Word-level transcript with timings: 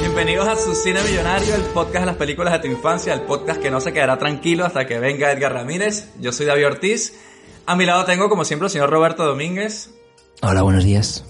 Bienvenidos 0.00 0.48
a 0.48 0.56
su 0.56 0.74
Cine 0.74 1.02
Millonario, 1.02 1.54
el 1.54 1.62
podcast 1.74 2.00
de 2.00 2.06
las 2.06 2.16
películas 2.16 2.54
de 2.54 2.60
tu 2.60 2.66
infancia, 2.68 3.12
el 3.12 3.22
podcast 3.22 3.60
que 3.60 3.70
no 3.70 3.82
se 3.82 3.92
quedará 3.92 4.16
tranquilo 4.16 4.64
hasta 4.64 4.86
que 4.86 4.98
venga 4.98 5.30
Edgar 5.30 5.52
Ramírez. 5.52 6.08
Yo 6.18 6.32
soy 6.32 6.46
David 6.46 6.66
Ortiz. 6.66 7.20
A 7.66 7.76
mi 7.76 7.84
lado 7.84 8.06
tengo, 8.06 8.30
como 8.30 8.44
siempre, 8.44 8.66
el 8.66 8.70
señor 8.70 8.88
Roberto 8.88 9.26
Domínguez. 9.26 9.90
Hola, 10.40 10.62
buenos 10.62 10.84
días. 10.84 11.26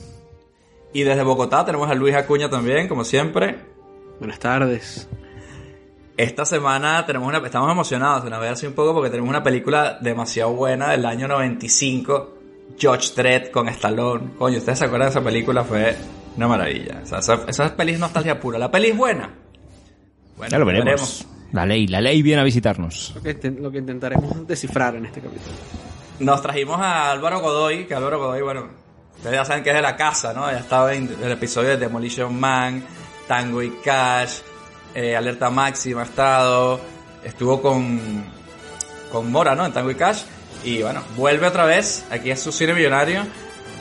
Y 0.92 1.02
desde 1.02 1.24
Bogotá 1.24 1.64
tenemos 1.64 1.90
a 1.90 1.94
Luis 1.94 2.14
Acuña 2.14 2.48
también, 2.48 2.86
como 2.86 3.02
siempre. 3.02 3.58
Buenas 4.20 4.38
tardes. 4.38 5.08
Esta 6.18 6.44
semana 6.44 7.06
tenemos 7.06 7.28
una, 7.28 7.38
estamos 7.38 7.70
emocionados, 7.70 8.24
una 8.24 8.40
vez 8.40 8.50
así 8.50 8.66
un 8.66 8.72
poco, 8.72 8.92
porque 8.92 9.08
tenemos 9.08 9.30
una 9.30 9.40
película 9.40 9.98
demasiado 10.00 10.52
buena 10.52 10.90
del 10.90 11.06
año 11.06 11.28
95, 11.28 12.38
George 12.76 13.12
Dredd 13.14 13.52
con 13.52 13.68
Stallone. 13.68 14.32
Coño, 14.36 14.58
¿ustedes 14.58 14.80
se 14.80 14.86
acuerdan 14.86 15.06
de 15.06 15.10
esa 15.10 15.22
película? 15.22 15.62
Fue 15.62 15.94
una 16.36 16.48
maravilla. 16.48 17.02
O 17.04 17.06
sea, 17.06 17.20
esa, 17.20 17.44
esa 17.46 17.76
peli 17.76 17.92
es 17.92 18.00
nostalgia 18.00 18.40
pura. 18.40 18.58
¿La 18.58 18.68
peli 18.68 18.88
es 18.88 18.96
buena? 18.96 19.32
Bueno, 20.36 20.50
Ya 20.50 20.58
lo 20.58 20.66
veremos. 20.66 21.24
La 21.52 21.64
ley, 21.64 21.86
la 21.86 22.00
ley 22.00 22.20
viene 22.20 22.40
a 22.40 22.44
visitarnos. 22.44 23.12
Lo 23.14 23.22
que, 23.22 23.50
lo 23.52 23.70
que 23.70 23.78
intentaremos 23.78 24.44
descifrar 24.44 24.96
en 24.96 25.06
este 25.06 25.20
capítulo. 25.20 25.54
Nos 26.18 26.42
trajimos 26.42 26.80
a 26.80 27.12
Álvaro 27.12 27.38
Godoy, 27.40 27.86
que 27.86 27.94
Álvaro 27.94 28.18
Godoy, 28.18 28.42
bueno, 28.42 28.66
ustedes 29.18 29.36
ya 29.36 29.44
saben 29.44 29.62
que 29.62 29.70
es 29.70 29.76
de 29.76 29.82
la 29.82 29.94
casa, 29.94 30.32
¿no? 30.32 30.50
Ya 30.50 30.58
estaba 30.58 30.92
en 30.94 31.08
el 31.22 31.30
episodio 31.30 31.68
de 31.68 31.76
Demolition 31.76 32.38
Man, 32.40 32.84
Tango 33.28 33.62
y 33.62 33.70
Cash, 33.84 34.40
eh, 34.94 35.16
Alerta 35.16 35.50
Máxima 35.50 36.02
ha 36.02 36.04
estado, 36.04 36.80
estuvo 37.24 37.60
con, 37.60 38.24
con 39.10 39.30
Mora, 39.30 39.54
¿no? 39.54 39.66
En 39.66 39.72
Tango 39.72 39.90
y 39.90 39.94
Cash. 39.94 40.22
Y 40.64 40.82
bueno, 40.82 41.02
vuelve 41.16 41.46
otra 41.46 41.64
vez, 41.64 42.04
aquí 42.10 42.30
es 42.30 42.40
su 42.40 42.50
cine 42.50 42.74
millonario, 42.74 43.22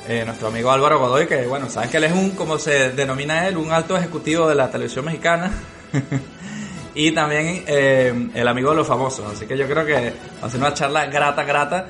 eh, 0.07 0.23
nuestro 0.25 0.49
amigo 0.49 0.71
Álvaro 0.71 0.99
Godoy, 0.99 1.27
que 1.27 1.47
bueno, 1.47 1.69
saben 1.69 1.89
que 1.89 1.97
él 1.97 2.03
es 2.05 2.13
un, 2.13 2.31
como 2.31 2.59
se 2.59 2.91
denomina 2.91 3.47
él, 3.47 3.57
un 3.57 3.71
alto 3.71 3.97
ejecutivo 3.97 4.47
de 4.47 4.55
la 4.55 4.69
televisión 4.69 5.05
mexicana. 5.05 5.51
y 6.95 7.11
también 7.11 7.63
eh, 7.67 8.29
el 8.33 8.47
amigo 8.47 8.71
de 8.71 8.77
los 8.77 8.87
famosos. 8.87 9.25
Así 9.31 9.45
que 9.45 9.57
yo 9.57 9.67
creo 9.67 9.85
que 9.85 10.13
va 10.41 10.47
a 10.47 10.49
ser 10.49 10.59
una 10.59 10.73
charla 10.73 11.05
grata, 11.07 11.43
grata. 11.43 11.87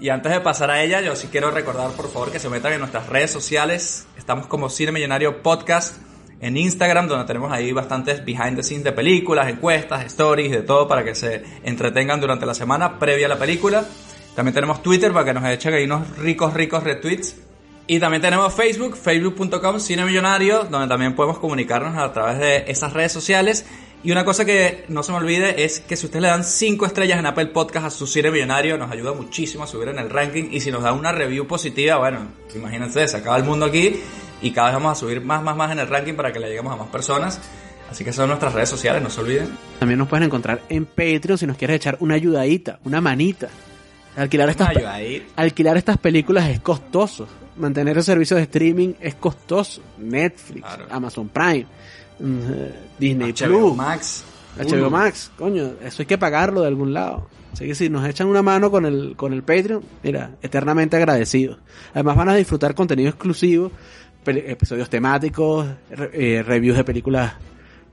Y 0.00 0.10
antes 0.10 0.30
de 0.30 0.40
pasar 0.40 0.70
a 0.70 0.82
ella, 0.82 1.00
yo 1.00 1.16
sí 1.16 1.28
quiero 1.30 1.50
recordar, 1.50 1.90
por 1.90 2.10
favor, 2.12 2.30
que 2.30 2.38
se 2.38 2.48
metan 2.48 2.72
en 2.72 2.80
nuestras 2.80 3.08
redes 3.08 3.32
sociales. 3.32 4.06
Estamos 4.16 4.46
como 4.46 4.70
Cine 4.70 4.92
Millonario 4.92 5.42
Podcast 5.42 5.96
en 6.40 6.56
Instagram, 6.56 7.08
donde 7.08 7.24
tenemos 7.24 7.52
ahí 7.52 7.72
bastantes 7.72 8.24
behind 8.24 8.56
the 8.56 8.62
scenes 8.62 8.84
de 8.84 8.92
películas, 8.92 9.48
encuestas, 9.48 10.04
stories, 10.06 10.50
de 10.50 10.62
todo 10.62 10.86
para 10.86 11.04
que 11.04 11.14
se 11.14 11.42
entretengan 11.64 12.20
durante 12.20 12.46
la 12.46 12.54
semana 12.54 12.98
previa 12.98 13.26
a 13.26 13.30
la 13.30 13.38
película. 13.38 13.84
También 14.34 14.54
tenemos 14.54 14.82
Twitter 14.82 15.12
para 15.12 15.24
que 15.24 15.34
nos 15.34 15.44
echen 15.44 15.74
ahí 15.74 15.84
unos 15.84 16.16
ricos, 16.16 16.54
ricos 16.54 16.84
retweets. 16.84 17.36
Y 17.88 17.98
también 17.98 18.20
tenemos 18.20 18.52
Facebook, 18.52 18.96
facebook.com 18.96 19.80
Cine 19.80 20.04
Millonario, 20.04 20.64
donde 20.64 20.86
también 20.86 21.14
podemos 21.14 21.38
comunicarnos 21.38 21.96
a 21.96 22.12
través 22.12 22.38
de 22.38 22.64
esas 22.70 22.92
redes 22.92 23.10
sociales. 23.10 23.64
Y 24.04 24.12
una 24.12 24.24
cosa 24.24 24.44
que 24.44 24.84
no 24.88 25.02
se 25.02 25.10
me 25.10 25.18
olvide 25.18 25.64
es 25.64 25.80
que 25.80 25.96
si 25.96 26.06
ustedes 26.06 26.22
le 26.22 26.28
dan 26.28 26.44
5 26.44 26.86
estrellas 26.86 27.18
en 27.18 27.26
Apple 27.26 27.46
Podcast 27.46 27.86
a 27.86 27.90
su 27.90 28.06
Cine 28.06 28.30
Millonario, 28.30 28.78
nos 28.78 28.92
ayuda 28.92 29.12
muchísimo 29.12 29.64
a 29.64 29.66
subir 29.66 29.88
en 29.88 29.98
el 29.98 30.10
ranking. 30.10 30.50
Y 30.52 30.60
si 30.60 30.70
nos 30.70 30.82
da 30.82 30.92
una 30.92 31.10
review 31.10 31.46
positiva, 31.48 31.96
bueno, 31.96 32.28
imagínense, 32.54 33.08
se 33.08 33.16
acaba 33.16 33.38
el 33.38 33.44
mundo 33.44 33.66
aquí 33.66 33.98
y 34.42 34.50
cada 34.52 34.68
vez 34.68 34.74
vamos 34.74 34.92
a 34.92 35.00
subir 35.00 35.20
más, 35.20 35.42
más, 35.42 35.56
más 35.56 35.72
en 35.72 35.78
el 35.80 35.88
ranking 35.88 36.14
para 36.14 36.32
que 36.32 36.38
le 36.38 36.48
lleguemos 36.48 36.72
a 36.72 36.76
más 36.76 36.88
personas. 36.88 37.40
Así 37.90 38.04
que 38.04 38.12
son 38.12 38.28
nuestras 38.28 38.52
redes 38.52 38.68
sociales, 38.68 39.02
no 39.02 39.08
se 39.08 39.20
olviden. 39.20 39.48
También 39.78 39.98
nos 39.98 40.08
pueden 40.08 40.24
encontrar 40.26 40.60
en 40.68 40.84
Patreon 40.84 41.38
si 41.38 41.46
nos 41.46 41.56
quieres 41.56 41.76
echar 41.76 41.96
una 42.00 42.14
ayudadita, 42.14 42.78
una 42.84 43.00
manita. 43.00 43.48
Alquilar 44.16 44.48
estas, 44.50 44.70
alquilar 45.36 45.76
estas 45.76 45.96
películas 45.96 46.48
es 46.48 46.60
costoso. 46.60 47.26
Mantener 47.56 47.96
el 47.96 48.04
servicio 48.04 48.36
de 48.36 48.42
streaming 48.42 48.94
es 49.00 49.14
costoso. 49.14 49.80
Netflix, 49.98 50.60
Claro. 50.66 50.86
Amazon 50.90 51.28
Prime, 51.28 51.66
mm, 52.18 52.40
Disney 52.98 53.32
HBO 53.32 53.58
Plus, 53.68 53.76
Max. 53.76 54.24
HBO. 54.58 54.90
Max. 54.90 55.30
Coño, 55.38 55.72
eso 55.82 56.02
hay 56.02 56.06
que 56.06 56.18
pagarlo 56.18 56.62
de 56.62 56.68
algún 56.68 56.92
lado. 56.92 57.28
Así 57.52 57.64
que 57.66 57.74
si 57.74 57.88
nos 57.88 58.06
echan 58.06 58.26
una 58.26 58.42
mano 58.42 58.70
con 58.70 58.84
el, 58.86 59.14
con 59.16 59.32
el 59.32 59.42
Patreon, 59.42 59.82
mira, 60.02 60.32
eternamente 60.42 60.96
agradecidos. 60.96 61.58
Además 61.94 62.16
van 62.16 62.28
a 62.28 62.34
disfrutar 62.34 62.74
contenido 62.74 63.08
exclusivo, 63.08 63.72
episodios 64.36 64.90
temáticos, 64.90 65.66
re- 65.90 66.10
eh, 66.12 66.42
reviews 66.42 66.76
de 66.76 66.84
películas 66.84 67.32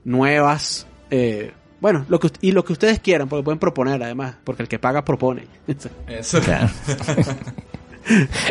nuevas, 0.04 0.86
eh, 1.10 1.52
bueno, 1.80 2.04
lo 2.08 2.18
que, 2.20 2.28
y 2.40 2.52
lo 2.52 2.64
que 2.64 2.72
ustedes 2.72 3.00
quieran, 3.00 3.28
porque 3.28 3.42
pueden 3.44 3.58
proponer 3.58 4.02
además, 4.02 4.36
porque 4.44 4.62
el 4.62 4.68
que 4.68 4.78
paga 4.78 5.04
propone. 5.04 5.42
Eso. 6.08 6.40
Claro. 6.40 6.68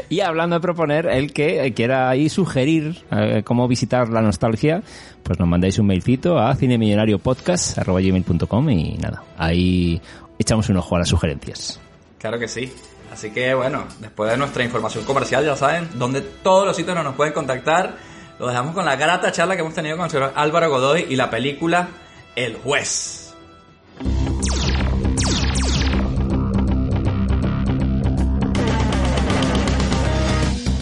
y 0.10 0.20
hablando 0.22 0.56
de 0.56 0.60
proponer, 0.62 1.06
el 1.08 1.32
que 1.34 1.72
quiera 1.76 2.10
ahí 2.10 2.30
sugerir 2.30 3.04
eh, 3.12 3.42
cómo 3.44 3.68
visitar 3.68 4.10
la 4.10 4.22
nostalgia, 4.22 4.82
pues 5.24 5.40
nos 5.40 5.48
mandáis 5.48 5.78
un 5.80 5.88
mailcito 5.88 6.38
a 6.40 6.56
cinemillonariopodcast.com 6.56 8.70
y 8.70 8.98
nada, 8.98 9.24
ahí 9.38 10.00
echamos 10.38 10.70
un 10.70 10.78
ojo 10.78 10.96
a 10.96 11.00
las 11.00 11.10
sugerencias. 11.10 11.80
Claro 12.20 12.38
que 12.40 12.48
sí. 12.48 12.72
Así 13.16 13.32
que 13.32 13.54
bueno, 13.54 13.86
después 14.00 14.30
de 14.30 14.36
nuestra 14.36 14.62
información 14.66 15.06
comercial, 15.06 15.46
ya 15.46 15.56
saben, 15.56 15.88
donde 15.94 16.20
todos 16.20 16.68
los 16.68 16.76
sitios 16.76 17.02
nos 17.02 17.16
pueden 17.16 17.32
contactar, 17.32 17.96
lo 18.38 18.48
dejamos 18.48 18.76
con 18.76 18.84
la 18.84 18.98
grata 18.98 19.32
charla 19.32 19.56
que 19.56 19.62
hemos 19.62 19.74
tenido 19.74 19.96
con 19.96 20.04
el 20.04 20.12
señor 20.12 20.34
Álvaro 20.36 20.70
Godoy 20.70 21.06
y 21.08 21.16
la 21.16 21.30
película 21.30 21.88
El 22.36 22.58
Juez. 22.58 23.34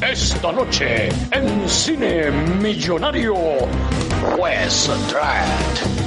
Esta 0.01 0.51
noche 0.51 1.09
en 1.29 1.69
Cine 1.69 2.31
Millonario, 2.31 3.35
Juez 4.35 4.89
Dredd. 5.11 6.02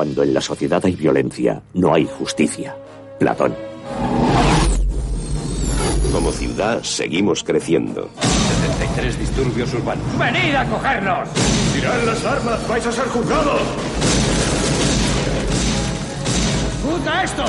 Cuando 0.00 0.22
en 0.22 0.32
la 0.32 0.40
sociedad 0.40 0.80
hay 0.82 0.96
violencia, 0.96 1.60
no 1.74 1.92
hay 1.92 2.06
justicia. 2.06 2.74
Platón. 3.18 3.54
Como 6.10 6.32
ciudad, 6.32 6.82
seguimos 6.82 7.44
creciendo. 7.44 8.08
73 8.18 9.18
disturbios 9.18 9.74
urbanos. 9.74 10.18
¡Venid 10.18 10.54
a 10.54 10.64
cogernos! 10.70 11.28
¡Tirad 11.74 12.02
las 12.06 12.24
armas! 12.24 12.66
¡Vais 12.66 12.86
a 12.86 12.92
ser 12.92 13.04
juzgados! 13.08 13.60
¡Puta 16.82 17.22
esto! 17.22 17.44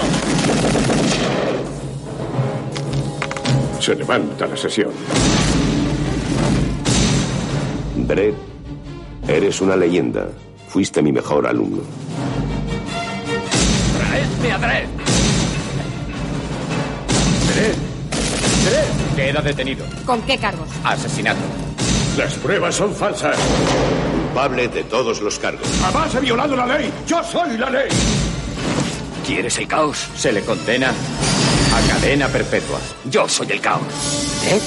Se 3.79 3.95
levanta 3.95 4.45
la 4.45 4.57
sesión. 4.57 4.91
Dredd, 7.95 8.35
eres 9.25 9.61
una 9.61 9.77
leyenda. 9.77 10.27
Fuiste 10.67 11.01
mi 11.01 11.13
mejor 11.13 11.47
alumno. 11.47 11.81
¡Traedme 14.41 14.53
a 14.53 14.57
Dredd! 14.57 14.87
Dredd. 17.53 17.75
Dredd. 18.65 19.15
Queda 19.15 19.41
detenido. 19.41 19.85
¿Con 20.03 20.21
qué 20.23 20.37
cargos? 20.37 20.67
Asesinato. 20.83 21.41
Las 22.17 22.33
pruebas 22.35 22.73
son 22.73 22.95
falsas. 22.95 23.37
Culpable 24.23 24.67
de 24.67 24.83
todos 24.85 25.21
los 25.21 25.37
cargos. 25.37 25.67
Jamás 25.81 26.15
he 26.15 26.21
violado 26.21 26.55
la 26.55 26.65
ley. 26.65 26.91
Yo 27.05 27.23
soy 27.23 27.55
la 27.57 27.69
ley. 27.69 27.89
¿Quieres 29.25 29.59
el 29.59 29.67
caos? 29.67 30.07
Se 30.17 30.31
le 30.31 30.41
condena 30.41 30.89
a 30.89 31.93
cadena 31.93 32.27
perpetua. 32.27 32.79
Yo 33.05 33.29
soy 33.29 33.51
el 33.51 33.61
caos. 33.61 33.83
¿Eh? 34.47 34.59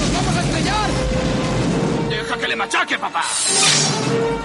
¡Nos 0.00 0.12
vamos 0.14 0.36
a 0.36 0.42
estrellar! 0.42 0.90
¡Deja 2.08 2.38
que 2.38 2.48
le 2.48 2.56
machaque, 2.56 2.98
papá. 2.98 3.24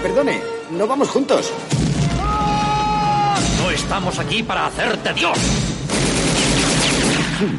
Perdone, 0.02 0.42
no 0.72 0.86
vamos 0.86 1.08
juntos. 1.08 1.50
No 3.70 3.76
estamos 3.76 4.18
aquí 4.18 4.42
para 4.42 4.66
hacerte 4.66 5.14
Dios. 5.14 5.38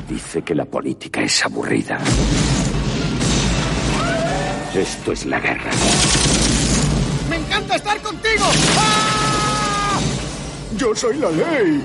Dice 0.09 0.41
que 0.41 0.53
la 0.53 0.65
política 0.65 1.21
es 1.21 1.45
aburrida. 1.45 1.99
Esto 4.75 5.13
es 5.13 5.25
la 5.25 5.39
guerra. 5.39 5.71
¡Me 7.29 7.37
encanta 7.37 7.77
estar 7.77 7.97
contigo! 8.01 8.43
¡Ah! 8.77 10.01
Yo 10.75 10.93
soy 10.93 11.15
la 11.15 11.31
ley. 11.31 11.81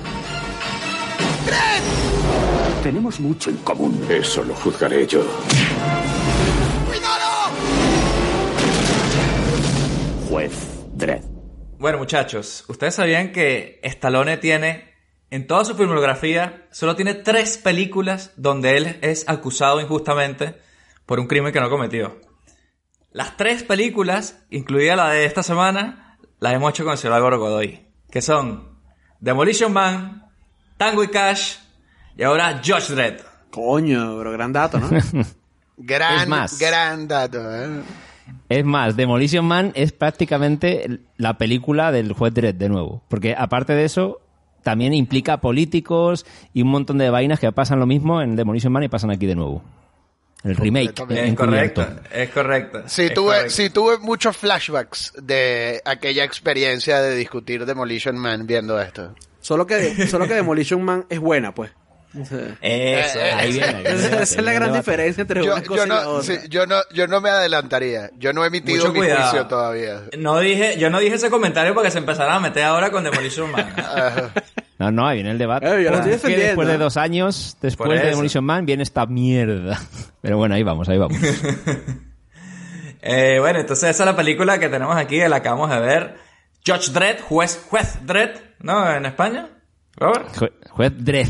Tenemos 2.82 3.20
mucho 3.20 3.50
en 3.50 3.58
común. 3.58 4.08
Eso 4.11 4.43
lo 4.43 4.56
juzgaré 4.56 5.06
yo. 5.06 5.22
¡Cuidado! 6.88 7.52
Juez 10.29 10.52
Dredd. 10.96 11.36
Bueno, 11.78 11.99
muchachos, 11.99 12.64
¿ustedes 12.69 12.94
sabían 12.94 13.32
que 13.32 13.81
Stallone 13.82 14.38
tiene, 14.38 14.94
en 15.31 15.46
toda 15.46 15.64
su 15.64 15.75
filmografía, 15.75 16.67
solo 16.70 16.96
tiene 16.96 17.14
tres 17.14 17.58
películas 17.58 18.32
donde 18.37 18.76
él 18.76 18.99
es 19.02 19.28
acusado 19.28 19.81
injustamente 19.81 20.58
por 21.05 21.20
un 21.20 21.26
crimen 21.26 21.52
que 21.52 21.61
no 21.61 21.69
cometió? 21.69 22.19
Las 23.12 23.37
tres 23.37 23.62
películas, 23.62 24.38
incluida 24.50 24.96
la 24.96 25.11
de 25.11 25.25
esta 25.26 25.43
semana, 25.43 26.19
las 26.40 26.55
hemos 26.55 26.70
hecho 26.70 26.84
con 26.84 26.93
el 26.93 26.99
señor 26.99 27.17
Álvaro 27.17 27.38
Godoy, 27.38 27.87
que 28.11 28.22
son 28.22 28.79
Demolition 29.20 29.72
Man, 29.72 30.31
Tango 30.76 31.02
y 31.05 31.08
Cash 31.08 31.56
y 32.17 32.22
ahora 32.22 32.61
Judge 32.64 32.94
Dredd. 32.94 33.20
Coño, 33.50 34.17
pero 34.19 34.32
gran 34.32 34.52
dato, 34.52 34.79
¿no? 34.79 34.88
Gran, 35.79 36.22
Es 36.22 36.29
más. 36.29 36.58
gran 36.58 37.06
dato. 37.06 37.38
¿eh? 37.55 37.82
Es 38.49 38.64
más, 38.64 38.96
Demolition 38.96 39.44
Man 39.44 39.73
es 39.75 39.93
prácticamente 39.93 41.00
la 41.17 41.37
película 41.38 41.93
del 41.93 42.12
juez 42.12 42.32
Dredd 42.32 42.55
de 42.55 42.69
nuevo. 42.69 43.02
Porque 43.08 43.34
aparte 43.37 43.75
de 43.75 43.84
eso, 43.84 44.20
también 44.62 44.94
implica 44.94 45.40
políticos 45.40 46.26
y 46.52 46.62
un 46.62 46.69
montón 46.69 46.99
de 46.99 47.11
vainas 47.11 47.40
que 47.40 47.50
pasan 47.52 47.78
lo 47.81 47.87
mismo 47.87 48.20
en 48.23 48.37
Demolition 48.37 48.73
Man 48.73 48.82
y 48.82 48.88
pasan 48.88 49.11
aquí 49.11 49.26
de 49.26 49.34
nuevo. 49.34 49.62
El 50.44 50.56
remake. 50.56 50.94
Es 51.11 51.34
correcto, 51.34 51.87
es 52.12 52.31
correcto. 52.31 52.82
Sí, 52.87 53.02
es 53.02 53.14
tuve, 53.14 53.26
correcto. 53.26 53.50
sí, 53.50 53.70
tuve 53.70 53.99
muchos 53.99 54.37
flashbacks 54.37 55.12
de 55.20 55.81
aquella 55.84 56.25
experiencia 56.25 57.00
de 57.00 57.17
discutir 57.17 57.64
Demolition 57.64 58.17
Man 58.17 58.46
viendo 58.46 58.81
esto. 58.81 59.14
solo, 59.40 59.67
que, 59.67 60.06
solo 60.06 60.29
que 60.29 60.34
Demolition 60.34 60.82
Man 60.82 61.06
es 61.08 61.19
buena, 61.19 61.55
pues. 61.55 61.72
Eso, 62.23 62.39
Eh, 62.63 63.05
Ahí 63.35 63.53
viene. 63.53 63.83
esa 63.85 64.23
es 64.23 64.43
la 64.43 64.53
gran 64.53 64.73
diferencia 64.73 65.21
entre 65.23 65.45
Yo, 65.45 65.53
una 65.55 65.63
cosa 65.63 65.77
yo 65.81 65.85
y 65.85 65.89
la 65.89 66.03
no, 66.03 66.09
otra. 66.11 66.23
sí, 66.37 66.49
yo, 66.49 66.67
no, 66.67 66.77
yo 66.93 67.07
no 67.07 67.21
me 67.21 67.31
adelantaría. 67.31 68.11
Yo 68.19 68.33
no 68.33 68.45
he 68.45 68.49
emitido 68.49 68.79
Mucho 68.79 68.93
mi 68.93 69.01
cuidado. 69.01 69.23
juicio 69.31 69.47
todavía. 69.47 70.03
No 70.19 70.39
dije, 70.41 70.77
yo 70.79 70.91
no 70.91 70.99
dije 71.01 71.17
ese 71.17 71.31
comentario 71.31 71.75
para 71.75 71.87
que 71.87 71.91
se 71.93 71.99
empezaran 71.99 72.35
a 72.37 72.41
meter 72.41 72.65
ahora 72.65 72.91
con 72.91 73.05
Demolition 73.05 73.51
Man. 73.51 73.67
Ajá. 73.77 74.31
No, 74.79 74.91
no, 74.91 75.07
ahí 75.09 75.17
viene 75.17 75.31
el 75.31 75.39
debate. 75.39 75.67
Eh, 75.67 75.85
yo 75.85 75.91
lo 75.91 75.97
Porque 75.99 76.13
estoy 76.15 76.33
defendiendo. 76.33 76.47
después 76.47 76.69
de 76.69 76.77
dos 76.79 76.97
años, 76.99 77.57
después 77.63 77.91
de. 78.01 78.07
Demolition 78.11 78.45
Man, 78.45 78.67
viene 78.67 78.83
esta 78.83 79.07
mierda. 79.07 79.81
Pero 80.21 80.37
bueno, 80.37 80.55
ahí 80.55 80.63
vamos, 80.63 80.89
ahí 80.89 80.99
vamos. 80.99 81.17
Eh, 83.09 83.37
bueno, 83.39 83.61
entonces 83.61 83.91
esa 83.91 84.03
es 84.03 84.07
la 84.07 84.17
película 84.17 84.59
que 84.59 84.69
tenemos 84.69 84.97
aquí, 84.97 85.19
la 85.29 85.37
acabamos 85.37 85.71
de 85.71 85.79
ver. 85.79 86.17
Judge 86.67 86.91
Dredd, 86.91 87.21
juez, 87.21 87.61
juez 87.69 87.99
Dredd, 88.05 88.31
¿no? 88.59 88.91
En 88.93 89.07
España. 89.07 89.49
Robert. 89.96 90.28
Jue- 90.37 90.52
Juez 90.70 90.93
Dredd, 90.96 91.28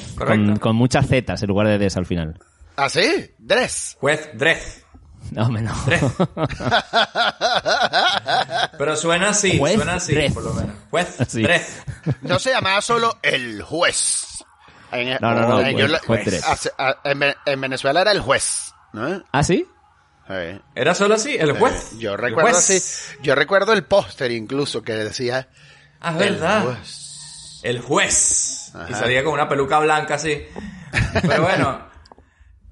con, 0.61 0.77
muchas 0.77 1.07
zetas 1.07 1.43
en 1.43 1.49
lugar 1.49 1.69
de 1.69 1.79
Ds 1.79 1.97
al 1.97 2.07
final. 2.07 2.39
¿Ah, 2.77 2.89
sí? 2.89 3.31
Dress. 3.39 3.97
Juez 4.01 4.29
Dredd. 4.35 4.59
No, 5.33 5.49
no. 5.49 5.73
Pero 8.79 8.97
suena 8.97 9.31
así, 9.31 9.59
Juez 9.59 9.75
suena 9.75 9.95
así, 9.95 10.15
por 10.33 10.45
lo 10.45 10.53
menos. 10.55 10.73
Juez 10.91 11.17
Sí. 11.29 11.43
Dredd. 11.43 11.63
No 12.23 12.39
se 12.39 12.51
llamaba 12.51 12.81
solo 12.81 13.19
el 13.23 13.63
juez. 13.63 14.45
En, 14.93 15.19
No, 15.21 15.35
no, 15.35 15.49
no, 15.49 15.61
en- 15.61 15.77
juez- 15.99 16.43
a- 16.79 16.97
en, 17.05 17.19
Ve- 17.19 17.37
en 17.45 17.61
Venezuela 17.61 18.03
era 18.03 18.13
el 18.13 18.21
juez. 18.21 18.73
¿no? 18.93 19.23
¿Ah, 19.33 19.43
sí? 19.43 19.67
Sí. 20.29 20.61
Era 20.75 20.95
solo 20.95 21.15
así, 21.15 21.37
el 21.37 21.53
juez. 21.53 21.93
Yo 21.99 22.13
El 22.13 22.19
recuerdo 22.19 22.51
juez. 22.53 22.71
así. 22.71 23.19
Yo 23.23 23.35
recuerdo 23.35 23.73
el 23.73 23.85
póster 23.85 24.31
incluso 24.31 24.83
que 24.83 24.93
decía 24.93 25.49
Ah, 26.01 26.13
verdad. 26.13 26.65
juez. 26.65 27.06
El 27.67 27.81
juez. 27.81 28.71
Y 28.75 28.79
Ajá. 28.93 28.95
salía 28.95 29.25
con 29.25 29.33
una 29.33 29.49
peluca 29.49 29.81
blanca 29.81 30.15
así. 30.15 30.41
Pero 31.21 31.43
bueno, 31.43 31.81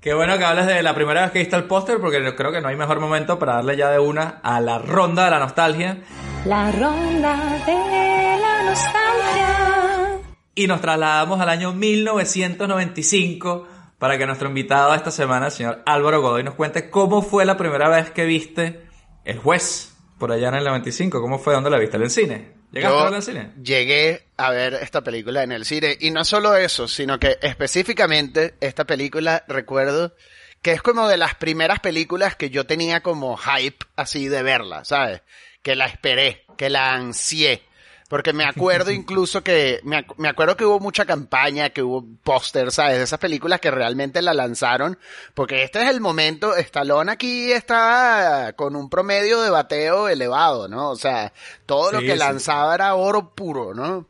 qué 0.00 0.14
bueno 0.14 0.38
que 0.38 0.44
hables 0.44 0.66
de 0.66 0.84
la 0.84 0.94
primera 0.94 1.22
vez 1.22 1.32
que 1.32 1.40
viste 1.40 1.56
el 1.56 1.64
póster, 1.64 1.98
porque 1.98 2.34
creo 2.36 2.52
que 2.52 2.60
no 2.60 2.68
hay 2.68 2.76
mejor 2.76 3.00
momento 3.00 3.36
para 3.36 3.54
darle 3.54 3.76
ya 3.76 3.90
de 3.90 3.98
una 3.98 4.40
a 4.42 4.60
la 4.60 4.78
ronda 4.78 5.24
de 5.24 5.32
la 5.32 5.40
nostalgia. 5.40 5.98
La 6.44 6.70
ronda 6.70 7.58
de 7.66 8.38
la 8.40 8.62
nostalgia. 8.62 10.20
Y 10.54 10.68
nos 10.68 10.80
trasladamos 10.80 11.40
al 11.40 11.48
año 11.48 11.72
1995 11.72 13.66
para 13.98 14.16
que 14.16 14.26
nuestro 14.26 14.46
invitado 14.46 14.94
esta 14.94 15.10
semana, 15.10 15.46
el 15.46 15.52
señor 15.52 15.82
Álvaro 15.86 16.20
Godoy, 16.20 16.44
nos 16.44 16.54
cuente 16.54 16.88
cómo 16.88 17.20
fue 17.20 17.44
la 17.44 17.56
primera 17.56 17.88
vez 17.88 18.12
que 18.12 18.26
viste 18.26 18.86
El 19.24 19.38
Juez 19.38 19.96
por 20.18 20.30
allá 20.30 20.50
en 20.50 20.54
el 20.54 20.64
95. 20.64 21.20
¿Cómo 21.20 21.40
fue? 21.40 21.52
¿Dónde 21.52 21.70
la 21.70 21.78
viste? 21.78 21.96
¿En 21.96 22.02
el 22.04 22.10
cine? 22.10 22.63
¿Llegaste 22.74 23.10
Yo 23.10 23.16
a 23.16 23.22
cine? 23.22 23.50
llegué 23.62 24.26
a 24.36 24.50
ver 24.50 24.74
esta 24.74 25.02
película 25.02 25.42
en 25.42 25.52
el 25.52 25.64
cine 25.64 25.96
y 26.00 26.10
no 26.10 26.24
solo 26.24 26.56
eso, 26.56 26.88
sino 26.88 27.18
que 27.20 27.38
específicamente 27.40 28.54
esta 28.60 28.84
película 28.84 29.44
recuerdo 29.46 30.14
que 30.60 30.72
es 30.72 30.82
como 30.82 31.06
de 31.08 31.16
las 31.16 31.34
primeras 31.34 31.80
películas 31.80 32.36
que 32.36 32.50
yo 32.50 32.66
tenía 32.66 33.02
como 33.02 33.36
hype 33.36 33.84
así 33.96 34.28
de 34.28 34.42
verla, 34.42 34.84
¿sabes? 34.84 35.20
Que 35.62 35.76
la 35.76 35.86
esperé, 35.86 36.44
que 36.56 36.70
la 36.70 36.94
ansié. 36.94 37.62
Porque 38.08 38.32
me 38.32 38.44
acuerdo 38.44 38.90
incluso 38.92 39.42
que, 39.42 39.80
me, 39.84 39.98
ac- 40.04 40.14
me 40.18 40.28
acuerdo 40.28 40.56
que 40.56 40.64
hubo 40.64 40.78
mucha 40.80 41.04
campaña, 41.06 41.70
que 41.70 41.82
hubo 41.82 42.04
pósters, 42.22 42.74
¿sabes? 42.74 42.98
De 42.98 43.04
esas 43.04 43.18
películas 43.18 43.60
que 43.60 43.70
realmente 43.70 44.20
la 44.22 44.34
lanzaron. 44.34 44.98
Porque 45.34 45.62
este 45.62 45.82
es 45.82 45.88
el 45.90 46.00
momento, 46.00 46.54
Stallone 46.56 47.10
aquí 47.12 47.50
está 47.52 48.52
con 48.56 48.76
un 48.76 48.88
promedio 48.90 49.40
de 49.42 49.50
bateo 49.50 50.08
elevado, 50.08 50.68
¿no? 50.68 50.90
O 50.90 50.96
sea, 50.96 51.32
todo 51.66 51.92
lo 51.92 52.00
que 52.00 52.12
sí. 52.12 52.18
lanzaba 52.18 52.74
era 52.74 52.94
oro 52.94 53.34
puro, 53.34 53.74
¿no? 53.74 54.06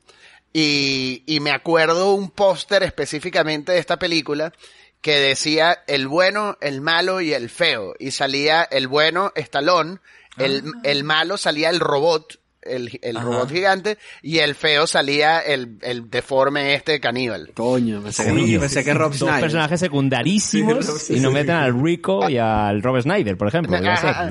Y, 0.53 1.23
y 1.27 1.41
me 1.41 1.51
acuerdo 1.51 2.15
un 2.15 2.31
póster 2.31 2.83
específicamente 2.85 3.73
de 3.73 3.79
esta 3.79 3.99
película 3.99 4.53
que 5.01 5.19
decía 5.19 5.83
el 5.87 6.07
bueno, 6.09 6.57
el 6.61 6.81
malo 6.81 7.21
y 7.21 7.33
el 7.35 7.51
feo. 7.51 7.95
Y 7.99 8.13
salía 8.13 8.63
el 8.63 8.87
bueno, 8.89 9.33
Stallone, 9.35 9.99
el, 10.39 10.63
el 10.85 11.05
malo 11.05 11.37
salía 11.37 11.71
el 11.71 11.81
robot, 11.81 12.39
el, 12.65 12.99
el 13.03 13.21
robot 13.21 13.51
gigante, 13.51 13.99
y 14.23 14.39
el 14.39 14.55
feo 14.55 14.87
salía 14.87 15.41
el, 15.41 15.79
el 15.83 16.11
deforme 16.11 16.75
este 16.75 17.01
caníbal. 17.01 17.51
Coño, 17.55 18.03
pensé 18.03 18.25
que, 18.25 18.31
Coño. 18.31 18.61
pensé 18.61 18.85
que 18.85 18.95
Rob 18.95 19.15
Dos 19.15 19.31
personajes 19.41 19.81
secundarísimos 19.81 20.85
Sí, 21.03 21.15
y 21.17 21.21
no 21.21 21.29
sí, 21.29 21.35
meten 21.35 21.55
al 21.57 21.81
Rico 21.83 22.29
y 22.29 22.39
al 22.39 22.83
Rob 22.83 23.01
Snyder, 23.01 23.37
por 23.37 23.49
ejemplo. 23.49 23.81
que. 23.81 23.89
Ajá, 23.89 24.29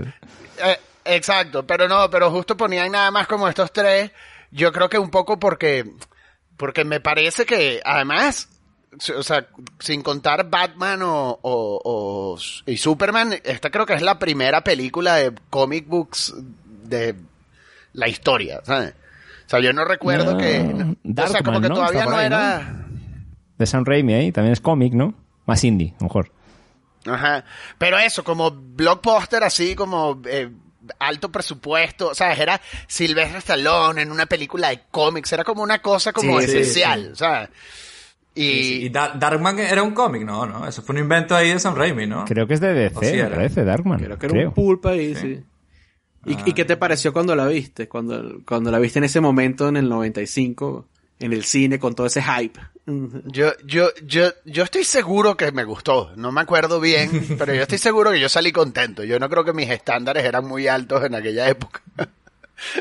eh, 0.65 0.77
exacto, 1.05 1.65
pero 1.65 1.87
no, 1.87 2.09
pero 2.09 2.31
justo 2.31 2.55
ponían 2.57 2.91
nada 2.91 3.11
más 3.11 3.27
como 3.27 3.47
estos 3.47 3.71
tres. 3.71 4.11
Yo 4.51 4.71
creo 4.71 4.87
que 4.89 4.99
un 4.99 5.09
poco 5.09 5.39
porque, 5.39 5.83
porque 6.57 6.83
me 6.85 6.99
parece 6.99 7.45
que 7.45 7.81
además, 7.83 8.49
o 9.17 9.23
sea, 9.23 9.47
sin 9.79 10.03
contar 10.03 10.47
Batman 10.49 11.01
o, 11.01 11.39
o- 11.41 11.81
o- 11.83 12.37
y 12.67 12.77
Superman, 12.77 13.33
esta 13.43 13.71
creo 13.71 13.85
que 13.87 13.93
es 13.95 14.01
la 14.03 14.19
primera 14.19 14.63
película 14.63 15.15
de 15.15 15.33
comic 15.49 15.87
books 15.87 16.33
de 16.83 17.15
la 17.93 18.07
historia, 18.07 18.59
¿sabes? 18.63 18.93
O 19.45 19.49
sea, 19.49 19.59
yo 19.59 19.73
no 19.73 19.85
recuerdo 19.85 20.33
No, 20.33 20.37
que, 20.37 20.59
o 20.61 20.77
sea, 20.77 20.95
Darkman, 21.03 21.43
como 21.43 21.61
que 21.61 21.69
¿no? 21.69 21.75
todavía 21.75 22.05
no 22.05 22.11
ahí, 22.17 22.29
¿no? 22.29 22.35
era, 22.37 22.85
De 23.57 23.65
Sam 23.65 23.85
Raimi 23.85 24.13
ahí, 24.13 24.31
también 24.31 24.53
es 24.53 24.61
cómic, 24.61 24.93
¿no? 24.93 25.13
Más 25.45 25.63
indie, 25.63 25.89
a 25.97 25.97
lo 25.99 26.05
mejor. 26.07 26.31
Ajá. 27.05 27.43
Pero 27.77 27.97
eso, 27.99 28.23
como 28.23 28.49
blockbuster 28.51 29.43
así, 29.43 29.75
como 29.75 30.21
eh, 30.25 30.49
alto 30.99 31.29
presupuesto, 31.31 32.09
o 32.09 32.15
sea, 32.15 32.33
era 32.33 32.59
Sylvester 32.87 33.37
Stallone 33.37 34.01
en 34.01 34.11
una 34.11 34.25
película 34.25 34.69
de 34.69 34.81
cómics, 34.89 35.33
era 35.33 35.43
como 35.43 35.61
una 35.63 35.79
cosa 35.79 36.13
como 36.13 36.39
Sí, 36.39 36.47
sí, 36.47 36.57
especial, 36.57 37.09
sí. 37.11 37.15
¿sabes? 37.17 37.49
Y, 38.35 38.43
Y, 38.43 38.85
y 38.85 38.89
Dar- 38.89 39.19
Darkman 39.19 39.59
era 39.59 39.83
un 39.83 39.91
cómic, 39.93 40.23
no, 40.23 40.45
no, 40.45 40.65
eso 40.67 40.81
fue 40.81 40.95
un 40.95 41.01
invento 41.01 41.35
ahí 41.35 41.49
de 41.49 41.59
Sam 41.59 41.75
Raimi, 41.75 42.07
¿no? 42.07 42.25
Creo 42.25 42.47
que 42.47 42.53
es 42.55 42.61
de 42.61 42.73
DC, 42.73 43.05
sí 43.11 43.17
me 43.17 43.25
parece, 43.27 43.63
Darkman. 43.65 43.99
Creo 43.99 44.17
que 44.17 44.25
era 44.25 44.33
creo. 44.33 44.47
un 44.47 44.53
pulpa 44.55 44.91
ahí, 44.91 45.13
sí. 45.13 45.43
¿Y, 46.25 46.49
y 46.49 46.53
qué 46.53 46.65
te 46.65 46.77
pareció 46.77 47.11
cuando 47.11 47.35
la 47.35 47.47
viste? 47.47 47.87
Cuando, 47.87 48.39
cuando 48.45 48.71
la 48.71 48.79
viste 48.79 48.99
en 48.99 49.05
ese 49.05 49.19
momento, 49.19 49.67
en 49.67 49.77
el 49.77 49.89
95, 49.89 50.87
en 51.19 51.33
el 51.33 51.43
cine, 51.43 51.79
con 51.79 51.95
todo 51.95 52.07
ese 52.07 52.21
hype. 52.21 52.59
yo, 52.85 53.51
yo, 53.65 53.89
yo, 54.05 54.31
yo 54.45 54.63
estoy 54.63 54.83
seguro 54.83 55.37
que 55.37 55.51
me 55.51 55.63
gustó, 55.63 56.11
no 56.15 56.31
me 56.31 56.41
acuerdo 56.41 56.79
bien, 56.79 57.35
pero 57.37 57.53
yo 57.53 57.61
estoy 57.61 57.77
seguro 57.77 58.11
que 58.11 58.19
yo 58.19 58.29
salí 58.29 58.51
contento. 58.51 59.03
Yo 59.03 59.19
no 59.19 59.29
creo 59.29 59.43
que 59.43 59.53
mis 59.53 59.69
estándares 59.69 60.23
eran 60.23 60.45
muy 60.45 60.67
altos 60.67 61.03
en 61.03 61.15
aquella 61.15 61.47
época. 61.47 61.81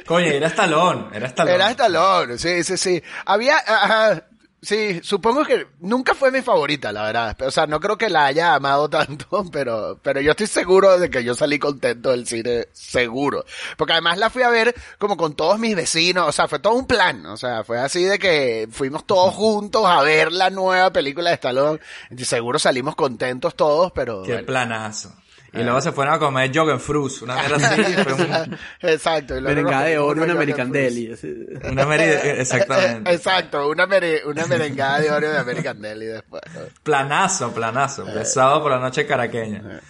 Coño, 0.07 0.27
era 0.27 0.49
Stallone, 0.49 1.07
era 1.13 1.27
Stallone. 1.27 1.55
Era 1.55 1.71
Stallone, 1.71 2.39
sí, 2.39 2.63
sí, 2.63 2.77
sí. 2.77 3.03
Había, 3.25 3.57
ajá, 3.59 4.27
Sí, 4.62 5.00
supongo 5.02 5.45
que 5.45 5.66
nunca 5.81 6.14
fue 6.14 6.31
mi 6.31 6.40
favorita, 6.40 6.92
la 6.92 7.02
verdad. 7.02 7.42
O 7.42 7.50
sea, 7.50 7.66
no 7.66 7.81
creo 7.81 7.99
que 7.99 8.09
la 8.09 8.26
haya 8.26 8.54
amado 8.54 8.88
tanto, 8.90 9.45
pero, 9.50 9.99
pero 10.00 10.21
yo 10.21 10.31
estoy 10.31 10.47
seguro 10.47 11.00
de 11.00 11.11
que 11.11 11.25
yo 11.25 11.35
salí 11.35 11.59
contento 11.59 12.11
del 12.11 12.28
cine, 12.28 12.69
seguro. 12.73 13.45
Porque 13.76 13.95
además 13.95 14.19
la 14.19 14.31
fui 14.31 14.42
a 14.42 14.50
ver 14.50 14.73
como 14.99 15.16
con 15.16 15.35
todos 15.35 15.59
mis 15.59 15.75
vecinos, 15.75 16.28
o 16.28 16.33
sea, 16.33 16.47
fue 16.47 16.61
todo 16.61 16.75
un 16.75 16.87
plan. 16.87 17.26
O 17.26 17.37
sea, 17.37 17.64
fue 17.64 17.81
así 17.81 18.04
de 18.04 18.21
que 18.21 18.69
fuimos 18.71 19.04
todos 19.04 19.35
juntos 19.35 19.85
a 19.85 20.00
ver 20.02 20.31
la 20.31 20.49
nueva 20.49 20.92
película 20.92 21.31
de 21.31 21.35
Stallone. 21.35 21.81
Y 22.16 22.25
seguro 22.25 22.61
salimos 22.61 22.95
contentos 22.95 23.57
todos, 23.57 23.90
pero... 23.90 24.23
Qué 24.23 24.33
bueno. 24.33 24.47
planazo. 24.47 25.12
Y 25.55 25.63
luego 25.63 25.81
se 25.83 25.93
fueron 25.93 26.15
a 26.15 26.19
comer 26.19 26.51
Frus, 26.81 27.21
una 27.23 27.37
mierda 27.37 27.57
así. 27.57 27.83
fue 28.05 28.13
un- 28.15 28.59
Exacto. 28.81 29.39
de 29.85 29.99
oro, 29.99 30.23
un 30.23 30.31
unos 30.31 30.37
American 30.37 30.69
Fruits. 30.71 31.23
Deli. 31.23 31.71
una 31.71 31.85
meri- 31.87 32.21
exactamente. 32.41 33.13
Exacto, 33.13 33.69
una, 33.69 33.87
mere- 33.87 34.23
una 34.25 34.47
merengada 34.47 35.01
de 35.01 35.11
oro 35.11 35.29
de 35.31 35.39
American 35.39 35.81
Deli 35.83 36.07
después. 36.07 36.43
Planazo, 36.83 37.53
planazo. 37.53 38.09
El 38.09 38.25
sábado 38.27 38.63
por 38.63 38.73
la 38.73 38.79
noche 38.79 39.07
caraqueña. 39.07 39.81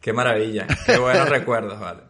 Qué 0.00 0.12
maravilla. 0.12 0.66
Qué 0.86 0.98
buenos 0.98 1.28
recuerdos, 1.28 1.78
vale. 1.78 2.00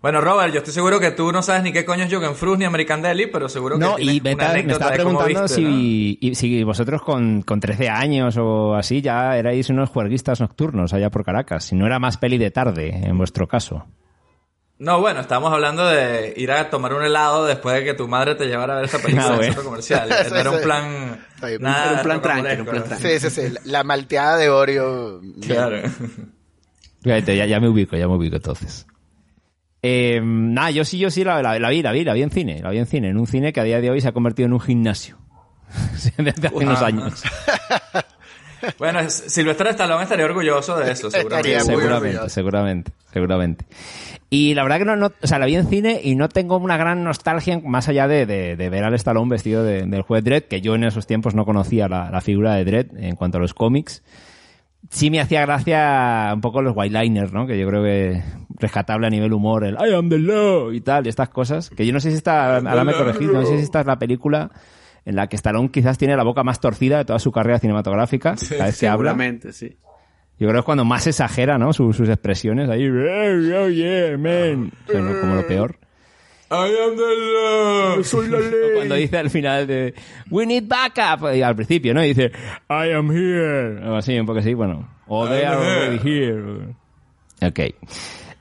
Bueno, 0.00 0.20
Robert, 0.20 0.52
yo 0.52 0.58
estoy 0.58 0.72
frus 0.72 1.00
que 1.00 1.10
tú 1.10 1.32
no 1.32 1.42
sabes 1.42 1.64
ni 1.64 1.72
qué 1.72 1.84
coño 1.84 2.04
es 2.04 2.10
Frus 2.34 2.56
ni 2.56 2.64
American 2.64 3.02
Deli, 3.02 3.26
pero 3.26 3.48
seguro 3.48 3.76
que 3.76 3.84
No, 3.84 3.96
tienes 3.96 4.14
y 4.14 4.20
me, 4.20 4.34
una 4.34 4.44
ta- 4.46 4.52
me 4.52 4.58
anécdota 4.60 4.72
estaba 4.74 4.90
de 4.92 5.02
cómo 5.02 5.18
preguntando 5.18 5.42
viste, 5.54 5.60
¿no? 5.62 5.68
si, 5.70 6.18
y- 6.20 6.34
si 6.36 6.62
vosotros 6.62 7.02
con, 7.02 7.42
con 7.42 7.58
13 7.58 7.88
años 7.88 8.36
o 8.38 8.74
así 8.76 9.02
ya 9.02 9.36
erais 9.36 9.68
unos 9.70 9.90
juerguistas 9.90 10.40
nocturnos 10.40 10.92
allá 10.94 11.10
por 11.10 11.24
Caracas, 11.24 11.64
si 11.64 11.74
no 11.74 11.84
era 11.84 11.98
más 11.98 12.16
peli 12.16 12.38
de 12.38 12.52
tarde 12.52 12.90
en 12.90 13.18
vuestro 13.18 13.48
caso. 13.48 13.86
No, 14.78 15.00
bueno, 15.00 15.18
estamos 15.18 15.52
hablando 15.52 15.84
de 15.88 16.32
ir 16.36 16.52
a 16.52 16.70
tomar 16.70 16.94
un 16.94 17.02
helado 17.02 17.44
después 17.46 17.74
de 17.74 17.82
que 17.84 17.94
tu 17.94 18.06
madre 18.06 18.36
te 18.36 18.46
llevara 18.46 18.74
a 18.74 18.76
ver 18.76 18.84
esta 18.84 18.98
película 18.98 19.26
Ah, 19.30 19.34
en 19.34 19.38
el 19.40 19.44
centro 19.46 19.64
comercial. 19.64 20.08
Sí, 20.24 20.30
No 20.30 20.36
era 20.36 20.50
un 20.52 20.60
plan... 20.60 21.20
Nada 21.58 22.00
era 22.00 22.14
un 22.14 22.20
plan 22.22 22.46
era 22.46 22.62
un 22.62 22.68
plan 22.68 22.78
¿no? 22.82 22.84
tranqui. 22.84 23.08
Sí, 23.18 23.18
sí, 23.18 23.30
sí. 23.30 23.54
La 23.64 23.82
malteada 23.82 24.36
de 24.36 24.48
Oreo. 24.48 25.20
Claro. 25.44 25.82
Fíjate, 27.02 27.36
ya, 27.36 27.46
ya 27.46 27.58
me 27.58 27.68
ubico, 27.68 27.96
ya 27.96 28.06
me 28.06 28.14
ubico 28.14 28.36
entonces. 28.36 28.86
Eh, 29.82 30.20
nada, 30.22 30.70
yo 30.70 30.84
sí, 30.84 30.98
yo 30.98 31.10
sí 31.10 31.22
la, 31.24 31.40
la- 31.42 31.58
la 31.58 31.68
vi, 31.70 31.82
la 31.82 31.92
vi, 31.92 32.04
la 32.04 32.12
vi 32.14 32.22
en 32.22 32.30
cine, 32.30 32.60
la 32.62 32.70
vi 32.70 32.78
en 32.78 32.86
cine, 32.86 33.08
en 33.10 33.18
un 33.18 33.26
cine 33.26 33.52
que 33.52 33.60
a 33.60 33.64
día 33.64 33.80
de 33.80 33.90
hoy 33.90 34.00
se 34.00 34.08
ha 34.08 34.12
convertido 34.12 34.46
en 34.46 34.52
un 34.52 34.60
gimnasio. 34.60 35.16
Desde 36.18 36.30
hace 36.48 36.56
unos 36.56 36.82
años. 36.82 37.22
Bueno, 38.76 38.98
es- 38.98 39.24
Silvestre 39.28 39.70
Stallone 39.70 40.02
estaría 40.02 40.24
orgulloso 40.24 40.76
de 40.76 40.90
eso, 40.90 41.08
seguramente. 41.12 41.60
Seguramente, 41.60 42.28
seguramente, 42.28 42.92
seguramente. 43.12 43.64
Y 44.30 44.54
la 44.54 44.64
verdad 44.64 44.78
que 44.78 44.84
no, 44.84 44.96
no, 44.96 45.12
o 45.22 45.26
sea, 45.28 45.38
la 45.38 45.46
vi 45.46 45.54
en 45.54 45.68
cine 45.68 46.00
y 46.02 46.16
no 46.16 46.28
tengo 46.28 46.56
una 46.56 46.76
gran 46.76 47.04
nostalgia 47.04 47.60
más 47.64 47.88
allá 47.88 48.08
de, 48.08 48.26
de, 48.26 48.56
de 48.56 48.68
ver 48.68 48.82
al 48.82 48.94
Stallone 48.94 49.30
vestido 49.30 49.62
de- 49.62 49.86
del 49.86 50.02
juez 50.02 50.24
Dredd, 50.24 50.42
que 50.48 50.60
yo 50.60 50.74
en 50.74 50.82
esos 50.82 51.06
tiempos 51.06 51.36
no 51.36 51.44
conocía 51.44 51.86
la, 51.88 52.10
la 52.10 52.20
figura 52.20 52.54
de 52.56 52.64
Dredd 52.64 52.96
en 52.98 53.14
cuanto 53.14 53.38
a 53.38 53.40
los 53.40 53.54
cómics. 53.54 54.02
Sí 54.90 55.10
me 55.10 55.20
hacía 55.20 55.42
gracia 55.42 56.30
un 56.34 56.40
poco 56.40 56.62
los 56.62 56.74
whiteliners, 56.74 57.32
¿no? 57.32 57.46
Que 57.46 57.58
yo 57.58 57.66
creo 57.68 57.82
que 57.82 58.22
rescatable 58.58 59.06
a 59.06 59.10
nivel 59.10 59.32
humor, 59.32 59.64
el 59.64 59.74
I 59.74 59.92
am 59.94 60.08
the 60.08 60.18
law 60.18 60.72
y 60.72 60.80
tal, 60.80 61.04
y 61.06 61.08
estas 61.10 61.28
cosas. 61.28 61.68
Que 61.70 61.86
yo 61.86 61.92
no 61.92 62.00
sé 62.00 62.10
si 62.10 62.16
esta, 62.16 62.56
ahora 62.56 62.84
me 62.84 62.94
corregís, 62.94 63.28
no 63.30 63.44
sé 63.44 63.58
si 63.58 63.62
esta 63.64 63.80
es 63.80 63.86
la 63.86 63.98
película 63.98 64.50
en 65.04 65.16
la 65.16 65.26
que 65.26 65.36
Stallone 65.36 65.70
quizás 65.70 65.98
tiene 65.98 66.16
la 66.16 66.24
boca 66.24 66.42
más 66.42 66.60
torcida 66.60 66.98
de 66.98 67.04
toda 67.04 67.18
su 67.18 67.32
carrera 67.32 67.58
cinematográfica, 67.58 68.34
cada 68.48 68.66
vez 68.66 68.78
que 68.80 68.88
habla. 68.88 69.10
Seguramente, 69.10 69.52
sí. 69.52 69.76
Yo 70.38 70.46
creo 70.46 70.52
que 70.52 70.58
es 70.60 70.64
cuando 70.64 70.84
más 70.84 71.06
exagera, 71.06 71.58
¿no? 71.58 71.72
Sus, 71.72 71.96
sus 71.96 72.08
expresiones 72.08 72.68
ahí. 72.70 72.88
"Oh, 72.88 73.64
oh, 73.64 73.68
yeah, 73.68 74.16
man. 74.16 74.72
O 74.86 74.92
sea, 74.92 75.00
¿no? 75.00 75.20
Como 75.20 75.34
lo 75.34 75.46
peor. 75.46 75.76
I 76.50 76.54
am 76.54 76.96
the 76.96 77.96
law. 77.96 78.02
Soy 78.02 78.28
la 78.28 78.38
O 78.38 78.74
Cuando 78.76 78.94
dice 78.94 79.18
al 79.18 79.30
final 79.30 79.66
de 79.66 79.94
We 80.30 80.46
need 80.46 80.64
backup. 80.66 81.34
Y 81.34 81.42
al 81.42 81.54
principio, 81.54 81.92
¿no? 81.94 82.02
Y 82.04 82.08
dice 82.08 82.32
I 82.70 82.92
am 82.92 83.10
here. 83.10 83.86
O 83.86 83.96
así, 83.96 84.18
un 84.18 84.26
poco 84.26 84.38
así, 84.38 84.54
bueno. 84.54 84.88
O 85.06 85.26
they 85.28 85.42
are 85.44 85.56
already 85.56 86.00
here. 86.08 86.74
Ok. 87.42 87.60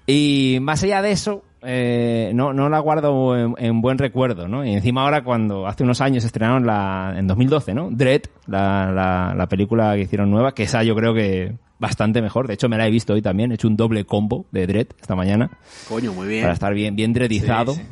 Y 0.06 0.58
más 0.62 0.82
allá 0.84 1.02
de 1.02 1.12
eso, 1.12 1.44
eh, 1.64 2.32
no, 2.34 2.54
no 2.54 2.70
la 2.70 2.80
guardo 2.80 3.38
en, 3.38 3.56
en 3.58 3.82
buen 3.82 3.98
recuerdo, 3.98 4.48
¿no? 4.48 4.66
Y 4.66 4.74
encima 4.74 5.02
ahora 5.04 5.24
cuando 5.24 5.68
hace 5.68 5.84
unos 5.84 6.00
años 6.00 6.24
estrenaron 6.24 6.66
la, 6.66 7.14
en 7.18 7.28
2012, 7.28 7.74
¿no? 7.74 7.90
Dread, 7.92 8.22
la, 8.48 8.92
la, 8.92 9.34
la 9.36 9.48
película 9.48 9.96
que 9.96 10.02
hicieron 10.04 10.32
nueva, 10.32 10.54
que 10.54 10.64
esa 10.64 10.82
yo 10.84 10.96
creo 10.96 11.14
que 11.14 11.56
bastante 11.80 12.22
mejor. 12.22 12.48
De 12.48 12.54
hecho, 12.54 12.70
me 12.70 12.78
la 12.78 12.88
he 12.88 12.92
visto 12.92 13.14
hoy 13.14 13.22
también. 13.22 13.52
He 13.52 13.56
hecho 13.56 13.68
un 13.68 13.76
doble 13.76 14.06
combo 14.06 14.46
de 14.52 14.66
Dread 14.66 14.88
esta 15.00 15.16
mañana 15.16 15.52
Coño, 15.90 16.14
muy 16.14 16.28
bien. 16.28 16.42
para 16.44 16.54
estar 16.54 16.74
bien, 16.74 16.96
bien 16.96 17.12
dreadizado. 17.14 17.74
Sí, 17.74 17.82
sí. 17.82 17.88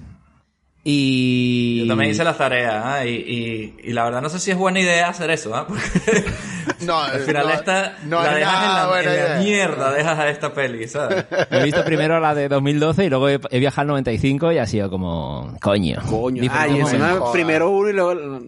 Y... 0.87 1.79
Yo 1.81 1.87
también 1.87 2.11
hice 2.11 2.23
las 2.23 2.37
tareas, 2.37 2.75
¿ah? 2.85 3.05
y, 3.05 3.09
y, 3.09 3.75
y 3.89 3.91
la 3.93 4.03
verdad 4.03 4.21
no 4.21 4.29
sé 4.29 4.39
si 4.39 4.51
es 4.51 4.57
buena 4.57 4.79
idea 4.79 5.09
hacer 5.09 5.31
eso, 5.31 5.55
¿ah? 5.55 5.65
Porque 5.67 6.25
No, 6.85 6.99
al 7.01 7.21
final 7.21 7.47
no, 7.47 7.53
esta 7.53 7.97
no 8.05 8.21
la 8.21 8.35
dejas 8.35 8.63
en 8.67 8.73
la, 8.75 8.87
buena 8.87 9.13
en 9.15 9.29
la 9.33 9.39
mierda, 9.39 9.91
dejas 9.91 10.19
a 10.19 10.29
esta 10.29 10.53
peli, 10.53 10.87
¿sabes? 10.87 11.25
He 11.49 11.63
visto 11.63 11.83
primero 11.83 12.19
la 12.19 12.35
de 12.35 12.47
2012 12.49 13.05
y 13.05 13.09
luego 13.09 13.29
he, 13.29 13.39
he 13.49 13.57
viajado 13.59 13.81
al 13.81 13.87
95 13.87 14.51
y 14.51 14.57
ha 14.59 14.67
sido 14.67 14.91
como... 14.91 15.57
Coño. 15.59 16.01
Coño. 16.07 16.43
Ah, 16.53 16.67
y 16.67 16.79
encima 16.79 17.31
primero 17.31 17.71
uno 17.71 17.89
y 17.89 17.93
luego... 17.93 18.39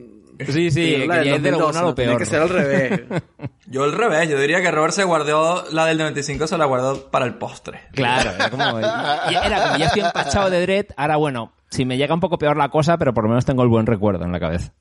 Sí, 0.48 0.70
sí, 0.70 1.08
que 1.08 1.08
ya 1.25 1.36
es 1.38 1.41
de 1.41 1.50
lo 1.50 1.58
2012, 1.58 1.58
bueno 1.58 1.79
a 1.79 1.82
lo 1.82 1.88
¿no? 1.88 1.96
Tiene 1.96 2.10
peor. 2.12 2.20
que 2.20 2.25
ser 2.27 2.41
al 2.44 2.50
revés. 2.50 3.01
Yo 3.70 3.84
al 3.84 3.91
revés, 3.91 4.29
yo 4.29 4.39
diría 4.39 4.62
que 4.62 4.72
Robert 4.72 4.94
se 4.94 5.03
guardó 5.03 5.65
la 5.74 5.86
del 5.88 5.98
95, 5.98 6.46
se 6.48 6.58
la 6.58 6.63
guardó 6.65 7.10
para 7.10 7.25
el 7.25 7.34
postre. 7.34 7.82
Claro, 7.94 8.32
era 8.32 8.50
como, 8.50 8.79
y- 8.79 8.84
y 8.84 9.36
era 9.36 9.63
como 9.63 9.77
ya 9.77 9.88
estoy 9.88 10.01
empachado 10.03 10.50
de 10.50 10.62
Dread, 10.62 10.86
ahora 10.96 11.17
bueno, 11.17 11.51
si 11.69 11.86
me 11.86 11.97
llega 11.97 12.13
un 12.13 12.19
poco 12.19 12.38
peor 12.38 12.57
la 12.57 12.69
cosa, 12.69 12.97
pero 12.97 13.13
por 13.13 13.24
lo 13.24 13.29
menos 13.29 13.45
tengo 13.45 13.63
el 13.63 13.69
buen 13.69 13.86
recuerdo 13.86 14.25
en 14.25 14.31
la 14.31 14.39
cabeza. 14.39 14.74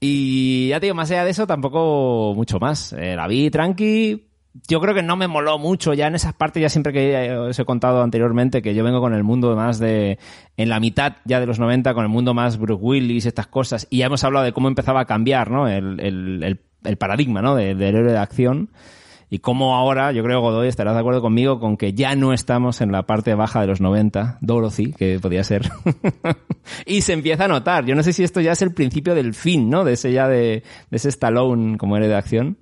Y 0.00 0.68
ya 0.68 0.78
te 0.80 0.86
digo, 0.86 0.94
más 0.94 1.10
allá 1.10 1.24
de 1.24 1.30
eso, 1.30 1.46
tampoco 1.46 2.32
mucho 2.36 2.58
más. 2.60 2.92
Eh, 2.92 3.16
la 3.16 3.26
vi 3.26 3.50
tranqui. 3.50 4.24
Yo 4.68 4.80
creo 4.80 4.94
que 4.94 5.02
no 5.02 5.16
me 5.16 5.28
moló 5.28 5.58
mucho 5.58 5.92
ya 5.94 6.06
en 6.08 6.14
esas 6.14 6.32
partes, 6.34 6.60
ya 6.60 6.68
siempre 6.68 6.92
que 6.92 7.12
eh, 7.26 7.36
os 7.36 7.58
he 7.58 7.64
contado 7.64 8.02
anteriormente, 8.02 8.62
que 8.62 8.74
yo 8.74 8.82
vengo 8.82 9.00
con 9.00 9.14
el 9.14 9.22
mundo 9.22 9.54
más 9.54 9.78
de, 9.78 10.18
en 10.56 10.68
la 10.68 10.80
mitad 10.80 11.16
ya 11.24 11.38
de 11.38 11.46
los 11.46 11.58
90, 11.60 11.94
con 11.94 12.02
el 12.04 12.08
mundo 12.08 12.34
más 12.34 12.58
Bruce 12.58 12.82
Willis, 12.82 13.26
estas 13.26 13.46
cosas, 13.46 13.86
y 13.90 13.98
ya 13.98 14.06
hemos 14.06 14.24
hablado 14.24 14.44
de 14.44 14.52
cómo 14.52 14.66
empezaba 14.68 15.00
a 15.00 15.04
cambiar, 15.04 15.50
¿no? 15.50 15.68
El, 15.68 16.00
el, 16.00 16.42
el, 16.42 16.60
el 16.84 16.96
paradigma, 16.96 17.40
¿no? 17.42 17.54
De- 17.54 17.74
del 17.76 17.94
héroe 17.96 18.12
de 18.12 18.18
acción. 18.18 18.70
Y 19.30 19.40
cómo 19.40 19.76
ahora, 19.76 20.10
yo 20.12 20.22
creo, 20.22 20.40
Godoy, 20.40 20.68
estarás 20.68 20.94
de 20.94 21.00
acuerdo 21.00 21.20
conmigo 21.20 21.60
con 21.60 21.76
que 21.76 21.92
ya 21.92 22.14
no 22.16 22.32
estamos 22.32 22.80
en 22.80 22.92
la 22.92 23.04
parte 23.04 23.34
baja 23.34 23.60
de 23.60 23.66
los 23.66 23.80
90, 23.80 24.38
Dorothy, 24.40 24.92
que 24.94 25.18
podía 25.20 25.44
ser. 25.44 25.70
y 26.86 27.02
se 27.02 27.12
empieza 27.12 27.44
a 27.44 27.48
notar. 27.48 27.84
Yo 27.84 27.94
no 27.94 28.02
sé 28.02 28.14
si 28.14 28.24
esto 28.24 28.40
ya 28.40 28.52
es 28.52 28.62
el 28.62 28.72
principio 28.72 29.14
del 29.14 29.34
fin, 29.34 29.68
¿no? 29.68 29.84
De 29.84 29.92
ese 29.94 30.12
ya 30.12 30.28
de, 30.28 30.62
de 30.90 30.96
ese 30.96 31.10
Stallone 31.10 31.76
como 31.76 31.96
héroe 31.96 32.08
de 32.08 32.16
acción. 32.16 32.58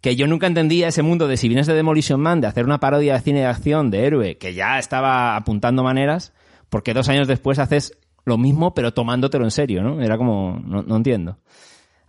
Que 0.00 0.14
yo 0.14 0.28
nunca 0.28 0.46
entendía 0.46 0.88
ese 0.88 1.02
mundo 1.02 1.26
de 1.26 1.36
si 1.36 1.48
vienes 1.48 1.66
de 1.66 1.74
Demolition 1.74 2.20
Man, 2.20 2.40
de 2.40 2.46
hacer 2.46 2.64
una 2.64 2.78
parodia 2.78 3.14
de 3.14 3.20
cine 3.20 3.40
de 3.40 3.46
acción 3.46 3.90
de 3.90 4.06
héroe, 4.06 4.38
que 4.38 4.54
ya 4.54 4.78
estaba 4.78 5.34
apuntando 5.34 5.82
maneras, 5.82 6.32
porque 6.68 6.94
dos 6.94 7.08
años 7.08 7.26
después 7.26 7.58
haces 7.58 7.98
lo 8.24 8.38
mismo, 8.38 8.74
pero 8.74 8.94
tomándotelo 8.94 9.44
en 9.44 9.50
serio, 9.50 9.82
¿no? 9.82 10.00
Era 10.00 10.16
como, 10.16 10.60
no, 10.64 10.82
no 10.82 10.96
entiendo. 10.96 11.38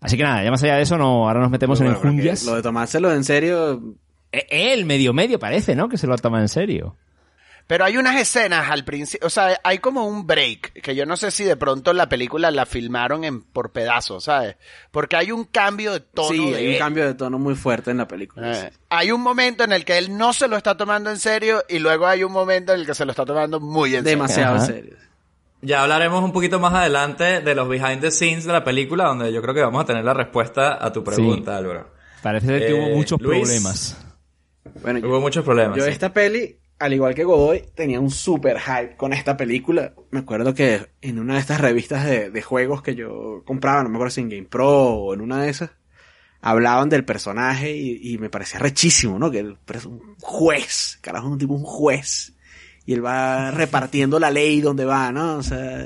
Así 0.02 0.16
que 0.18 0.24
nada, 0.24 0.44
ya 0.44 0.52
más 0.52 0.64
allá 0.64 0.76
de 0.76 0.84
eso, 0.84 0.98
no, 0.98 1.28
ahora 1.28 1.40
nos 1.40 1.50
metemos 1.50 1.80
en 1.80 1.88
Bueno, 1.88 2.00
porque 2.00 2.10
enjundias. 2.10 2.44
Lo 2.46 2.56
de 2.56 2.62
tomárselo 2.62 3.12
en 3.14 3.24
serio... 3.24 3.82
Eh, 4.32 4.46
Él, 4.50 4.86
medio 4.86 5.14
medio, 5.14 5.40
parece, 5.40 5.76
¿no? 5.76 5.90
Que 5.90 5.98
se 5.98 6.06
lo 6.06 6.16
toma 6.18 6.40
en 6.42 6.50
serio. 6.50 6.96
Pero 7.68 7.84
hay 7.84 7.98
unas 7.98 8.16
escenas 8.16 8.72
al 8.72 8.86
principio, 8.86 9.28
o 9.28 9.30
sea, 9.30 9.60
hay 9.62 9.80
como 9.80 10.08
un 10.08 10.26
break, 10.26 10.82
que 10.82 10.96
yo 10.96 11.06
no 11.06 11.18
sé 11.18 11.32
si 11.32 11.44
de 11.44 11.58
pronto 11.58 11.92
la 11.92 12.08
película 12.08 12.50
la 12.50 12.66
filmaron 12.66 13.26
en 13.26 13.42
por 13.42 13.74
pedazos, 13.74 14.24
¿sabes? 14.24 14.56
Porque 14.90 15.18
hay 15.18 15.34
un 15.34 15.44
cambio 15.44 15.92
de 15.92 16.00
tono. 16.00 16.30
sí, 16.30 16.50
de 16.50 16.56
hay 16.56 16.74
un 16.74 16.78
cambio 16.78 17.06
de 17.06 17.14
tono 17.14 17.38
muy 17.38 17.56
fuerte 17.56 17.92
en 17.92 17.98
la 17.98 18.08
película. 18.08 18.68
Eh, 18.68 18.72
hay 18.88 19.12
un 19.12 19.20
momento 19.20 19.66
en 19.66 19.74
el 19.74 19.84
que 19.84 19.98
él 19.98 20.18
no 20.18 20.32
se 20.32 20.48
lo 20.48 20.56
está 20.56 20.78
tomando 20.78 21.10
en 21.10 21.20
serio 21.20 21.62
y 21.68 21.80
luego 21.80 22.08
hay 22.08 22.24
un 22.24 22.32
momento 22.32 22.74
en 22.74 22.80
el 22.80 22.86
que 22.86 22.94
se 22.94 23.04
lo 23.04 23.12
está 23.12 23.26
tomando 23.26 23.60
muy 23.60 23.96
en 23.96 24.04
serio. 24.06 24.12
Demasiado 24.12 24.56
en 24.56 24.66
serio. 24.66 24.96
Ya 25.62 25.82
hablaremos 25.82 26.24
un 26.24 26.32
poquito 26.32 26.60
más 26.60 26.74
adelante 26.74 27.42
de 27.42 27.56
los 27.56 27.68
behind 27.68 28.00
the 28.02 28.12
scenes 28.12 28.46
de 28.46 28.54
la 28.54 28.64
película, 28.64 29.06
donde 29.06 29.34
yo 29.34 29.42
creo 29.42 29.54
que 29.56 29.62
vamos 29.62 29.82
a 29.82 29.86
tener 29.86 30.04
la 30.06 30.14
respuesta 30.14 30.84
a 30.84 30.92
tu 30.94 31.04
pregunta, 31.04 31.58
Álvaro. 31.58 31.92
Parece 32.22 32.48
que 32.60 32.68
Eh, 32.70 32.74
hubo 32.74 32.96
muchos 32.96 33.20
Luis. 33.22 33.42
problemas. 33.42 34.06
Bueno, 34.82 35.08
Hubo 35.08 35.20
muchos 35.22 35.44
problemas. 35.44 35.78
Yo 35.78 35.84
sí. 35.86 35.90
esta 35.90 36.14
peli, 36.14 36.60
al 36.78 36.94
igual 36.94 37.16
que 37.16 37.24
Godoy, 37.24 37.64
tenía 37.74 38.00
un 38.00 38.12
super 38.12 38.60
hype 38.60 38.96
con 38.98 39.14
esta 39.14 39.36
película. 39.36 39.94
Me 40.12 40.20
acuerdo 40.20 40.54
que 40.54 40.88
en 41.02 41.18
una 41.20 41.36
de 41.36 41.40
estas 41.40 41.60
revistas 41.60 42.06
de, 42.06 42.30
de 42.30 42.42
juegos 42.44 42.82
que 42.84 42.94
yo 42.96 43.42
compraba, 43.46 43.82
no 43.84 43.90
me 43.90 43.96
acuerdo 43.96 44.12
si 44.12 44.22
en 44.22 44.30
Game 44.30 44.44
Pro 44.48 44.70
o 44.70 45.14
en 45.16 45.22
una 45.22 45.42
de 45.42 45.50
esas, 45.50 45.72
hablaban 46.42 46.90
del 46.90 47.04
personaje 47.04 47.76
y, 47.76 48.14
y 48.14 48.18
me 48.20 48.30
parecía 48.30 48.60
rechísimo, 48.60 49.18
¿no? 49.18 49.32
Que 49.32 49.40
el 49.40 49.58
un 49.86 50.16
juez, 50.22 51.00
carajo, 51.02 51.30
un 51.30 51.38
tipo, 51.40 51.54
un 51.56 51.64
juez. 51.64 52.34
Y 52.88 52.94
él 52.94 53.06
va 53.06 53.52
repartiendo 53.52 54.20
la 54.20 54.32
ley 54.32 54.62
donde 54.62 54.86
va, 54.86 55.12
¿no? 55.12 55.36
O 55.36 55.44
sea, 55.44 55.86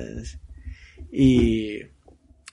y, 1.11 1.79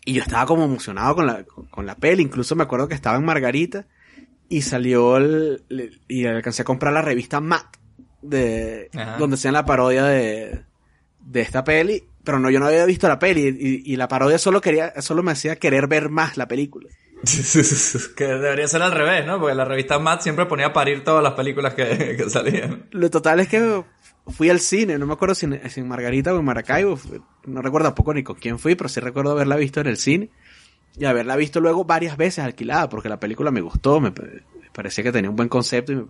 y 0.05 0.13
yo 0.15 0.23
estaba 0.23 0.47
como 0.47 0.65
emocionado 0.65 1.15
con 1.15 1.27
la, 1.27 1.45
con, 1.45 1.87
la 1.87 1.95
peli. 1.95 2.25
Incluso 2.25 2.57
me 2.57 2.65
acuerdo 2.65 2.89
que 2.89 2.95
estaba 2.95 3.17
en 3.17 3.25
Margarita 3.25 3.87
y 4.49 4.63
salió 4.63 5.19
el, 5.19 5.63
y 6.09 6.25
alcancé 6.25 6.63
a 6.63 6.65
comprar 6.65 6.93
la 6.93 7.03
revista 7.03 7.41
Matt 7.41 7.77
de 8.23 8.91
Ajá. 8.95 9.19
donde 9.19 9.35
hacían 9.35 9.53
la 9.55 9.65
parodia 9.65 10.03
de, 10.05 10.65
de 11.21 11.41
esta 11.41 11.63
peli 11.63 12.03
pero 12.25 12.41
no 12.41 12.51
yo 12.51 12.59
no 12.59 12.67
había 12.67 12.85
visto 12.85 13.07
la 13.07 13.21
peli 13.21 13.47
y, 13.47 13.93
y 13.93 13.97
la 13.97 14.09
parodia 14.09 14.39
solo 14.39 14.61
quería 14.61 15.01
solo 15.01 15.23
me 15.23 15.31
hacía 15.31 15.55
querer 15.57 15.87
ver 15.87 16.09
más 16.09 16.37
la 16.37 16.49
película 16.49 16.89
que 18.17 18.25
debería 18.25 18.69
ser 18.69 18.83
al 18.83 18.93
revés, 18.93 19.27
¿no? 19.27 19.41
Porque 19.41 19.55
la 19.55 19.65
revista 19.65 19.99
Mad 19.99 20.21
siempre 20.21 20.47
ponía 20.47 20.67
a 20.67 20.73
parir 20.73 21.03
todas 21.03 21.23
las 21.23 21.33
películas 21.33 21.75
que, 21.75 22.17
que 22.17 22.31
salían. 22.31 22.87
Lo 22.93 23.11
total 23.11 23.41
es 23.41 23.49
que 23.49 23.83
fui 24.29 24.51
al 24.51 24.61
cine, 24.61 24.99
no 24.99 25.07
me 25.07 25.13
acuerdo 25.15 25.35
si 25.35 25.47
en, 25.47 25.61
si 25.71 25.81
en 25.81 25.89
Margarita 25.89 26.33
o 26.35 26.39
en 26.39 26.45
Maracaibo, 26.45 26.99
no 27.47 27.63
recuerdo 27.63 27.89
tampoco 27.89 28.15
ni 28.15 28.23
con 28.23 28.37
quién 28.37 28.59
fui, 28.59 28.75
pero 28.75 28.89
sí 28.89 29.01
recuerdo 29.01 29.33
haberla 29.33 29.57
visto 29.57 29.81
en 29.81 29.87
el 29.87 29.97
cine 29.97 30.31
y 30.97 31.05
haberla 31.05 31.37
visto 31.37 31.61
luego 31.61 31.85
varias 31.85 32.17
veces 32.17 32.45
alquilada, 32.45 32.89
porque 32.89 33.09
la 33.09 33.21
película 33.21 33.51
me 33.51 33.61
gustó, 33.61 34.01
me, 34.01 34.11
me 34.11 34.71
parecía 34.73 35.05
que 35.05 35.13
tenía 35.13 35.31
un 35.31 35.37
buen 35.37 35.49
concepto 35.49 35.93
y, 35.93 35.97
me- 35.97 36.05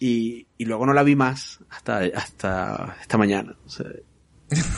y, 0.00 0.46
y 0.58 0.64
luego 0.64 0.86
no 0.86 0.92
la 0.92 1.02
vi 1.02 1.14
más 1.16 1.60
hasta, 1.70 1.98
hasta 2.14 2.96
esta 3.00 3.16
mañana. 3.18 3.56
o 3.64 3.68
sea, 3.68 3.86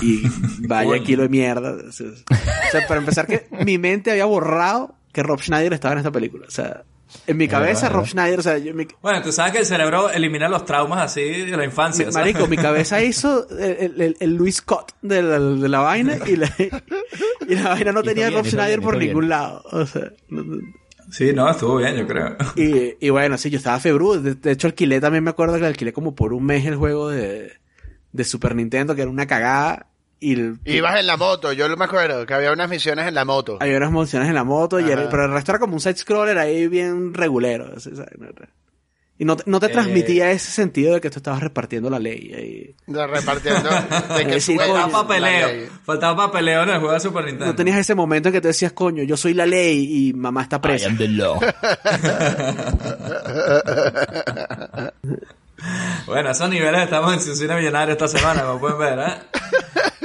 y 0.03 0.23
vaya 0.69 0.91
Coño. 0.91 1.03
kilo 1.05 1.23
de 1.25 1.29
mierda. 1.29 1.73
O 1.89 1.93
sea, 1.93 2.87
para 2.87 3.01
empezar 3.01 3.27
que 3.27 3.49
mi 3.65 3.79
mente 3.79 4.11
había 4.11 4.27
borrado 4.27 4.95
que 5.13 5.23
Rob 5.23 5.41
Schneider 5.41 5.73
estaba 5.73 5.93
en 5.93 5.99
esta 5.99 6.13
película. 6.13 6.47
O 6.47 6.51
sea, 6.51 6.85
en 7.27 7.37
mi 7.37 7.49
cabeza 7.49 7.89
Rob. 7.89 8.07
Schneider, 8.07 8.39
o 8.39 8.43
sea, 8.43 8.59
yo, 8.59 8.75
mi, 8.75 8.87
Bueno, 9.03 9.23
tú 9.23 9.33
sabes 9.33 9.53
que 9.53 9.59
el 9.61 9.67
cerebro 9.67 10.11
elimina 10.11 10.49
los 10.49 10.65
traumas 10.65 11.01
así 11.03 11.23
de 11.23 11.57
la 11.57 11.65
infancia. 11.65 12.07
Mi- 12.07 12.13
marico, 12.13 12.47
mi 12.47 12.57
cabeza 12.57 13.03
hizo 13.03 13.49
el, 13.51 14.01
el, 14.01 14.17
el 14.19 14.35
Luis 14.35 14.57
Scott 14.57 14.93
de 15.03 15.23
la, 15.23 15.39
de 15.41 15.69
la 15.69 15.79
vaina 15.81 16.19
y 16.27 16.37
la, 16.37 16.53
y 17.49 17.55
la 17.55 17.69
vaina 17.71 17.93
no 17.93 18.03
tenía 18.03 18.29
bien, 18.29 18.39
Rob 18.39 18.47
Schneider 18.47 18.79
bien, 18.79 18.83
por 18.83 18.99
bien. 18.99 19.09
ningún 19.11 19.29
lado. 19.29 19.63
O 19.71 19.87
sea, 19.87 20.11
no- 20.29 20.43
no- 20.45 20.63
Sí, 21.09 21.33
no, 21.33 21.49
estuvo 21.49 21.77
bien, 21.77 21.95
yo 21.95 22.05
creo. 22.09 22.37
y, 22.57 22.97
y 23.07 23.11
bueno, 23.11 23.39
sí, 23.39 23.49
yo 23.49 23.59
estaba 23.59 23.79
februdo. 23.79 24.21
De, 24.21 24.35
de 24.35 24.51
hecho, 24.51 24.67
alquilé 24.67 25.01
también, 25.01 25.23
me 25.23 25.31
acuerdo 25.31 25.57
que 25.57 25.65
alquilé 25.65 25.93
como 25.93 26.17
por 26.17 26.33
un 26.33 26.45
mes 26.45 26.67
el 26.67 26.75
juego 26.75 27.11
de, 27.11 27.53
de 28.11 28.25
Super 28.25 28.57
Nintendo, 28.57 28.97
que 28.97 29.03
era 29.03 29.11
una 29.11 29.27
cagada. 29.29 29.87
Y 30.19 30.33
el- 30.33 30.59
Ibas 30.65 30.99
en 30.99 31.07
la 31.07 31.17
moto, 31.17 31.53
yo 31.53 31.69
me 31.77 31.85
acuerdo 31.85 32.25
que 32.25 32.33
había 32.35 32.51
unas 32.53 32.71
misiones 32.71 33.07
en 33.07 33.15
la 33.15 33.25
moto. 33.25 33.59
había 33.61 33.77
unas 33.77 33.91
mociones 33.93 34.29
en 34.29 34.35
la 34.35 34.45
moto, 34.45 34.81
y 34.81 34.85
pero 34.85 35.25
el 35.27 35.33
resto 35.33 35.53
era 35.53 35.59
como 35.59 35.75
un 35.75 35.81
side-scroller 35.81 36.39
ahí 36.39 36.69
bien 36.69 37.13
regulero. 37.13 37.73
Y 39.19 39.25
no, 39.25 39.35
te- 39.37 39.45
no 39.47 39.59
te 39.61 39.67
Eh. 39.67 39.69
transmitía 39.71 40.31
ese 40.31 40.51
sentido 40.51 40.93
de 40.95 41.01
que 41.01 41.09
tú 41.09 41.19
estabas 41.21 41.41
repartiendo 41.43 41.89
la 41.89 41.99
ley. 41.99 42.33
ahí. 42.35 42.75
De 42.87 43.07
repartiendo. 43.07 43.71
De 44.17 44.27
que 44.27 44.41
Sí, 44.43 44.57
Faltaba 44.59 44.89
papeleo. 44.91 45.69
Faltaba 45.85 46.27
papeleo 46.27 46.63
en 46.65 46.69
el 46.71 46.79
juego 46.81 46.93
de 46.93 47.01
Super 47.01 47.25
Nintendo. 47.25 47.47
No 47.47 47.55
tenías 47.55 47.79
ese 47.79 47.95
momento 47.95 48.29
en 48.29 48.35
que 48.35 48.41
te 48.43 48.49
decías, 48.49 48.73
coño, 48.73 49.03
yo 49.05 49.17
soy 49.17 49.33
la 49.33 49.47
ley 49.47 50.09
y 50.09 50.13
mamá 50.13 50.43
está 50.43 50.57
I 50.57 50.61
presa. 50.61 50.89
am 50.89 50.99
the 50.99 51.09
law. 51.09 51.41
Bueno, 56.07 56.31
esos 56.31 56.49
niveles 56.51 56.83
estamos 56.85 57.13
en 57.27 57.35
Cine 57.35 57.57
Millonario 57.57 57.93
esta 57.93 58.07
semana, 58.09 58.43
como 58.43 58.61
pueden 58.61 58.79
ver, 58.79 58.99
¿eh? 58.99 59.13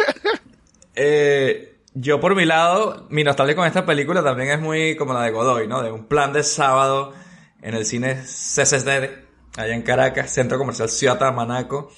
Eh, 1.03 1.79
yo 1.96 2.20
por 2.20 2.36
mi 2.36 2.46
lado, 2.46 3.08
mi 3.10 3.24
nostalgia 3.24 3.55
con 3.55 3.65
esta 3.65 3.88
película 3.88 4.24
también 4.24 4.51
es 4.51 4.60
muy 4.60 4.96
como 4.96 5.13
la 5.13 5.24
de 5.24 5.31
Godoy, 5.31 5.67
¿no? 5.67 5.81
De 5.81 5.91
un 5.91 6.05
plan 6.05 6.31
de 6.31 6.43
sábado 6.43 7.13
en 7.60 7.74
el 7.74 7.86
cine 7.86 8.17
CCD, 8.22 9.10
allá 9.58 9.74
en 9.74 9.81
Caracas, 9.81 10.31
Centro 10.31 10.60
Comercial 10.60 10.89
Ciudad 10.89 11.34
Manaco. 11.34 11.91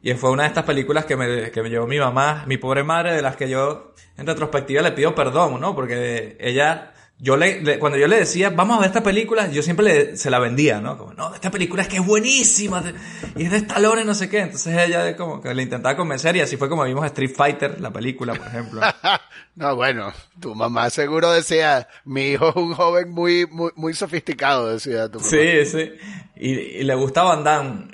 Y 0.00 0.14
fue 0.14 0.30
una 0.30 0.44
de 0.44 0.48
estas 0.48 0.64
películas 0.64 1.04
que 1.04 1.16
me, 1.16 1.50
que 1.50 1.62
me 1.62 1.68
llevó 1.68 1.86
mi 1.86 1.98
mamá, 1.98 2.44
mi 2.46 2.56
pobre 2.56 2.82
madre, 2.82 3.12
de 3.12 3.20
las 3.20 3.36
que 3.36 3.50
yo 3.50 3.92
en 4.16 4.26
retrospectiva 4.26 4.80
le 4.80 4.92
pido 4.92 5.14
perdón, 5.14 5.60
¿no? 5.60 5.74
Porque 5.74 6.38
ella, 6.40 6.94
yo 7.18 7.36
le, 7.36 7.62
le- 7.62 7.78
cuando 7.78 7.96
yo 7.98 8.06
le 8.08 8.18
decía, 8.18 8.50
vamos 8.50 8.76
a 8.76 8.80
ver 8.80 8.88
esta 8.88 9.02
película, 9.02 9.50
yo 9.50 9.62
siempre 9.62 9.84
le, 9.86 10.16
se 10.16 10.30
la 10.30 10.38
vendía, 10.38 10.80
¿no? 10.80 10.98
Como, 10.98 11.14
no, 11.14 11.34
esta 11.34 11.50
película 11.50 11.82
es 11.82 11.88
que 11.88 11.96
es 11.96 12.04
buenísima, 12.06 12.82
y 13.36 13.44
es 13.44 13.50
de 13.50 13.56
Stallone, 13.58 14.04
no 14.04 14.14
sé 14.14 14.28
qué. 14.28 14.40
Entonces 14.40 14.76
ella 14.78 15.16
como 15.16 15.40
que 15.40 15.54
le 15.54 15.62
intentaba 15.62 15.96
convencer 15.96 16.36
y 16.36 16.40
así 16.40 16.56
fue 16.56 16.68
como 16.68 16.84
vimos 16.84 17.06
Street 17.06 17.32
Fighter, 17.34 17.80
la 17.80 17.90
película, 17.90 18.34
por 18.34 18.46
ejemplo. 18.46 18.80
No, 19.56 19.74
bueno, 19.74 20.12
tu 20.38 20.54
mamá 20.54 20.90
seguro 20.90 21.32
decía, 21.32 21.88
mi 22.04 22.28
hijo 22.32 22.50
es 22.50 22.56
un 22.56 22.74
joven 22.74 23.10
muy, 23.10 23.46
muy, 23.50 23.70
muy 23.74 23.94
sofisticado, 23.94 24.70
decía 24.72 25.08
tu 25.10 25.18
mamá. 25.18 25.30
Sí, 25.30 25.64
sí. 25.64 25.92
Y, 26.38 26.50
y 26.50 26.84
le 26.84 26.94
gustaba 26.94 27.34
Van 27.36 27.44
Damme. 27.44 27.86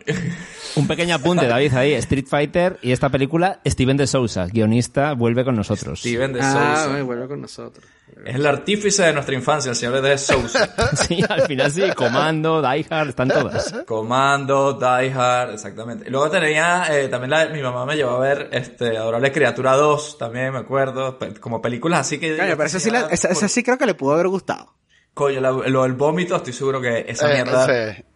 Un 0.74 0.88
pequeño 0.88 1.14
apunte, 1.14 1.46
David, 1.48 1.72
ahí. 1.74 1.92
Street 1.94 2.26
Fighter 2.28 2.78
y 2.82 2.90
esta 2.90 3.08
película, 3.10 3.60
Steven 3.64 3.96
de 3.96 4.08
Sousa, 4.08 4.46
guionista, 4.46 5.12
vuelve 5.12 5.44
con 5.44 5.54
nosotros. 5.54 6.00
Steven 6.00 6.32
de 6.32 6.40
Ah, 6.42 6.82
Sousa. 6.84 7.02
vuelve 7.04 7.28
con 7.28 7.40
nosotros. 7.40 7.86
Es 8.26 8.34
el 8.36 8.46
artífice 8.46 9.04
de 9.04 9.12
nuestra 9.14 9.34
infancia, 9.34 9.70
el 9.70 9.76
señor 9.76 10.00
de 10.02 10.18
Sousa. 10.18 10.68
Sí, 11.08 11.22
al 11.28 11.42
final 11.42 11.70
sí, 11.70 11.82
Comando, 11.96 12.60
Die 12.60 12.86
Hard, 12.90 13.08
están 13.08 13.28
todas. 13.28 13.72
Comando, 13.86 14.74
Die 14.74 15.10
Hard, 15.12 15.52
exactamente. 15.54 16.04
Y 16.06 16.10
luego 16.10 16.28
tenía, 16.30 16.86
eh, 16.90 17.08
también 17.08 17.30
la, 17.30 17.46
mi 17.46 17.62
mamá 17.62 17.86
me 17.86 17.96
llevó 17.96 18.10
a 18.16 18.18
ver, 18.20 18.48
este, 18.52 18.96
Adorable 18.98 19.32
Criatura 19.32 19.72
2, 19.76 20.18
también 20.18 20.52
me 20.52 20.58
acuerdo, 20.58 21.18
pe- 21.18 21.32
como 21.52 21.62
películas 21.62 22.00
así 22.00 22.18
que... 22.18 22.36
Coño, 22.36 22.56
pero 22.56 22.64
esa 22.64 22.80
sí, 22.80 22.90
la- 22.90 23.08
esa, 23.10 23.28
esa 23.28 23.46
sí 23.48 23.62
creo 23.62 23.76
que 23.78 23.86
le 23.86 23.94
pudo 23.94 24.14
haber 24.14 24.28
gustado. 24.28 24.74
Coño, 25.14 25.40
la- 25.42 25.50
lo 25.50 25.82
del 25.82 25.92
vómito, 25.92 26.36
estoy 26.36 26.54
seguro 26.54 26.80
que 26.80 27.04
esa 27.06 27.30
Eh, 27.30 27.34
mierda... 27.34 27.66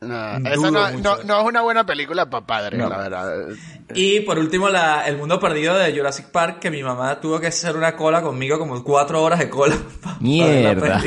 no, 0.00 0.48
esa 0.48 0.70
no, 0.70 0.90
mucho. 0.92 1.16
no, 1.18 1.22
no 1.24 1.40
es 1.40 1.46
una 1.46 1.60
buena 1.60 1.84
película 1.84 2.30
para 2.30 2.46
padres, 2.46 2.78
No. 2.80 2.88
la 2.88 2.96
verdad. 2.96 3.48
Y 3.94 4.20
por 4.20 4.38
último, 4.38 4.70
la, 4.70 5.06
El 5.06 5.18
Mundo 5.18 5.38
Perdido 5.38 5.76
de 5.76 5.94
Jurassic 5.94 6.30
Park, 6.30 6.58
que 6.60 6.70
mi 6.70 6.82
mamá 6.82 7.20
tuvo 7.20 7.38
que 7.38 7.48
hacer 7.48 7.76
una 7.76 7.94
cola 7.96 8.22
conmigo, 8.22 8.58
como 8.58 8.82
cuatro 8.82 9.22
horas 9.22 9.38
de 9.40 9.50
cola. 9.50 9.74
ver 10.02 10.02
la 10.02 10.16
Mierda. 10.20 11.02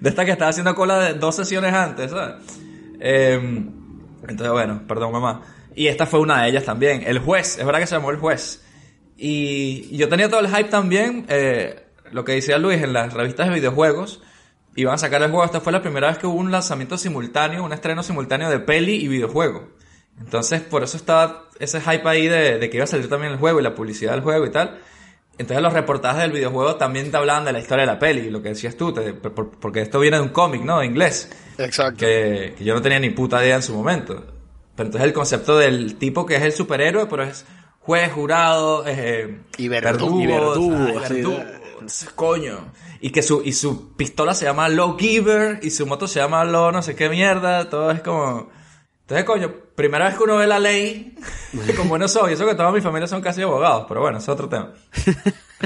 De 0.00 0.08
esta 0.08 0.24
que 0.24 0.32
estaba 0.32 0.50
haciendo 0.50 0.74
cola 0.74 0.98
de 1.00 1.14
dos 1.14 1.36
sesiones 1.36 1.72
antes, 1.72 2.10
¿sabes? 2.10 2.36
Eh, 3.00 3.34
entonces, 4.22 4.50
bueno, 4.50 4.82
perdón, 4.88 5.12
mamá. 5.12 5.42
Y 5.74 5.88
esta 5.88 6.06
fue 6.06 6.20
una 6.20 6.42
de 6.42 6.48
ellas 6.48 6.64
también. 6.64 7.02
El 7.06 7.18
juez, 7.18 7.58
es 7.58 7.64
verdad 7.66 7.80
que 7.80 7.86
se 7.86 7.94
llamó 7.94 8.10
El 8.10 8.16
juez. 8.16 8.62
Y 9.16 9.96
yo 9.96 10.08
tenía 10.08 10.28
todo 10.28 10.40
el 10.40 10.48
hype 10.48 10.64
también, 10.68 11.24
eh, 11.28 11.84
lo 12.12 12.24
que 12.24 12.32
decía 12.32 12.58
Luis, 12.58 12.82
en 12.82 12.92
las 12.92 13.12
revistas 13.12 13.48
de 13.48 13.54
videojuegos. 13.54 14.20
Iban 14.74 14.94
a 14.94 14.98
sacar 14.98 15.22
el 15.22 15.30
juego. 15.30 15.44
Esta 15.44 15.60
fue 15.60 15.72
la 15.72 15.80
primera 15.80 16.08
vez 16.08 16.18
que 16.18 16.26
hubo 16.26 16.38
un 16.38 16.50
lanzamiento 16.52 16.98
simultáneo, 16.98 17.64
un 17.64 17.72
estreno 17.72 18.02
simultáneo 18.02 18.50
de 18.50 18.58
peli 18.60 18.96
y 18.96 19.08
videojuego. 19.08 19.68
Entonces, 20.20 20.60
por 20.60 20.82
eso 20.82 20.96
estaba 20.98 21.44
ese 21.58 21.80
hype 21.80 22.06
ahí 22.08 22.28
de, 22.28 22.58
de 22.58 22.70
que 22.70 22.76
iba 22.76 22.84
a 22.84 22.86
salir 22.86 23.08
también 23.08 23.32
el 23.32 23.38
juego 23.38 23.58
y 23.60 23.62
la 23.62 23.74
publicidad 23.74 24.12
del 24.12 24.20
juego 24.20 24.44
y 24.46 24.50
tal. 24.50 24.78
Entonces, 25.38 25.62
los 25.62 25.72
reportajes 25.72 26.22
del 26.22 26.32
videojuego 26.32 26.76
también 26.76 27.10
te 27.10 27.16
hablaban 27.16 27.44
de 27.44 27.52
la 27.52 27.58
historia 27.58 27.82
de 27.86 27.92
la 27.92 27.98
peli, 27.98 28.30
lo 28.30 28.42
que 28.42 28.50
decías 28.50 28.76
tú, 28.76 28.92
te- 28.92 29.12
por- 29.14 29.50
porque 29.58 29.80
esto 29.82 29.98
viene 30.00 30.16
de 30.18 30.22
un 30.22 30.28
cómic, 30.30 30.62
¿no? 30.62 30.80
De 30.80 30.86
inglés. 30.86 31.30
Exacto. 31.58 31.98
Que, 31.98 32.54
que 32.56 32.64
yo 32.64 32.74
no 32.74 32.80
tenía 32.82 32.98
ni 32.98 33.10
puta 33.10 33.42
idea 33.44 33.56
en 33.56 33.62
su 33.62 33.74
momento. 33.74 34.26
Pero 34.74 34.86
entonces 34.88 35.02
el 35.08 35.12
concepto 35.14 35.56
del 35.58 35.96
tipo 35.96 36.24
que 36.26 36.36
es 36.36 36.42
el 36.42 36.52
superhéroe, 36.52 37.06
pero 37.06 37.22
es 37.24 37.46
juez, 37.86 38.12
jurado, 38.12 38.84
eh, 38.86 39.38
Y 39.56 39.68
verdugo. 39.68 40.20
Y 40.20 40.26
verdugo, 40.26 41.00
ah, 41.00 41.06
sí. 41.06 41.14
verdugo. 41.14 41.42
Entonces, 41.74 42.10
coño. 42.10 42.72
Y 43.00 43.10
que 43.10 43.22
su, 43.22 43.42
y 43.44 43.52
su 43.52 43.94
pistola 43.94 44.34
se 44.34 44.44
llama 44.44 44.68
Low 44.68 44.98
Giver 44.98 45.60
y 45.62 45.70
su 45.70 45.86
moto 45.86 46.08
se 46.08 46.18
llama 46.18 46.44
Low 46.44 46.72
no 46.72 46.82
sé 46.82 46.96
qué 46.96 47.08
mierda. 47.08 47.70
Todo 47.70 47.92
es 47.92 48.00
como... 48.00 48.50
Entonces, 49.02 49.24
coño, 49.24 49.54
primera 49.76 50.06
vez 50.06 50.16
que 50.16 50.24
uno 50.24 50.36
ve 50.36 50.48
la 50.48 50.58
ley 50.58 51.14
con 51.76 51.88
buenos 51.88 52.16
ojos. 52.16 52.30
Y 52.30 52.32
eso 52.32 52.44
que 52.44 52.56
toda 52.56 52.72
mi 52.72 52.80
familia 52.80 53.06
son 53.06 53.20
casi 53.22 53.42
abogados, 53.42 53.84
pero 53.88 54.00
bueno, 54.00 54.18
es 54.18 54.28
otro 54.28 54.48
tema. 54.48 54.72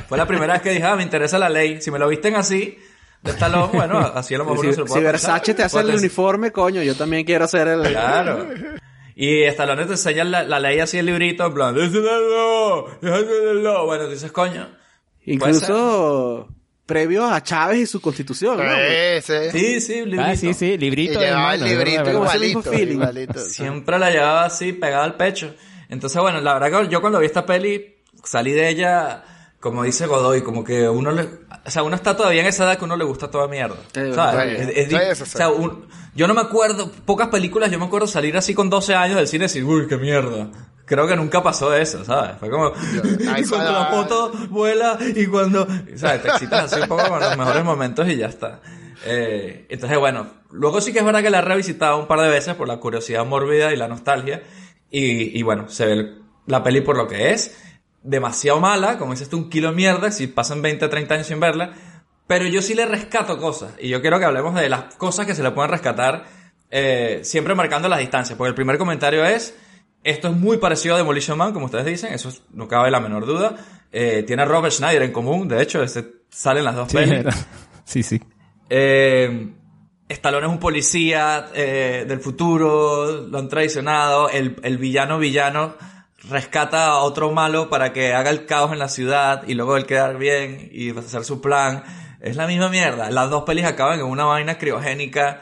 Fue 0.08 0.18
la 0.18 0.26
primera 0.26 0.52
vez 0.52 0.62
que 0.62 0.70
dije, 0.70 0.84
ah, 0.84 0.94
me 0.96 1.02
interesa 1.02 1.38
la 1.38 1.48
ley. 1.48 1.80
Si 1.80 1.90
me 1.90 1.98
lo 1.98 2.06
visten 2.06 2.36
así, 2.36 2.78
de 3.22 3.30
Stallone, 3.30 3.70
bueno, 3.72 3.98
así 3.98 4.34
a 4.34 4.38
lo 4.38 4.44
mejor 4.44 4.66
Si, 4.66 4.74
se 4.74 4.80
lo 4.80 4.86
si 4.86 4.92
puede 4.92 5.04
Versace 5.04 5.54
pensar. 5.54 5.56
te 5.56 5.62
hace 5.62 5.80
el 5.80 5.96
uniforme, 5.96 6.52
coño, 6.52 6.82
yo 6.82 6.94
también 6.94 7.24
quiero 7.24 7.46
hacer 7.46 7.66
el... 7.68 7.82
Claro. 7.82 8.46
Y 9.22 9.42
Stallone 9.42 9.84
te 9.84 9.92
enseña 9.92 10.24
la, 10.24 10.44
la 10.44 10.58
ley 10.58 10.78
así 10.80 10.96
el 10.96 11.04
librito, 11.04 11.44
en 11.44 11.52
plan, 11.52 11.74
"This 11.74 11.84
is 11.88 11.92
the 11.92 12.00
law, 12.00 12.86
this 13.00 13.10
is 13.10 13.26
the 13.26 13.54
law". 13.54 13.84
Bueno, 13.84 14.08
dices, 14.08 14.32
coño. 14.32 14.66
Incluso 15.26 16.48
previo 16.86 17.24
a 17.26 17.42
Chávez 17.42 17.78
y 17.80 17.86
su 17.86 18.00
constitución, 18.00 18.56
¿no? 18.58 18.64
Sí, 18.64 19.20
sí. 19.22 19.50
Sí, 19.52 19.80
sí, 19.80 19.94
librito. 20.06 20.22
Ah, 20.24 20.34
sí, 20.36 20.54
sí, 20.54 20.66
Y 20.72 20.78
librito. 20.78 21.20
llevaba 21.20 21.54
el 21.54 21.62
es 21.62 21.68
librito 21.70 22.02
es 22.02 22.12
igualito, 22.14 22.62
feeling. 22.62 22.92
igualito. 22.94 23.38
Siempre 23.40 23.98
la 23.98 24.10
llevaba 24.10 24.44
así, 24.46 24.72
pegada 24.72 25.04
al 25.04 25.16
pecho. 25.16 25.54
Entonces, 25.88 26.20
bueno, 26.20 26.40
la 26.40 26.54
verdad 26.58 26.82
que 26.82 26.88
yo 26.88 27.00
cuando 27.00 27.18
vi 27.20 27.26
esta 27.26 27.44
peli, 27.46 27.96
salí 28.24 28.52
de 28.52 28.68
ella, 28.70 29.22
como 29.60 29.82
dice 29.82 30.06
Godoy, 30.06 30.42
como 30.42 30.64
que 30.64 30.88
uno 30.88 31.10
le... 31.12 31.28
O 31.66 31.70
sea, 31.70 31.82
uno 31.82 31.94
está 31.94 32.16
todavía 32.16 32.40
en 32.40 32.46
esa 32.48 32.64
edad 32.64 32.78
que 32.78 32.84
uno 32.86 32.96
le 32.96 33.04
gusta 33.04 33.30
toda 33.30 33.46
mierda. 33.46 33.76
Sí, 33.94 34.00
¿Sabes? 34.14 34.58
sí, 34.66 34.72
Es- 34.74 35.18
sí, 35.18 35.22
o 35.22 35.26
sea, 35.26 35.48
un- 35.50 35.86
yo 36.14 36.26
no 36.26 36.34
me 36.34 36.40
acuerdo, 36.40 36.90
pocas 37.04 37.28
películas, 37.28 37.70
yo 37.70 37.78
me 37.78 37.84
acuerdo 37.84 38.06
salir 38.06 38.36
así 38.36 38.54
con 38.54 38.70
12 38.70 38.94
años 38.94 39.16
del 39.16 39.28
cine 39.28 39.44
y 39.44 39.48
decir, 39.48 39.64
uy, 39.64 39.86
qué 39.86 39.96
mierda. 39.98 40.48
Creo 40.86 41.06
que 41.06 41.14
nunca 41.14 41.42
pasó 41.42 41.72
eso, 41.74 42.04
¿sabes? 42.04 42.32
Fue 42.40 42.50
como, 42.50 42.72
y 42.72 43.44
cuando 43.48 43.70
la 43.72 43.86
foto 43.92 44.32
vuela 44.48 44.98
y 45.14 45.26
cuando, 45.26 45.66
¿sabes? 45.94 46.22
Te 46.22 46.28
excitas 46.28 46.72
así 46.72 46.80
un 46.80 46.88
poco 46.88 47.06
con 47.08 47.20
los 47.20 47.36
mejores 47.36 47.62
momentos 47.64 48.08
y 48.08 48.16
ya 48.16 48.26
está. 48.26 48.60
Eh, 49.06 49.66
entonces, 49.68 49.98
bueno, 49.98 50.26
luego 50.50 50.80
sí 50.80 50.92
que 50.92 50.98
es 50.98 51.04
verdad 51.04 51.22
que 51.22 51.30
la 51.30 51.38
he 51.38 51.42
revisitado 51.42 51.98
un 51.98 52.06
par 52.06 52.20
de 52.20 52.28
veces 52.28 52.54
por 52.54 52.66
la 52.66 52.78
curiosidad 52.78 53.24
mórbida 53.24 53.72
y 53.72 53.76
la 53.76 53.86
nostalgia. 53.88 54.42
Y, 54.90 55.38
y 55.38 55.42
bueno, 55.42 55.68
se 55.68 55.86
ve 55.86 56.14
la 56.46 56.62
peli 56.64 56.80
por 56.80 56.96
lo 56.96 57.06
que 57.06 57.30
es. 57.32 57.56
Demasiado 58.02 58.60
mala, 58.60 58.96
como 58.98 59.12
dices 59.12 59.28
tú, 59.28 59.36
un 59.36 59.50
kilo 59.50 59.70
de 59.70 59.76
mierda, 59.76 60.10
si 60.10 60.26
pasan 60.26 60.62
20, 60.62 60.88
30 60.88 61.14
años 61.14 61.26
sin 61.26 61.38
verla. 61.40 61.72
Pero 62.26 62.46
yo 62.46 62.62
sí 62.62 62.74
le 62.74 62.86
rescato 62.86 63.38
cosas. 63.38 63.72
Y 63.80 63.88
yo 63.88 64.00
quiero 64.00 64.18
que 64.18 64.24
hablemos 64.24 64.54
de 64.54 64.68
las 64.68 64.94
cosas 64.94 65.26
que 65.26 65.34
se 65.34 65.42
le 65.42 65.50
pueden 65.50 65.70
rescatar, 65.70 66.24
eh, 66.70 67.20
siempre 67.24 67.54
marcando 67.54 67.88
las 67.88 67.98
distancias. 67.98 68.36
Porque 68.38 68.48
el 68.50 68.54
primer 68.54 68.78
comentario 68.78 69.24
es, 69.24 69.54
esto 70.04 70.28
es 70.28 70.34
muy 70.36 70.56
parecido 70.58 70.94
a 70.94 70.98
Demolition 70.98 71.36
Man, 71.36 71.52
como 71.52 71.66
ustedes 71.66 71.84
dicen, 71.84 72.12
eso 72.14 72.28
es- 72.30 72.42
no 72.52 72.68
cabe 72.68 72.90
la 72.90 73.00
menor 73.00 73.26
duda. 73.26 73.54
Eh, 73.92 74.22
tiene 74.26 74.42
a 74.42 74.44
Robert 74.46 74.72
Schneider 74.72 75.02
en 75.02 75.12
común, 75.12 75.48
de 75.48 75.60
hecho, 75.60 75.82
ese, 75.82 76.06
salen 76.30 76.64
las 76.64 76.76
dos 76.76 76.88
Sí, 76.90 76.96
pelis. 76.96 77.24
sí, 77.84 78.02
sí. 78.04 78.20
Eh, 78.70 79.48
Stallone 80.08 80.46
es 80.46 80.52
un 80.52 80.58
policía 80.60 81.48
eh, 81.54 82.04
del 82.08 82.20
futuro, 82.20 83.26
lo 83.28 83.38
han 83.38 83.48
traicionado, 83.48 84.28
el, 84.30 84.56
el 84.62 84.78
villano 84.78 85.18
villano 85.18 85.74
rescata 86.28 86.86
a 86.86 86.98
otro 86.98 87.32
malo 87.32 87.68
para 87.70 87.92
que 87.92 88.12
haga 88.14 88.30
el 88.30 88.46
caos 88.46 88.72
en 88.72 88.78
la 88.78 88.88
ciudad 88.88 89.42
y 89.46 89.54
luego 89.54 89.76
él 89.76 89.86
quedar 89.86 90.16
bien 90.18 90.68
y 90.72 90.96
hacer 90.96 91.24
su 91.24 91.40
plan. 91.40 91.82
Es 92.20 92.36
la 92.36 92.46
misma 92.46 92.68
mierda. 92.68 93.10
Las 93.10 93.30
dos 93.30 93.44
pelis 93.44 93.64
acaban 93.64 93.98
en 94.00 94.04
una 94.06 94.24
vaina 94.24 94.58
criogénica. 94.58 95.40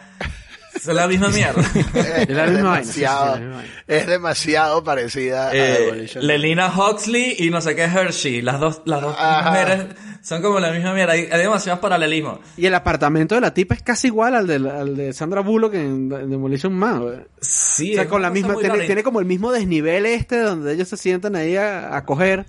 Es 0.75 0.87
la 0.87 1.09
misma 1.09 1.29
mierda. 1.29 1.61
Es 1.95 2.29
la 2.31 2.47
misma 2.47 2.77
demasiado, 2.79 3.33
vaina. 3.33 3.64
es 3.88 4.07
demasiado 4.07 4.85
parecida 4.85 5.49
a 5.49 5.51
Eh, 5.53 6.09
Man. 6.14 6.25
Lelina 6.27 6.69
Huxley 6.73 7.35
y 7.38 7.51
no 7.51 7.61
sé 7.61 7.75
qué 7.75 7.83
Hershey. 7.85 8.43
Las 8.43 8.61
dos, 8.61 8.83
las 8.85 9.01
dos 9.03 9.17
Ajá. 9.19 9.51
mujeres 9.51 9.87
son 10.22 10.42
como 10.42 10.59
la 10.61 10.70
misma 10.70 10.92
mierda. 10.94 11.12
Hay, 11.14 11.28
hay 11.31 11.40
demasiados 11.40 11.81
paralelismos. 11.81 12.40
Y 12.57 12.66
el 12.66 12.74
apartamento 12.74 13.35
de 13.35 13.40
la 13.40 13.54
tipa 13.54 13.74
es 13.74 13.83
casi 13.83 14.09
igual 14.09 14.35
al 14.35 14.46
de, 14.46 14.57
al 14.57 14.96
de 14.96 15.12
Sandra 15.12 15.40
Bullock 15.40 15.74
en, 15.74 16.12
en 16.12 16.31
Demolition 16.31 16.74
Man. 16.74 17.00
güey. 17.02 17.16
Sí, 17.40 17.92
o 17.92 17.94
sea, 17.94 18.09
con 18.09 18.22
la 18.22 18.31
misma, 18.31 18.57
tiene, 18.57 18.81
tiene 18.87 19.02
como 19.02 19.20
el 19.20 19.26
mismo 19.26 19.52
desnivel 19.52 20.07
este 20.07 20.40
donde 20.40 20.72
ellos 20.74 20.88
se 20.88 20.96
sientan 20.96 21.37
ahí 21.37 21.57
a, 21.57 21.96
a 21.96 22.04
coger. 22.04 22.46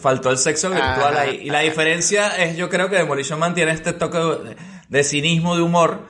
Faltó 0.00 0.30
el 0.30 0.38
sexo 0.38 0.70
virtual 0.70 1.16
ahí. 1.16 1.40
Y 1.44 1.50
la 1.50 1.60
diferencia 1.60 2.36
es, 2.36 2.56
yo 2.56 2.68
creo 2.68 2.90
que 2.90 2.96
Demolition 2.96 3.38
Man 3.38 3.54
tiene 3.54 3.72
este 3.72 3.92
toque 3.92 4.18
de, 4.18 4.56
de 4.88 5.04
cinismo, 5.04 5.56
de 5.56 5.62
humor, 5.62 6.06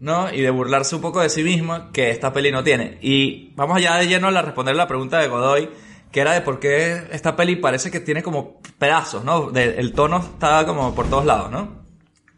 ¿no? 0.00 0.32
Y 0.32 0.40
de 0.42 0.50
burlarse 0.50 0.96
un 0.96 1.00
poco 1.00 1.20
de 1.20 1.28
sí 1.30 1.42
mismo, 1.42 1.90
que 1.92 2.10
esta 2.10 2.32
peli 2.32 2.50
no 2.50 2.64
tiene. 2.64 2.98
Y 3.00 3.52
vamos 3.54 3.76
allá 3.76 3.96
de 3.96 4.08
lleno 4.08 4.28
a 4.28 4.42
responder 4.42 4.76
la 4.76 4.88
pregunta 4.88 5.20
de 5.20 5.28
Godoy, 5.28 5.70
que 6.12 6.20
era 6.20 6.34
de 6.34 6.42
por 6.42 6.60
qué 6.60 7.04
esta 7.10 7.34
peli 7.34 7.56
parece 7.56 7.90
que 7.90 7.98
tiene 8.00 8.22
como 8.22 8.60
pedazos, 8.78 9.24
¿no? 9.24 9.50
De- 9.50 9.76
el 9.80 9.92
tono 9.92 10.18
está 10.18 10.64
como 10.66 10.94
por 10.94 11.08
todos 11.08 11.24
lados, 11.24 11.50
¿no? 11.50 11.82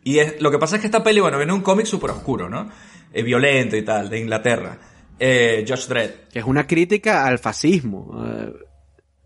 Y 0.04 0.18
es, 0.20 0.40
lo 0.40 0.50
que 0.50 0.58
pasa 0.58 0.76
es 0.76 0.80
que 0.80 0.86
esta 0.86 1.02
peli, 1.02 1.20
bueno, 1.20 1.36
viene 1.38 1.52
un 1.52 1.62
cómic 1.62 1.86
súper 1.86 2.10
oscuro, 2.10 2.48
¿no? 2.48 2.70
Eh, 3.12 3.22
violento 3.22 3.76
y 3.76 3.82
tal, 3.84 4.08
de 4.10 4.20
Inglaterra. 4.20 4.78
Eh, 5.18 5.64
Judge 5.66 5.86
Dredd. 5.88 6.10
Que 6.32 6.38
es 6.40 6.44
una 6.44 6.66
crítica 6.66 7.26
al 7.26 7.38
fascismo. 7.38 8.24
eh, 8.26 8.52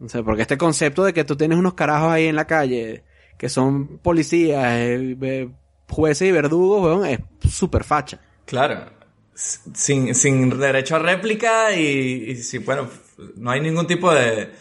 o 0.01 0.09
sea, 0.09 0.23
porque 0.23 0.43
este 0.43 0.57
concepto 0.57 1.05
de 1.05 1.13
que 1.13 1.25
tú 1.25 1.37
tienes 1.37 1.59
unos 1.59 1.75
carajos 1.75 2.13
ahí 2.13 2.27
en 2.27 2.37
la 2.37 2.47
calle 2.47 3.03
que 3.37 3.49
son 3.49 3.99
policías, 3.99 4.65
eh, 4.77 5.49
jueces 5.89 6.29
y 6.29 6.33
verdugos, 6.33 6.83
weón, 6.83 7.07
es 7.07 7.19
súper 7.51 7.85
facha. 7.85 8.21
Claro. 8.45 8.91
Sin, 9.35 10.15
sin 10.15 10.51
derecho 10.59 10.97
a 10.97 10.99
réplica 11.01 11.73
y, 11.75 12.31
y 12.31 12.37
sin, 12.37 12.65
bueno, 12.65 12.89
no 13.37 13.51
hay 13.51 13.61
ningún 13.61 13.87
tipo 13.87 14.13
de 14.13 14.53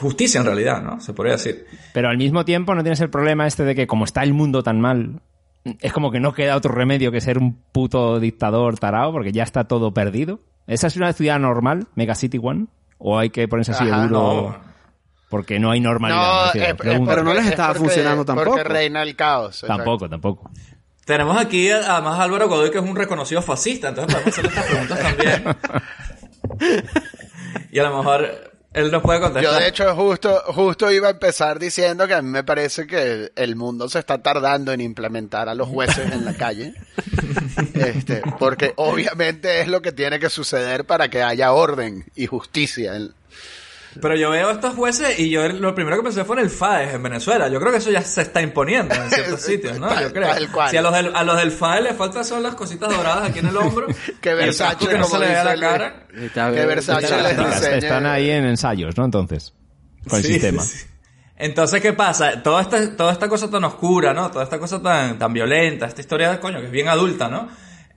justicia 0.00 0.40
en 0.40 0.46
realidad, 0.46 0.82
¿no? 0.82 1.00
Se 1.00 1.12
podría 1.14 1.34
decir. 1.34 1.66
Pero 1.94 2.08
al 2.08 2.18
mismo 2.18 2.44
tiempo 2.44 2.74
no 2.74 2.82
tienes 2.82 3.00
el 3.00 3.10
problema 3.10 3.46
este 3.46 3.64
de 3.64 3.74
que 3.74 3.86
como 3.86 4.04
está 4.04 4.22
el 4.22 4.34
mundo 4.34 4.62
tan 4.62 4.80
mal, 4.80 5.20
es 5.80 5.92
como 5.92 6.10
que 6.10 6.20
no 6.20 6.32
queda 6.34 6.56
otro 6.56 6.72
remedio 6.74 7.10
que 7.12 7.20
ser 7.20 7.38
un 7.38 7.60
puto 7.72 8.20
dictador 8.20 8.78
tarao 8.78 9.12
porque 9.12 9.32
ya 9.32 9.42
está 9.42 9.64
todo 9.64 9.92
perdido. 9.92 10.40
¿Esa 10.66 10.86
es 10.88 10.96
una 10.96 11.12
ciudad 11.12 11.38
normal, 11.38 11.86
Mega 11.94 12.14
City 12.14 12.38
One? 12.42 12.66
¿O 12.98 13.18
hay 13.18 13.30
que 13.30 13.48
ponerse 13.48 13.72
así 13.72 13.84
Ajá, 13.88 14.02
de 14.02 14.08
duro 14.08 14.20
no. 14.50 14.56
porque 15.30 15.58
no 15.58 15.70
hay 15.70 15.80
normalidad? 15.80 16.52
No, 16.54 16.60
es- 16.60 16.68
es 16.68 16.74
Pregunto. 16.74 17.10
Pero 17.10 17.22
no 17.24 17.32
les 17.34 17.46
estaba 17.46 17.72
es 17.72 17.78
porque- 17.78 17.88
funcionando 17.94 18.24
tampoco. 18.24 18.50
Porque 18.50 18.64
reina 18.64 19.02
el 19.02 19.16
caos. 19.16 19.62
exacto. 19.62 19.76
Tampoco, 19.76 20.08
tampoco. 20.08 20.50
Tenemos 21.06 21.36
aquí 21.38 21.70
además 21.70 22.18
a 22.18 22.24
Álvaro 22.24 22.48
Godoy, 22.48 22.70
que 22.70 22.78
es 22.78 22.84
un 22.84 22.94
reconocido 22.94 23.40
fascista, 23.40 23.88
entonces 23.88 24.14
podemos 24.14 24.38
hacerle 24.38 24.50
estas 24.50 24.66
preguntas 24.66 25.00
también. 25.00 25.44
y 27.70 27.78
a 27.78 27.84
lo 27.84 27.96
mejor 27.98 28.52
él 28.72 28.90
nos 28.90 29.02
puede 29.02 29.20
contestar. 29.20 29.52
Yo 29.52 29.58
de 29.58 29.68
hecho 29.68 29.94
justo, 29.96 30.42
justo 30.48 30.90
iba 30.90 31.08
a 31.08 31.12
empezar 31.12 31.58
diciendo 31.58 32.06
que 32.06 32.14
a 32.14 32.22
mí 32.22 32.28
me 32.30 32.44
parece 32.44 32.86
que 32.86 33.32
el 33.34 33.56
mundo 33.56 33.88
se 33.88 33.98
está 33.98 34.22
tardando 34.22 34.72
en 34.72 34.80
implementar 34.80 35.48
a 35.48 35.54
los 35.54 35.68
jueces 35.68 36.12
en 36.12 36.24
la 36.24 36.34
calle. 36.34 36.74
Este, 37.74 38.22
porque 38.38 38.72
obviamente 38.76 39.60
es 39.60 39.68
lo 39.68 39.82
que 39.82 39.90
tiene 39.92 40.18
que 40.20 40.30
suceder 40.30 40.84
para 40.84 41.08
que 41.08 41.22
haya 41.22 41.52
orden 41.52 42.04
y 42.14 42.26
justicia. 42.26 42.94
en- 42.96 43.12
Pero 44.00 44.14
yo 44.16 44.30
veo 44.30 44.48
a 44.48 44.52
estos 44.52 44.74
jueces 44.74 45.18
y 45.18 45.30
yo 45.30 45.48
lo 45.48 45.74
primero 45.74 45.96
que 45.96 46.02
pensé 46.04 46.24
fue 46.24 46.36
en 46.36 46.42
el 46.42 46.50
FAES 46.50 46.94
en 46.94 47.02
Venezuela. 47.02 47.48
Yo 47.48 47.58
creo 47.58 47.72
que 47.72 47.78
eso 47.78 47.90
ya 47.90 48.02
se 48.02 48.22
está 48.22 48.40
imponiendo 48.40 48.94
en 48.94 49.10
ciertos 49.10 49.40
sitios, 49.42 49.78
¿no? 49.78 49.88
Yo 50.00 50.12
creo. 50.12 50.28
tal 50.28 50.50
cual. 50.52 50.70
Si 50.70 50.76
a 50.76 50.82
los, 50.82 50.92
del, 50.92 51.14
a 51.16 51.24
los 51.24 51.36
del 51.36 51.50
FAES 51.52 51.82
les 51.82 51.96
faltan 51.96 52.24
son 52.24 52.42
las 52.42 52.54
cositas 52.54 52.88
doradas 52.88 53.30
aquí 53.30 53.40
en 53.40 53.46
el 53.48 53.56
hombro. 53.56 53.86
Que 54.20 54.34
Versace, 54.34 54.86
que 54.86 54.98
no 54.98 55.04
se 55.04 55.18
le 55.18 55.26
vea 55.28 55.44
la 55.44 55.58
cara. 55.58 56.06
Está 56.14 56.50
Que. 56.52 56.64
Versace 56.66 57.04
Está- 57.06 57.22
les 57.60 57.84
Están- 57.84 58.06
ahí 58.06 58.30
en 58.30 58.44
ensayos, 58.46 58.96
¿no? 58.96 59.04
Entonces, 59.04 59.52
con 60.08 60.18
el 60.18 60.24
Sí, 60.24 60.32
sistema. 60.34 60.62
sí, 60.62 60.78
sí. 60.78 60.86
Entonces, 61.40 61.80
¿qué 61.80 61.92
pasa? 61.92 62.42
Toda 62.42 62.62
esta, 62.62 62.96
toda 62.96 63.12
esta 63.12 63.28
cosa 63.28 63.48
tan 63.50 63.62
oscura, 63.64 64.12
¿no? 64.12 64.30
Toda 64.30 64.44
esta 64.44 64.58
cosa 64.58 64.82
tan, 64.82 65.18
tan 65.18 65.32
violenta, 65.32 65.86
esta 65.86 66.00
historia 66.00 66.30
de 66.32 66.40
coño, 66.40 66.58
que 66.60 66.66
es 66.66 66.72
bien 66.72 66.88
adulta, 66.88 67.28
¿no? 67.28 67.48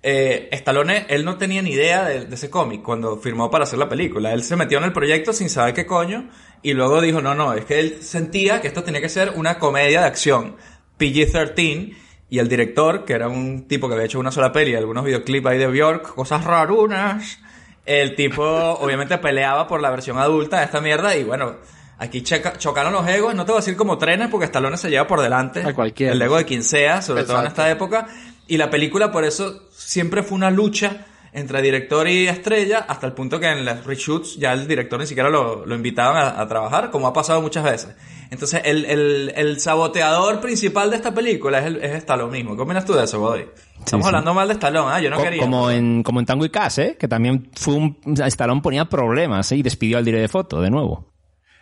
Eh, 0.03 0.49
Stallone, 0.51 1.05
él 1.09 1.23
no 1.25 1.37
tenía 1.37 1.61
ni 1.61 1.71
idea 1.73 2.05
de, 2.05 2.25
de 2.25 2.35
ese 2.35 2.49
cómic 2.49 2.81
cuando 2.81 3.17
firmó 3.17 3.51
para 3.51 3.65
hacer 3.65 3.77
la 3.77 3.87
película. 3.87 4.33
Él 4.33 4.43
se 4.43 4.55
metió 4.55 4.79
en 4.79 4.85
el 4.85 4.93
proyecto 4.93 5.31
sin 5.31 5.47
saber 5.49 5.73
qué 5.75 5.85
coño 5.85 6.27
y 6.63 6.73
luego 6.73 7.01
dijo, 7.01 7.21
no, 7.21 7.35
no, 7.35 7.53
es 7.53 7.65
que 7.65 7.79
él 7.79 7.97
sentía 8.01 8.61
que 8.61 8.67
esto 8.67 8.83
tenía 8.83 8.99
que 9.01 9.09
ser 9.09 9.33
una 9.35 9.59
comedia 9.59 10.01
de 10.01 10.07
acción, 10.07 10.55
PG-13, 10.99 11.95
y 12.29 12.39
el 12.39 12.47
director, 12.47 13.03
que 13.05 13.13
era 13.13 13.27
un 13.27 13.67
tipo 13.67 13.87
que 13.87 13.93
había 13.95 14.05
hecho 14.05 14.19
una 14.19 14.31
sola 14.31 14.51
peli, 14.51 14.73
algunos 14.75 15.03
videoclips 15.03 15.45
ahí 15.47 15.57
de 15.57 15.67
Bjork, 15.67 16.15
cosas 16.15 16.43
rarunas, 16.45 17.39
el 17.85 18.15
tipo 18.15 18.43
obviamente 18.79 19.17
peleaba 19.17 19.67
por 19.67 19.81
la 19.81 19.89
versión 19.91 20.17
adulta 20.17 20.59
de 20.59 20.65
esta 20.65 20.79
mierda 20.81 21.15
y 21.17 21.23
bueno, 21.25 21.57
aquí 21.97 22.21
checa- 22.21 22.57
chocaron 22.57 22.93
los 22.93 23.05
egos, 23.07 23.35
no 23.35 23.43
te 23.45 23.51
voy 23.51 23.57
a 23.59 23.61
decir 23.61 23.75
como 23.75 23.97
trenes 23.97 24.29
porque 24.29 24.45
Stallone 24.45 24.77
se 24.77 24.89
lleva 24.89 25.07
por 25.07 25.19
delante 25.21 25.61
A 25.63 25.73
cualquiera. 25.73 26.13
el 26.13 26.21
ego 26.21 26.37
de 26.37 26.45
quien 26.45 26.63
sea, 26.63 27.01
sobre 27.01 27.23
todo 27.25 27.41
en 27.41 27.47
esta 27.47 27.69
época, 27.69 28.07
y 28.53 28.57
la 28.57 28.69
película 28.69 29.11
por 29.11 29.23
eso 29.25 29.63
siempre 29.71 30.23
fue 30.23 30.35
una 30.37 30.51
lucha 30.51 31.05
entre 31.33 31.61
director 31.61 32.09
y 32.09 32.27
estrella, 32.27 32.79
hasta 32.89 33.07
el 33.07 33.13
punto 33.13 33.39
que 33.39 33.47
en 33.47 33.63
las 33.63 33.85
reshoots 33.85 34.37
ya 34.37 34.51
el 34.51 34.67
director 34.67 34.99
ni 34.99 35.07
siquiera 35.07 35.29
lo, 35.29 35.65
lo 35.65 35.75
invitaban 35.75 36.17
a, 36.17 36.41
a 36.41 36.45
trabajar, 36.47 36.91
como 36.91 37.07
ha 37.07 37.13
pasado 37.13 37.41
muchas 37.41 37.63
veces. 37.63 37.95
Entonces, 38.29 38.61
el, 38.65 38.83
el, 38.85 39.31
el 39.35 39.59
saboteador 39.61 40.41
principal 40.41 40.89
de 40.89 40.97
esta 40.97 41.13
película 41.13 41.59
es, 41.59 41.65
el, 41.67 41.77
es 41.77 41.91
Stallone 41.99 42.31
mismo. 42.33 42.55
¿Qué 42.57 42.61
opinas 42.63 42.83
tú 42.85 42.93
de 42.93 43.05
eso, 43.05 43.19
Godoy? 43.19 43.45
Estamos 43.79 44.05
sí. 44.05 44.07
hablando 44.09 44.33
mal 44.33 44.47
de 44.49 44.53
Stallone, 44.55 44.91
ah, 44.93 44.99
yo 45.01 45.09
no 45.09 45.17
Co- 45.17 45.23
quería. 45.23 45.41
como 45.41 45.71
en 45.71 46.03
como 46.03 46.19
en 46.19 46.25
Tango 46.25 46.43
y 46.45 46.49
Cash, 46.49 46.79
¿eh? 46.79 46.97
Que 46.99 47.07
también 47.07 47.49
fue 47.55 47.75
un 47.75 47.97
Stallone 48.25 48.61
ponía 48.61 48.85
problemas 48.89 49.49
¿eh? 49.53 49.55
y 49.57 49.63
despidió 49.63 49.97
al 49.99 50.05
director 50.05 50.21
de 50.23 50.27
foto 50.27 50.61
de 50.61 50.69
nuevo. 50.69 51.07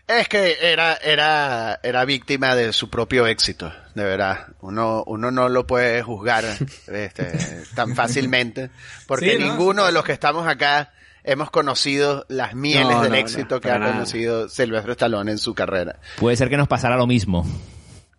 Es 0.10 0.28
que 0.28 0.58
era, 0.60 0.96
era, 0.96 1.80
era 1.84 2.04
víctima 2.04 2.56
de 2.56 2.74
su 2.74 2.90
propio 2.90 3.28
éxito, 3.28 3.72
de 3.94 4.04
verdad. 4.04 4.48
Uno, 4.62 5.04
uno 5.06 5.30
no 5.30 5.50
lo 5.50 5.68
puede 5.68 6.02
juzgar 6.02 6.46
este, 6.88 7.64
tan 7.76 7.96
fácilmente, 7.96 8.72
porque 9.06 9.34
Sí, 9.34 9.38
¿no? 9.40 9.52
ninguno 9.52 9.86
de 9.86 9.92
los 9.92 10.04
que 10.04 10.12
estamos 10.14 10.48
acá 10.48 10.92
hemos 11.24 11.52
conocido 11.52 12.26
las 12.28 12.56
mieles 12.56 12.90
No, 12.96 13.04
del 13.04 13.12
no, 13.12 13.18
éxito 13.18 13.56
no, 13.56 13.62
que 13.62 13.68
ha 13.70 13.74
para 13.74 13.80
nada. 13.82 13.94
conocido 13.94 14.50
Silvestre 14.50 14.94
Stallone 14.94 15.32
en 15.32 15.38
su 15.38 15.54
carrera. 15.54 15.98
Puede 16.18 16.36
ser 16.38 16.50
que 16.50 16.58
nos 16.58 16.68
pasara 16.68 16.98
lo 16.98 17.06
mismo. 17.06 17.46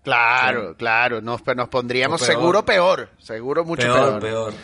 Claro, 0.04 0.76
claro, 0.76 1.20
nos, 1.20 1.42
nos 1.56 1.68
pondríamos 1.68 2.20
peor. 2.22 2.32
seguro 2.32 2.64
peor, 2.64 3.10
seguro 3.18 3.64
mucho 3.64 3.82
peor, 3.82 4.18
peor. 4.18 4.20
peor. 4.20 4.54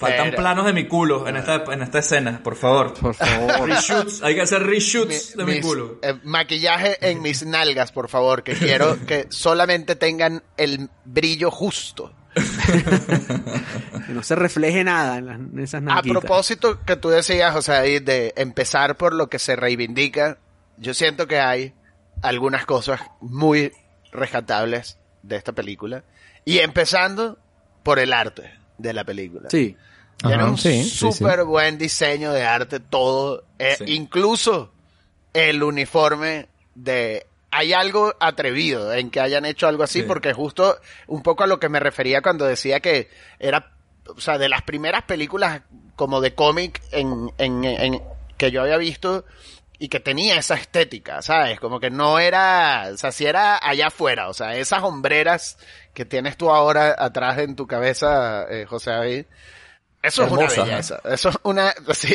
Faltan 0.00 0.30
Pero- 0.30 0.36
planos 0.38 0.64
de 0.66 0.72
mi 0.72 0.88
culo 0.88 1.28
en 1.28 1.36
esta, 1.36 1.62
en 1.70 1.82
esta 1.82 1.98
escena, 1.98 2.40
por 2.42 2.56
favor. 2.56 2.94
Por 2.94 3.14
favor. 3.14 3.68
Reshoots, 3.68 4.22
hay 4.22 4.34
que 4.34 4.40
hacer 4.40 4.62
reshoots 4.64 5.36
de 5.36 5.44
mi 5.44 5.60
culo. 5.60 5.98
eh, 6.02 6.14
maquillaje 6.24 6.96
en 7.08 7.20
mis 7.20 7.44
nalgas, 7.44 7.92
por 7.92 8.08
favor, 8.08 8.42
que 8.42 8.54
quiero 8.54 8.96
que 9.06 9.26
solamente 9.28 9.96
tengan 9.96 10.42
el 10.56 10.88
brillo 11.04 11.50
justo. 11.50 12.14
Que 14.06 14.12
no 14.14 14.22
se 14.22 14.34
refleje 14.36 14.84
nada 14.84 15.18
en, 15.18 15.26
las- 15.26 15.38
en 15.38 15.58
esas 15.58 15.78
A 15.78 15.84
nalguitas. 15.84 16.20
propósito 16.20 16.80
que 16.84 16.96
tú 16.96 17.08
decías, 17.10 17.54
o 17.54 17.62
sea, 17.62 17.80
ahí 17.80 17.98
de 17.98 18.32
empezar 18.36 18.96
por 18.96 19.14
lo 19.14 19.28
que 19.28 19.38
se 19.38 19.56
reivindica, 19.56 20.38
yo 20.78 20.94
siento 20.94 21.26
que 21.26 21.40
hay 21.40 21.74
algunas 22.22 22.66
cosas 22.66 23.00
muy 23.20 23.72
rescatables 24.12 24.98
de 25.22 25.36
esta 25.36 25.52
película. 25.52 26.04
Y 26.44 26.58
empezando 26.58 27.38
por 27.82 27.98
el 27.98 28.12
arte 28.12 28.50
de 28.78 28.92
la 28.92 29.04
película. 29.04 29.50
Sí. 29.50 29.76
Tiene 30.20 30.42
Ajá, 30.42 30.50
un 30.50 30.58
sí, 30.58 30.84
sí, 30.84 30.90
súper 31.12 31.44
buen 31.44 31.78
diseño 31.78 32.32
de 32.32 32.42
arte, 32.44 32.80
todo. 32.80 33.44
eh, 33.58 33.76
Sí. 33.78 33.84
Incluso 33.94 34.72
el 35.32 35.62
uniforme 35.62 36.48
de... 36.74 37.26
Hay 37.52 37.72
algo 37.72 38.14
atrevido 38.20 38.92
en 38.94 39.10
que 39.10 39.20
hayan 39.20 39.44
hecho 39.44 39.66
algo 39.66 39.82
así, 39.82 40.00
Sí. 40.02 40.06
porque 40.06 40.32
justo 40.32 40.78
un 41.08 41.22
poco 41.22 41.42
a 41.42 41.46
lo 41.48 41.58
que 41.58 41.68
me 41.68 41.80
refería 41.80 42.22
cuando 42.22 42.44
decía 42.44 42.78
que 42.80 43.08
era, 43.40 43.72
o 44.06 44.20
sea, 44.20 44.38
de 44.38 44.48
las 44.48 44.62
primeras 44.62 45.02
películas 45.02 45.62
como 45.96 46.20
de 46.20 46.34
cómic 46.34 46.80
en, 46.92 47.32
en, 47.38 47.64
en- 47.64 48.02
que 48.36 48.50
yo 48.52 48.62
había 48.62 48.76
visto 48.76 49.24
y 49.80 49.88
que 49.88 49.98
tenía 49.98 50.36
esa 50.36 50.54
estética, 50.54 51.22
¿sabes? 51.22 51.58
Como 51.58 51.80
que 51.80 51.90
no 51.90 52.18
era, 52.20 52.90
o 52.92 52.96
sea, 52.96 53.10
si 53.10 53.26
era 53.26 53.58
allá 53.60 53.88
afuera, 53.88 54.28
o 54.28 54.34
sea, 54.34 54.54
esas 54.56 54.82
hombreras 54.84 55.58
que 55.92 56.04
tienes 56.04 56.36
tú 56.36 56.50
ahora 56.50 56.94
atrás 56.98 57.38
en 57.38 57.56
tu 57.56 57.66
cabeza, 57.66 58.44
eh, 58.48 58.64
José 58.68 58.90
David, 58.92 59.24
eso 60.02 60.24
Hermosa, 60.24 60.44
es 60.46 60.56
una 60.56 60.64
belleza. 60.64 61.00
Eso 61.04 61.28
es 61.28 61.36
una, 61.42 61.74
sí, 61.94 62.14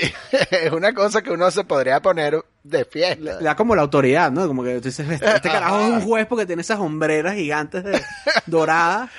es 0.51 0.71
una 0.71 0.93
cosa 0.93 1.21
que 1.21 1.31
uno 1.31 1.49
se 1.51 1.63
podría 1.63 2.01
poner 2.01 2.43
de 2.63 2.85
fiesta. 2.85 3.37
Le 3.37 3.43
da 3.43 3.55
como 3.55 3.75
la 3.75 3.83
autoridad, 3.83 4.31
¿no? 4.31 4.47
Como 4.47 4.63
que 4.63 4.75
tú 4.75 4.87
dices, 4.89 5.07
este, 5.09 5.25
este 5.35 5.49
carajo 5.51 5.75
Ajá. 5.75 5.87
es 5.87 5.93
un 5.93 6.01
juez 6.01 6.25
porque 6.27 6.45
tiene 6.45 6.61
esas 6.61 6.79
hombreras 6.79 7.35
gigantes 7.35 7.83
de 7.83 8.01
doradas. 8.45 9.09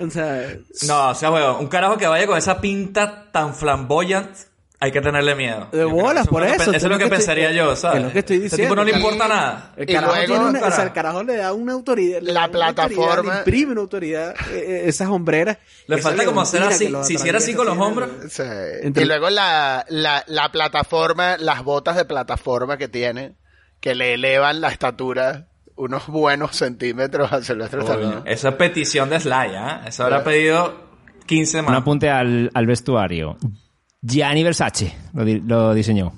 O 0.00 0.08
sea, 0.10 0.46
No, 0.86 1.10
o 1.10 1.14
sea, 1.14 1.30
weón, 1.30 1.56
un 1.60 1.66
carajo 1.68 1.98
que 1.98 2.06
vaya 2.06 2.26
con 2.26 2.38
esa 2.38 2.60
pinta 2.60 3.30
tan 3.30 3.54
flamboyant, 3.54 4.30
hay 4.82 4.90
que 4.92 5.00
tenerle 5.00 5.34
miedo. 5.34 5.68
de 5.70 5.84
bolas, 5.84 6.22
eso 6.24 6.30
por 6.30 6.42
eso. 6.44 6.54
Eso 6.62 6.70
es 6.72 6.82
lo 6.82 6.88
que 6.98 7.04
estoy- 7.04 7.10
pensaría 7.18 7.52
yo, 7.52 7.76
¿sabes? 7.76 7.98
Es 7.98 8.04
lo 8.06 8.12
que 8.12 8.18
estoy 8.18 8.36
Ese 8.36 8.42
diciendo. 8.44 8.64
tipo 8.64 8.76
no 8.76 8.84
le 8.84 8.90
Y- 8.92 8.94
importa 8.96 9.28
nada. 9.28 9.72
El 9.76 9.88
Y 9.88 9.92
carajo, 9.94 10.12
luego, 10.14 10.26
tiene 10.26 10.44
una- 10.58 10.66
o 10.66 10.70
sea, 10.72 10.84
el 10.84 10.92
carajo 10.92 11.22
le 11.22 11.36
da 11.36 11.52
una 11.52 11.72
autoridad. 11.72 12.20
La 12.22 12.32
da 12.32 12.48
una 12.48 12.66
autoridad, 12.66 12.74
plataforma- 12.88 13.32
le 13.32 13.38
imprime 13.38 13.72
una 13.72 13.80
autoridad. 13.82 14.34
eh, 14.50 14.64
eh, 14.66 14.82
esas 14.86 15.08
hombreras. 15.08 15.58
Le 15.86 15.98
falta 15.98 16.24
como 16.24 16.40
hacer 16.40 16.62
así, 16.62 16.92
si 17.04 17.14
hiciera 17.14 17.38
así 17.38 17.54
con 17.54 17.66
los 17.66 17.78
hombros. 17.78 18.10
Sí. 18.30 18.42
Y 18.94 19.04
luego 19.04 19.30
la, 19.30 19.84
la, 19.88 20.24
la 20.26 20.50
plataforma, 20.50 21.36
las 21.38 21.62
botas 21.62 21.96
de 21.96 22.04
plataforma 22.04 22.76
que 22.76 22.88
tiene, 22.88 23.36
que 23.80 23.94
le 23.94 24.14
elevan 24.14 24.60
la 24.60 24.68
estatura 24.68 25.46
unos 25.74 26.06
buenos 26.08 26.54
centímetros 26.56 27.32
a 27.32 27.42
Silvestre 27.42 27.80
Stallone. 27.80 28.22
Esa 28.26 28.50
es 28.50 28.54
petición 28.56 29.08
de 29.10 29.18
Sly, 29.20 29.54
¿ah? 29.56 29.82
Eso 29.86 30.04
habrá 30.04 30.22
pedido 30.22 30.74
15 31.26 31.60
Un 31.60 31.66
más. 31.66 31.78
apunte 31.78 32.10
al, 32.10 32.50
al 32.52 32.66
vestuario. 32.66 33.36
Gianni 34.02 34.42
Versace 34.42 34.94
lo, 35.14 35.24
di- 35.24 35.40
lo 35.40 35.72
diseñó. 35.74 36.12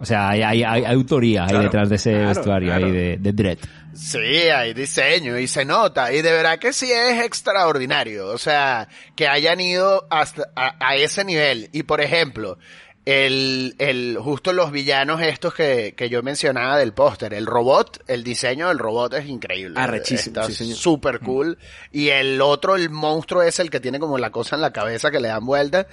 O 0.00 0.04
sea, 0.06 0.30
hay, 0.30 0.42
hay, 0.42 0.62
hay- 0.62 0.84
hay 0.84 0.94
autoría 0.94 1.44
ahí 1.46 1.58
detrás 1.58 1.88
de 1.88 1.96
ese 1.96 2.12
claro, 2.12 2.28
vestuario 2.28 2.68
claro. 2.70 2.86
ahí 2.86 2.92
de, 2.92 3.16
de 3.18 3.32
Dredd. 3.32 3.58
Sí, 3.94 4.18
hay 4.18 4.74
diseño 4.74 5.38
y 5.38 5.46
se 5.46 5.64
nota. 5.64 6.12
Y 6.12 6.20
de 6.20 6.32
verdad 6.32 6.58
que 6.58 6.72
sí 6.72 6.90
es 6.90 7.24
extraordinario. 7.24 8.26
O 8.28 8.38
sea, 8.38 8.88
que 9.14 9.28
hayan 9.28 9.60
ido 9.60 10.06
hasta 10.10 10.48
a, 10.56 10.74
a 10.84 10.96
ese 10.96 11.24
nivel. 11.24 11.68
Y 11.72 11.84
por 11.84 12.00
ejemplo, 12.00 12.58
el, 13.06 13.76
el, 13.78 14.18
justo 14.20 14.52
los 14.52 14.72
villanos 14.72 15.20
estos 15.22 15.54
que, 15.54 15.94
que 15.96 16.08
yo 16.08 16.22
mencionaba 16.22 16.76
del 16.78 16.92
póster, 16.92 17.32
el 17.34 17.46
robot, 17.46 18.02
el 18.08 18.24
diseño 18.24 18.68
del 18.68 18.78
robot 18.78 19.14
es 19.14 19.26
increíble. 19.26 19.78
Arrechísimo, 19.80 20.40
Está 20.40 20.46
sí, 20.48 20.54
señor. 20.54 20.76
súper 20.76 21.20
cool. 21.20 21.56
Y 21.92 22.08
el 22.08 22.40
otro, 22.40 22.74
el 22.76 22.90
monstruo 22.90 23.42
es 23.42 23.60
el 23.60 23.70
que 23.70 23.78
tiene 23.80 23.98
como 24.00 24.18
la 24.18 24.30
cosa 24.30 24.56
en 24.56 24.62
la 24.62 24.72
cabeza 24.72 25.10
que 25.10 25.20
le 25.20 25.28
dan 25.28 25.46
vuelta. 25.46 25.86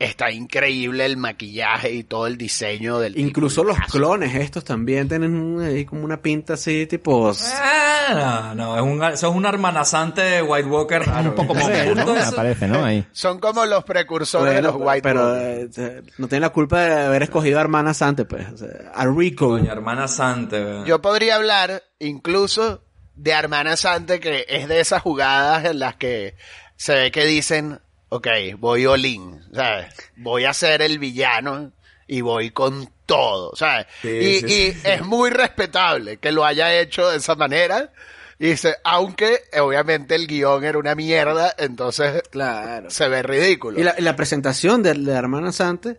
Está 0.00 0.30
increíble 0.30 1.04
el 1.04 1.18
maquillaje 1.18 1.92
y 1.92 2.04
todo 2.04 2.26
el 2.26 2.38
diseño 2.38 2.98
del. 3.00 3.18
Incluso 3.18 3.62
los 3.62 3.78
clones 3.90 4.34
estos 4.34 4.64
también 4.64 5.06
tienen 5.08 5.34
un- 5.36 5.62
ahí 5.62 5.84
como 5.84 6.04
una 6.06 6.22
pinta 6.22 6.54
así, 6.54 6.86
tipo... 6.86 7.30
Ah, 7.68 8.54
no, 8.54 8.54
no, 8.54 8.76
es 8.76 8.82
un, 8.82 9.02
eso 9.04 9.28
es 9.28 9.36
un 9.36 9.44
hermanazante 9.44 10.22
de 10.22 10.42
White 10.42 10.68
Walker. 10.68 11.02
Un 11.06 11.34
poco 11.34 11.54
justo 11.54 11.68
¿no? 11.94 12.16
eso- 12.16 12.30
Aparece, 12.32 12.66
¿no? 12.66 12.82
Ahí. 12.82 13.04
Son 13.12 13.38
como 13.40 13.66
los 13.66 13.84
precursores 13.84 14.54
de 14.54 14.62
los 14.62 14.74
White 14.76 15.02
pero 15.02 15.32
Walkers. 15.34 15.78
eh, 15.78 16.02
no 16.16 16.28
tienen 16.28 16.42
la 16.42 16.48
culpa 16.50 16.80
de 16.80 16.92
haber 17.04 17.22
escogido 17.24 17.58
a 17.58 17.60
hermana 17.60 17.92
Sante, 17.92 18.24
pues. 18.24 18.48
O 18.52 18.56
sea, 18.56 18.68
a 18.94 19.06
Rico. 19.06 19.50
Coño, 19.50 19.70
hermana 19.70 20.08
Sante, 20.08 20.64
weón. 20.64 20.86
Yo 20.86 21.02
podría 21.02 21.36
hablar 21.36 21.82
incluso 21.98 22.82
de 23.16 23.32
Hermana 23.32 23.76
Sante, 23.76 24.18
que 24.18 24.46
es 24.48 24.66
de 24.66 24.80
esas 24.80 25.02
jugadas 25.02 25.66
en 25.66 25.78
las 25.78 25.96
que 25.96 26.36
se 26.76 26.94
ve 26.94 27.10
que 27.10 27.26
dicen, 27.26 27.80
ok, 28.10 28.26
voy 28.58 28.84
all-in, 28.86 29.40
¿sabes? 29.54 29.94
Voy 30.16 30.44
a 30.44 30.52
ser 30.52 30.82
el 30.82 30.98
villano 30.98 31.72
y 32.06 32.20
voy 32.20 32.50
con 32.50 32.90
todo, 33.06 33.54
¿sabes? 33.56 33.86
Sí, 34.02 34.08
y 34.08 34.40
sí, 34.40 34.46
y 34.46 34.72
sí. 34.72 34.80
es 34.84 35.02
muy 35.02 35.30
respetable 35.30 36.18
que 36.18 36.32
lo 36.32 36.44
haya 36.44 36.78
hecho 36.78 37.08
de 37.08 37.16
esa 37.16 37.34
manera. 37.36 37.92
Y 38.38 38.48
dice, 38.48 38.76
aunque 38.84 39.40
eh, 39.52 39.60
obviamente 39.60 40.14
el 40.14 40.26
guion 40.26 40.64
era 40.64 40.78
una 40.78 40.94
mierda, 40.94 41.54
entonces 41.58 42.22
Claro. 42.30 42.90
se 42.90 43.08
ve 43.08 43.22
ridículo. 43.22 43.78
Y 43.78 44.02
la, 44.02 44.16
presentación 44.16 44.82
de, 44.82 44.94
de 44.94 44.98
la 44.98 45.18
hermana 45.18 45.52
Sante, 45.52 45.98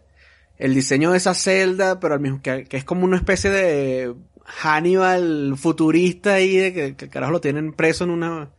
el 0.57 0.73
diseño 0.73 1.11
de 1.11 1.17
esa 1.17 1.33
celda, 1.33 1.99
pero 1.99 2.15
al 2.15 2.19
mismo 2.19 2.41
que, 2.41 2.65
que 2.65 2.77
es 2.77 2.83
como 2.83 3.05
una 3.05 3.17
especie 3.17 3.51
de 3.51 4.13
Hannibal 4.43 5.53
futurista 5.55 6.33
ahí, 6.33 6.57
de 6.57 6.73
que, 6.73 6.95
que 6.95 7.05
el 7.05 7.11
carajo 7.11 7.31
lo 7.31 7.41
tienen 7.41 7.73
preso 7.73 8.03
en 8.03 8.09
una, 8.09 8.49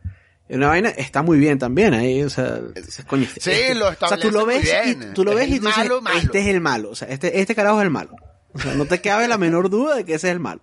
una 0.49 0.67
vaina, 0.67 0.89
está 0.89 1.21
muy 1.23 1.37
bien 1.39 1.57
también 1.57 1.93
ahí, 1.93 2.21
o 2.23 2.29
sea, 2.29 2.59
dices, 2.75 3.05
coño, 3.05 3.25
Sí, 3.39 3.49
este- 3.51 3.75
lo 3.75 3.87
o 3.89 3.93
sea, 3.95 4.17
tú 4.19 4.29
lo 4.31 4.45
ves 4.45 4.69
y 4.85 4.95
tú 5.13 5.23
lo 5.23 5.31
Es 5.31 5.37
ves 5.37 5.47
y 5.49 5.53
el 5.53 5.59
tú 5.61 5.65
dices, 5.67 5.77
malo, 5.83 6.01
malo. 6.01 6.19
este 6.19 6.39
es 6.39 6.47
el 6.47 6.61
malo, 6.61 6.89
o 6.91 6.95
sea, 6.95 7.07
este, 7.07 7.39
este 7.39 7.55
carajo 7.55 7.79
es 7.79 7.83
el 7.85 7.91
malo. 7.91 8.15
O 8.53 8.59
sea, 8.59 8.75
no 8.75 8.85
te 8.85 9.01
cabe 9.01 9.27
la 9.27 9.37
menor 9.39 9.69
duda 9.69 9.95
de 9.95 10.05
que 10.05 10.13
ese 10.15 10.27
es 10.27 10.33
el 10.33 10.39
malo 10.39 10.61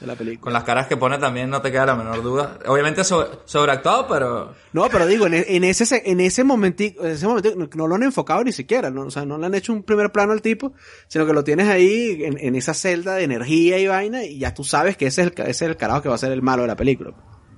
de 0.00 0.06
la 0.06 0.14
película. 0.14 0.40
Con 0.42 0.52
las 0.52 0.64
caras 0.64 0.86
que 0.86 0.96
pone 0.96 1.18
también 1.18 1.48
no 1.50 1.60
te 1.60 1.70
queda 1.72 1.86
la 1.86 1.94
menor 1.96 2.22
duda. 2.22 2.58
Obviamente 2.66 3.02
sobre- 3.04 3.28
sobreactuado, 3.46 4.06
pero... 4.08 4.54
No, 4.72 4.88
pero 4.90 5.06
digo, 5.06 5.26
en, 5.26 5.34
en 5.34 5.64
ese 5.64 6.02
en 6.04 6.20
ese 6.20 6.44
momentico, 6.44 7.04
en 7.04 7.12
ese 7.12 7.26
momento 7.26 7.52
no, 7.56 7.68
no 7.74 7.86
lo 7.88 7.94
han 7.94 8.02
enfocado 8.04 8.44
ni 8.44 8.52
siquiera, 8.52 8.90
¿no? 8.90 9.02
o 9.06 9.10
sea, 9.10 9.24
no 9.26 9.36
le 9.38 9.46
han 9.46 9.54
hecho 9.54 9.72
un 9.72 9.82
primer 9.82 10.12
plano 10.12 10.32
al 10.32 10.40
tipo, 10.42 10.72
sino 11.08 11.26
que 11.26 11.32
lo 11.32 11.44
tienes 11.44 11.68
ahí 11.68 12.22
en, 12.24 12.38
en 12.38 12.54
esa 12.56 12.74
celda 12.74 13.14
de 13.16 13.24
energía 13.24 13.78
y 13.78 13.86
vaina 13.86 14.24
y 14.24 14.38
ya 14.38 14.54
tú 14.54 14.64
sabes 14.64 14.96
que 14.96 15.06
ese 15.06 15.22
es 15.22 15.26
el, 15.28 15.32
ese 15.42 15.50
es 15.50 15.62
el 15.62 15.76
carajo 15.76 16.02
que 16.02 16.08
va 16.10 16.14
a 16.14 16.18
ser 16.18 16.32
el 16.32 16.42
malo 16.42 16.62
de 16.62 16.68
la 16.68 16.76
película. 16.76 17.12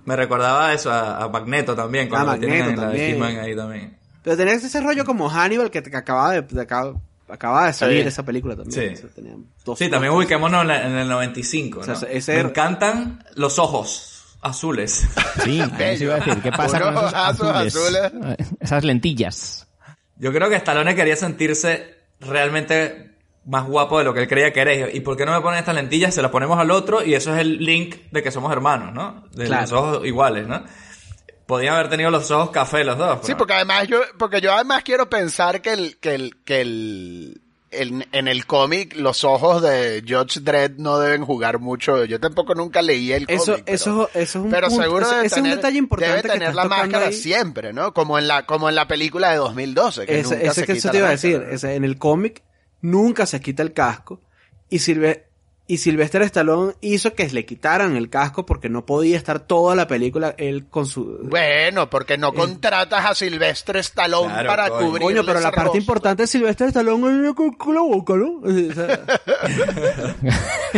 Me 0.08 0.16
recordaba 0.16 0.72
eso 0.72 0.90
a, 0.90 1.22
a 1.22 1.28
Magneto 1.28 1.76
también, 1.76 2.08
cuando 2.08 2.30
Ah, 2.32 2.34
lo 2.34 2.40
tienen 2.40 2.60
Magneto 2.60 2.80
en 2.82 2.86
la 2.86 2.92
de 2.92 2.98
también. 2.98 3.16
He-Man 3.32 3.44
ahí 3.44 3.54
también. 3.56 3.98
Pero 4.22 4.36
tenés 4.36 4.64
ese 4.64 4.80
rollo 4.80 5.04
como 5.04 5.28
Hannibal 5.28 5.70
que, 5.70 5.82
te- 5.82 5.90
que 5.90 5.96
acaba 5.96 6.32
de, 6.32 6.42
de 6.42 6.62
acaba, 6.62 6.94
acaba 7.28 7.66
de 7.66 7.72
salir 7.72 8.02
Sí. 8.02 8.08
esa 8.08 8.22
película 8.24 8.56
también. 8.56 8.88
Sí. 8.88 8.94
O 8.94 8.96
sea, 9.06 9.10
tenía 9.14 9.34
dos- 9.64 9.78
Sí, 9.78 9.88
también 9.88 10.12
dos- 10.12 10.18
ubiquémonos 10.18 10.62
en, 10.62 10.68
la- 10.68 10.86
en 10.86 10.92
el 10.96 11.08
95, 11.08 11.82
¿no? 11.86 11.92
O 11.92 11.96
sea, 11.96 12.08
ese 12.10 12.34
Me 12.34 12.40
encantan 12.48 13.24
los 13.36 13.58
ojos 13.58 14.36
azules. 14.40 15.06
Sí, 15.44 15.62
eso 15.78 16.04
iba 16.04 16.14
a 16.14 16.18
decir. 16.18 16.36
¿Qué 16.42 16.50
pasa 16.52 16.80
con 16.80 16.94
esos 16.96 17.14
azules? 17.14 17.76
azules. 17.76 18.12
Esas 18.60 18.84
lentillas. 18.84 19.66
Yo 20.16 20.32
creo 20.32 20.48
que 20.48 20.56
Stallone 20.56 20.94
quería 20.96 21.16
sentirse 21.16 21.94
realmente 22.20 23.17
más 23.48 23.66
guapo 23.66 23.98
de 23.98 24.04
lo 24.04 24.12
que 24.14 24.20
él 24.20 24.28
creía 24.28 24.52
que 24.52 24.60
era. 24.60 24.90
¿Y 24.90 25.00
por 25.00 25.16
qué 25.16 25.24
no 25.26 25.32
me 25.32 25.40
ponen 25.40 25.58
estas 25.58 25.74
lentillas? 25.74 26.14
Se 26.14 26.22
las 26.22 26.30
ponemos 26.30 26.58
al 26.58 26.70
otro 26.70 27.02
y 27.04 27.14
eso 27.14 27.34
es 27.34 27.40
el 27.40 27.58
link 27.64 27.96
de 28.12 28.22
que 28.22 28.30
somos 28.30 28.52
hermanos, 28.52 28.92
¿no? 28.94 29.24
De 29.32 29.46
Claro. 29.46 29.62
los 29.62 29.72
ojos 29.72 30.06
iguales, 30.06 30.46
¿no? 30.46 30.62
Podían 31.46 31.74
haber 31.76 31.88
tenido 31.88 32.10
los 32.10 32.30
ojos 32.30 32.50
café 32.50 32.84
los 32.84 32.98
dos. 32.98 33.20
Sí, 33.22 33.34
porque 33.34 33.54
además 33.54 33.88
yo, 33.88 34.00
porque 34.18 34.42
yo 34.42 34.52
además 34.52 34.82
quiero 34.84 35.08
pensar 35.08 35.62
que 35.62 35.72
el, 35.72 35.96
que 35.98 36.14
el, 36.14 36.36
que 36.44 36.60
el, 36.60 37.40
en, 37.70 38.06
en 38.12 38.28
el 38.28 38.44
cómic 38.44 38.94
los 38.96 39.24
ojos 39.24 39.62
de 39.62 40.02
George 40.06 40.40
Dredd 40.40 40.72
no 40.76 40.98
deben 40.98 41.24
jugar 41.24 41.58
mucho. 41.58 42.04
Yo 42.04 42.20
tampoco 42.20 42.54
nunca 42.54 42.82
leí 42.82 43.12
el 43.12 43.26
cómic. 43.26 43.40
Eso, 43.40 43.52
pero- 43.64 43.74
eso, 43.74 44.10
eso 44.12 44.18
es 44.20 44.34
un 44.36 44.50
pero 44.50 44.68
punto- 44.68 44.82
seguro 44.82 45.08
debe 45.10 45.26
es 45.26 45.32
un 45.38 45.42
detalle 45.44 45.78
importante 45.78 46.16
debe 46.18 46.22
que 46.28 46.38
tener 46.38 46.54
la 46.54 46.64
máscara 46.66 47.06
ahí. 47.06 47.12
siempre, 47.14 47.72
¿no? 47.72 47.94
Como 47.94 48.18
en 48.18 48.28
la, 48.28 48.44
como 48.44 48.68
en 48.68 48.74
la 48.74 48.86
película 48.86 49.30
de 49.30 49.36
2012. 49.38 50.04
Que 50.04 50.20
Ese, 50.20 50.34
nunca 50.34 50.46
ese 50.50 50.54
se 50.60 50.66
que 50.66 50.72
quita 50.74 50.78
eso 50.78 50.90
te 50.90 50.98
iba 50.98 51.08
a 51.08 51.10
decir. 51.12 51.46
ese, 51.50 51.74
en 51.76 51.84
el 51.84 51.96
cómic 51.96 52.42
nunca 52.80 53.26
se 53.26 53.40
quita 53.40 53.62
el 53.62 53.72
casco. 53.72 54.20
Y 54.70 54.80
Silve 54.80 55.24
y 55.70 55.76
Sylvester 55.76 56.22
Stallone 56.22 56.72
hizo 56.80 57.12
que 57.12 57.28
le 57.28 57.44
quitaran 57.44 57.94
el 57.94 58.08
casco 58.08 58.46
porque 58.46 58.70
no 58.70 58.86
podía 58.86 59.18
estar 59.18 59.38
toda 59.40 59.76
la 59.76 59.86
película 59.86 60.34
él 60.38 60.64
con 60.66 60.86
su... 60.86 61.18
Bueno, 61.24 61.90
porque 61.90 62.16
no 62.16 62.32
contratas 62.32 63.04
a 63.04 63.14
Silvestre 63.14 63.80
Stallone 63.80 64.32
Claro, 64.32 64.48
para 64.48 64.70
cubrir 64.70 65.02
Coño, 65.02 65.26
pero 65.26 65.40
la 65.40 65.52
parte 65.52 65.76
importante 65.76 66.22
de 66.22 66.26
Sylvester 66.26 66.68
Stallone 66.68 67.28
es 67.28 67.34
con, 67.34 67.52
con 67.52 67.74
la 67.74 67.82
boca, 67.82 68.14
¿no? 68.16 68.40
O 68.40 68.48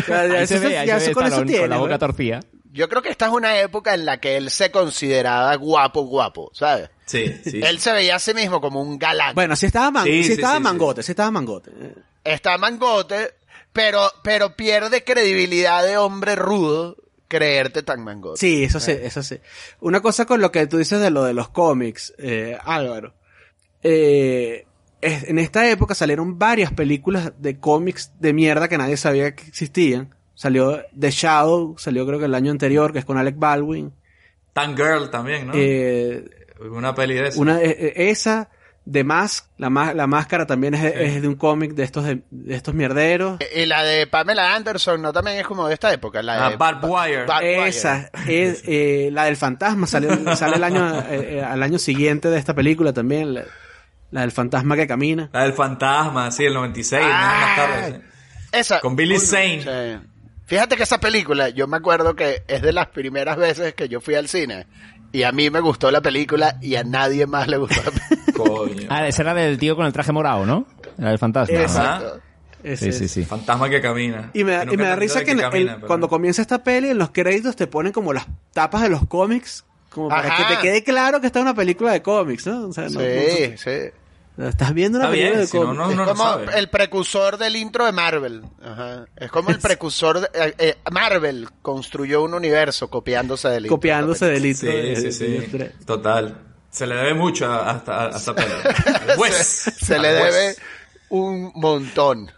sea, 0.02 0.42
eso 0.42 0.60
ve, 0.60 0.82
ya 0.84 0.96
eso 0.96 1.12
con 1.12 1.22
eso 1.24 1.34
Stallone 1.34 1.46
tiene. 1.46 1.60
con 1.60 1.70
la 1.70 1.76
boca 1.76 1.92
¿no? 1.92 1.98
torcida. 2.00 2.40
Yo 2.72 2.88
creo 2.88 3.02
que 3.02 3.10
esta 3.10 3.26
es 3.26 3.32
una 3.32 3.60
época 3.60 3.94
en 3.94 4.04
la 4.04 4.18
que 4.18 4.36
él 4.36 4.50
se 4.50 4.72
consideraba 4.72 5.54
guapo, 5.54 6.02
guapo, 6.02 6.50
¿sabes? 6.52 6.90
Sí, 7.10 7.40
sí. 7.44 7.60
Él 7.62 7.80
se 7.80 7.92
veía 7.92 8.16
a 8.16 8.18
sí 8.20 8.34
mismo 8.34 8.60
como 8.60 8.80
un 8.80 8.98
galán. 8.98 9.34
Bueno, 9.34 9.56
si 9.56 9.66
estaba, 9.66 9.90
man- 9.90 10.04
Sí, 10.04 10.20
estaba 10.32 10.56
sí, 10.58 10.62
mangote, 10.62 11.02
sí 11.02 11.12
estaba 11.12 11.30
mangote. 11.30 11.70
Eh, 11.80 11.94
Está 12.22 12.56
mangote, 12.58 13.30
pero, 13.72 14.10
pero 14.22 14.54
pierde 14.54 15.02
credibilidad 15.02 15.82
de 15.84 15.96
hombre 15.96 16.36
rudo 16.36 16.96
creerte 17.28 17.82
tan 17.82 18.04
mangote. 18.04 18.38
Sí, 18.38 18.64
eso 18.64 18.78
sí, 18.80 18.92
eso 18.92 19.22
sí. 19.22 19.38
Una 19.80 20.00
cosa 20.00 20.26
con 20.26 20.40
lo 20.40 20.52
que 20.52 20.66
tú 20.66 20.78
dices 20.78 21.00
de 21.00 21.10
lo 21.10 21.24
de 21.24 21.32
los 21.34 21.48
cómics, 21.48 22.12
eh, 22.18 22.58
Álvaro. 22.64 23.14
Eh, 23.82 24.66
es- 25.00 25.24
en 25.28 25.38
esta 25.38 25.68
época 25.70 25.94
salieron 25.94 26.38
varias 26.38 26.72
películas 26.72 27.32
de 27.38 27.58
cómics 27.58 28.12
de 28.20 28.32
mierda 28.32 28.68
que 28.68 28.78
nadie 28.78 28.96
sabía 28.96 29.34
que 29.34 29.46
existían. 29.48 30.14
Salió 30.34 30.82
The 30.98 31.10
Shadow, 31.10 31.76
salió 31.78 32.06
creo 32.06 32.18
que 32.18 32.24
el 32.26 32.34
año 32.34 32.50
anterior, 32.50 32.92
que 32.92 32.98
es 33.00 33.04
con 33.04 33.18
Alec 33.18 33.36
Baldwin. 33.38 33.92
Tan 34.52 34.76
Girl 34.76 35.10
también, 35.10 35.46
¿no? 35.48 35.52
Eh, 35.54 36.24
Una 36.60 36.94
peli 36.94 37.14
de 37.14 37.28
eso. 37.28 37.40
una, 37.40 37.60
eh, 37.60 37.70
eh, 37.78 38.10
esa, 38.10 38.48
The 38.90 39.04
Mask, 39.04 39.46
la, 39.58 39.70
ma- 39.70 39.94
la 39.94 40.06
máscara 40.06 40.46
también 40.46 40.74
es, 40.74 40.82
es 40.94 41.22
de 41.22 41.28
un 41.28 41.36
cómic 41.36 41.72
de 41.74 41.84
estos, 41.84 42.04
de, 42.04 42.22
de 42.30 42.54
estos 42.54 42.74
mierderos. 42.74 43.38
Y 43.54 43.66
la 43.66 43.82
de 43.82 44.06
Pamela 44.06 44.54
Anderson, 44.54 45.00
¿no? 45.02 45.12
También 45.12 45.38
es 45.38 45.46
como 45.46 45.68
de 45.68 45.74
esta 45.74 45.92
época. 45.92 46.22
La 46.22 46.46
Ah, 46.46 46.50
de 46.50 46.56
Barbed 46.56 46.88
Wire. 46.88 47.26
Esa 47.68 48.10
es 48.26 48.62
eh, 48.66 49.10
la 49.12 49.24
del 49.24 49.36
fantasma, 49.36 49.86
sale, 49.86 50.08
sale 50.36 50.56
el 50.56 50.64
año, 50.64 51.00
eh, 51.08 51.36
eh, 51.38 51.42
al 51.42 51.62
año 51.62 51.78
siguiente 51.78 52.28
de 52.30 52.38
esta 52.38 52.54
película 52.54 52.92
también, 52.92 53.34
la, 53.34 53.44
la 54.10 54.22
del 54.22 54.32
fantasma 54.32 54.76
que 54.76 54.86
camina. 54.86 55.28
La 55.32 55.42
del 55.44 55.52
fantasma, 55.52 56.30
sí, 56.30 56.44
el 56.46 56.54
96, 56.54 57.02
¿no? 57.02 57.08
Ah, 57.12 57.38
más 57.40 57.56
tarde. 57.56 57.92
sí. 58.00 58.06
Esa. 58.52 58.80
Con 58.80 58.96
Billy 58.96 59.14
Uy, 59.14 59.20
Zane. 59.20 59.62
sí. 59.62 60.06
Fíjate 60.46 60.76
que 60.76 60.82
esa 60.82 60.98
película, 60.98 61.50
yo 61.50 61.68
me 61.68 61.76
acuerdo 61.76 62.16
que 62.16 62.42
es 62.48 62.60
de 62.60 62.72
las 62.72 62.88
primeras 62.88 63.36
veces 63.36 63.72
que 63.74 63.88
yo 63.88 64.00
fui 64.00 64.16
al 64.16 64.26
cine. 64.26 64.66
Y 65.12 65.22
a 65.24 65.32
mí 65.32 65.50
me 65.50 65.60
gustó 65.60 65.90
la 65.90 66.00
película 66.00 66.56
y 66.60 66.76
a 66.76 66.84
nadie 66.84 67.26
más 67.26 67.48
le 67.48 67.56
gustó 67.56 67.82
la 67.82 67.90
película. 67.90 68.20
Coño. 68.36 68.86
Ah, 68.88 69.06
esa 69.08 69.22
era 69.22 69.34
del 69.34 69.58
tío 69.58 69.76
con 69.76 69.86
el 69.86 69.92
traje 69.92 70.12
morado, 70.12 70.46
¿no? 70.46 70.66
Era 70.98 71.10
el 71.12 71.18
fantasma. 71.18 71.54
Exacto. 71.60 72.20
Ese 72.62 72.92
Sí, 72.92 72.98
sí, 72.98 73.08
sí. 73.08 73.24
Fantasma 73.24 73.68
que 73.70 73.80
camina. 73.80 74.30
Y 74.34 74.44
me, 74.44 74.52
da- 74.52 74.66
Que 74.66 74.74
y 74.74 74.76
me 74.76 74.84
da 74.84 74.94
risa 74.96 75.24
que, 75.24 75.32
el- 75.32 75.42
pero- 75.50 75.86
cuando 75.86 76.08
comienza 76.08 76.42
esta 76.42 76.62
peli, 76.62 76.90
en 76.90 76.98
los 76.98 77.10
créditos 77.10 77.56
te 77.56 77.66
ponen 77.66 77.92
como 77.92 78.12
las 78.12 78.26
tapas 78.52 78.82
de 78.82 78.90
los 78.90 79.06
cómics 79.06 79.64
Como 79.88 80.08
para 80.10 80.28
Ajá. 80.28 80.46
que 80.48 80.54
te 80.56 80.60
quede 80.62 80.84
claro 80.84 81.20
que 81.20 81.26
está 81.26 81.40
una 81.40 81.54
película 81.54 81.92
de 81.92 82.02
cómics, 82.02 82.46
¿no? 82.46 82.68
O 82.68 82.72
sea, 82.72 82.84
no- 82.90 83.00
Sí, 83.00 83.54
sí. 83.56 83.70
Estás 84.48 84.72
viendo 84.74 84.98
una 84.98 85.06
Está 85.08 85.12
película 85.12 85.30
bien, 85.30 85.40
de 85.40 85.46
si 85.46 85.58
cómics. 85.58 85.76
no, 85.76 85.90
es 85.90 85.96
no 85.96 86.04
lo 86.04 86.10
como 86.12 86.24
sabe. 86.24 86.58
el 86.58 86.68
precursor 86.68 87.36
del 87.38 87.56
intro 87.56 87.84
de 87.86 87.92
Marvel. 87.92 88.42
Ajá. 88.62 89.06
Es 89.16 89.30
como 89.30 89.50
el 89.50 89.58
precursor 89.58 90.20
de... 90.20 90.28
eh, 90.34 90.54
eh, 90.58 90.76
Marvel 90.90 91.48
construyó 91.62 92.22
un 92.22 92.34
universo 92.34 92.88
copiándose 92.90 93.48
del 93.48 93.64
intro. 93.66 93.76
copiándose 93.76 94.26
del 94.26 94.46
intro. 94.46 94.70
Sí, 94.70 94.76
de- 94.76 94.96
sí, 94.96 95.02
de- 95.02 95.12
sí. 95.12 95.26
de- 95.26 95.58
de- 95.58 95.68
Total. 95.84 96.36
Se 96.70 96.86
le 96.86 96.94
debe 96.94 97.14
mucho 97.14 97.46
a, 97.46 97.70
a, 97.70 98.06
a 98.06 98.08
esta 98.16 98.34
película. 98.34 98.74
Pues, 99.16 99.34
se, 99.34 99.70
se 99.72 99.98
le 99.98 100.18
pues. 100.20 100.34
debe 100.34 100.56
un 101.08 101.50
montón 101.56 102.30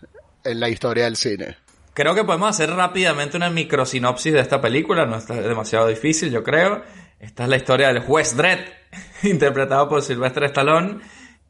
en 0.44 0.60
la 0.60 0.68
historia 0.68 1.04
del 1.04 1.16
cine. 1.16 1.56
Creo 1.94 2.14
que 2.14 2.24
podemos 2.24 2.48
hacer 2.48 2.70
rápidamente 2.70 3.36
una 3.36 3.50
microsinopsis 3.50 4.32
de 4.32 4.40
esta 4.40 4.60
película, 4.62 5.04
no 5.04 5.16
está 5.16 5.34
demasiado 5.34 5.86
difícil, 5.88 6.30
yo 6.30 6.42
creo. 6.42 6.82
Esta 7.20 7.42
es 7.42 7.48
la 7.50 7.56
historia 7.56 7.88
del 7.88 8.00
juez 8.00 8.34
Dredd, 8.34 8.60
interpretado 9.24 9.88
por 9.90 10.00
Sylvester 10.02 10.44
Stallone, 10.44 11.00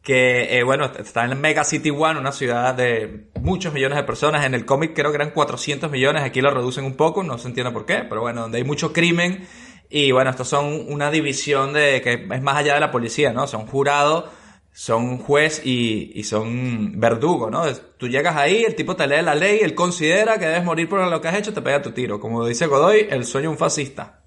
que, 0.03 0.59
eh, 0.59 0.63
bueno, 0.65 0.91
está 0.99 1.25
en 1.25 1.41
Mega 1.41 1.65
City 1.65 1.91
One, 1.91 2.19
una 2.19 2.33
ciudad 2.33 2.75
de 2.75 3.29
muchos 3.41 3.73
millones 3.73 3.97
de 3.97 4.05
personas. 4.05 4.45
En 4.45 4.55
el 4.55 4.65
cómic 4.65 4.93
creo 4.95 5.11
que 5.11 5.17
eran 5.17 5.31
400 5.31 5.91
millones, 5.91 6.23
aquí 6.23 6.41
lo 6.41 6.51
reducen 6.51 6.85
un 6.85 6.97
poco, 6.97 7.23
no 7.23 7.39
se 7.39 7.49
entiende 7.49 7.73
por 7.73 7.87
qué, 7.87 8.05
pero 8.09 8.21
bueno, 8.21 8.43
donde 8.43 8.59
hay 8.59 8.65
mucho 8.65 8.93
crimen. 8.93 9.47
Y 9.89 10.11
bueno, 10.11 10.31
estos 10.31 10.49
son 10.49 10.87
una 10.89 11.11
división 11.11 11.73
de 11.73 12.01
que 12.03 12.27
es 12.31 12.43
más 12.43 12.57
allá 12.57 12.75
de 12.75 12.81
la 12.81 12.91
policía, 12.91 13.33
¿no? 13.33 13.47
Son 13.47 13.67
jurados 13.67 14.25
son 14.73 15.19
juez 15.19 15.61
y, 15.65 16.13
y 16.15 16.25
son 16.25 16.99
verdugo, 16.99 17.51
¿no? 17.51 17.65
Tú 17.99 18.09
llegas 18.09 18.37
ahí, 18.37 18.65
el 18.65 18.75
tipo 18.75 18.97
te 18.97 19.07
lee 19.07 19.23
la 19.23 19.35
ley, 19.35 19.61
él 19.61 19.75
considera 19.75 20.39
que 20.39 20.47
debes 20.47 20.65
morir 20.65 20.89
por 20.89 21.07
lo 21.07 21.21
que 21.21 21.29
has 21.29 21.37
hecho, 21.37 21.53
te 21.53 21.61
pega 21.61 21.83
tu 21.83 21.93
tiro. 21.93 22.19
Como 22.19 22.47
dice 22.47 22.67
Godoy, 22.67 23.07
el 23.11 23.25
sueño 23.27 23.49
de 23.49 23.53
un 23.53 23.59
fascista. 23.59 24.22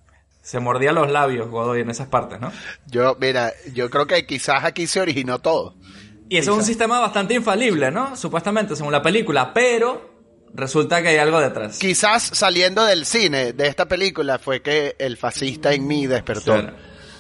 Se 0.46 0.60
mordía 0.60 0.92
los 0.92 1.10
labios 1.12 1.50
Godoy 1.50 1.82
en 1.82 1.90
esas 1.90 2.08
partes, 2.08 2.40
¿no? 2.40 2.52
Yo, 2.86 3.18
mira, 3.20 3.52
yo 3.74 3.90
creo 3.90 4.06
que 4.06 4.28
quizás 4.28 4.64
aquí 4.64 4.86
se 4.86 5.02
originó 5.02 5.40
todo. 5.40 5.76
Y 6.30 6.38
eso 6.38 6.52
es 6.52 6.58
un 6.60 6.64
sistema 6.64 7.00
bastante 7.00 7.34
infalible, 7.34 7.90
¿no? 7.90 8.16
Supuestamente, 8.16 8.76
según 8.76 8.92
la 8.92 9.02
película, 9.02 9.52
pero 9.56 10.14
resulta 10.54 11.02
que 11.02 11.08
hay 11.10 11.18
algo 11.18 11.40
detrás. 11.40 11.80
Quizás 11.80 12.22
saliendo 12.22 12.86
del 12.86 13.08
cine 13.08 13.54
de 13.54 13.68
esta 13.68 13.88
película 13.88 14.38
fue 14.38 14.62
que 14.62 14.96
el 15.00 15.18
fascista 15.18 15.74
en 15.74 15.88
mí 15.88 16.06
despertó. 16.06 16.54
Claro, 16.54 16.76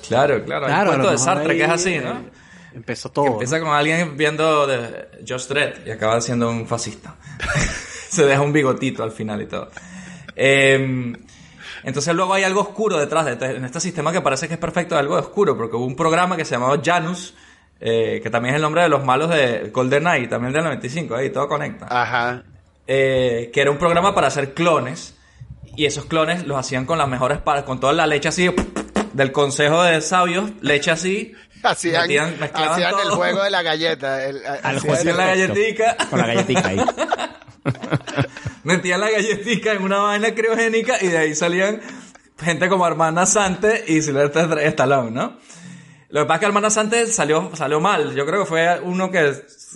claro, 0.07 0.45
claro. 0.45 0.65
Hay 0.67 0.71
Claro, 0.71 0.91
un 0.91 0.97
lo 0.99 1.03
cuento 1.05 1.11
de 1.11 1.17
Sartre 1.17 1.57
que 1.57 1.63
es 1.63 1.67
ahí, 1.69 1.73
así, 1.75 1.93
eh, 1.95 2.01
¿no? 2.01 2.45
Empezó 2.75 3.09
Que 3.09 3.15
todo. 3.15 3.27
empieza 3.33 3.59
con 3.59 3.69
alguien 3.69 4.15
viendo 4.17 4.67
de 4.67 5.07
Josh 5.27 5.47
Dredd 5.47 5.88
y 5.88 5.89
acaba 5.89 6.21
siendo 6.21 6.47
un 6.49 6.67
fascista. 6.67 7.15
Se 8.09 8.23
deja 8.23 8.41
un 8.41 8.53
bigotito 8.53 9.01
al 9.01 9.11
final 9.11 9.41
y 9.41 9.47
todo. 9.47 9.71
Eh, 10.35 11.13
entonces 11.86 12.13
luego 12.15 12.34
hay 12.34 12.43
algo 12.43 12.62
oscuro 12.62 12.98
detrás 12.98 13.26
de 13.26 13.34
en 13.56 13.63
este 13.65 13.80
sistema 13.80 14.12
que 14.12 14.21
parece 14.21 14.48
que 14.48 14.56
es 14.56 14.60
perfecto, 14.60 14.95
hay 14.95 15.02
algo 15.02 15.15
oscuro, 15.15 15.56
porque 15.56 15.76
hubo 15.76 15.86
un 15.86 15.95
programa 15.95 16.36
que 16.38 16.43
se 16.45 16.56
llamaba 16.56 16.80
Janus, 16.84 17.34
eh, 17.80 18.19
que 18.24 18.30
también 18.30 18.56
es 18.56 18.58
el 18.58 18.62
nombre 18.63 18.82
de 18.84 18.89
los 18.89 19.04
malos 19.06 19.30
de 19.30 19.69
GoldenEye, 19.74 20.28
también 20.28 20.54
del 20.54 20.63
95, 20.63 21.15
ahí 21.15 21.30
todo 21.30 21.48
conecta. 21.48 21.88
Ajá. 21.89 22.43
Eh, 22.88 23.50
que 23.54 23.62
era 23.62 23.71
un 23.71 23.78
programa 23.78 24.13
para 24.13 24.28
hacer 24.28 24.54
clones 24.54 25.15
y 25.76 25.86
esos 25.86 26.06
clones 26.06 26.45
los 26.48 26.58
hacían 26.58 26.86
con 26.86 26.98
las 26.98 27.08
mejores 27.08 27.39
con 27.65 27.80
toda 27.80 27.93
la 27.93 28.06
leche 28.08 28.30
así 28.30 28.50
del 29.13 29.32
consejo 29.32 29.82
de 29.84 30.02
sabios, 30.02 30.52
leche 30.62 30.91
así, 30.91 31.34
Hacían, 31.63 32.04
metían- 32.04 32.39
mezclaban 32.39 32.74
hacían 32.74 32.93
el 33.04 33.10
juego 33.10 33.43
de 33.43 33.50
la 33.50 33.63
galleta. 33.63 34.24
el- 34.24 34.38
hacían 34.45 34.93
Hacían 34.93 35.17
la 35.17 35.26
galletica. 35.26 35.98
Con 36.10 36.19
la 36.19 36.28
galletica 36.28 36.67
ahí. 36.67 36.78
Metían 38.65 38.99
la 38.99 39.12
galletica 39.12 39.73
en 39.73 39.84
una 39.84 39.99
vaina 39.99 40.34
criogénica 40.34 40.95
y 41.01 41.08
de 41.08 41.17
ahí 41.19 41.36
salían 41.36 41.80
gente 42.38 42.67
como 42.67 42.88
Hermana 42.88 43.28
Sante 43.28 43.84
y 43.88 44.01
Sylvester 44.01 44.58
Stallone, 44.58 45.12
¿no? 45.12 45.38
Lo 46.10 46.21
que 46.21 46.25
pasa 46.25 46.36
es 46.36 46.39
que 46.39 46.45
Hermana 46.47 46.69
Sante 46.71 47.06
salió, 47.08 47.51
salió 47.56 47.80
mal. 47.80 48.15
Yo 48.15 48.25
creo 48.25 48.41
que 48.41 48.45
fue 48.47 48.80
uno 48.82 49.12
que, 49.12 49.34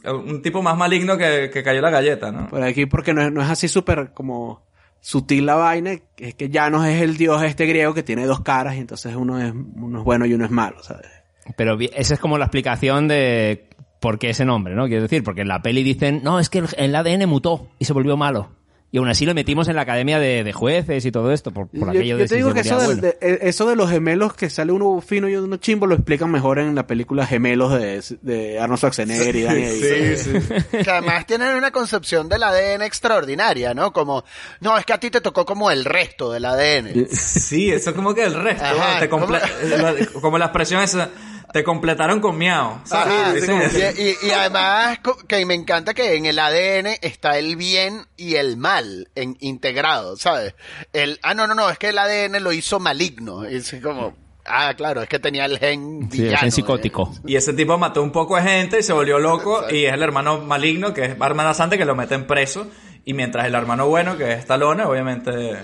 un 0.10 0.42
tipo 0.42 0.64
más 0.64 0.76
maligno 0.76 1.18
que, 1.18 1.52
que 1.54 1.62
cayó 1.62 1.82
la 1.82 1.92
galleta, 1.92 2.32
¿no? 2.32 2.48
Por 2.48 2.64
aquí, 2.64 2.88
porque 2.88 3.14
no 3.14 3.22
es, 3.22 3.32
no 3.32 3.44
es 3.44 3.50
así 3.50 3.68
súper 3.68 4.12
como 4.12 4.68
sutil 5.02 5.46
la 5.46 5.56
vaina, 5.56 5.92
es 6.18 6.36
que 6.36 6.50
Janos 6.52 6.86
es 6.88 7.02
el 7.02 7.16
dios 7.16 7.42
este 7.44 7.66
griego 7.68 7.94
que 7.94 8.04
tiene 8.04 8.26
dos 8.26 8.42
caras 8.42 8.76
y 8.76 8.80
entonces 8.80 9.16
uno 9.16 9.40
es, 9.40 9.54
uno 9.54 10.00
es 10.00 10.04
bueno 10.04 10.26
y 10.26 10.34
uno 10.34 10.46
es 10.46 10.52
malo, 10.52 10.82
¿sabes? 10.84 11.08
Pero 11.56 11.78
esa 11.80 12.14
es 12.16 12.20
como 12.20 12.38
la 12.38 12.46
explicación 12.46 13.08
de 13.08 13.70
por 14.00 14.18
qué 14.18 14.32
ese 14.32 14.46
nombre, 14.46 14.76
¿no? 14.76 14.88
Quiero 14.88 15.04
decir, 15.04 15.24
porque 15.24 15.42
en 15.42 15.48
la 15.48 15.62
peli 15.62 15.84
dicen, 15.84 16.22
no, 16.24 16.40
es 16.40 16.50
que 16.50 16.60
el, 16.60 16.68
el 16.78 16.96
ADN 16.96 17.30
mutó 17.30 17.70
y 17.80 17.86
se 17.86 17.94
volvió 17.94 18.18
malo. 18.18 18.59
Y 18.92 18.98
aún 18.98 19.08
así 19.08 19.24
lo 19.28 19.36
metimos 19.36 19.68
en 19.68 19.76
la 19.76 19.84
academia 19.84 20.18
de, 20.18 20.44
de 20.44 20.52
jueces 20.52 21.06
y 21.06 21.12
todo 21.12 21.32
esto, 21.32 21.52
por, 21.52 21.68
por 21.68 21.80
Yo, 21.80 21.90
aquello 22.00 22.06
yo 22.06 22.18
de 22.18 22.24
te 22.24 22.30
si 22.30 22.36
digo 22.38 22.54
que 22.56 22.62
eso, 22.62 22.76
bueno. 22.78 23.02
de, 23.02 23.18
eh, 23.22 23.40
eso 23.44 23.68
de 23.70 23.76
los 23.76 23.88
gemelos 23.88 24.34
que 24.34 24.50
sale 24.50 24.72
uno 24.72 25.00
fino 25.00 25.30
y 25.30 25.36
uno 25.36 25.58
chimbo 25.58 25.86
lo 25.86 25.94
explican 25.94 26.32
mejor 26.32 26.58
en 26.58 26.74
la 26.74 26.88
película 26.88 27.28
Gemelos 27.28 27.72
de, 27.80 28.02
de 28.24 28.60
Arnold 28.60 28.80
Schwarzenegger 28.80 29.36
y 29.36 29.42
Danny 29.44 29.62
DeVito. 29.66 30.56
Que 30.84 30.90
además 30.90 31.28
tienen 31.28 31.56
una 31.56 31.70
concepción 31.70 32.30
del 32.30 32.42
ADN 32.42 32.82
extraordinaria, 32.82 33.76
¿no? 33.76 33.94
Como, 33.94 34.24
no, 34.60 34.76
es 34.76 34.86
que 34.86 34.94
a 34.94 35.00
ti 35.00 35.12
te 35.12 35.22
tocó 35.22 35.46
como 35.46 35.70
el 35.70 35.86
resto 35.86 36.32
del 36.32 36.46
ADN. 36.46 37.08
Sí, 37.12 37.70
eso 37.72 37.92
es 37.92 37.96
como 37.96 38.16
que 38.16 38.24
el 38.24 38.34
resto, 38.34 38.64
Ajá, 38.66 39.00
te 39.00 39.08
la- 39.08 40.06
como 40.20 40.38
la 40.40 40.46
expresión 40.46 40.82
esa, 40.82 41.10
te 41.52 41.64
completaron 41.64 42.20
con 42.20 42.38
miau. 42.38 42.80
¿sabes? 42.86 43.14
Ajá, 43.14 43.34
Dicen 43.34 43.58
y, 43.62 43.64
eso. 43.64 44.02
y- 44.02 44.28
y 44.28 44.32
además 44.32 45.00
que 45.28 45.46
me 45.46 45.54
encanta 45.56 45.94
que 45.94 46.16
en 46.16 46.26
el 46.26 46.38
ADN 46.40 46.98
está 47.02 47.38
el 47.38 47.56
bien 47.56 48.06
y 48.18 48.36
el 48.36 48.58
mal 48.58 49.10
en, 49.16 49.36
integrado, 49.40 50.16
¿sabes? 50.18 50.54
El, 50.94 51.20
ah, 51.24 51.34
no, 51.34 51.48
no, 51.48 51.56
no, 51.56 51.70
es 51.70 51.78
que 51.80 51.90
el 51.90 51.98
ADN 51.98 52.42
lo 52.44 52.52
hizo 52.52 52.80
maligno. 52.80 53.44
Es 53.46 53.76
como, 53.82 54.16
ah, 54.46 54.74
claro, 54.76 55.02
es 55.02 55.10
que 55.10 55.20
tenía 55.20 55.46
el 55.46 55.58
gen 55.60 56.10
Sí, 56.12 56.18
el 56.18 56.24
villano. 56.26 56.38
gen 56.40 56.48
¿eh? 56.50 56.52
psicótico. 56.52 57.14
Y 57.26 57.36
ese 57.36 57.54
tipo 57.54 57.78
mató 57.78 58.02
un 58.04 58.12
poco 58.12 58.36
de 58.36 58.44
gente 58.44 58.80
y 58.80 58.84
se 58.84 58.94
volvió 58.94 59.18
loco 59.20 59.66
y 59.70 59.86
es 59.86 59.94
el 59.94 60.04
hermano 60.04 60.40
maligno, 60.42 60.94
que 60.94 61.06
es 61.06 61.10
Hermana 61.20 61.54
Sante, 61.54 61.78
que 61.78 61.86
lo 61.86 61.96
meten 61.96 62.28
preso. 62.28 62.68
Y 63.06 63.14
mientras 63.14 63.48
el 63.48 63.56
hermano 63.56 63.88
bueno, 63.88 64.18
que 64.18 64.34
es 64.34 64.40
Stallone, 64.40 64.84
obviamente... 64.84 65.58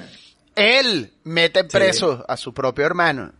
Él 0.55 1.11
mete 1.25 1.65
preso 1.65 2.23
a 2.27 2.37
su 2.37 2.53
propio 2.53 2.85
hermano. 2.85 3.33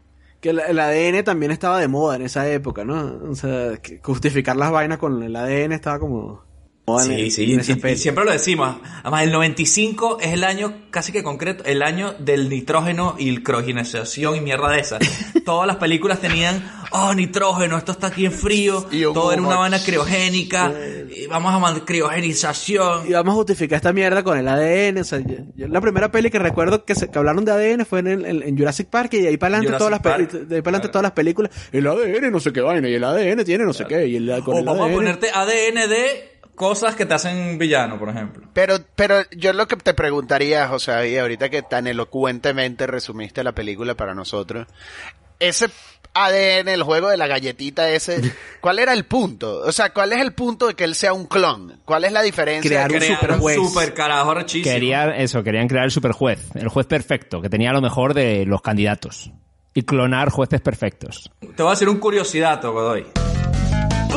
Que 0.46 0.52
el, 0.52 0.80
ADN 0.80 1.24
también 1.24 1.52
estaba 1.52 1.80
de 1.80 1.88
moda 1.88 2.18
en 2.18 2.22
esa 2.22 2.48
época, 2.48 2.86
¿no? 2.86 3.18
O 3.32 3.34
sea, 3.34 3.80
justificar 4.04 4.56
las 4.56 4.70
vainas 4.70 5.00
con 5.00 5.24
el 5.24 5.36
ADN 5.36 5.72
estaba 5.72 5.98
como... 5.98 6.45
en- 6.88 7.00
Sí, 7.00 7.32
sí, 7.32 7.54
en 7.54 7.60
esa 7.62 7.74
y- 7.90 7.98
siempre 7.98 8.26
lo 8.26 8.32
decimos. 8.32 8.76
Además, 9.02 9.24
el 9.24 9.32
95 9.32 10.20
es 10.22 10.34
el 10.34 10.44
año 10.44 10.74
casi 10.92 11.12
que 11.12 11.24
concreto, 11.24 11.64
el 11.66 11.82
año 11.82 12.14
del 12.20 12.48
nitrógeno 12.50 13.16
y 13.18 13.38
criogenización 13.42 14.36
y 14.36 14.42
mierda 14.42 14.70
de 14.70 14.80
esas. 14.82 15.00
Todas 15.46 15.66
las 15.68 15.78
películas 15.78 16.20
tenían, 16.22 16.64
oh, 16.92 17.14
nitrógeno, 17.14 17.78
esto 17.78 17.92
está 17.92 18.08
aquí 18.08 18.26
en 18.26 18.32
frío, 18.32 18.88
Y 18.92 19.02
todo 19.04 19.32
era 19.32 19.42
una 19.42 19.52
humo. 19.52 19.60
vaina 19.62 19.80
criogénica, 19.84 20.72
y 21.10 21.28
vamos 21.28 21.54
a 21.54 21.60
mandar 21.60 21.86
criogenización. 21.86 23.08
Y 23.10 23.14
vamos 23.14 23.34
a 23.34 23.36
justificar 23.36 23.78
esta 23.78 23.94
mierda 23.94 24.24
con 24.24 24.38
el 24.38 24.48
ADN. 24.48 25.00
O 25.00 25.04
sea, 25.04 25.20
yo- 25.20 25.36
yo- 25.56 25.68
la 25.68 25.82
primera 25.82 26.12
peli 26.12 26.30
que 26.30 26.40
recuerdo 26.40 26.86
que, 26.86 26.96
se, 26.96 27.10
que 27.10 27.18
hablaron 27.18 27.46
de 27.46 27.52
ADN 27.52 27.86
fue 27.86 28.00
en, 28.00 28.08
el- 28.08 28.26
en- 28.26 28.44
en 28.44 28.58
Jurassic 28.58 28.88
Park 28.90 29.14
y 29.14 29.22
de 29.22 29.28
ahí 29.30 29.38
para 29.38 29.58
adelante 29.58 29.78
todas 29.78 29.92
las 29.92 30.02
Park, 30.02 30.32
de 30.32 30.56
ahí 30.58 30.62
para 30.62 30.78
adelante 30.78 30.82
claro. 30.88 30.92
todas 30.92 31.04
las 31.04 31.12
películas. 31.12 31.52
El 31.72 31.88
ADN 31.88 32.32
no 32.32 32.40
sé 32.40 32.52
qué 32.54 32.62
vaina 32.62 32.90
y 32.90 32.94
el 32.96 33.04
ADN 33.04 33.44
tiene 33.44 33.64
no 33.66 33.74
sé 33.74 33.86
qué 33.86 34.08
y 34.08 34.16
el, 34.18 34.44
con 34.44 34.56
O 34.56 34.60
el 34.60 34.66
vamos 34.66 34.90
a 34.90 34.94
ponerte 34.94 35.30
ADN 35.32 35.88
de 35.88 36.35
cosas 36.56 36.96
que 36.96 37.06
te 37.06 37.14
hacen 37.14 37.58
villano, 37.58 38.00
por 38.00 38.10
ejemplo. 38.10 38.48
Pero, 38.54 38.78
pero 38.96 39.22
yo 39.32 39.54
lo 39.54 39.68
que 39.68 39.76
te 39.76 39.94
preguntaría, 39.94 40.68
José, 40.68 41.10
y 41.12 41.18
ahorita 41.18 41.50
que 41.50 41.62
tan 41.62 41.88
elocuentemente 41.88 42.88
resumiste 42.88 43.44
la 43.44 43.52
película 43.54 43.96
para 43.96 44.16
nosotros, 44.16 44.68
ese 45.40 45.68
ADN, 46.14 46.70
el 46.70 46.84
juego 46.84 47.10
de 47.10 47.18
la 47.18 47.28
galletita 47.28 47.90
ese, 47.90 48.34
¿cuál 48.62 48.80
era 48.80 48.94
el 48.94 49.06
punto? 49.06 49.60
O 49.60 49.72
sea, 49.72 49.92
¿cuál 49.92 50.14
es 50.14 50.22
el 50.22 50.34
punto 50.34 50.68
de 50.68 50.74
que 50.74 50.86
él 50.86 50.96
sea 50.96 51.14
un 51.14 51.26
clon? 51.26 51.82
¿Cuál 51.86 52.06
es 52.06 52.12
la 52.14 52.22
diferencia? 52.22 52.70
Crear 52.70 52.92
un 52.92 52.98
Crearon 52.98 53.20
superjuez. 53.20 53.56
super 53.58 53.94
carajo 53.94 54.34
rechísimo. 54.34 54.74
Quería, 54.74 55.16
eso, 55.18 55.44
querían 55.44 55.68
crear 55.68 55.86
el 55.86 55.92
superjuez, 55.92 56.56
el 56.56 56.70
juez 56.70 56.88
perfecto, 56.88 57.42
que 57.42 57.50
tenía 57.50 57.74
lo 57.74 57.82
mejor 57.82 58.14
de 58.14 58.46
los 58.46 58.62
candidatos. 58.62 59.32
Y 59.74 59.82
clonar 59.82 60.30
jueces 60.30 60.62
perfectos. 60.62 61.30
Te 61.42 61.62
voy 61.62 61.68
a 61.68 61.72
decir 61.72 61.90
un 61.90 62.00
curiosidato, 62.00 62.72
Godoy. 62.72 63.08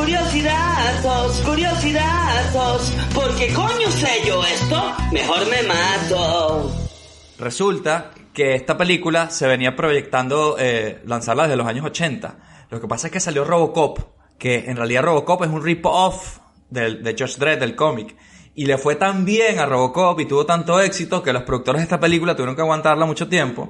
Curiosidazos, 0.09 1.41
curiosidazos, 1.43 2.95
porque 3.15 3.53
coño 3.53 3.91
sé 3.91 4.23
yo 4.27 4.43
esto, 4.43 4.95
mejor 5.13 5.41
me 5.51 5.63
mato. 5.65 6.73
Resulta 7.39 8.13
que 8.33 8.55
esta 8.55 8.79
película 8.79 9.29
se 9.29 9.47
venía 9.47 9.77
proyectando 9.77 10.57
eh, 10.59 11.03
lanzarla 11.05 11.43
desde 11.43 11.57
los 11.57 11.67
años 11.67 11.85
80. 11.85 12.39
Lo 12.71 12.81
que 12.81 12.89
pasa 12.89 13.09
es 13.09 13.13
que 13.13 13.21
salió 13.21 13.45
Robocop, 13.45 13.99
que 14.39 14.71
en 14.71 14.79
realidad 14.79 15.03
Robocop 15.03 15.43
es 15.43 15.51
un 15.51 15.63
rip-off 15.63 16.39
de 16.71 17.15
Josh 17.19 17.37
Dredd, 17.37 17.61
del 17.61 17.77
cómic. 17.77 18.17
Y 18.55 18.65
le 18.65 18.79
fue 18.79 18.97
tan 18.97 19.27
bien 19.27 19.59
a 19.59 19.67
Robocop 19.67 20.19
y 20.21 20.25
tuvo 20.25 20.47
tanto 20.47 20.81
éxito 20.81 21.23
que 21.23 21.35
los 21.35 21.43
productores 21.43 21.81
de 21.81 21.85
esta 21.85 22.01
película 22.01 22.35
tuvieron 22.35 22.57
que 22.57 22.63
aguantarla 22.63 23.05
mucho 23.05 23.29
tiempo. 23.29 23.69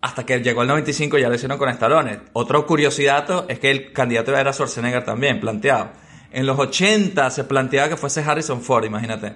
Hasta 0.00 0.24
que 0.24 0.40
llegó 0.40 0.62
el 0.62 0.68
95 0.68 1.18
y 1.18 1.22
ya 1.22 1.28
lo 1.28 1.34
hicieron 1.34 1.58
con 1.58 1.68
Stallone. 1.70 2.20
Otro 2.32 2.66
curiosidad 2.66 3.44
es 3.48 3.58
que 3.58 3.70
el 3.70 3.92
candidato 3.92 4.36
era 4.36 4.52
Schwarzenegger 4.52 5.04
también, 5.04 5.40
planteado. 5.40 5.90
En 6.30 6.46
los 6.46 6.58
80 6.58 7.30
se 7.30 7.44
planteaba 7.44 7.88
que 7.88 7.96
fuese 7.96 8.22
Harrison 8.22 8.60
Ford, 8.60 8.84
imagínate. 8.84 9.34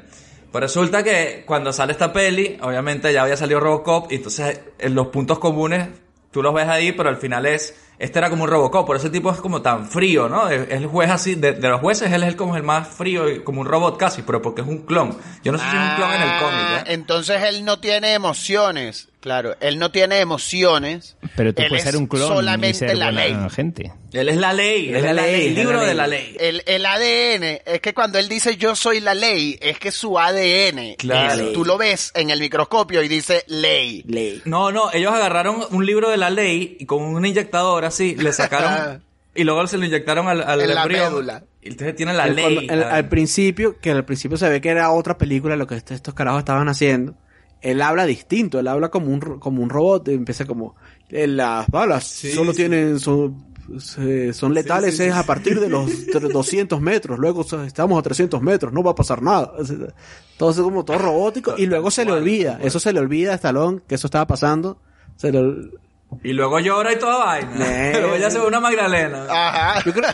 Pues 0.53 0.63
resulta 0.63 1.03
que 1.03 1.45
cuando 1.47 1.73
sale 1.73 1.93
esta 1.93 2.13
peli, 2.13 2.59
obviamente 2.61 3.13
ya 3.13 3.23
había 3.23 3.37
salido 3.37 3.59
Robocop 3.59 4.13
y 4.13 4.17
entonces 4.17 4.61
en 4.79 4.95
los 4.95 5.07
puntos 5.09 5.39
comunes 5.39 5.89
tú 6.31 6.43
los 6.43 6.53
ves 6.53 6.69
ahí, 6.69 6.93
pero 6.93 7.09
al 7.09 7.17
final 7.17 7.47
es, 7.47 7.75
este 7.99 8.19
era 8.19 8.29
como 8.29 8.45
un 8.45 8.51
Robocop, 8.51 8.87
por 8.87 8.97
ese 8.97 9.09
tipo 9.09 9.31
es 9.31 9.39
como 9.39 9.63
tan 9.63 9.87
frío, 9.89 10.29
¿no? 10.29 10.49
Es 10.51 10.69
el 10.71 10.87
juez 10.87 11.11
así, 11.11 11.37
de, 11.37 11.53
los 11.55 11.81
jueces 11.81 12.13
él 12.13 12.23
es 12.23 12.29
el 12.29 12.37
como 12.37 12.57
el 12.57 12.63
más 12.63 12.87
frío, 12.87 13.43
como 13.45 13.63
un 13.63 13.67
robot 13.67 13.97
casi, 13.97 14.23
pero 14.23 14.43
porque 14.43 14.61
es 14.61 14.69
un 14.69 14.85
clon. 14.85 15.17
Yo 15.43 15.53
no 15.53 15.59
sé 15.59 15.65
si 15.65 15.77
es 15.77 15.83
un 15.83 15.97
clon 15.97 16.11
en 16.13 16.23
el 16.23 16.39
cómic, 16.39 16.67
Ah, 16.67 16.79
¿eh? 16.81 16.93
Entonces 16.95 17.43
él 17.45 17.65
no 17.65 17.79
tiene 17.81 18.13
emociones. 18.13 19.09
Claro, 19.23 19.55
él 19.61 19.79
no 19.79 19.93
tiene 19.93 20.19
emociones. 20.19 21.17
Pero 21.37 21.55
tú 21.55 21.63
Él 21.63 21.69
puedes 21.69 21.85
es 21.85 21.91
ser 21.93 21.97
un 21.99 22.09
clon 22.09 22.25
y 22.25 22.27
solamente 22.27 22.75
ser 22.75 22.97
la 22.99 23.13
ley. 23.13 23.35
gente. 23.55 23.93
Él 24.13 24.29
es 24.29 24.37
la 24.37 24.53
ley, 24.53 24.89
él 24.89 24.97
es 24.97 25.03
la 25.05 25.13
ley, 25.13 25.47
el 25.47 25.55
libro 25.55 25.81
de 25.81 25.95
la 25.95 26.07
ley. 26.09 26.37
El, 26.41 26.63
el 26.67 26.85
ADN, 26.85 27.61
es 27.65 27.81
que 27.81 27.95
cuando 27.95 28.19
él 28.19 28.29
dice 28.29 28.57
yo 28.57 28.75
soy 28.75 28.99
la 29.01 29.15
ley, 29.15 29.57
es 29.63 29.79
que 29.79 29.93
su 29.93 30.19
ADN, 30.19 30.97
Claro. 30.99 31.47
es- 31.49 31.53
tú 31.53 31.65
lo 31.65 31.79
ves 31.79 32.11
en 32.17 32.31
el 32.31 32.41
microscopio 32.41 33.01
y 33.03 33.07
dice 33.09 33.45
ley. 33.47 34.03
Ley. 34.09 34.43
No, 34.45 34.73
no, 34.73 34.93
ellos 34.93 35.13
agarraron 35.15 35.65
un 35.71 35.87
libro 35.87 36.11
de 36.11 36.17
la 36.17 36.29
ley 36.29 36.77
y 36.81 36.85
con 36.87 37.03
un 37.03 37.25
inyectador 37.25 37.85
así, 37.85 38.17
le 38.17 38.33
sacaron 38.33 39.03
y 39.35 39.45
luego 39.45 39.65
se 39.69 39.79
lo 39.79 39.87
inyectaron 39.87 40.27
al, 40.29 40.43
al 40.43 40.61
En 40.63 40.75
la 40.75 40.83
embrión. 40.83 41.13
médula. 41.13 41.45
Y 41.63 41.69
entonces 41.69 41.95
tiene 41.95 42.13
la 42.13 42.27
El- 42.27 42.35
ley. 42.35 42.45
cuando- 42.57 42.73
el- 42.75 42.81
la- 42.81 42.95
al 42.97 43.09
principio, 43.09 43.79
que 43.81 43.93
al 43.93 44.05
principio 44.05 44.37
se 44.37 44.49
ve 44.49 44.61
que 44.61 44.69
era 44.69 44.91
otra 44.91 45.17
película 45.17 45.55
lo 45.55 45.69
que 45.69 45.77
est- 45.77 45.93
estos 45.93 46.13
carajos 46.13 46.41
estaban 46.41 46.69
haciendo. 46.69 47.15
Él 47.63 47.81
habla 47.81 48.05
distinto, 48.07 48.59
él 48.59 48.69
habla 48.69 48.89
como 48.91 49.07
un, 49.07 49.21
como 49.39 49.63
un 49.63 49.71
robot, 49.71 50.09
empieza 50.09 50.45
como, 50.45 50.75
"Eh, 51.09 51.27
las 51.27 51.67
balas 51.69 52.05
solo 52.05 52.51
sí. 52.53 52.57
tienen, 52.59 52.99
son, 52.99 53.45
se- 53.79 54.33
son 54.33 54.53
letales 54.53 54.99
es 55.01 55.15
a 55.15 55.23
partir 55.25 55.61
de 55.61 55.69
los 55.69 55.87
tre- 56.09 56.29
200 56.33 56.81
metros, 56.81 57.19
luego 57.19 57.47
estamos 57.65 57.99
a 57.99 58.03
300 58.03 58.43
metros, 58.43 58.73
no 58.73 58.83
va 58.83 58.91
a 58.91 58.95
pasar 58.97 59.23
nada. 59.23 59.53
O 59.57 59.65
sea, 59.65 59.77
Todo 60.37 60.51
es 60.51 60.57
como 60.59 60.85
todo 60.85 60.99
robótico, 60.99 61.55
y 61.57 61.67
luego 61.67 61.91
se 61.93 62.05
le 62.05 62.11
olvida, 62.13 62.59
eso 62.63 62.81
se 62.81 62.93
le 62.93 62.99
olvida 62.99 63.33
a 63.33 63.37
Stallone, 63.37 63.81
que 63.87 63.95
eso 63.95 64.09
estaba 64.09 64.27
pasando, 64.27 64.79
se 65.17 65.31
le, 65.31 65.39
ol- 65.39 65.71
Y 66.25 66.33
luego 66.33 66.59
llora 66.59 66.93
y 66.93 66.99
toda 66.99 67.25
vaina. 67.25 67.53
Nee. 67.57 67.93
Luego 68.01 68.17
ya 68.19 68.29
se 68.29 68.39
ve 68.41 68.47
una 68.47 68.59
Magdalena. 68.61 69.25
Ajá. 69.31 69.83
Yo 69.87 69.93
creo, 69.95 70.11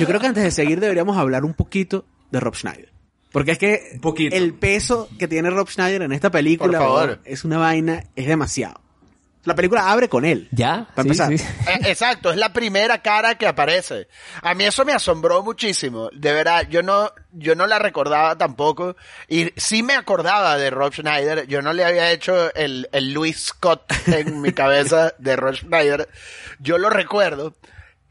yo 0.00 0.06
creo 0.06 0.20
que 0.20 0.26
antes 0.28 0.44
de 0.44 0.50
seguir 0.52 0.80
deberíamos 0.80 1.16
hablar 1.18 1.44
un 1.44 1.52
poquito 1.54 2.06
de 2.30 2.40
Rob 2.40 2.54
Schneider. 2.54 2.90
Porque 3.34 3.50
es 3.50 3.58
que 3.58 3.90
Un 3.96 4.00
poquito. 4.00 4.34
el 4.34 4.54
peso 4.54 5.10
que 5.18 5.28
tiene 5.28 5.50
Rob 5.50 5.68
Schneider 5.68 6.00
en 6.02 6.12
esta 6.12 6.30
película 6.30 6.78
Por 6.78 6.86
favor. 6.88 7.20
es 7.26 7.44
una 7.44 7.58
vaina, 7.58 8.04
es 8.16 8.26
demasiado. 8.26 8.80
La 9.42 9.54
película 9.54 9.90
abre 9.90 10.08
con 10.08 10.24
él. 10.24 10.48
¿Ya? 10.52 10.86
Para 10.94 11.02
Sí, 11.02 11.20
empezar. 11.20 11.36
sí. 11.38 11.44
Eh, 11.68 11.90
Exacto, 11.90 12.30
es 12.30 12.38
la 12.38 12.54
primera 12.54 13.02
cara 13.02 13.34
que 13.36 13.46
aparece. 13.46 14.08
A 14.40 14.54
mí 14.54 14.64
eso 14.64 14.86
me 14.86 14.92
asombró 14.94 15.42
muchísimo. 15.42 16.08
De 16.14 16.32
verdad, 16.32 16.66
yo 16.70 16.82
no, 16.82 17.12
yo 17.32 17.54
no 17.54 17.66
la 17.66 17.78
recordaba 17.78 18.38
tampoco. 18.38 18.96
Y 19.28 19.52
sí 19.56 19.82
me 19.82 19.92
acordaba 19.96 20.56
de 20.56 20.70
Rob 20.70 20.94
Schneider. 20.94 21.46
Yo 21.46 21.60
no 21.60 21.74
le 21.74 21.84
había 21.84 22.10
hecho 22.10 22.54
el, 22.54 22.88
el 22.92 23.12
Louis 23.12 23.36
Scott 23.38 23.82
en 24.06 24.40
mi 24.40 24.52
cabeza 24.52 25.12
de 25.18 25.36
Rob 25.36 25.54
Schneider. 25.56 26.08
Yo 26.60 26.78
lo 26.78 26.88
recuerdo. 26.88 27.54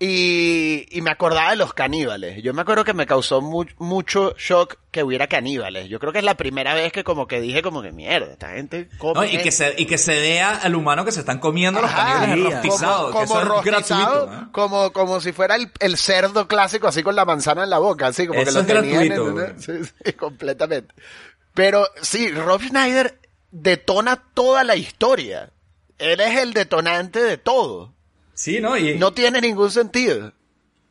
Y, 0.06 0.86
y 0.92 1.02
me 1.02 1.12
acordaba 1.12 1.52
de 1.52 1.56
los 1.56 1.74
caníbales. 1.74 2.44
Yo 2.44 2.54
me 2.54 2.62
acuerdo 2.64 2.84
que 2.84 2.94
me 2.94 3.06
causó 3.06 3.40
mu- 3.40 3.64
mucho 3.78 4.36
shock 4.38 4.76
que 4.92 5.02
hubiera 5.02 5.28
caníbales. 5.28 5.88
Yo 5.88 5.98
creo 5.98 6.12
que 6.12 6.20
es 6.20 6.26
la 6.26 6.36
primera 6.36 6.74
vez 6.74 6.92
que 6.92 7.06
como 7.06 7.26
que 7.26 7.40
dije 7.40 7.62
como 7.62 7.82
que 7.82 7.94
mierda, 7.94 8.34
esta 8.34 8.50
gente 8.50 8.90
come 8.98 9.14
No, 9.14 9.24
y, 9.24 9.30
que 9.30 9.38
gente". 9.38 9.52
se, 9.54 9.76
y 9.78 9.86
que 9.86 9.98
se 9.98 10.12
vea 10.20 10.56
al 10.58 10.76
humano 10.76 11.06
que 11.06 11.14
se 11.14 11.22
están 11.22 11.40
comiendo 11.40 11.80
los 11.82 11.90
caníbales 11.90 12.54
rostizados. 12.54 13.12
como, 13.14 13.22
que 13.22 13.28
como 13.28 13.40
eso 13.40 13.42
es 13.42 13.48
rostizado, 13.48 14.26
gratuito. 14.26 14.34
¿eh? 14.44 14.48
como, 14.52 14.92
como 14.92 15.22
si 15.22 15.32
fuera 15.32 15.56
el, 15.56 15.72
el 15.80 15.96
cerdo 15.96 16.50
clásico, 16.50 16.88
así 16.90 17.02
con 17.02 17.16
la 17.16 17.24
manzana 17.24 17.64
en 17.64 17.70
la 17.70 17.80
boca, 17.80 18.08
así 18.08 18.28
como 18.28 18.42
Eso 18.42 18.66
que 18.66 18.74
lo 18.74 18.82
tenían, 18.82 19.08
gratuito. 19.08 19.54
Sí, 19.62 19.72
sí, 20.04 20.14
completamente. 20.14 20.94
Pero 21.54 21.88
sí, 22.02 22.30
Rob 22.30 22.62
Schneider 22.62 23.20
detona 23.52 24.22
toda 24.34 24.66
la 24.66 24.76
historia. 24.76 25.52
Él 25.98 26.20
es 26.20 26.40
el 26.40 26.52
detonante 26.54 27.24
de 27.24 27.38
todo. 27.38 27.94
Sí, 28.34 28.60
¿no? 28.60 28.78
Y, 28.78 28.98
No 28.98 29.14
tiene 29.14 29.42
ningún 29.42 29.70
sentido. 29.72 30.34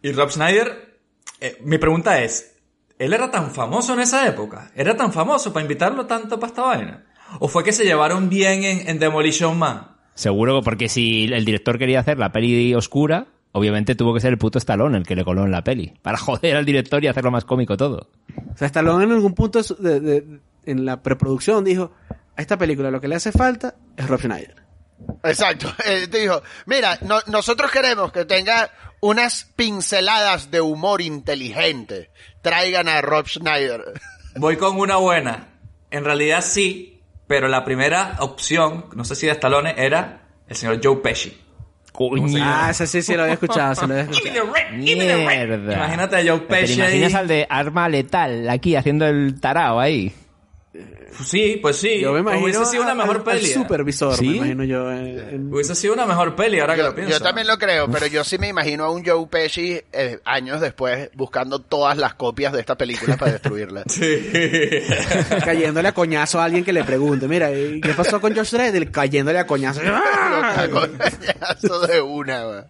y 0.02 0.12
Rob 0.12 0.30
Schneider, 0.30 0.98
eh, 1.40 1.58
mi 1.64 1.78
pregunta 1.78 2.22
es, 2.22 2.56
¿él 2.98 3.12
era 3.12 3.30
tan 3.30 3.50
famoso 3.52 3.94
en 3.94 4.00
esa 4.00 4.26
época? 4.28 4.70
¿Era 4.74 4.96
tan 4.96 5.12
famoso 5.12 5.52
para 5.52 5.62
invitarlo 5.64 6.06
tanto 6.06 6.38
para 6.38 6.48
esta 6.50 6.62
vaina? 6.62 7.04
¿O 7.40 7.48
fue 7.48 7.64
que 7.64 7.72
se 7.72 7.84
llevaron 7.84 8.28
bien 8.28 8.62
en, 8.64 8.88
en 8.88 8.98
Demolition 8.98 9.58
Man? 9.58 9.88
Seguro, 10.14 10.62
porque 10.62 10.88
si 10.88 11.24
el 11.32 11.44
director 11.44 11.78
quería 11.78 12.00
hacer 12.00 12.18
la 12.18 12.30
peli 12.32 12.74
oscura, 12.74 13.26
obviamente 13.52 13.94
tuvo 13.94 14.12
que 14.14 14.20
ser 14.20 14.32
el 14.32 14.38
puto 14.38 14.58
Stallone 14.58 14.98
el 14.98 15.06
que 15.06 15.16
le 15.16 15.24
coló 15.24 15.44
en 15.44 15.50
la 15.50 15.64
peli. 15.64 15.94
Para 16.02 16.18
joder 16.18 16.56
al 16.56 16.64
director 16.66 17.02
y 17.02 17.06
hacerlo 17.08 17.30
más 17.30 17.44
cómico 17.46 17.76
todo. 17.76 18.10
O 18.54 18.56
sea, 18.56 18.66
Stallone 18.66 19.04
en 19.04 19.12
algún 19.12 19.34
punto 19.34 19.58
de 19.58 19.64
su- 19.64 19.76
de- 19.76 20.00
de- 20.00 20.40
en 20.66 20.84
la 20.84 21.02
preproducción 21.02 21.64
dijo, 21.64 21.92
a 22.36 22.40
esta 22.42 22.56
película 22.58 22.90
lo 22.90 23.00
que 23.00 23.08
le 23.08 23.14
hace 23.16 23.32
falta 23.32 23.74
es 23.96 24.06
Rob 24.08 24.20
Schneider. 24.20 24.61
Exacto. 25.24 25.72
Él 25.86 26.10
dijo, 26.10 26.42
mira, 26.66 26.98
no- 27.02 27.20
nosotros 27.26 27.70
queremos 27.70 28.12
que 28.12 28.24
tenga 28.24 28.70
unas 29.00 29.44
pinceladas 29.56 30.50
de 30.50 30.60
humor 30.60 31.00
inteligente. 31.00 32.10
Traigan 32.42 32.88
a 32.88 33.00
Rob 33.00 33.26
Schneider. 33.26 33.82
Voy 34.36 34.56
con 34.56 34.78
una 34.78 34.96
buena. 34.96 35.48
En 35.90 36.04
realidad 36.04 36.42
sí, 36.42 37.02
pero 37.26 37.48
la 37.48 37.64
primera 37.64 38.16
opción, 38.20 38.86
no 38.94 39.04
sé 39.04 39.14
si 39.14 39.26
de 39.26 39.32
Stallone, 39.32 39.74
era 39.76 40.22
el 40.48 40.56
señor 40.56 40.80
Joe 40.82 40.96
Pesci. 40.96 41.38
Ah, 42.40 42.68
ese 42.70 42.86
sí, 42.86 43.02
sí 43.02 43.14
lo 43.14 43.22
había 43.22 43.34
escuchado, 43.34 43.74
se 43.74 43.86
lo 43.86 43.92
había 43.92 44.04
escuchado. 44.10 44.50
Mierda. 44.72 45.74
Imagínate 45.74 46.16
a 46.16 46.20
Joe 46.26 46.40
¿Te 46.40 46.46
Pesci 46.46 46.74
imaginas 46.80 47.12
ahí. 47.14 47.20
al 47.20 47.28
de 47.28 47.46
arma 47.50 47.88
letal 47.90 48.48
aquí 48.48 48.76
haciendo 48.76 49.06
el 49.06 49.38
tarao 49.40 49.78
ahí? 49.78 50.14
Sí, 51.26 51.58
pues 51.60 51.76
sí. 51.76 52.00
Yo 52.00 52.12
me 52.14 52.20
imagino 52.20 52.44
Hubiese 52.44 52.64
sido 52.64 52.82
una 52.82 52.92
al- 52.92 52.96
mejor 52.98 53.16
al 53.16 53.22
peli. 53.24 53.44
¿eh? 53.50 53.52
supervisor, 53.54 54.16
¿Sí? 54.16 54.26
me 54.28 54.36
imagino 54.38 54.64
yo. 54.64 54.90
en- 54.90 55.18
en- 55.18 55.52
Hubiese 55.52 55.74
sido 55.74 55.92
una 55.92 56.06
mejor 56.06 56.34
peli, 56.34 56.60
ahora 56.60 56.74
que 56.76 56.82
lo 56.82 56.94
pienso. 56.94 57.12
yo 57.12 57.20
también 57.20 57.46
lo 57.46 57.58
creo, 57.58 57.90
pero 57.90 58.06
yo 58.06 58.24
sí 58.24 58.38
me 58.38 58.48
imagino 58.48 58.84
a 58.84 58.90
un 58.90 59.04
Joe 59.04 59.26
Pesci 59.26 59.78
eh, 59.92 60.18
años 60.24 60.60
después 60.62 61.10
buscando 61.14 61.58
todas 61.58 61.98
las 61.98 62.14
copias 62.14 62.54
de 62.54 62.60
esta 62.60 62.76
película 62.76 63.16
para 63.18 63.32
destruirla. 63.32 63.84
cayéndole 65.44 65.88
a 65.88 65.92
coñazo 65.92 66.40
a 66.40 66.44
alguien 66.44 66.64
que 66.64 66.72
le 66.72 66.84
pregunte, 66.84 67.28
mira, 67.28 67.52
¿y 67.52 67.80
¿qué 67.80 67.90
pasó 67.94 68.20
con 68.20 68.34
Josh 68.34 68.50
Dredd? 68.52 68.90
Cayéndole 68.90 69.38
a 69.38 69.46
coñazo. 69.46 69.80
Eso 71.62 71.80
de 71.86 72.00
una, 72.00 72.44
güey. 72.44 72.60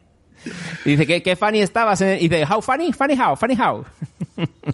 Y 0.85 0.91
dice, 0.91 1.07
¿qué, 1.07 1.23
qué 1.23 1.37
funny 1.37 1.61
estabas? 1.61 2.01
en- 2.01 2.19
Y 2.21 2.29
dice, 2.29 2.45
how 2.45 2.61
funny? 2.61 2.93
Funny 2.93 3.15
how? 3.15 3.37
Funny 3.37 3.55
how? 3.57 3.85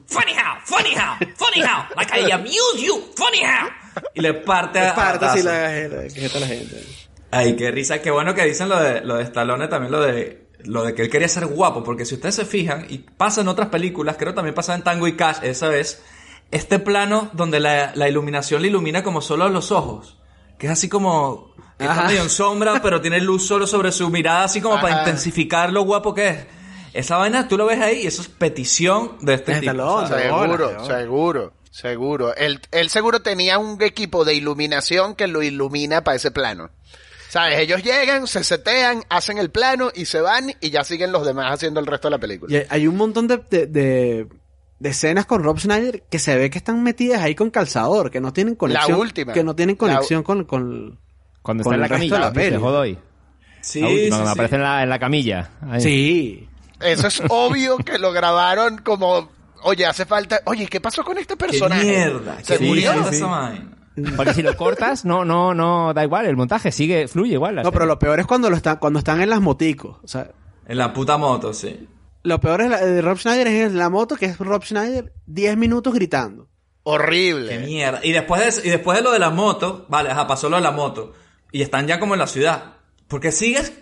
Funny 0.06 0.32
how, 0.32 0.60
funny 0.64 0.94
how, 0.94 1.16
funny 1.36 1.60
how. 1.62 1.84
Like 1.96 2.12
I 2.20 2.30
amuse 2.32 2.80
you, 2.80 3.00
funny 3.16 3.42
how. 3.44 3.68
Y 4.14 4.20
le 4.20 4.34
parte 4.34 4.78
a. 4.80 4.94
Parte 4.94 5.24
a 5.26 5.32
así 5.32 5.42
la, 5.42 5.68
la, 5.88 6.08
que 6.08 6.26
está 6.26 6.38
la 6.40 6.46
gente. 6.46 6.82
Ay, 7.30 7.56
qué 7.56 7.70
risa. 7.70 8.00
Qué 8.00 8.10
bueno 8.10 8.34
que 8.34 8.44
dicen 8.44 8.68
lo 8.68 8.78
de, 8.80 9.00
lo 9.02 9.16
de 9.16 9.24
Stallone 9.24 9.68
también, 9.68 9.92
lo 9.92 10.00
de, 10.00 10.46
lo 10.64 10.84
de 10.84 10.94
que 10.94 11.02
él 11.02 11.10
quería 11.10 11.28
ser 11.28 11.46
guapo. 11.46 11.82
Porque 11.84 12.04
si 12.04 12.14
ustedes 12.14 12.36
se 12.36 12.44
fijan, 12.44 12.86
y 12.88 12.98
pasa 12.98 13.40
en 13.42 13.48
otras 13.48 13.68
películas, 13.68 14.16
creo 14.18 14.32
también 14.34 14.54
pasa 14.54 14.74
en 14.74 14.82
Tango 14.82 15.06
y 15.08 15.16
Cash 15.16 15.38
esa 15.42 15.68
vez, 15.68 16.02
este 16.50 16.78
plano 16.78 17.30
donde 17.34 17.60
la, 17.60 17.92
la 17.94 18.08
iluminación 18.08 18.62
le 18.62 18.68
ilumina 18.68 19.02
como 19.02 19.20
solo 19.20 19.48
los 19.48 19.72
ojos. 19.72 20.18
Que 20.58 20.66
es 20.66 20.72
así 20.72 20.88
como, 20.88 21.52
que 21.78 21.84
está 21.84 21.92
Ajá. 22.00 22.06
medio 22.08 22.22
en 22.22 22.28
sombra, 22.30 22.80
pero 22.82 23.00
tiene 23.00 23.20
luz 23.20 23.46
solo 23.46 23.66
sobre 23.66 23.92
su 23.92 24.10
mirada, 24.10 24.44
así 24.44 24.60
como 24.60 24.80
para 24.80 24.98
intensificar 25.00 25.72
lo 25.72 25.82
guapo 25.82 26.12
que 26.14 26.28
es. 26.28 26.46
Esa 26.94 27.16
vaina 27.18 27.46
tú 27.48 27.56
lo 27.56 27.66
ves 27.66 27.78
ahí 27.80 28.00
y 28.02 28.06
eso 28.06 28.22
es 28.22 28.28
petición 28.28 29.12
de 29.20 29.34
este 29.34 29.54
De 29.54 29.60
tipo. 29.60 30.06
Seguro, 30.08 30.68
hola. 30.68 30.84
seguro, 30.84 31.52
seguro. 31.70 32.34
Él, 32.34 32.60
él 32.72 32.88
seguro 32.90 33.20
tenía 33.20 33.58
un 33.58 33.80
equipo 33.82 34.24
de 34.24 34.34
iluminación 34.34 35.14
que 35.14 35.28
lo 35.28 35.42
ilumina 35.42 36.02
para 36.02 36.16
ese 36.16 36.30
plano. 36.30 36.70
¿Sabes? 37.28 37.58
Ellos 37.58 37.82
llegan, 37.82 38.26
se 38.26 38.42
setean, 38.42 39.02
hacen 39.10 39.36
el 39.36 39.50
plano 39.50 39.90
y 39.94 40.06
se 40.06 40.22
van 40.22 40.54
y 40.62 40.70
ya 40.70 40.82
siguen 40.82 41.12
los 41.12 41.26
demás 41.26 41.52
haciendo 41.52 41.78
el 41.78 41.86
resto 41.86 42.08
de 42.08 42.12
la 42.12 42.18
película. 42.18 42.56
Y 42.56 42.62
hay- 42.70 42.86
un 42.86 42.96
montón 42.96 43.28
de, 43.28 43.36
de, 43.50 43.66
de- 43.66 44.26
de 44.78 44.88
escenas 44.88 45.26
con 45.26 45.42
Rob 45.44 45.58
Schneider 45.58 46.04
que 46.08 46.18
se 46.18 46.36
ve 46.38 46.48
que 46.50 46.56
están 46.58 46.82
metidas 46.82 47.20
ahí 47.20 47.34
con 47.34 47.50
calzador, 47.50 48.10
que 48.10 48.20
no 48.22 48.32
tienen 48.32 48.54
conexión. 48.54 48.98
última. 48.98 49.34
Que 49.34 49.44
no 49.44 49.54
tienen 49.54 49.74
La- 49.74 49.78
conexión 49.78 50.22
con, 50.22 50.44
con... 50.44 50.98
Cuando 51.42 51.62
está 51.62 51.74
en 51.74 51.80
la 51.80 51.88
camilla, 51.88 52.18
la 52.18 52.30
dice, 52.30 52.40
peli. 52.50 52.56
Jodoy. 52.56 52.98
Sí, 53.60 53.80
La 53.80 53.88
última, 53.88 54.02
sí, 54.04 54.08
cuando 54.10 54.26
sí. 54.26 54.32
aparece 54.32 54.54
en 54.56 54.62
la, 54.62 54.82
en 54.82 54.88
la 54.88 54.98
camilla. 54.98 55.50
Ahí. 55.68 55.80
Sí. 55.80 56.48
Eso 56.80 57.06
es 57.08 57.22
obvio 57.28 57.76
que 57.78 57.98
lo 57.98 58.12
grabaron 58.12 58.78
como, 58.78 59.30
oye, 59.62 59.84
hace 59.86 60.06
falta, 60.06 60.40
oye, 60.44 60.66
¿qué 60.66 60.80
pasó 60.80 61.02
con 61.04 61.18
este 61.18 61.34
Qué 61.34 61.38
personaje? 61.46 61.84
mierda. 61.84 62.36
Se 62.42 62.58
qué 62.58 62.64
murió. 62.66 62.92
mierda 62.92 63.10
esa 63.10 63.26
vaina. 63.26 63.68
Porque 64.16 64.32
si 64.32 64.42
lo 64.42 64.56
cortas, 64.56 65.04
no, 65.04 65.24
no, 65.24 65.54
no, 65.54 65.92
da 65.92 66.04
igual, 66.04 66.26
el 66.26 66.36
montaje 66.36 66.70
sigue, 66.70 67.08
fluye 67.08 67.32
igual. 67.32 67.56
No, 67.56 67.72
pero 67.72 67.84
lo 67.84 67.98
peor 67.98 68.20
es 68.20 68.26
cuando 68.26 68.48
lo 68.48 68.54
están, 68.56 68.76
cuando 68.76 69.00
están 69.00 69.20
en 69.20 69.28
las 69.30 69.40
moticos. 69.40 69.96
O 70.04 70.06
sea, 70.06 70.30
En 70.68 70.78
la 70.78 70.92
puta 70.92 71.18
moto, 71.18 71.52
sí. 71.52 71.88
lo 72.22 72.40
peor 72.40 72.60
es 72.60 72.70
la- 72.70 72.78
de 72.84 73.02
Rob 73.02 73.18
Schneider 73.18 73.48
es 73.48 73.72
la 73.72 73.90
moto, 73.90 74.14
que 74.14 74.26
es 74.26 74.38
Rob 74.38 74.62
Schneider 74.62 75.12
10 75.26 75.56
minutos 75.56 75.92
gritando. 75.94 76.46
Horrible. 76.84 77.48
Qué 77.48 77.58
mierda. 77.66 77.98
Y 78.04 78.12
después 78.12 78.62
de, 78.62 78.68
y 78.68 78.70
después 78.70 78.96
de 78.98 79.02
lo 79.02 79.10
de 79.10 79.18
la 79.18 79.30
moto, 79.30 79.84
vale, 79.88 80.10
ajá, 80.10 80.28
pasó 80.28 80.48
lo 80.48 80.56
de 80.56 80.62
la 80.62 80.70
moto. 80.70 81.12
Y 81.52 81.62
están 81.62 81.86
ya 81.86 81.98
como 81.98 82.14
en 82.14 82.20
la 82.20 82.26
ciudad. 82.26 82.74
Porque 83.08 83.32
sigues 83.32 83.72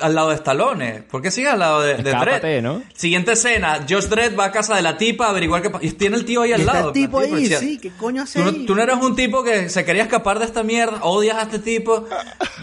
al 0.00 0.14
lado 0.14 0.30
de 0.30 0.34
Stallone? 0.34 1.04
¿Por 1.08 1.22
qué 1.22 1.30
sigues 1.30 1.52
al 1.52 1.60
lado 1.60 1.80
de, 1.82 1.94
de 1.96 2.10
Escápate, 2.10 2.40
Dredd? 2.40 2.62
¿no? 2.62 2.82
Siguiente 2.94 3.32
escena, 3.32 3.86
Josh 3.88 4.06
Dredd 4.06 4.36
va 4.38 4.46
a 4.46 4.52
casa 4.52 4.74
de 4.74 4.82
la 4.82 4.96
tipa 4.96 5.26
a 5.26 5.30
averiguar 5.30 5.62
qué 5.62 5.70
pasa. 5.70 5.84
Y 5.84 5.90
tiene 5.92 6.16
el 6.16 6.24
tío 6.24 6.42
ahí 6.42 6.52
al 6.52 6.60
está 6.62 6.72
lado. 6.74 6.88
el 6.88 6.94
tipo 6.94 7.18
ahí, 7.20 7.46
sí, 7.46 7.78
¿qué 7.78 7.90
coño 7.90 8.22
hace 8.22 8.38
Tú 8.40 8.44
no, 8.44 8.50
ahí? 8.50 8.66
tú 8.66 8.74
no 8.74 8.82
eres 8.82 8.96
un 8.96 9.14
tipo 9.14 9.44
que 9.44 9.68
se 9.68 9.84
quería 9.84 10.02
escapar 10.02 10.38
de 10.40 10.46
esta 10.46 10.62
mierda, 10.64 10.98
odias 11.04 11.36
a 11.36 11.42
este 11.42 11.60
tipo, 11.60 12.06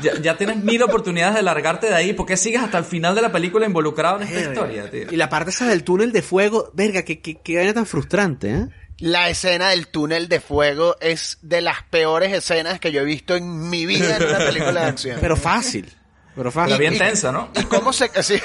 ya, 0.01 0.19
ya 0.21 0.37
tienes 0.37 0.57
mil 0.57 0.83
oportunidades 0.83 1.35
de 1.35 1.41
largarte 1.41 1.87
de 1.87 1.95
ahí. 1.95 2.13
¿Por 2.13 2.25
qué 2.25 2.35
sigues 2.35 2.61
hasta 2.61 2.77
el 2.77 2.83
final 2.83 3.15
de 3.15 3.21
la 3.21 3.31
película 3.31 3.65
involucrado 3.65 4.17
en 4.21 4.27
esta 4.27 4.41
historia, 4.41 4.91
tío? 4.91 5.07
Y 5.09 5.15
la 5.15 5.29
parte 5.29 5.51
esa 5.51 5.67
del 5.67 5.83
túnel 5.83 6.11
de 6.11 6.21
fuego, 6.21 6.69
verga, 6.73 7.03
qué, 7.03 7.21
qué, 7.21 7.35
qué 7.41 7.55
vaina 7.55 7.73
tan 7.73 7.85
frustrante, 7.85 8.49
¿eh? 8.51 8.67
La 9.01 9.29
escena 9.29 9.69
del 9.69 9.87
túnel 9.87 10.29
de 10.29 10.39
fuego 10.39 10.95
es 11.01 11.39
de 11.41 11.61
las 11.61 11.81
peores 11.89 12.31
escenas 12.33 12.79
que 12.79 12.91
yo 12.91 13.01
he 13.01 13.03
visto 13.03 13.35
en 13.35 13.69
mi 13.69 13.87
vida 13.87 14.17
en 14.17 14.23
una 14.23 14.37
película 14.37 14.81
de 14.81 14.87
acción. 14.87 15.17
Pero 15.19 15.35
fácil. 15.35 15.91
Pero. 16.35 16.51
Pero 16.51 16.77
bien 16.77 16.93
y- 16.93 16.97
tensa, 16.97 17.31
¿no? 17.31 17.49
¿Y 17.59 17.63
cómo 17.63 17.91
se... 17.93 18.09
Sí. 18.23 18.39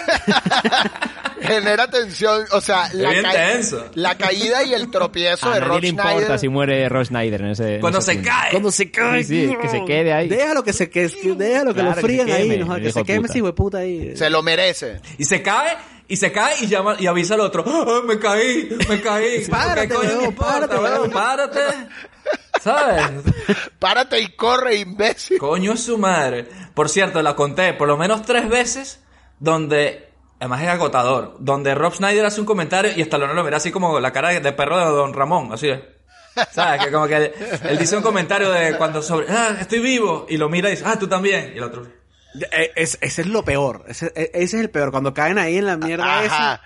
Genera 1.41 1.89
tensión, 1.89 2.45
o 2.53 2.61
sea, 2.61 2.89
la, 2.95 3.11
bien 3.11 3.23
ca- 3.23 3.33
tenso. 3.33 3.85
la 3.95 4.17
caída 4.17 4.65
y 4.65 4.73
el 4.75 4.91
tropiezo 4.91 5.47
A 5.49 5.55
de 5.55 5.61
nadie 5.61 5.69
Rob 5.73 5.81
le 5.83 5.89
importa 5.89 6.11
Schneider. 6.13 6.39
si 6.41 6.49
muere 6.49 6.89
Ross 6.89 7.09
Snyder 7.09 7.41
en 7.43 7.47
ese. 7.49 7.75
en 7.77 7.81
Cuando 7.81 7.99
ese 7.99 8.13
se 8.13 8.15
punto. 8.19 8.31
cae. 8.31 8.51
Cuando 8.51 8.73
se 8.73 8.91
cae. 8.91 9.23
Sí, 9.25 9.49
sí, 9.49 9.57
que 9.61 9.69
se 9.69 9.85
quede 9.85 10.13
ahí. 10.13 10.29
Déjalo 10.29 10.65
que 10.65 10.73
se 10.73 10.89
que, 10.91 11.09
que- 11.09 11.33
déjalo 11.35 11.73
que 11.75 11.81
Claro, 11.81 11.91
lo 11.91 11.95
que 11.97 12.01
fríen 12.03 12.27
se 12.27 12.33
ahí, 12.33 12.49
queme, 12.49 12.65
no, 12.65 12.75
el 12.77 12.83
que 12.83 12.93
se 12.93 13.05
queme 13.05 13.21
puta. 13.21 13.29
ese 13.31 13.39
hijo 13.39 13.47
de 13.47 13.53
puta 13.53 13.79
ahí. 13.79 14.17
Se 14.17 14.31
lo 14.31 14.43
merece. 14.43 15.01
Y 15.19 15.25
se 15.27 15.43
cae, 15.43 15.77
y 16.09 16.17
se 16.17 16.33
cae 16.33 16.55
y 16.63 16.67
llama 16.69 16.97
y 16.99 17.07
avisa 17.07 17.35
al 17.35 17.41
otro. 17.41 17.65
"Ah, 17.67 18.01
me 18.05 18.19
caí, 18.19 18.69
me 18.89 19.01
caí. 19.01 19.45
Párate, 19.47 19.89
¿Qué 19.89 19.95
coño 19.95 20.23
importa, 20.23 20.69
párate. 20.69 21.09
Párate. 21.11 21.61
¿Sabes? 22.67 23.23
Párate 23.79 24.21
y 24.21 24.29
corre, 24.37 24.77
imbécil. 24.77 25.39
Coño 25.39 25.73
es 25.73 25.85
su 25.85 25.97
madre. 25.99 26.49
Por 26.75 26.89
cierto, 26.89 27.23
la 27.23 27.35
conté 27.37 27.73
por 27.75 27.89
lo 27.89 27.97
menos 27.97 28.23
tres 28.23 28.49
veces 28.49 29.03
donde, 29.39 30.11
además 30.41 30.63
es 30.63 30.69
agotador, 30.69 31.37
donde 31.41 31.75
Rob 31.75 31.95
Schneider 31.95 32.25
hace 32.27 32.41
un 32.41 32.47
comentario 32.47 32.93
y 32.97 33.03
Stallone 33.03 33.35
lo 33.35 33.45
mira 33.45 33.59
así 33.59 33.71
como 33.71 34.01
la 34.01 34.13
cara 34.13 34.31
de 34.41 34.53
perro 34.53 34.79
de 34.79 34.85
Don 34.87 35.15
Ramón, 35.15 35.53
así 35.53 35.69
es. 35.69 35.81
¿Sabes? 36.53 36.85
Que 36.85 36.91
como 36.93 37.07
que 37.07 37.17
él, 37.17 37.33
él 37.63 37.79
dice 37.79 37.97
un 37.97 38.03
comentario 38.03 38.51
de 38.51 38.77
cuando 38.77 39.01
sobre, 39.01 39.27
ah, 39.31 39.57
estoy 39.59 39.79
vivo, 39.81 40.27
y 40.29 40.37
lo 40.37 40.49
mira 40.51 40.69
y 40.69 40.73
dice, 40.73 40.85
ah, 40.87 40.99
tú 40.99 41.07
también. 41.09 41.53
Y 41.55 41.59
el 41.59 41.65
otro, 41.65 41.87
Eh, 42.53 42.73
es- 42.77 42.99
ese 43.01 43.23
es 43.23 43.27
lo 43.29 43.43
peor. 43.43 43.85
Ese, 43.89 44.13
eh, 44.15 44.31
ese 44.35 44.57
es 44.59 44.63
el 44.63 44.69
peor. 44.69 44.91
Cuando 44.91 45.15
caen 45.15 45.39
ahí 45.39 45.57
en 45.57 45.65
la 45.65 45.79
mierda 45.79 46.05
Ajá. 46.25 46.61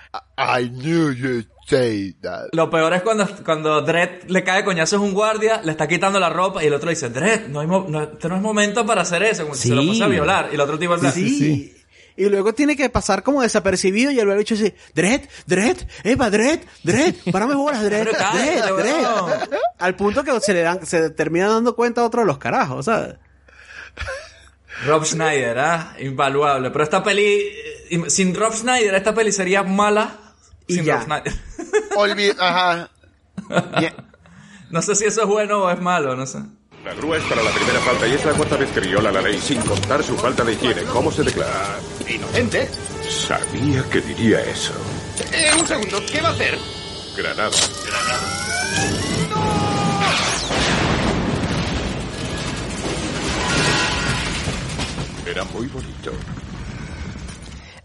I 0.58 0.68
knew 0.68 1.12
you'd 1.12 1.46
say 1.70 2.12
that. 2.20 2.48
Lo 2.52 2.68
peor 2.68 2.92
es 2.94 3.02
cuando, 3.02 3.26
cuando 3.44 3.80
Dredd 3.82 4.24
le 4.28 4.42
cae 4.44 4.64
coñazos 4.64 4.98
a 5.00 5.02
un 5.02 5.12
guardia, 5.14 5.60
le 5.62 5.70
está 5.72 5.86
quitando 5.88 6.18
la 6.20 6.28
ropa 6.28 6.62
y 6.62 6.66
el 6.66 6.74
otro 6.74 6.90
dice, 6.90 7.08
Dredd, 7.08 7.46
no 7.48 7.60
hay 7.60 7.66
mo- 7.66 7.86
no, 7.88 8.02
este 8.02 8.28
no 8.28 8.36
es 8.36 8.42
momento 8.42 8.84
para 8.84 9.02
hacer 9.02 9.22
eso, 9.22 9.44
como 9.44 9.54
si 9.54 9.68
se 9.68 9.74
lo 9.74 9.82
Sí. 9.82 9.88
fuese 9.88 10.04
a 10.04 10.08
violar. 10.08 10.48
Y 10.50 10.54
el 10.56 10.60
otro 10.60 10.78
tipo 10.78 10.96
plan, 10.96 11.10
ese. 11.10 11.20
Sí. 11.28 11.76
Y 12.16 12.28
luego 12.28 12.52
tiene 12.52 12.76
que 12.76 12.90
pasar 12.90 13.22
como 13.22 13.40
desapercibido 13.40 14.10
y 14.10 14.18
el 14.18 14.36
dicho 14.38 14.54
así, 14.54 14.74
Dredd, 14.94 15.22
Dredd, 15.46 15.78
Eva, 16.04 16.28
Dredd, 16.28 16.60
Dredd, 16.82 17.14
párame 17.32 17.54
bolas, 17.54 17.82
Dredd, 17.82 18.08
Dredd, 18.08 18.76
Dredd. 18.76 19.06
Al 19.78 19.94
punto 19.96 20.22
que 20.22 20.38
se 20.40 20.52
le 20.52 20.60
dan, 20.62 20.84
se 20.84 21.08
termina 21.10 21.48
dando 21.48 21.74
cuenta 21.74 22.02
a 22.02 22.04
otro 22.04 22.20
de 22.20 22.26
los 22.26 22.36
carajos, 22.36 22.84
¿sabes? 22.86 23.14
Rob 24.86 25.04
Schneider, 25.04 25.58
¿ah? 25.58 25.94
Invaluable. 26.00 26.70
Pero 26.70 26.84
esta 26.84 27.02
peli, 27.02 27.24
eh, 27.90 28.02
sin 28.08 28.34
Rob 28.34 28.54
Schneider, 28.54 28.94
esta 28.94 29.14
peli 29.14 29.30
sería 29.32 29.62
mala 29.62 30.29
Y 30.70 30.74
sin 30.74 30.84
ya. 30.84 30.96
Rob 30.96 31.04
Schneider. 31.04 31.32
Olvi- 31.96 32.36
Ajá. 32.38 32.90
Bien. 33.78 33.94
no 34.70 34.80
sé 34.82 34.94
si 34.94 35.04
eso 35.06 35.22
es 35.22 35.26
bueno 35.28 35.64
o 35.64 35.70
es 35.70 35.80
malo, 35.80 36.14
no 36.16 36.26
sé. 36.26 36.38
La 36.84 36.94
grúa 36.94 37.18
es 37.18 37.24
para 37.24 37.42
la 37.42 37.50
primera 37.50 37.78
falta 37.80 38.06
y 38.06 38.12
es 38.12 38.24
la 38.24 38.32
cuarta 38.32 38.56
vez 38.56 38.70
que 38.70 38.80
viola 38.80 39.12
la 39.12 39.20
ley 39.20 39.38
sin 39.38 39.60
contar 39.60 40.02
su 40.02 40.16
falta 40.16 40.42
de 40.44 40.54
higiene. 40.54 40.82
¿Cómo 40.84 41.12
se 41.12 41.22
declara? 41.22 41.78
Inocente. 42.08 42.68
Sabía 43.08 43.82
que 43.90 44.00
diría 44.00 44.40
eso. 44.40 44.72
Eh, 45.32 45.50
un 45.58 45.66
segundo, 45.66 46.00
¿qué 46.10 46.20
va 46.22 46.28
a 46.30 46.32
hacer? 46.32 46.58
Granada. 47.16 47.50
Era 55.26 55.44
muy 55.44 55.66
bonito. 55.68 56.12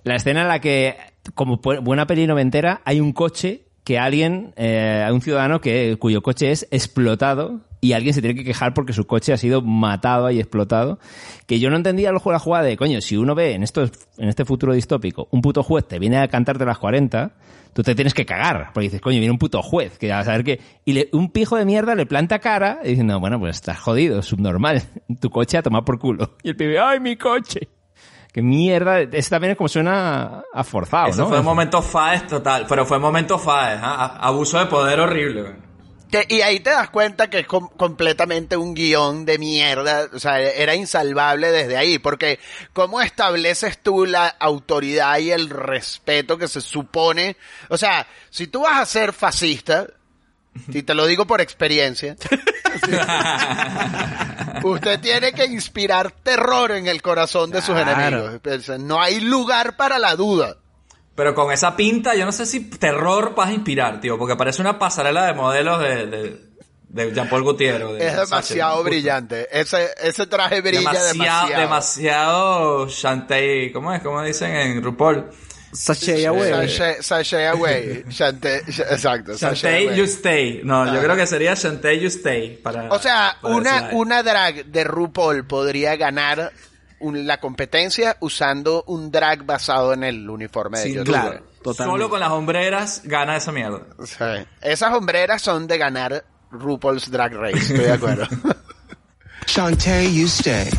La 0.03 0.15
escena 0.15 0.41
en 0.43 0.47
la 0.47 0.59
que, 0.59 0.97
como 1.33 1.57
buena 1.57 2.05
peli 2.07 2.27
noventera, 2.27 2.81
hay 2.85 2.99
un 2.99 3.11
coche 3.13 3.63
que 3.83 3.99
alguien, 3.99 4.53
eh, 4.55 5.07
un 5.11 5.21
ciudadano 5.21 5.61
que, 5.61 5.97
cuyo 5.99 6.21
coche 6.23 6.51
es 6.51 6.67
explotado 6.71 7.61
y 7.81 7.93
alguien 7.93 8.15
se 8.15 8.21
tiene 8.21 8.35
que 8.35 8.43
quejar 8.43 8.73
porque 8.73 8.93
su 8.93 9.05
coche 9.05 9.31
ha 9.31 9.37
sido 9.37 9.61
matado 9.61 10.31
y 10.31 10.39
explotado. 10.39 10.97
Que 11.45 11.59
yo 11.59 11.69
no 11.69 11.75
entendía 11.75 12.09
juego 12.17 12.31
la 12.31 12.39
jugada 12.39 12.63
de, 12.65 12.77
coño, 12.77 12.99
si 13.01 13.15
uno 13.15 13.35
ve 13.35 13.53
en, 13.53 13.61
estos, 13.61 13.91
en 14.17 14.27
este 14.27 14.43
futuro 14.43 14.73
distópico, 14.73 15.27
un 15.31 15.41
puto 15.41 15.61
juez 15.61 15.87
te 15.87 15.99
viene 15.99 16.17
a 16.17 16.27
cantarte 16.27 16.65
las 16.65 16.79
40, 16.79 17.33
tú 17.73 17.83
te 17.83 17.93
tienes 17.93 18.15
que 18.15 18.25
cagar. 18.25 18.71
Porque 18.73 18.85
dices, 18.85 19.01
coño, 19.01 19.19
viene 19.19 19.31
un 19.31 19.37
puto 19.37 19.61
juez, 19.61 19.99
que 19.99 20.11
a 20.11 20.23
saber 20.23 20.43
que... 20.43 20.59
Y 20.83 20.93
le- 20.93 21.09
un 21.13 21.29
pijo 21.29 21.55
de 21.55 21.65
mierda 21.65 21.93
le 21.93 22.07
planta 22.07 22.39
cara 22.39 22.79
diciendo, 22.83 23.19
bueno, 23.19 23.39
pues 23.39 23.57
estás 23.57 23.79
jodido, 23.79 24.23
subnormal. 24.23 24.81
Tu 25.21 25.29
coche 25.29 25.59
a 25.59 25.61
tomar 25.61 25.83
por 25.85 25.99
culo. 25.99 26.35
Y 26.41 26.49
el 26.49 26.55
pibe, 26.55 26.79
¡ay, 26.79 26.99
mi 26.99 27.15
coche! 27.17 27.67
Qué 28.35 28.41
mierda. 28.41 28.99
Ese 28.99 29.29
también 29.29 29.51
es 29.51 29.57
como 29.57 29.69
suena 29.69 30.43
a 30.53 30.63
forzado, 30.65 31.07
Eso 31.07 31.21
¿no? 31.21 31.29
fue 31.29 31.39
un 31.39 31.45
momento 31.45 31.81
faes 31.81 32.27
total, 32.27 32.65
pero 32.67 32.85
fue 32.85 32.97
un 32.97 33.03
momento 33.03 33.39
faes, 33.39 33.79
¿ah? 33.81 33.95
A- 34.19 34.27
abuso 34.27 34.59
de 34.59 34.65
poder 34.65 34.99
horrible. 34.99 35.41
güey. 35.41 35.53
Que- 36.11 36.25
y 36.35 36.41
ahí 36.41 36.59
te 36.59 36.69
das 36.71 36.89
cuenta 36.89 37.29
que 37.29 37.39
es 37.39 37.47
com- 37.47 37.69
completamente 37.77 38.57
un 38.57 38.73
guion 38.73 39.23
de 39.25 39.37
mierda, 39.39 40.09
o 40.13 40.19
sea, 40.19 40.41
era 40.41 40.75
insalvable 40.75 41.49
desde 41.49 41.77
ahí, 41.77 41.97
porque 41.97 42.37
¿cómo 42.73 43.01
estableces 43.01 43.81
tú 43.81 44.05
la 44.05 44.27
autoridad 44.27 45.17
y 45.19 45.31
el 45.31 45.49
respeto 45.49 46.37
que 46.37 46.49
se 46.49 46.59
supone? 46.59 47.37
O 47.69 47.77
sea, 47.77 48.05
si 48.29 48.47
tú 48.47 48.63
vas 48.63 48.81
a 48.81 48.85
ser 48.85 49.13
fascista, 49.13 49.87
y 50.67 50.83
te 50.83 50.93
lo 50.93 51.05
digo 51.05 51.25
por 51.25 51.39
experiencia, 51.39 52.17
usted 54.63 54.99
tiene 54.99 55.31
que 55.33 55.45
inspirar 55.45 56.11
terror 56.11 56.71
en 56.71 56.87
el 56.87 57.01
corazón 57.01 57.51
de 57.51 57.61
sus 57.61 57.75
Claro. 57.75 58.29
enemigos. 58.37 58.79
No 58.79 59.01
hay 59.01 59.19
lugar 59.19 59.75
para 59.75 59.99
la 59.99 60.15
duda. 60.15 60.55
Pero 61.15 61.33
con 61.33 61.51
esa 61.51 61.75
pinta, 61.77 62.13
yo 62.15 62.25
no 62.25 62.31
sé 62.31 62.45
si 62.45 62.69
terror 62.69 63.33
vas 63.35 63.49
a 63.49 63.53
inspirar, 63.53 64.01
tío, 64.01 64.17
porque 64.17 64.35
parece 64.35 64.61
una 64.61 64.77
pasarela 64.77 65.25
de 65.25 65.33
modelos 65.33 65.79
de, 65.79 66.05
de, 66.07 66.41
de 66.89 67.13
Jean-Paul 67.13 67.43
Gutiérrez. 67.43 67.87
de 67.99 68.05
Es 68.07 68.15
demasiado 68.17 68.83
brillante. 68.83 69.47
Ese, 69.57 69.91
ese 70.01 70.27
traje 70.27 70.59
brilla 70.59 70.79
demasiado, 70.91 71.07
demasiado. 71.13 71.61
demasiado 71.61 72.87
Shantae, 72.89 73.71
¿cómo 73.71 73.93
es? 73.93 74.01
¿Cómo 74.01 74.21
dicen 74.23 74.53
en 74.55 74.83
RuPaul? 74.83 75.25
Sashay 75.75 76.25
away. 76.25 76.49
Sashay, 76.67 76.95
sashay 77.01 77.45
away. 77.47 78.03
Shante- 78.09 78.63
sh- 78.67 78.79
exacto. 78.89 79.33
away. 79.33 79.95
you 79.95 80.03
stay. 80.05 80.61
No, 80.63 80.85
yo 80.85 80.99
Ah. 80.99 81.03
creo 81.03 81.15
que 81.15 81.27
sería 81.27 81.53
Shantae, 81.55 81.99
you 81.99 82.07
stay. 82.07 82.57
Para, 82.57 82.89
O 82.89 82.99
sea, 82.99 83.37
para 83.41 83.55
una, 83.55 83.73
decirla. 83.73 83.97
una 83.97 84.23
drag 84.23 84.65
de 84.65 84.83
RuPaul 84.83 85.45
podría 85.45 85.95
ganar 85.95 86.51
un- 86.99 87.27
la 87.27 87.39
competencia 87.39 88.17
usando 88.21 88.83
un 88.87 89.11
drag 89.11 89.43
basado 89.45 89.93
en 89.93 90.03
el 90.03 90.29
uniforme 90.29 90.77
de 90.79 90.83
Sin 90.83 90.91
ellos. 90.93 91.05
duda. 91.05 91.21
Claro, 91.21 91.45
totalmente. 91.61 91.91
Solo 91.97 92.09
con 92.09 92.19
las 92.19 92.29
hombreras 92.31 93.01
gana 93.03 93.35
esa 93.37 93.51
mierda. 93.51 93.81
Sí. 94.05 94.47
Esas 94.61 94.93
hombreras 94.93 95.41
son 95.41 95.67
de 95.67 95.77
ganar 95.77 96.23
RuPaul's 96.51 97.11
Drag 97.11 97.33
Race, 97.33 97.57
estoy 97.57 97.77
de 97.79 97.91
acuerdo. 97.91 98.27
Shantae, 99.47 100.11
you 100.13 100.25
stay. 100.27 100.69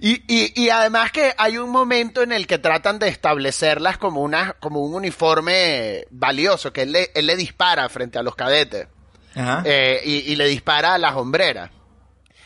Y, 0.00 0.22
y, 0.26 0.52
y 0.60 0.70
además 0.70 1.12
que 1.12 1.34
hay 1.36 1.58
un 1.58 1.70
momento 1.70 2.22
en 2.22 2.32
el 2.32 2.46
que 2.46 2.58
tratan 2.58 2.98
de 2.98 3.08
establecerlas 3.08 3.98
como 3.98 4.22
una, 4.22 4.54
como 4.54 4.80
un 4.80 4.94
uniforme 4.94 6.06
valioso, 6.10 6.72
que 6.72 6.82
él 6.82 6.92
le, 6.92 7.10
él 7.14 7.26
le 7.26 7.36
dispara 7.36 7.88
frente 7.88 8.18
a 8.18 8.22
los 8.22 8.34
cadetes. 8.34 8.88
Ajá. 9.34 9.62
eh, 9.64 10.00
y, 10.04 10.32
y 10.32 10.36
le 10.36 10.46
dispara 10.46 10.94
a 10.94 10.98
las 10.98 11.14
hombreras. 11.14 11.70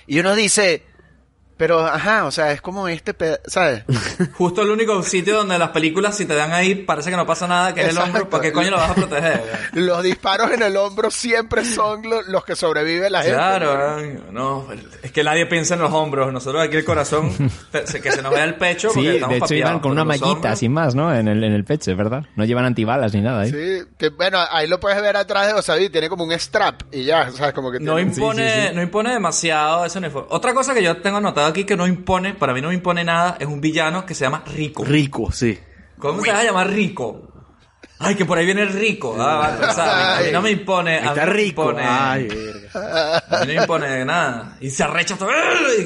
Y 0.07 0.19
uno 0.19 0.35
dice, 0.35 0.83
pero 1.57 1.81
ajá, 1.87 2.25
o 2.25 2.31
sea, 2.31 2.53
es 2.53 2.61
como 2.61 2.89
este, 2.89 3.15
pe- 3.15 3.41
¿sabes? 3.47 3.85
Justo 4.35 4.63
el 4.63 4.71
único 4.71 5.03
sitio 5.03 5.37
donde 5.37 5.59
las 5.59 5.71
películas, 5.71 6.17
si 6.17 6.27
te 6.27 6.35
dan 6.35 6.53
ahí, 6.53 6.75
parece 6.75 7.11
que 7.11 7.17
no 7.17 7.27
pasa 7.27 7.47
nada, 7.47 7.75
que 7.75 7.83
es 7.83 7.89
el 7.89 7.99
hombro. 7.99 8.29
¿Para 8.29 8.43
qué 8.43 8.53
coño 8.53 8.71
lo 8.71 8.77
vas 8.77 8.91
a 8.91 8.95
proteger? 8.95 9.43
Los 9.73 10.03
disparos 10.03 10.51
en 10.53 10.63
el 10.63 10.77
hombro 10.77 11.11
siempre 11.11 11.65
son 11.65 12.03
lo- 12.09 12.23
los 12.23 12.45
que 12.45 12.57
sobrevive 12.57 13.11
la 13.11 13.23
gente. 13.23 13.37
Claro, 13.37 13.97
ay, 13.97 14.19
no, 14.33 14.67
es 15.03 15.13
que 15.13 15.23
nadie 15.25 15.47
piensa 15.47 15.75
en 15.75 15.81
los 15.81 15.93
hombros. 15.93 16.33
Nosotros 16.33 16.63
aquí 16.63 16.77
el 16.77 16.85
corazón, 16.85 17.31
que 17.73 18.13
se 18.13 18.23
nos 18.23 18.33
vea 18.33 18.45
el 18.45 18.57
pecho 18.57 18.89
porque 18.89 19.01
Sí, 19.11 19.15
estamos 19.17 19.39
de 19.39 19.45
hecho 19.45 19.55
iban 19.55 19.81
con 19.81 19.93
una 19.93 20.05
mallita 20.05 20.57
sin 20.57 20.73
más, 20.73 20.95
¿no? 20.95 21.15
En 21.15 21.29
el, 21.29 21.43
en 21.45 21.53
el 21.53 21.65
pecho, 21.65 21.91
es 21.91 21.97
verdad. 21.97 22.25
No 22.37 22.45
llevan 22.45 22.65
antibalas 22.65 23.13
ni 23.15 23.21
nada, 23.21 23.45
¿eh? 23.47 23.51
Sí, 23.51 23.89
que 23.99 24.09
bueno, 24.11 24.39
ahí 24.51 24.67
lo 24.67 24.81
puedes 24.81 25.01
ver 25.01 25.17
atrás 25.17 25.47
de 25.49 25.53
Osabi, 25.55 25.89
tiene 25.91 26.09
como 26.09 26.25
un 26.25 26.33
strap 26.33 26.83
y 26.93 27.05
ya, 27.05 27.31
¿sabes? 27.33 27.53
Como 27.55 27.71
que 27.71 27.79
No 27.81 27.97
tiene- 27.97 28.11
impone, 28.13 28.73
no 28.73 28.83
impone 28.83 29.13
demasiado 29.13 29.85
ese 29.85 29.99
uniforme. 29.99 30.29
Otra 30.31 30.55
cosa 30.55 30.75
que 30.75 30.83
yo 30.83 30.97
tengo 30.99 31.21
aquí 31.47 31.65
que 31.65 31.77
no 31.77 31.87
impone, 31.87 32.35
para 32.35 32.53
mí 32.55 32.61
no 32.61 32.73
impone 32.73 33.05
nada, 33.05 33.37
es 33.39 33.47
un 33.47 33.61
villano 33.61 34.05
que 34.07 34.15
se 34.15 34.25
llama 34.25 34.43
Rico. 34.55 34.85
Rico, 34.85 35.31
sí. 35.33 35.59
¿Cómo 35.99 36.21
se 36.23 36.33
va 36.33 36.41
a 36.41 36.45
llamar 36.45 36.71
Rico? 36.71 37.31
Ay, 37.99 38.17
que 38.17 38.25
por 38.25 38.37
ahí 38.37 38.45
viene 38.45 38.63
el 38.63 38.71
rico. 38.73 39.15
Ah, 39.19 39.37
va 39.37 39.47
a 39.47 39.55
empezar. 39.55 40.19
A 40.19 40.21
mí 40.23 40.33
no 40.33 40.43
me 40.43 40.51
impone. 40.51 40.97
A 40.99 41.05
Está 41.09 41.27
me 41.27 41.33
rico. 41.33 41.71
impone- 41.73 41.85
Ay. 41.87 42.29
A 42.75 43.23
mí 43.41 43.47
no 43.47 43.47
me 43.47 43.55
impone 43.55 44.05
nada. 44.05 44.57
Y 44.61 44.69
se 44.71 44.83
arrecha 44.83 45.17
todo. 45.17 45.29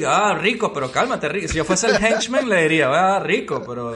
ah, 0.07 0.33
rico, 0.41 0.73
pero 0.73 0.91
cálmate, 0.91 1.29
rico. 1.29 1.47
Si 1.47 1.55
yo 1.57 1.63
fuese 1.65 1.87
el 1.87 2.03
henchman, 2.03 2.49
le 2.49 2.63
diría, 2.63 2.89
ah, 2.89 3.19
rico, 3.19 3.63
pero. 3.65 3.95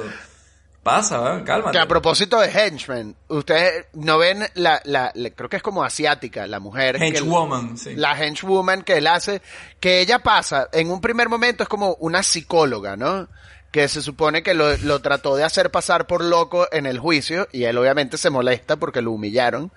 Pasa, 0.84 1.38
¿eh? 1.38 1.43
cálmate. 1.45 1.71
Que 1.71 1.79
a 1.79 1.88
propósito 1.88 2.39
de 2.41 2.49
henchmen, 2.49 3.15
ustedes 3.29 3.86
no 3.93 4.17
ven 4.17 4.45
la, 4.55 4.81
la, 4.84 5.11
la- 5.15 5.29
creo 5.29 5.47
que 5.49 5.55
es 5.55 5.63
como 5.63 5.84
asiática, 5.84 6.45
la 6.45 6.59
mujer. 6.59 7.01
Henchwoman, 7.01 7.77
sí. 7.77 7.95
La 7.95 8.17
henchwoman 8.21 8.84
que 8.84 8.97
él 8.97 9.07
hace, 9.07 9.41
que 9.79 10.01
ella 10.01 10.19
pasa, 10.19 10.67
en 10.73 10.91
un 10.91 10.99
primer 10.99 11.29
momento 11.29 11.63
es 11.63 11.69
como 11.69 11.93
una 11.99 12.21
psicóloga, 12.21 12.97
¿no? 12.97 13.29
Que 13.71 13.88
se 13.88 14.01
supone 14.01 14.43
que 14.43 14.53
lo, 14.53 14.75
lo 14.77 14.99
trató 15.01 15.36
de 15.38 15.43
hacer 15.45 15.71
pasar 15.71 16.05
por 16.05 16.21
loco 16.23 16.67
en 16.71 16.86
el 16.86 16.99
juicio, 16.99 17.47
y 17.53 17.63
él 17.63 17.77
obviamente 17.77 18.17
se 18.17 18.29
molesta 18.29 18.75
porque 18.75 19.01
lo 19.01 19.11
humillaron. 19.13 19.71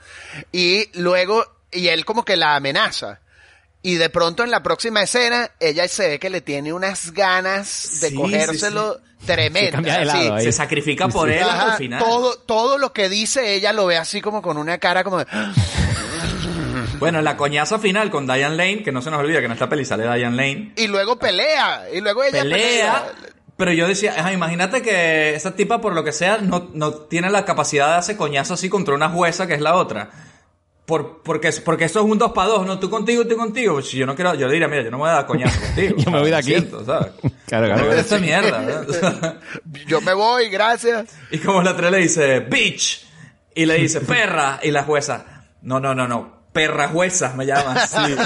Y 0.52 0.90
luego, 0.98 1.44
y 1.70 1.86
él 1.88 2.04
como 2.04 2.24
que 2.24 2.36
la 2.36 2.56
amenaza. 2.56 3.20
Y 3.86 3.94
de 3.94 4.10
pronto 4.10 4.42
en 4.42 4.50
la 4.50 4.64
próxima 4.64 5.00
escena, 5.00 5.48
ella 5.60 5.86
se 5.86 6.08
ve 6.08 6.18
que 6.18 6.28
le 6.28 6.40
tiene 6.40 6.72
unas 6.72 7.12
ganas 7.12 8.00
de 8.00 8.08
Sí, 8.08 8.16
cogérselo 8.16 9.00
Se 9.20 9.26
tremendas. 9.26 10.42
Se 10.42 10.50
sacrifica 10.50 11.06
por 11.06 11.30
él 11.30 11.40
hasta 11.40 11.54
Ajá, 11.54 11.70
el 11.70 11.78
final. 11.78 12.02
Todo, 12.02 12.36
todo 12.36 12.78
lo 12.78 12.92
que 12.92 13.08
dice 13.08 13.54
ella 13.54 13.72
lo 13.72 13.86
ve 13.86 13.96
así 13.96 14.20
como 14.20 14.42
con 14.42 14.56
una 14.56 14.78
cara 14.78 15.04
como 15.04 15.18
de... 15.18 15.26
Bueno, 16.98 17.22
la 17.22 17.36
coñaza 17.36 17.78
final 17.78 18.10
con 18.10 18.26
Diane 18.26 18.56
Lane, 18.56 18.82
que 18.82 18.90
no 18.90 19.00
se 19.02 19.10
nos 19.12 19.20
olvida 19.20 19.38
que 19.38 19.44
en 19.44 19.52
esta 19.52 19.68
peli 19.68 19.84
sale 19.84 20.02
Diane 20.02 20.36
Lane. 20.36 20.72
Y 20.74 20.88
luego 20.88 21.16
pelea. 21.16 21.84
Y 21.94 22.00
luego 22.00 22.24
ella 22.24 22.42
pelea. 22.42 22.56
pelea. 22.56 23.12
Pero 23.56 23.72
yo 23.72 23.86
decía, 23.86 24.14
ajá, 24.18 24.32
imagínate 24.32 24.82
que 24.82 25.36
esa 25.36 25.54
tipa, 25.54 25.80
por 25.80 25.94
lo 25.94 26.02
que 26.02 26.12
sea, 26.12 26.38
no, 26.38 26.70
no 26.74 26.92
tiene 26.92 27.30
la 27.30 27.44
capacidad 27.44 27.92
de 27.92 27.94
hacer 27.98 28.16
coñazo 28.16 28.54
así 28.54 28.68
contra 28.68 28.96
una 28.96 29.10
jueza 29.10 29.46
que 29.46 29.54
es 29.54 29.60
la 29.60 29.76
otra. 29.76 30.10
Por, 30.86 31.20
porque, 31.22 31.50
porque 31.64 31.86
eso 31.86 31.98
es 31.98 32.06
un 32.06 32.16
dos 32.16 32.30
para 32.30 32.48
dos, 32.48 32.64
¿no? 32.66 32.78
Tú 32.78 32.88
contigo 32.88 33.22
y 33.22 33.28
tú 33.28 33.36
contigo. 33.36 33.82
Si 33.82 33.96
yo 33.96 34.06
no 34.06 34.14
quiero, 34.14 34.34
yo 34.34 34.46
le 34.46 34.52
diría, 34.52 34.68
mira, 34.68 34.82
yo 34.82 34.90
no 34.92 34.98
me 34.98 35.02
voy 35.02 35.10
a 35.10 35.14
dar 35.14 35.26
coñazo 35.26 35.60
contigo. 35.66 35.96
Yo 35.98 36.10
me 36.12 36.20
voy 36.20 36.30
de 36.30 36.36
aquí. 36.36 36.50
Siento, 36.50 36.84
¿sabes? 36.84 37.12
Claro, 37.46 37.66
claro. 37.66 37.88
me 37.88 38.00
esta 38.00 38.18
mierda. 38.18 38.86
Yo 39.86 40.00
me 40.00 40.12
voy, 40.14 40.48
gracias. 40.48 41.14
Y 41.30 41.38
como 41.38 41.62
la 41.62 41.70
otra 41.72 41.92
le 41.92 41.98
dice, 41.98 42.40
bitch. 42.40 43.06
Y 43.54 43.66
le 43.66 43.74
dice, 43.74 44.00
perra. 44.00 44.58
Y 44.64 44.72
la 44.72 44.82
jueza, 44.82 45.44
no, 45.62 45.78
no, 45.78 45.94
no, 45.94 46.08
no. 46.08 46.48
Perra 46.52 46.88
jueza 46.88 47.34
me 47.36 47.46
llama. 47.46 47.86
Sí. 47.86 48.16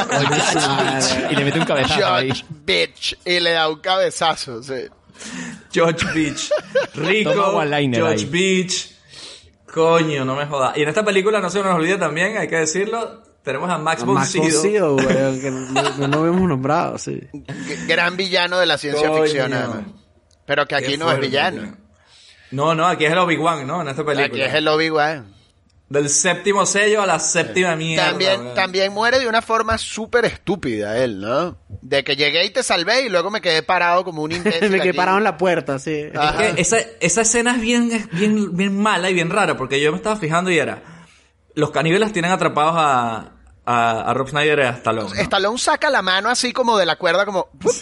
y 1.31 1.35
le 1.37 1.45
mete 1.45 1.59
un 1.59 1.67
cabezazo 1.67 2.15
ahí. 2.15 2.29
George 2.29 2.45
Bitch. 2.49 3.19
Y 3.27 3.41
le 3.41 3.51
da 3.51 3.69
un 3.69 3.81
cabezazo, 3.81 4.63
sí. 4.63 4.87
George 5.71 6.07
Beach. 6.15 6.51
Rico. 6.95 7.33
George 7.33 7.75
ahí. 7.75 8.25
Beach. 8.25 9.00
Coño, 9.73 10.25
no 10.25 10.35
me 10.37 10.47
jodas. 10.47 10.77
Y 10.77 10.83
en 10.83 10.89
esta 10.89 11.05
película, 11.05 11.41
no 11.41 11.51
se 11.51 11.63
nos 11.63 11.75
olvide 11.75 11.97
también, 11.97 12.37
hay 12.37 12.49
que 12.49 12.57
decirlo, 12.57 13.23
tenemos 13.43 13.71
a 13.71 13.79
Max 13.79 14.05
von 14.05 14.25
Sydow. 14.25 14.97
Que 14.97 15.51
no, 15.99 16.09
no 16.09 16.25
lo 16.25 16.27
hemos 16.27 16.49
nombrado, 16.49 16.99
sí. 16.99 17.21
Gran 17.87 18.17
villano 18.17 18.59
de 18.59 18.67
la 18.67 18.79
ciencia 18.79 19.09
Coño. 19.09 19.23
ficción, 19.23 19.53
además. 19.53 19.85
Pero 20.47 20.67
que 20.67 20.75
aquí 20.75 20.93
Qué 20.93 20.99
no 20.99 21.11
es 21.13 21.21
villano. 21.21 21.63
tío. 21.63 21.73
No, 22.51 22.75
no, 22.75 22.87
aquí 22.87 23.05
es 23.05 23.13
el 23.13 23.19
Obi-Wan, 23.19 23.67
¿no? 23.67 23.83
En 23.83 23.89
esta 23.89 24.05
película. 24.05 24.27
Aquí 24.27 24.43
es 24.43 24.55
el 24.55 24.67
Obi-Wan. 24.67 25.33
Del 25.91 26.09
séptimo 26.09 26.65
sello 26.67 27.03
a 27.03 27.07
la 27.07 27.19
séptima 27.19 27.75
mierda. 27.75 28.11
También, 28.11 28.55
también 28.55 28.93
muere 28.93 29.19
de 29.19 29.27
una 29.27 29.43
forma 29.43 29.77
súper 29.77 30.25
estúpida 30.25 30.97
él, 30.97 31.21
¿no? 31.21 31.59
De 31.83 32.05
que 32.05 32.15
llegué 32.15 32.45
y 32.47 32.51
te 32.51 32.63
salvé 32.63 33.03
y 33.03 33.09
luego 33.09 33.29
me 33.29 33.41
quedé 33.41 33.65
parado 33.65 34.05
como 34.05 34.23
un 34.23 34.31
imbécil. 34.37 34.71
Me 34.71 34.79
quedé 34.79 34.91
allí. 34.91 34.97
parado 34.97 35.19
en 35.19 35.25
la 35.25 35.37
puerta, 35.37 35.81
sí. 35.81 35.93
Es 36.13 36.13
que 36.55 36.61
esa, 36.61 36.77
esa 37.01 37.23
escena 37.23 37.57
es 37.57 37.61
bien, 37.61 38.09
bien, 38.13 38.57
bien 38.57 38.77
mala 38.81 39.11
y 39.11 39.15
bien 39.15 39.31
rara, 39.31 39.57
porque 39.57 39.81
yo 39.81 39.91
me 39.91 39.97
estaba 39.97 40.15
fijando 40.17 40.49
y 40.53 40.59
era, 40.61 40.81
los 41.55 41.73
caníbales 41.73 42.13
tienen 42.13 42.31
atrapados 42.31 42.75
a, 42.77 43.33
a, 43.67 44.01
a 44.11 44.15
Rob 44.15 44.29
Schneider 44.29 44.61
y 44.61 44.63
a 44.63 44.71
Stallone. 44.71 45.09
¿no? 45.13 45.21
Stallone 45.23 45.59
saca 45.59 45.91
la 45.91 46.03
mano 46.03 46.29
así 46.29 46.53
como 46.53 46.79
de 46.79 46.87
la 46.87 46.95
cuerda, 46.97 47.27
como... 47.27 47.49
¡pup! 47.59 47.73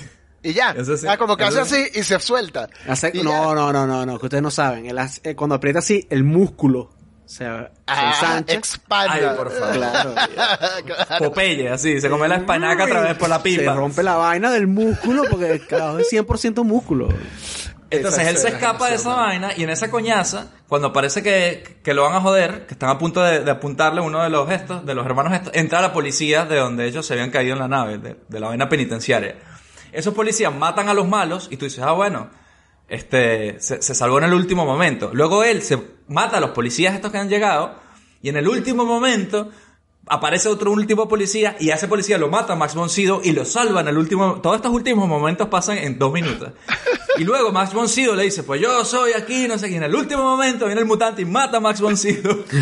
Y 0.42 0.54
ya. 0.54 0.70
Eso 0.70 0.96
sí, 0.96 1.06
Ah, 1.06 1.18
como 1.18 1.36
que 1.36 1.44
hace 1.44 1.60
así 1.60 1.84
y 1.92 2.02
se 2.04 2.18
suelta. 2.20 2.70
Hace- 2.86 3.10
Y 3.12 3.22
no, 3.22 3.30
ya. 3.32 3.54
no, 3.54 3.70
no, 3.72 3.86
no, 3.86 4.06
no, 4.06 4.18
que 4.18 4.24
ustedes 4.26 4.42
no 4.42 4.50
saben. 4.50 4.86
El 4.86 4.96
eh, 5.24 5.34
cuando 5.34 5.56
aprieta 5.56 5.80
así, 5.80 6.06
el 6.08 6.24
músculo 6.24 6.96
se, 7.28 7.44
se 7.44 7.70
Ah, 7.86 8.12
ensancha. 8.14 8.54
expanda. 8.54 9.12
Ay, 9.12 9.36
por 9.36 9.50
favor. 9.52 9.74
Claro. 9.74 10.14
Claro. 10.86 11.18
Popeye, 11.18 11.68
así, 11.68 12.00
se 12.00 12.08
come 12.08 12.26
la 12.26 12.36
espanaca 12.36 12.84
a 12.84 12.86
través 12.86 13.14
por 13.16 13.28
la 13.28 13.36
Se 13.36 13.42
pipa. 13.42 13.74
rompe 13.74 14.02
la 14.02 14.16
vaina 14.16 14.50
del 14.50 14.66
músculo 14.66 15.22
porque 15.30 15.60
carajo, 15.68 15.98
es 15.98 16.10
100% 16.10 16.64
músculo. 16.64 17.08
Entonces 17.90 18.20
Esa 18.20 18.30
él 18.30 18.36
se 18.36 18.48
escapa 18.48 18.88
de 18.90 18.96
esa 18.96 19.14
vaina 19.14 19.50
y 19.56 19.62
en 19.64 19.70
esa 19.70 19.90
coñaza, 19.90 20.48
cuando 20.68 20.92
parece 20.92 21.22
que, 21.22 21.78
que 21.82 21.94
lo 21.94 22.02
van 22.04 22.14
a 22.14 22.20
joder, 22.20 22.66
que 22.66 22.74
están 22.74 22.90
a 22.90 22.98
punto 22.98 23.22
de, 23.22 23.40
de 23.40 23.50
apuntarle 23.50 24.00
uno 24.02 24.22
de 24.22 24.28
los 24.28 24.46
gestos, 24.48 24.84
de 24.84 24.94
los 24.94 25.06
hermanos 25.06 25.32
estos, 25.32 25.54
entra 25.54 25.80
la 25.80 25.92
policía 25.92 26.44
de 26.44 26.56
donde 26.56 26.86
ellos 26.86 27.06
se 27.06 27.14
habían 27.14 27.30
caído 27.30 27.54
en 27.54 27.60
la 27.60 27.68
nave, 27.68 27.96
de, 27.98 28.16
de 28.28 28.40
la 28.40 28.48
vaina 28.48 28.68
penitenciaria. 28.68 29.36
Esos 29.92 30.12
policías 30.12 30.54
matan 30.54 30.90
a 30.90 30.94
los 30.94 31.08
malos 31.08 31.48
y 31.50 31.56
tú 31.56 31.64
dices, 31.64 31.82
ah, 31.82 31.92
bueno, 31.92 32.28
este, 32.88 33.60
se, 33.60 33.82
se 33.82 33.94
salvó 33.94 34.18
en 34.18 34.24
el 34.24 34.34
último 34.34 34.64
momento. 34.64 35.10
Luego 35.12 35.44
él 35.44 35.62
se 35.62 35.78
mata 36.08 36.38
a 36.38 36.40
los 36.40 36.50
policías 36.50 36.94
estos 36.94 37.12
que 37.12 37.18
han 37.18 37.28
llegado 37.28 37.74
y 38.22 38.28
en 38.28 38.36
el 38.36 38.48
último 38.48 38.84
momento 38.84 39.50
aparece 40.06 40.48
otro 40.48 40.72
último 40.72 41.06
policía 41.06 41.56
y 41.60 41.70
a 41.70 41.74
ese 41.74 41.88
policía 41.88 42.18
lo 42.18 42.28
mata 42.28 42.56
Max 42.56 42.74
von 42.74 42.88
Sydow 42.88 43.20
y 43.22 43.32
lo 43.32 43.44
salva 43.44 43.82
en 43.82 43.88
el 43.88 43.98
último... 43.98 44.40
Todos 44.40 44.56
estos 44.56 44.72
últimos 44.72 45.08
momentos 45.08 45.48
pasan 45.48 45.78
en 45.78 45.98
dos 45.98 46.12
minutos. 46.12 46.52
Y 47.18 47.24
luego 47.24 47.52
Max 47.52 47.72
von 47.74 47.88
Sydow 47.88 48.14
le 48.14 48.24
dice, 48.24 48.42
pues 48.42 48.60
yo 48.60 48.84
soy 48.84 49.12
aquí, 49.12 49.46
no 49.48 49.58
sé 49.58 49.68
qué. 49.68 49.76
En 49.76 49.82
el 49.82 49.94
último 49.94 50.22
momento 50.22 50.66
viene 50.66 50.80
el 50.80 50.86
mutante 50.86 51.22
y 51.22 51.24
mata 51.24 51.58
a 51.58 51.60
Max 51.60 51.80
von 51.80 51.96
Sydow. 51.96 52.44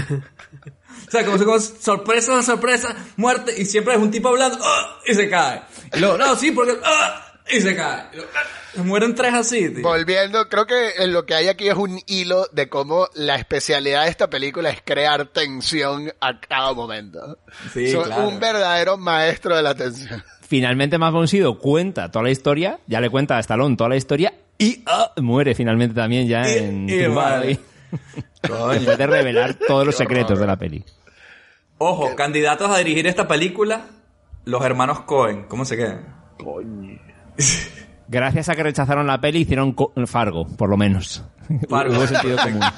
O 1.06 1.10
sea, 1.10 1.24
como, 1.24 1.38
como 1.38 1.60
sorpresa, 1.60 2.42
sorpresa, 2.42 2.96
muerte, 3.16 3.54
y 3.56 3.64
siempre 3.64 3.94
es 3.94 4.00
un 4.00 4.10
tipo 4.10 4.28
hablando, 4.28 4.58
¡ah! 4.60 4.98
y 5.06 5.14
se 5.14 5.30
cae. 5.30 5.62
Y 5.94 6.00
luego, 6.00 6.18
no, 6.18 6.34
sí, 6.34 6.50
porque, 6.50 6.76
¡ah! 6.84 7.25
Y 7.50 7.60
se 7.60 7.76
cae. 7.76 8.04
Mueren 8.76 9.14
tres 9.14 9.32
así, 9.34 9.70
tío. 9.72 9.82
Volviendo, 9.82 10.48
creo 10.48 10.66
que 10.66 10.90
en 10.98 11.12
lo 11.12 11.24
que 11.24 11.34
hay 11.34 11.48
aquí 11.48 11.68
es 11.68 11.74
un 11.76 12.00
hilo 12.06 12.46
de 12.52 12.68
cómo 12.68 13.08
la 13.14 13.36
especialidad 13.36 14.04
de 14.04 14.10
esta 14.10 14.28
película 14.28 14.68
es 14.70 14.82
crear 14.84 15.26
tensión 15.28 16.12
a 16.20 16.38
cada 16.40 16.72
momento. 16.74 17.38
Sí, 17.72 17.90
Son 17.90 18.04
claro. 18.04 18.28
un 18.28 18.38
verdadero 18.38 18.98
maestro 18.98 19.56
de 19.56 19.62
la 19.62 19.74
tensión. 19.74 20.22
Finalmente 20.46 20.98
Max 20.98 21.12
von 21.12 21.26
Sydow 21.26 21.58
cuenta 21.58 22.10
toda 22.10 22.24
la 22.24 22.30
historia, 22.30 22.78
ya 22.86 23.00
le 23.00 23.08
cuenta 23.10 23.36
a 23.36 23.40
Stallone 23.40 23.76
toda 23.76 23.88
la 23.90 23.96
historia 23.96 24.34
y 24.58 24.82
ah, 24.86 25.12
muere 25.16 25.54
finalmente 25.54 25.94
también 25.94 26.28
ya 26.28 26.48
Y- 26.48 26.58
en 26.58 26.88
y 26.88 27.06
vale. 27.06 27.46
ahí. 27.48 27.60
Después 28.42 28.98
de 28.98 29.06
revelar 29.06 29.54
todos 29.54 29.86
los 29.86 29.96
secretos 29.96 30.38
de 30.38 30.46
la 30.46 30.56
peli. 30.56 30.84
Ojo, 31.78 32.14
candidatos 32.14 32.70
a 32.70 32.78
dirigir 32.78 33.06
esta 33.06 33.26
película, 33.26 33.86
los 34.44 34.62
hermanos 34.64 35.00
Cohen. 35.00 35.44
¿Cómo 35.48 35.64
se 35.64 35.76
quedan? 35.76 36.14
Gracias 38.08 38.48
a 38.48 38.54
que 38.54 38.62
rechazaron 38.62 39.06
la 39.06 39.20
peli 39.20 39.40
hicieron 39.40 39.74
Fargo, 40.06 40.46
por 40.46 40.68
lo 40.68 40.76
menos. 40.76 41.24
Fargo. 41.68 41.96
Hubo 41.96 42.06
sentido 42.06 42.36
común. 42.38 42.60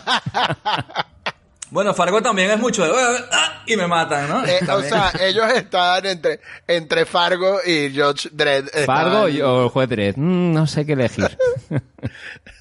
Bueno, 1.71 1.93
Fargo 1.93 2.23
también 2.23 2.51
es 2.51 2.59
mucho 2.59 2.83
de, 2.83 2.91
¡ah! 3.31 3.63
y 3.67 3.77
me 3.77 3.87
matan, 3.87 4.27
¿no? 4.27 4.43
Eh, 4.47 4.59
o 4.73 4.81
sea, 4.83 5.13
ellos 5.21 5.45
estaban 5.55 6.07
entre, 6.07 6.41
entre 6.67 7.05
Fargo 7.05 7.59
y 7.63 7.91
George 7.91 8.31
Dredd. 8.33 8.69
Fargo 8.87 9.27
Estaban- 9.27 9.43
o 9.51 9.65
el 9.65 9.69
juez 9.69 9.89
Dredd. 9.91 10.15
Mm, 10.17 10.53
no 10.55 10.67
sé 10.67 10.87
qué 10.87 10.93
elegir. 10.95 11.37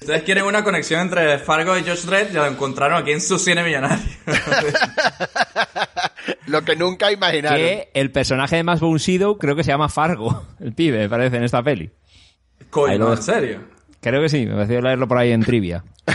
Ustedes 0.00 0.22
quieren 0.22 0.44
una 0.44 0.62
conexión 0.62 1.00
entre 1.00 1.38
Fargo 1.38 1.76
y 1.76 1.82
Josh 1.82 2.04
Dredd, 2.04 2.32
ya 2.32 2.42
lo 2.42 2.46
encontraron 2.46 3.02
aquí 3.02 3.12
en 3.12 3.20
su 3.20 3.38
cine 3.38 3.64
millonario. 3.64 4.04
Lo 6.46 6.64
que 6.64 6.76
nunca 6.76 7.12
imaginaron. 7.12 7.58
que 7.58 7.90
el 7.94 8.10
personaje 8.10 8.56
de 8.56 8.62
Max 8.62 8.80
von 8.80 8.98
Sydow 8.98 9.38
creo 9.38 9.56
que 9.56 9.64
se 9.64 9.70
llama 9.70 9.88
Fargo, 9.88 10.46
el 10.60 10.72
pibe, 10.72 10.98
me 10.98 11.08
parece, 11.08 11.36
en 11.36 11.44
esta 11.44 11.62
peli. 11.62 11.90
Coño, 12.70 13.12
¿en 13.12 13.22
serio? 13.22 13.60
Creo 14.00 14.22
que 14.22 14.28
sí, 14.28 14.46
me 14.46 14.54
pareció 14.54 14.80
leerlo 14.80 15.08
por 15.08 15.18
ahí 15.18 15.32
en 15.32 15.42
trivia. 15.42 15.84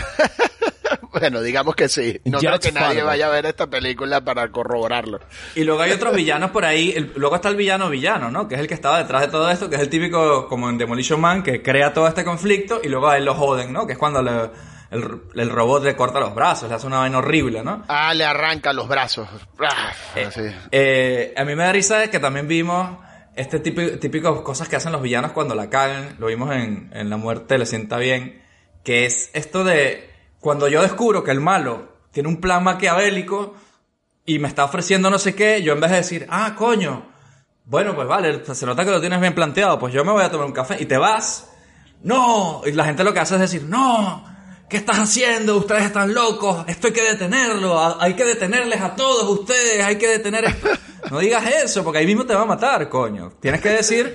Bueno, 1.20 1.40
digamos 1.42 1.74
que 1.76 1.88
sí. 1.88 2.20
No 2.24 2.38
creo 2.38 2.50
George 2.52 2.68
que 2.68 2.72
nadie 2.72 2.94
Fargo. 2.96 3.06
vaya 3.06 3.26
a 3.26 3.30
ver 3.30 3.46
esta 3.46 3.66
película 3.68 4.20
para 4.22 4.48
corroborarlo. 4.50 5.20
Y 5.54 5.64
luego 5.64 5.82
hay 5.82 5.92
otros 5.92 6.14
villanos 6.14 6.50
por 6.50 6.64
ahí. 6.64 6.92
El- 6.96 7.12
luego 7.16 7.36
está 7.36 7.48
el 7.48 7.56
villano 7.56 7.88
villano, 7.88 8.30
¿no? 8.30 8.48
Que 8.48 8.56
es 8.56 8.60
el 8.60 8.66
que 8.66 8.74
estaba 8.74 8.98
detrás 8.98 9.22
de 9.22 9.28
todo 9.28 9.50
esto, 9.50 9.70
que 9.70 9.76
es 9.76 9.82
el 9.82 9.88
típico, 9.88 10.48
como 10.48 10.68
en 10.68 10.76
Demolition 10.78 11.20
Man, 11.20 11.42
que 11.42 11.62
crea 11.62 11.92
todo 11.92 12.08
este 12.08 12.24
conflicto 12.24 12.80
y 12.82 12.88
luego 12.88 13.08
a 13.08 13.16
él 13.16 13.24
lo 13.24 13.34
joden, 13.34 13.72
¿no? 13.72 13.86
Que 13.86 13.92
es 13.94 13.98
cuando 13.98 14.22
le- 14.22 14.50
el, 14.90 15.22
el 15.34 15.50
robot 15.50 15.82
le 15.84 15.96
corta 15.96 16.20
los 16.20 16.34
brazos, 16.34 16.68
le 16.68 16.74
hace 16.76 16.86
una 16.86 16.98
vaina 16.98 17.18
horrible, 17.18 17.64
¿no? 17.64 17.82
Ah, 17.88 18.14
le 18.14 18.24
arranca 18.24 18.72
los 18.72 18.86
brazos. 18.86 19.28
Ah, 19.60 19.92
así. 20.26 20.42
Eh, 20.70 21.34
a 21.36 21.44
mí 21.44 21.54
me 21.56 21.64
da 21.64 21.72
risa 21.72 21.98
de 21.98 22.10
que 22.10 22.20
también 22.20 22.46
vimos 22.46 22.98
este 23.34 23.58
típico, 23.58 23.98
típico 23.98 24.44
cosas 24.44 24.68
que 24.68 24.76
hacen 24.76 24.92
los 24.92 25.02
villanos 25.02 25.32
cuando 25.32 25.54
la 25.56 25.68
cagan. 25.68 26.16
Lo 26.20 26.26
vimos 26.28 26.54
en, 26.54 26.90
en 26.94 27.10
La 27.10 27.16
muerte 27.16 27.58
le 27.58 27.66
sienta 27.66 27.98
bien. 27.98 28.40
Que 28.84 29.06
es 29.06 29.30
esto 29.32 29.64
de 29.64 30.13
cuando 30.44 30.68
yo 30.68 30.82
descubro 30.82 31.24
que 31.24 31.30
el 31.30 31.40
malo 31.40 31.88
tiene 32.10 32.28
un 32.28 32.38
plan 32.38 32.62
maquiavélico 32.62 33.54
y 34.26 34.38
me 34.38 34.46
está 34.46 34.64
ofreciendo 34.64 35.08
no 35.08 35.18
sé 35.18 35.34
qué, 35.34 35.62
yo 35.62 35.72
en 35.72 35.80
vez 35.80 35.90
de 35.90 35.96
decir, 35.96 36.26
ah, 36.28 36.54
coño, 36.54 37.06
bueno, 37.64 37.94
pues 37.94 38.06
vale, 38.06 38.44
se 38.44 38.66
nota 38.66 38.84
que 38.84 38.90
lo 38.90 39.00
tienes 39.00 39.22
bien 39.22 39.34
planteado, 39.34 39.78
pues 39.78 39.94
yo 39.94 40.04
me 40.04 40.12
voy 40.12 40.22
a 40.22 40.30
tomar 40.30 40.46
un 40.46 40.52
café 40.52 40.76
y 40.78 40.84
te 40.84 40.98
vas. 40.98 41.48
No, 42.02 42.60
y 42.66 42.72
la 42.72 42.84
gente 42.84 43.04
lo 43.04 43.14
que 43.14 43.20
hace 43.20 43.36
es 43.36 43.40
decir, 43.40 43.62
no, 43.62 44.22
¿qué 44.68 44.76
estás 44.76 44.98
haciendo? 44.98 45.56
Ustedes 45.56 45.84
están 45.84 46.12
locos, 46.12 46.62
esto 46.68 46.88
hay 46.88 46.92
que 46.92 47.02
detenerlo, 47.04 47.98
hay 47.98 48.12
que 48.12 48.26
detenerles 48.26 48.82
a 48.82 48.94
todos 48.94 49.26
ustedes, 49.40 49.82
hay 49.82 49.96
que 49.96 50.08
detener 50.08 50.44
esto. 50.44 50.68
No 51.10 51.20
digas 51.20 51.42
eso, 51.46 51.82
porque 51.82 52.00
ahí 52.00 52.06
mismo 52.06 52.26
te 52.26 52.34
va 52.34 52.42
a 52.42 52.46
matar, 52.46 52.90
coño. 52.90 53.32
Tienes 53.40 53.62
que 53.62 53.70
decir, 53.70 54.14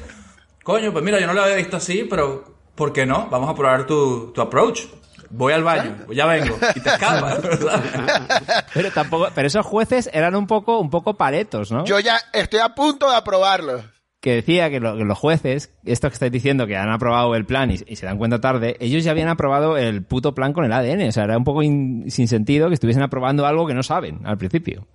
coño, 0.64 0.92
pues 0.92 1.04
mira, 1.04 1.20
yo 1.20 1.26
no 1.26 1.34
lo 1.34 1.42
había 1.42 1.56
visto 1.56 1.78
así, 1.78 2.04
pero 2.08 2.46
¿por 2.76 2.94
qué 2.94 3.08
no? 3.08 3.28
Vamos 3.32 3.50
a 3.50 3.56
probar 3.56 3.88
tu, 3.88 4.32
tu 4.32 4.42
approach. 4.42 4.86
Voy 5.32 5.54
al 5.54 5.64
baño, 5.64 5.96
ya 6.14 6.26
vengo, 6.26 6.58
y 6.76 6.80
te 6.80 6.90
escapas. 6.90 7.42
¿verdad? 7.42 8.64
Pero 8.74 8.92
tampoco, 8.92 9.28
pero 9.36 9.48
esos 9.48 9.66
jueces 9.66 10.10
eran 10.14 10.36
un 10.36 10.48
poco, 10.48 10.80
un 10.80 10.90
poco 10.90 11.16
paletos, 11.16 11.72
¿no? 11.72 11.86
Yo 11.86 12.00
ya 12.00 12.20
estoy 12.34 12.60
a 12.60 12.70
punto 12.76 13.10
de 13.10 13.16
aprobarlo. 13.16 13.84
que 14.22 14.36
decía 14.36 14.70
que, 14.70 14.80
lo- 14.80 14.98
que 14.98 15.06
los 15.06 15.18
jueces, 15.18 15.72
esto 15.86 16.10
que 16.10 16.14
estáis 16.14 16.32
diciendo, 16.32 16.68
que 16.68 16.76
han 16.78 16.90
aprobado 16.92 17.36
el 17.36 17.46
plan 17.46 17.72
y, 17.72 17.76
y 17.88 17.96
se 17.96 18.06
dan 18.06 18.18
cuenta 18.18 18.42
tarde, 18.42 18.76
ellos 18.80 19.04
ya 19.04 19.12
habían 19.12 19.30
aprobado 19.30 19.78
el 19.78 20.04
puto 20.04 20.34
plan 20.36 20.52
con 20.54 20.66
el 20.66 20.74
ADN. 20.74 21.08
O 21.08 21.12
sea, 21.12 21.24
era 21.26 21.38
un 21.38 21.44
poco 21.44 21.62
in- 21.64 22.10
sin 22.12 22.28
sentido 22.28 22.68
que 22.68 22.74
estuviesen 22.74 23.04
aprobando 23.04 23.46
algo 23.46 23.66
que 23.68 23.74
no 23.74 23.84
saben 23.84 24.20
al 24.26 24.38
principio. 24.38 24.88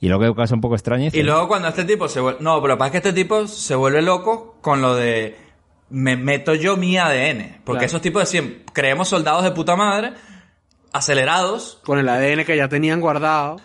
Y 0.00 0.08
lo 0.08 0.18
que 0.18 0.34
causa 0.34 0.54
un 0.54 0.60
poco 0.60 0.74
extraño 0.74 1.08
Y 1.12 1.22
luego 1.22 1.46
cuando 1.48 1.68
este 1.68 1.84
tipo 1.84 2.08
se 2.08 2.20
vuelve... 2.20 2.40
No, 2.42 2.56
pero 2.60 2.74
lo 2.74 2.74
que 2.74 2.78
pasa 2.78 2.86
es 2.86 2.92
que 3.02 3.08
este 3.08 3.12
tipo 3.22 3.46
se 3.46 3.74
vuelve 3.76 4.02
loco 4.02 4.58
con 4.60 4.82
lo 4.82 4.94
de... 4.96 5.36
Me 5.94 6.16
meto 6.16 6.54
yo 6.56 6.76
mi 6.76 6.98
ADN. 6.98 7.58
Porque 7.64 7.78
Claro. 7.78 7.86
esos 7.86 8.02
tipos 8.02 8.20
decían, 8.22 8.62
creemos 8.72 9.08
soldados 9.08 9.44
de 9.44 9.52
puta 9.52 9.76
madre, 9.76 10.12
acelerados, 10.92 11.80
Con 11.84 11.98
el 12.00 12.08
ADN 12.08 12.44
que 12.44 12.56
ya 12.56 12.68
tenían 12.68 13.00
guardado. 13.00 13.60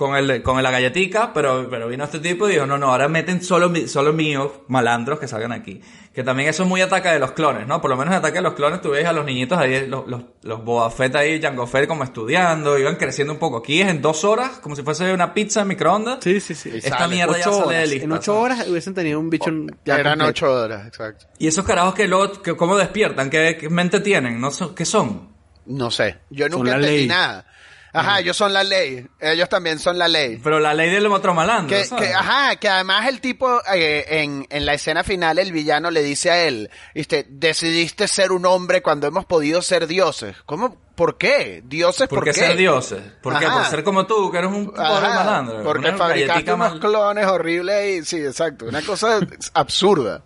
Con 0.00 0.16
el 0.16 0.42
con 0.42 0.62
la 0.62 0.70
galletica, 0.70 1.30
pero, 1.34 1.68
pero 1.68 1.86
vino 1.86 2.04
este 2.04 2.20
tipo 2.20 2.48
y 2.48 2.52
dijo, 2.52 2.64
no, 2.64 2.78
no, 2.78 2.90
ahora 2.90 3.06
meten 3.06 3.42
solo, 3.42 3.70
solo 3.86 4.14
míos, 4.14 4.50
malandros 4.68 5.20
que 5.20 5.28
salgan 5.28 5.52
aquí. 5.52 5.82
Que 6.14 6.24
también 6.24 6.48
eso 6.48 6.62
es 6.62 6.68
muy 6.70 6.80
ataque 6.80 7.10
de 7.10 7.18
los 7.18 7.32
clones, 7.32 7.66
¿no? 7.66 7.82
Por 7.82 7.90
lo 7.90 7.98
menos 7.98 8.12
en 8.14 8.18
ataque 8.18 8.36
de 8.38 8.42
los 8.42 8.54
clones 8.54 8.80
tú 8.80 8.92
ves 8.92 9.04
a 9.04 9.12
los 9.12 9.26
niñitos 9.26 9.58
ahí, 9.58 9.86
los, 9.86 10.06
los, 10.08 10.22
los 10.42 10.64
Boba 10.64 10.90
Fett 10.90 11.14
ahí, 11.16 11.38
Jango 11.40 11.66
Fett 11.66 11.86
como 11.86 12.02
estudiando, 12.02 12.78
iban 12.78 12.96
creciendo 12.96 13.34
un 13.34 13.38
poco. 13.38 13.58
Aquí 13.58 13.82
es 13.82 13.88
en 13.88 14.00
dos 14.00 14.24
horas, 14.24 14.58
como 14.62 14.74
si 14.74 14.82
fuese 14.82 15.12
una 15.12 15.34
pizza 15.34 15.60
en 15.60 15.68
microondas. 15.68 16.18
Sí, 16.22 16.40
sí, 16.40 16.54
sí. 16.54 16.70
Esta 16.82 17.06
mierda 17.06 17.34
ya 17.38 17.48
Ocho 17.48 17.52
sale 17.58 17.76
horas. 17.76 17.88
lista. 17.90 18.04
En 18.06 18.12
ocho 18.12 18.40
horas 18.40 18.66
hubiesen 18.68 18.94
tenido 18.94 19.20
un 19.20 19.28
bicho 19.28 19.50
ya 19.84 19.96
Eran 19.98 20.18
completo. 20.18 20.30
ocho 20.30 20.52
horas, 20.52 20.86
exacto. 20.86 21.26
Y 21.38 21.46
esos 21.46 21.64
carajos 21.66 21.94
que 21.94 22.08
luego, 22.08 22.40
que, 22.42 22.56
¿cómo 22.56 22.78
despiertan? 22.78 23.28
¿Qué, 23.28 23.58
qué 23.60 23.68
mente 23.68 24.00
tienen? 24.00 24.40
¿No 24.40 24.50
son, 24.50 24.74
¿Qué 24.74 24.86
son? 24.86 25.28
No 25.66 25.90
sé. 25.90 26.18
Yo 26.30 26.48
nunca 26.48 26.72
entendí 26.74 26.96
ley. 27.00 27.06
nada. 27.06 27.46
Ajá, 27.92 28.20
ellos 28.20 28.36
son 28.36 28.52
la 28.52 28.62
ley. 28.62 29.06
Ellos 29.18 29.48
también 29.48 29.78
son 29.78 29.98
la 29.98 30.06
ley. 30.08 30.40
Pero 30.42 30.60
la 30.60 30.74
ley 30.74 30.90
del 30.90 31.06
otro 31.06 31.34
malandro, 31.34 31.76
Que, 31.76 31.84
¿sabes? 31.84 32.08
que- 32.08 32.14
ajá, 32.14 32.56
que 32.56 32.68
además 32.68 33.08
el 33.08 33.20
tipo, 33.20 33.60
eh, 33.74 34.04
en, 34.22 34.46
en 34.48 34.64
la 34.66 34.74
escena 34.74 35.02
final, 35.02 35.38
el 35.38 35.50
villano 35.52 35.90
le 35.90 36.02
dice 36.02 36.30
a 36.30 36.44
él, 36.46 36.70
este, 36.94 37.26
decidiste 37.28 38.06
ser 38.08 38.30
un 38.32 38.46
hombre 38.46 38.80
cuando 38.82 39.06
hemos 39.06 39.24
podido 39.24 39.60
ser 39.62 39.86
dioses. 39.86 40.36
¿Cómo? 40.46 40.76
¿Por 40.94 41.16
qué? 41.18 41.62
¿Dioses 41.64 42.08
por, 42.08 42.18
¿Por 42.18 42.24
qué 42.26 42.32
ser 42.34 42.56
dioses? 42.56 43.00
¿Por 43.22 43.38
qué? 43.38 43.46
Por 43.46 43.64
ser 43.64 43.82
como 43.82 44.06
tú, 44.06 44.30
que 44.30 44.38
eres 44.38 44.50
un 44.50 44.66
pobre 44.66 45.08
malandro. 45.08 45.62
Porque 45.62 45.92
fabricaste 45.92 46.52
unos 46.52 46.72
mal- 46.72 46.80
clones 46.80 47.26
horribles 47.26 48.02
y, 48.02 48.04
sí, 48.04 48.18
exacto, 48.24 48.66
una 48.66 48.82
cosa 48.82 49.18
absurda. 49.54 50.22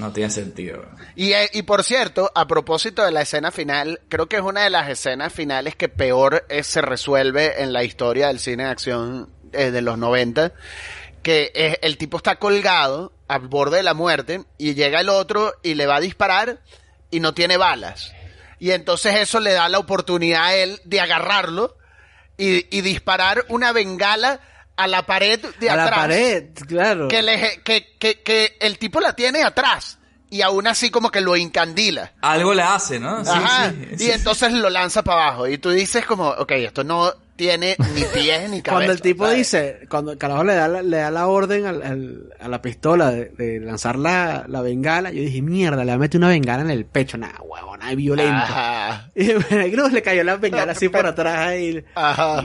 No 0.00 0.12
tiene 0.14 0.30
sentido. 0.30 0.82
Y, 1.14 1.34
eh, 1.34 1.50
y 1.52 1.62
por 1.62 1.84
cierto, 1.84 2.32
a 2.34 2.46
propósito 2.46 3.04
de 3.04 3.10
la 3.10 3.20
escena 3.20 3.50
final, 3.50 4.00
creo 4.08 4.28
que 4.28 4.36
es 4.36 4.42
una 4.42 4.62
de 4.62 4.70
las 4.70 4.88
escenas 4.88 5.30
finales 5.30 5.76
que 5.76 5.90
peor 5.90 6.46
eh, 6.48 6.62
se 6.62 6.80
resuelve 6.80 7.62
en 7.62 7.74
la 7.74 7.84
historia 7.84 8.28
del 8.28 8.38
cine 8.38 8.64
de 8.64 8.70
acción 8.70 9.28
eh, 9.52 9.70
de 9.70 9.82
los 9.82 9.98
90, 9.98 10.54
que 11.22 11.52
es, 11.54 11.76
el 11.82 11.98
tipo 11.98 12.16
está 12.16 12.36
colgado 12.36 13.12
al 13.28 13.48
borde 13.48 13.76
de 13.76 13.82
la 13.82 13.92
muerte 13.92 14.44
y 14.56 14.72
llega 14.72 15.00
el 15.00 15.10
otro 15.10 15.52
y 15.62 15.74
le 15.74 15.86
va 15.86 15.96
a 15.96 16.00
disparar 16.00 16.60
y 17.10 17.20
no 17.20 17.34
tiene 17.34 17.58
balas. 17.58 18.14
Y 18.58 18.70
entonces 18.70 19.16
eso 19.16 19.38
le 19.38 19.52
da 19.52 19.68
la 19.68 19.78
oportunidad 19.78 20.46
a 20.46 20.54
él 20.54 20.80
de 20.84 21.00
agarrarlo 21.02 21.76
y, 22.38 22.74
y 22.74 22.80
disparar 22.80 23.44
una 23.48 23.72
bengala 23.72 24.40
a 24.82 24.86
la 24.88 25.04
pared 25.06 25.40
de 25.60 25.70
A 25.70 25.76
la 25.76 25.84
atrás 25.84 25.98
pared, 25.98 26.44
claro. 26.66 27.08
que, 27.08 27.22
le- 27.22 27.60
que, 27.64 27.96
que, 27.98 28.20
que 28.22 28.56
el 28.60 28.78
tipo 28.78 29.00
la 29.00 29.12
tiene 29.14 29.42
atrás 29.42 29.98
y 30.30 30.42
aún 30.42 30.66
así 30.68 30.90
como 30.90 31.10
que 31.10 31.20
lo 31.20 31.36
incandila. 31.36 32.12
Algo 32.20 32.54
le 32.54 32.62
hace, 32.62 33.00
¿no? 33.00 33.24
Sí, 33.24 33.30
Ajá. 33.34 33.70
sí, 33.70 33.88
y 33.94 33.98
sí. 33.98 34.10
entonces 34.12 34.52
lo 34.52 34.70
lanza 34.70 35.02
para 35.02 35.24
abajo. 35.24 35.48
Y 35.48 35.58
tú 35.58 35.70
dices 35.70 36.06
como, 36.06 36.28
ok, 36.28 36.52
esto 36.52 36.84
no 36.84 37.12
tiene 37.34 37.74
ni 37.94 38.02
pies 38.04 38.48
ni 38.50 38.60
cabeza. 38.62 38.62
Cuando 38.70 38.92
el 38.92 39.00
tipo 39.00 39.24
¿sabes? 39.24 39.38
dice, 39.38 39.80
cuando 39.88 40.12
el 40.12 40.18
carajo 40.18 40.44
le 40.44 40.54
da 40.54 40.68
la, 40.68 40.82
le 40.82 40.96
da 40.98 41.10
la 41.10 41.26
orden 41.26 41.66
al- 41.66 41.82
al- 41.82 42.34
a 42.38 42.46
la 42.48 42.62
pistola 42.62 43.10
de, 43.10 43.30
de 43.30 43.58
lanzar 43.60 43.96
la, 43.96 44.44
la 44.46 44.60
bengala, 44.60 45.10
yo 45.10 45.20
dije, 45.22 45.42
mierda, 45.42 45.82
le 45.84 45.90
va 45.90 45.94
a 45.96 45.98
meter 45.98 46.18
una 46.18 46.28
bengala 46.28 46.62
en 46.62 46.70
el 46.70 46.84
pecho, 46.84 47.16
nada, 47.18 47.40
huevona, 47.42 47.90
es 47.90 47.96
violento. 47.96 48.32
Ajá. 48.34 49.08
Y 49.16 49.32
bueno, 49.34 49.88
le 49.88 50.02
cayó 50.02 50.22
la 50.22 50.36
bengala 50.36 50.72
así 50.72 50.88
por 50.88 51.04
atrás 51.06 51.48
ahí. 51.48 51.84
Ajá. 51.96 52.44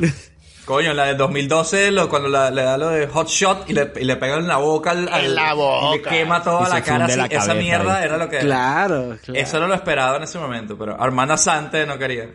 Coño, 0.66 0.94
la 0.94 1.06
de 1.06 1.14
2012, 1.16 1.92
lo, 1.92 2.10
cuando 2.10 2.28
la- 2.28 2.50
le 2.50 2.64
da 2.64 2.78
lo 2.78 2.90
de 2.90 3.06
Hot 3.08 3.28
Shot 3.28 3.70
y 3.70 3.74
le, 3.74 3.94
y 4.00 4.04
le 4.04 4.16
pegan 4.16 4.40
en 4.40 4.48
la 4.48 4.58
boca 4.58 4.92
al, 4.92 5.08
al- 5.08 5.26
En 5.26 5.36
la 5.36 5.54
boca. 5.54 5.96
y 5.96 5.98
le 5.98 6.02
quema 6.04 6.42
toda 6.42 6.68
Y 6.68 6.72
la 6.74 6.82
cara 6.82 7.06
así. 7.06 7.18
la 7.18 7.26
Esa 7.28 7.54
mierda 7.54 7.98
ahí. 8.00 8.06
era 8.06 8.18
lo 8.18 8.28
que 8.28 8.40
Claro, 8.40 9.16
claro. 9.24 9.40
Eso 9.40 9.60
no 9.60 9.68
lo 9.68 9.76
esperaba 9.76 10.18
en 10.18 10.24
ese 10.24 10.40
momento, 10.40 10.76
pero 10.78 11.00
Armanda 11.00 11.38
Sante 11.38 11.86
no 11.86 11.98
quería. 12.00 12.30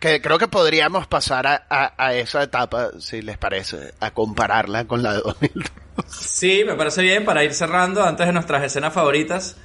Que 0.00 0.22
creo 0.22 0.38
que 0.38 0.48
podríamos 0.48 1.06
pasar 1.08 1.46
a, 1.46 1.66
a- 1.68 1.92
a 1.98 2.14
esa 2.14 2.42
etapa, 2.42 2.88
si 3.00 3.20
les 3.20 3.36
parece, 3.36 3.92
a 4.00 4.12
compararla 4.12 4.86
con 4.86 5.02
la 5.02 5.12
de 5.14 5.20
2002. 5.20 5.66
Sí, 6.08 6.62
me 6.64 6.74
parece 6.74 7.02
bien 7.02 7.24
para 7.24 7.42
ir 7.44 7.52
cerrando 7.52 8.02
antes 8.04 8.26
de 8.26 8.32
nuestras 8.32 8.62
escenas 8.62 8.94
favoritas. 8.94 9.56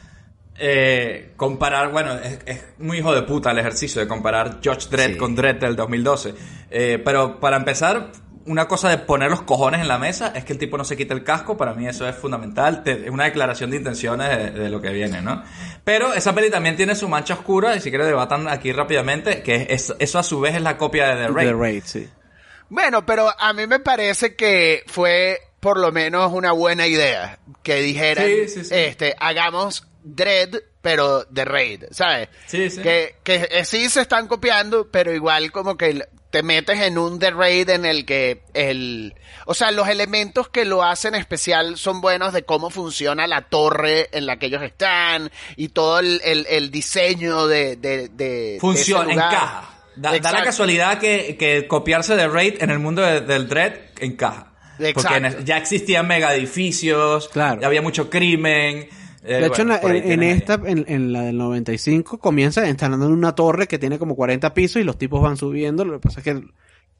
Eh, 0.57 1.33
comparar, 1.35 1.91
bueno, 1.91 2.13
es, 2.15 2.39
es 2.45 2.63
muy 2.77 2.99
hijo 2.99 3.13
de 3.13 3.23
puta 3.23 3.51
el 3.51 3.59
ejercicio 3.59 4.01
de 4.01 4.07
comparar 4.07 4.59
George 4.61 4.87
Dredd 4.89 5.13
Sí. 5.13 5.17
con 5.17 5.35
Dredd 5.35 5.57
del 5.59 5.75
2012. 5.75 6.33
Eh, 6.69 7.01
pero 7.03 7.39
para 7.39 7.57
empezar, 7.57 8.11
una 8.45 8.67
cosa 8.67 8.89
de 8.89 8.97
poner 8.97 9.29
los 9.31 9.41
cojones 9.43 9.81
en 9.81 9.87
la 9.87 9.97
mesa 9.97 10.33
es 10.35 10.43
que 10.43 10.53
el 10.53 10.59
tipo 10.59 10.77
no 10.77 10.83
se 10.83 10.97
quite 10.97 11.13
el 11.13 11.23
casco. 11.23 11.55
Para 11.57 11.73
mí 11.73 11.87
eso 11.87 12.07
es 12.07 12.15
fundamental. 12.15 12.83
Es 12.85 13.09
una 13.09 13.23
declaración 13.25 13.71
de 13.71 13.77
intenciones 13.77 14.29
de, 14.37 14.51
de 14.51 14.69
lo 14.69 14.81
que 14.81 14.89
viene, 14.89 15.21
¿no? 15.21 15.43
Pero 15.83 16.13
esa 16.13 16.33
peli 16.35 16.49
también 16.49 16.75
tiene 16.75 16.93
su 16.95 17.07
mancha 17.07 17.35
oscura 17.35 17.75
y 17.75 17.79
si 17.81 17.89
quieres 17.89 18.07
debatan 18.07 18.47
aquí 18.47 18.71
rápidamente 18.73 19.41
que 19.43 19.67
es- 19.69 19.93
eso 19.97 20.19
a 20.19 20.23
su 20.23 20.39
vez 20.41 20.55
es 20.55 20.61
la 20.61 20.77
copia 20.77 21.15
de 21.15 21.25
The 21.27 21.31
Raid. 21.31 21.47
The 21.47 21.53
Raid, 21.53 21.83
sí. 21.85 22.09
Bueno, 22.69 23.05
pero 23.05 23.29
a 23.39 23.53
mí 23.53 23.65
me 23.67 23.79
parece 23.79 24.35
que 24.35 24.83
fue 24.87 25.39
por 25.59 25.79
lo 25.79 25.91
menos 25.93 26.31
una 26.33 26.51
buena 26.51 26.85
idea 26.87 27.39
que 27.63 27.75
dijeran, 27.81 28.25
Sí, 28.25 28.47
sí, 28.49 28.63
sí. 28.65 28.75
este, 28.75 29.15
hagamos 29.19 29.87
Dread, 30.03 30.49
pero 30.81 31.23
de 31.25 31.45
Raid, 31.45 31.83
¿sabes? 31.91 32.29
Sí, 32.47 32.69
sí. 32.69 32.81
Que, 32.81 33.15
que 33.23 33.47
eh, 33.51 33.65
sí 33.65 33.89
se 33.89 34.01
están 34.01 34.27
copiando, 34.27 34.89
pero 34.91 35.13
igual 35.13 35.51
como 35.51 35.77
que 35.77 36.05
te 36.29 36.43
metes 36.43 36.79
en 36.81 36.97
un 36.97 37.19
The 37.19 37.31
Raid 37.31 37.69
en 37.69 37.85
el 37.85 38.05
que 38.05 38.41
el, 38.55 39.13
o 39.45 39.53
sea, 39.53 39.71
los 39.71 39.87
elementos 39.87 40.49
que 40.49 40.65
lo 40.65 40.83
hacen 40.83 41.13
especial 41.15 41.77
son 41.77 42.01
buenos 42.01 42.33
de 42.33 42.43
cómo 42.43 42.69
funciona 42.71 43.27
la 43.27 43.43
torre 43.43 44.09
en 44.11 44.25
la 44.25 44.37
que 44.39 44.47
ellos 44.47 44.63
están 44.63 45.31
y 45.55 45.69
todo 45.69 45.99
el, 45.99 46.19
el- 46.23 46.47
el 46.49 46.71
diseño 46.71 47.45
de, 47.47 47.75
de, 47.75 48.09
de- 48.09 48.57
Funciona, 48.59 49.13
encaja. 49.13 49.69
Da, 49.95 50.17
da 50.17 50.31
la 50.31 50.43
casualidad 50.43 50.97
que, 50.99 51.37
que 51.37 51.67
copiarse 51.67 52.15
de 52.15 52.27
Raid 52.27 52.63
en 52.63 52.71
el 52.71 52.79
mundo 52.79 53.03
de- 53.03 53.21
del 53.21 53.47
Dread 53.47 53.73
encaja. 53.99 54.49
Porque 54.75 54.89
Exacto. 54.89 55.43
ya 55.45 55.57
existían 55.57 56.07
mega 56.07 56.33
edificios, 56.33 57.29
Claro. 57.29 57.61
ya 57.61 57.67
había 57.67 57.83
mucho 57.83 58.09
crimen. 58.09 58.89
Eh, 59.23 59.35
De 59.41 59.47
hecho, 59.47 59.61
en, 59.63 59.67
bueno, 59.69 59.89
en- 59.89 60.23
esta, 60.23 60.55
en, 60.65 60.85
en 60.87 61.13
la 61.13 61.21
del 61.23 61.37
95, 61.37 62.17
comienza 62.19 62.67
instalando 62.67 63.05
en 63.05 63.11
una 63.13 63.33
torre 63.35 63.67
que 63.67 63.79
tiene 63.79 63.97
como 63.99 64.15
40 64.15 64.53
pisos 64.53 64.81
y 64.81 64.83
los 64.83 64.97
tipos 64.97 65.21
van 65.21 65.37
subiendo. 65.37 65.85
Lo 65.85 65.93
que 65.93 65.99
pasa 65.99 66.19
es 66.19 66.23
que 66.23 66.41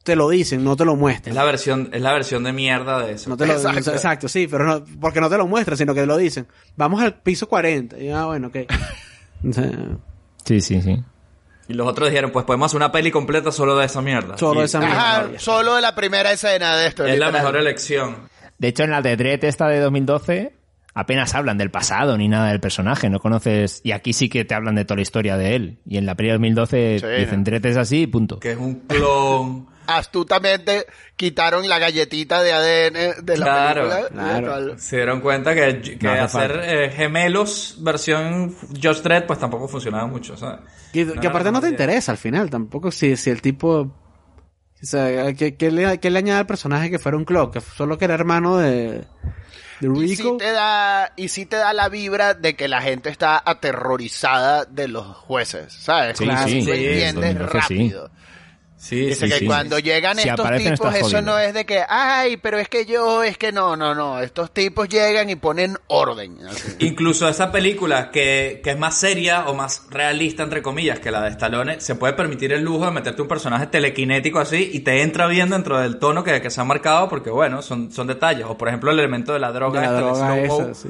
te 0.04 0.16
lo 0.16 0.30
dicen, 0.30 0.64
no 0.64 0.76
te 0.76 0.84
lo 0.86 0.94
Es 0.94 0.98
muestran. 1.00 1.36
la 1.36 1.44
versión, 1.46 1.90
es 1.94 2.02
la 2.02 2.12
versión 2.14 2.44
de 2.44 2.52
mierda 2.54 3.06
de 3.06 3.14
eso. 3.14 3.30
No 3.30 3.38
te 3.38 3.46
lo, 3.46 3.54
Exacto. 3.54 3.92
exacto. 3.92 4.28
sí, 4.28 4.48
pero 4.50 4.66
no, 4.66 4.84
porque 5.00 5.22
no 5.22 5.30
te 5.30 5.38
lo 5.38 5.48
muestran, 5.48 5.78
sino 5.78 5.94
que 5.94 6.02
te 6.02 6.06
lo 6.08 6.18
dicen. 6.18 6.46
Vamos 6.76 7.02
al 7.02 7.14
piso 7.22 7.48
40. 7.48 7.98
Y 8.00 8.10
ah, 8.10 8.26
bueno, 8.26 8.48
ok. 8.48 8.58
Sí, 10.46 10.60
sí, 10.62 10.82
sí. 10.82 11.02
Y 11.68 11.74
los 11.74 11.88
otros 11.88 12.10
dijeron, 12.10 12.32
pues 12.32 12.46
podemos 12.46 12.66
hacer 12.70 12.78
una 12.78 12.92
peli 12.92 13.12
completa 13.12 13.52
solo 13.52 13.78
de 13.78 13.86
esa 13.86 14.02
mierda. 14.02 14.38
Solo 14.38 14.56
Y 14.56 14.60
de 14.60 14.66
esa 14.66 14.80
mierda. 14.80 14.96
Ajá, 15.20 15.30
solo 15.38 15.76
de 15.76 15.82
la 15.82 15.96
primera 15.96 16.32
escena 16.32 16.76
de 16.76 16.88
esto. 16.88 17.06
Es 17.06 17.18
la 17.18 17.32
mejor 17.32 17.56
elección. 17.56 18.18
De 18.58 18.68
hecho, 18.70 18.84
en 18.84 18.92
la 18.92 19.02
de 19.02 19.16
Dredd 19.16 19.44
esta 19.46 19.68
de 19.68 19.80
2012 19.80 20.54
apenas 20.94 21.34
hablan 21.36 21.58
del 21.58 21.72
pasado 21.72 22.18
ni 22.18 22.28
nada 22.28 22.50
del 22.50 22.60
personaje, 22.60 23.10
no 23.10 23.20
conoces... 23.20 23.82
Y 23.84 23.92
aquí 23.92 24.14
sí 24.14 24.30
que 24.30 24.46
te 24.46 24.54
hablan 24.56 24.76
de 24.76 24.86
toda 24.86 24.98
la 24.98 25.02
historia 25.02 25.38
de 25.38 25.56
él. 25.56 25.80
Y 25.86 25.98
en 25.98 26.06
la 26.06 26.16
peli 26.16 26.30
de 26.30 26.34
2012 26.34 27.00
Sí, 27.00 27.08
dicen 27.20 27.40
¿no? 27.40 27.44
Dredd 27.46 27.66
es 27.66 27.78
así 27.78 28.02
y 28.04 28.08
punto. 28.08 28.40
Que 28.40 28.52
es 28.52 28.58
un 28.58 28.76
clon. 28.82 29.68
Astutamente 29.88 30.86
quitaron 31.18 31.68
la 31.68 31.78
galletita 31.78 32.42
de 32.42 32.54
ADN 32.54 33.26
de 33.26 33.38
la 33.38 33.46
Claro, 33.46 33.90
película. 33.90 34.10
claro. 34.40 34.78
Se 34.80 34.96
dieron 34.96 35.20
cuenta 35.20 35.54
que, 35.54 35.82
que 35.82 35.98
No 36.06 36.12
hace 36.14 36.22
hacer 36.38 36.60
eh, 36.64 36.92
gemelos 36.92 37.78
versión 37.82 38.56
George 38.80 39.02
Dredd 39.02 39.26
pues 39.26 39.40
tampoco 39.40 39.68
funcionaba 39.68 40.08
mucho, 40.08 40.38
¿sabes? 40.38 40.62
Que, 40.94 41.04
No 41.04 41.14
que 41.16 41.20
era 41.20 41.30
aparte 41.30 41.52
no 41.52 41.60
te 41.60 41.68
idea. 41.68 41.72
interesa 41.72 42.12
al 42.14 42.18
final, 42.18 42.50
tampoco 42.50 42.92
si, 42.92 43.18
si 43.18 43.30
el 43.30 43.42
tipo... 43.42 43.80
O 43.82 44.86
sea, 44.86 45.34
¿qué, 45.34 45.56
qué 45.56 45.72
le, 45.72 45.98
qué 46.00 46.10
le 46.10 46.20
añade 46.20 46.40
al 46.40 46.46
personaje 46.46 46.90
que 46.90 47.00
fuera 47.00 47.18
un 47.18 47.26
clon? 47.26 47.52
Que 47.52 47.60
solo 47.62 47.98
que 47.98 48.06
era 48.06 48.14
hermano 48.14 48.58
de... 48.58 49.04
Y 49.84 50.16
sí 50.16 50.32
te 50.38 50.52
da, 50.52 51.14
y 51.16 51.28
sí 51.28 51.46
te 51.46 51.58
da 51.58 51.74
la 51.74 51.90
vibra 51.90 52.34
de 52.34 52.56
que 52.56 52.68
la 52.68 52.82
gente 52.82 53.10
está 53.10 53.42
aterrorizada 53.44 54.66
de 54.66 54.88
los 54.88 55.06
jueces, 55.06 55.74
¿sabes? 55.74 56.18
Sí, 56.18 56.26
Como 56.26 56.38
sí, 56.44 56.62
sí, 56.62 56.72
entiendes 56.72 57.40
2012 57.40 57.68
sí. 57.68 57.94
Sí, 58.84 58.98
Dice 59.06 59.28
sí, 59.28 59.32
que 59.32 59.40
sí. 59.40 59.46
cuando 59.46 59.80
llegan 59.80 60.18
Si 60.18 60.28
estos 60.28 60.46
tipos, 60.58 60.94
eso 60.94 61.22
no 61.22 61.40
es 61.40 61.54
de 61.54 61.66
que, 61.66 61.84
ay, 61.88 62.36
pero 62.36 62.60
es 62.60 62.68
que 62.68 62.86
yo, 62.86 63.24
es 63.24 63.38
que 63.38 63.54
no, 63.54 63.78
no, 63.78 63.96
no. 63.96 64.20
Estos 64.20 64.52
tipos 64.52 64.90
llegan 64.90 65.30
y 65.30 65.38
ponen 65.38 65.78
orden. 65.88 66.38
así. 66.46 66.76
Incluso 66.80 67.30
esa 67.30 67.50
película 67.50 68.12
que, 68.12 68.60
que 68.62 68.72
es 68.72 68.78
más 68.78 69.00
seria 69.00 69.48
o 69.48 69.54
más 69.54 69.88
realista, 69.90 70.44
entre 70.44 70.62
comillas, 70.62 71.00
que 71.00 71.12
la 71.12 71.22
de 71.22 71.30
Stallone, 71.30 71.80
se 71.80 71.96
puede 71.96 72.12
permitir 72.12 72.52
el 72.52 72.62
lujo 72.62 72.84
de 72.84 72.92
meterte 72.92 73.22
un 73.22 73.30
personaje 73.30 73.68
telequinético 73.68 74.40
así 74.40 74.72
y 74.74 74.82
te 74.82 75.02
entra 75.02 75.28
bien 75.28 75.50
dentro 75.50 75.80
del 75.80 75.98
tono 75.98 76.22
que, 76.26 76.42
que 76.42 76.50
se 76.50 76.60
ha 76.60 76.66
marcado 76.66 77.08
porque, 77.08 77.30
bueno, 77.30 77.62
son, 77.62 77.90
son 77.90 78.08
detalles. 78.08 78.46
O, 78.50 78.58
por 78.58 78.68
ejemplo, 78.68 78.92
el 78.92 79.00
elemento 79.00 79.32
de 79.32 79.40
la 79.40 79.54
droga. 79.54 79.80
De 79.80 79.88
la 79.88 79.94
esta, 79.94 80.00
el 80.00 80.06
droga 80.06 80.46
slow-mo. 80.46 80.72
esa, 80.72 80.74
sí. 80.74 80.90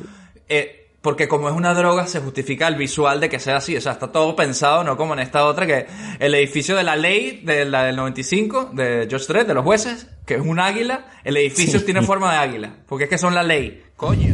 Eh, 0.50 0.83
porque 1.04 1.28
como 1.28 1.50
es 1.50 1.56
una 1.56 1.74
droga, 1.74 2.08
se 2.08 2.22
justifica 2.22 2.66
el 2.70 2.76
visual 2.76 3.20
de 3.20 3.28
que 3.28 3.38
sea 3.38 3.58
así. 3.58 3.76
O 3.76 3.82
sea, 3.82 3.92
está 3.92 4.10
todo 4.14 4.38
pensado, 4.38 4.86
no 4.86 4.96
como 4.96 5.14
en 5.14 5.20
esta 5.20 5.46
otra 5.46 5.68
que 5.68 5.86
el 6.18 6.34
edificio 6.34 6.78
de 6.78 6.84
la 6.84 6.96
ley, 6.96 7.42
de 7.44 7.66
la 7.66 7.84
del 7.84 7.98
95, 7.98 8.72
de 8.72 9.06
George 9.10 9.28
Dredd, 9.28 9.48
de 9.48 9.54
los 9.54 9.66
jueces, 9.66 10.08
que 10.26 10.36
es 10.36 10.42
un 10.42 10.62
águila, 10.62 11.08
el 11.26 11.36
edificio 11.36 11.84
tiene 11.84 12.04
forma 12.04 12.32
de 12.32 12.38
águila. 12.38 12.76
Porque 12.88 13.04
es 13.04 13.10
que 13.10 13.18
son 13.18 13.36
la 13.36 13.44
ley. 13.44 13.84
Coño. 13.98 14.34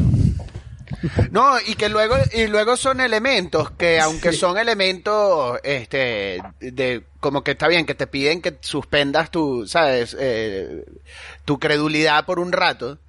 No, 1.32 1.60
y 1.66 1.74
que 1.74 1.90
luego, 1.90 2.16
y 2.34 2.46
luego 2.46 2.78
son 2.78 3.00
elementos 3.00 3.72
que, 3.72 4.00
aunque 4.00 4.32
son 4.32 4.56
elementos, 4.60 5.58
este, 5.64 6.40
de, 6.60 7.04
como 7.20 7.44
que 7.44 7.52
está 7.52 7.68
bien, 7.68 7.88
que 7.88 7.96
te 7.96 8.06
piden 8.06 8.44
que 8.44 8.58
suspendas 8.62 9.32
tu, 9.32 9.66
sabes, 9.66 10.16
Eh, 10.20 10.86
tu 11.46 11.58
credulidad 11.58 12.26
por 12.26 12.38
un 12.38 12.52
rato, 12.52 13.00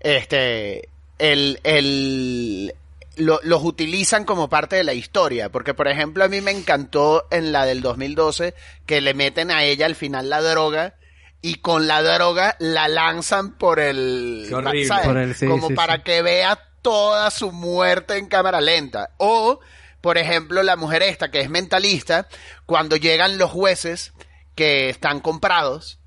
este, 0.00 0.88
el, 1.18 1.60
el, 1.64 2.72
lo- 3.16 3.40
los 3.42 3.62
utilizan 3.64 4.24
como 4.24 4.48
parte 4.48 4.76
de 4.76 4.84
la 4.84 4.94
historia, 4.94 5.50
porque 5.50 5.74
por 5.74 5.88
ejemplo 5.88 6.24
a 6.24 6.28
mí 6.28 6.40
me 6.40 6.50
encantó 6.50 7.26
en 7.30 7.52
la 7.52 7.64
del 7.66 7.80
2012 7.82 8.54
que 8.86 9.00
le 9.00 9.14
meten 9.14 9.50
a 9.50 9.64
ella 9.64 9.86
al 9.86 9.94
final 9.94 10.28
la 10.30 10.40
droga 10.40 10.94
y 11.42 11.56
con 11.56 11.86
la 11.86 12.02
droga 12.02 12.56
la 12.58 12.88
lanzan 12.88 13.56
por 13.56 13.80
el. 13.80 14.46
Por 14.50 15.16
el- 15.18 15.34
sí, 15.34 15.46
como 15.46 15.68
sí, 15.68 15.74
para 15.74 15.96
sí. 15.96 16.02
que 16.04 16.22
vea 16.22 16.58
toda 16.82 17.30
su 17.30 17.52
muerte 17.52 18.16
en 18.16 18.26
cámara 18.26 18.60
lenta. 18.60 19.10
O, 19.18 19.60
por 20.00 20.18
ejemplo, 20.18 20.62
la 20.62 20.76
mujer 20.76 21.02
esta 21.02 21.30
que 21.30 21.40
es 21.40 21.50
mentalista, 21.50 22.26
cuando 22.66 22.96
llegan 22.96 23.38
los 23.38 23.50
jueces 23.50 24.12
que 24.54 24.88
están 24.90 25.20
comprados 25.20 25.98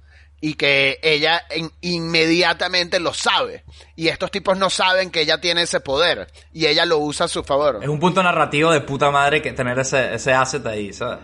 y 0.45 0.55
que 0.55 0.99
ella 1.01 1.41
en- 1.49 1.71
inmediatamente 1.79 2.99
lo 2.99 3.13
sabe. 3.13 3.63
Y 3.95 4.09
estos 4.09 4.29
tipos 4.29 4.57
no 4.57 4.69
saben 4.69 5.09
que 5.09 5.21
ella 5.21 5.39
tiene 5.39 5.61
ese 5.61 5.79
poder 5.79 6.27
y 6.51 6.65
ella 6.65 6.85
lo 6.85 6.97
usa 6.97 7.27
a 7.27 7.29
su 7.29 7.43
favor. 7.45 7.79
Es 7.81 7.87
un 7.87 7.97
punto 7.99 8.21
narrativo 8.21 8.69
de 8.71 8.81
puta 8.81 9.09
madre 9.09 9.41
que 9.41 9.53
tener 9.53 9.79
ese, 9.79 10.13
ese 10.15 10.33
asset 10.33 10.65
ahí, 10.65 10.91
¿sabes? 10.91 11.19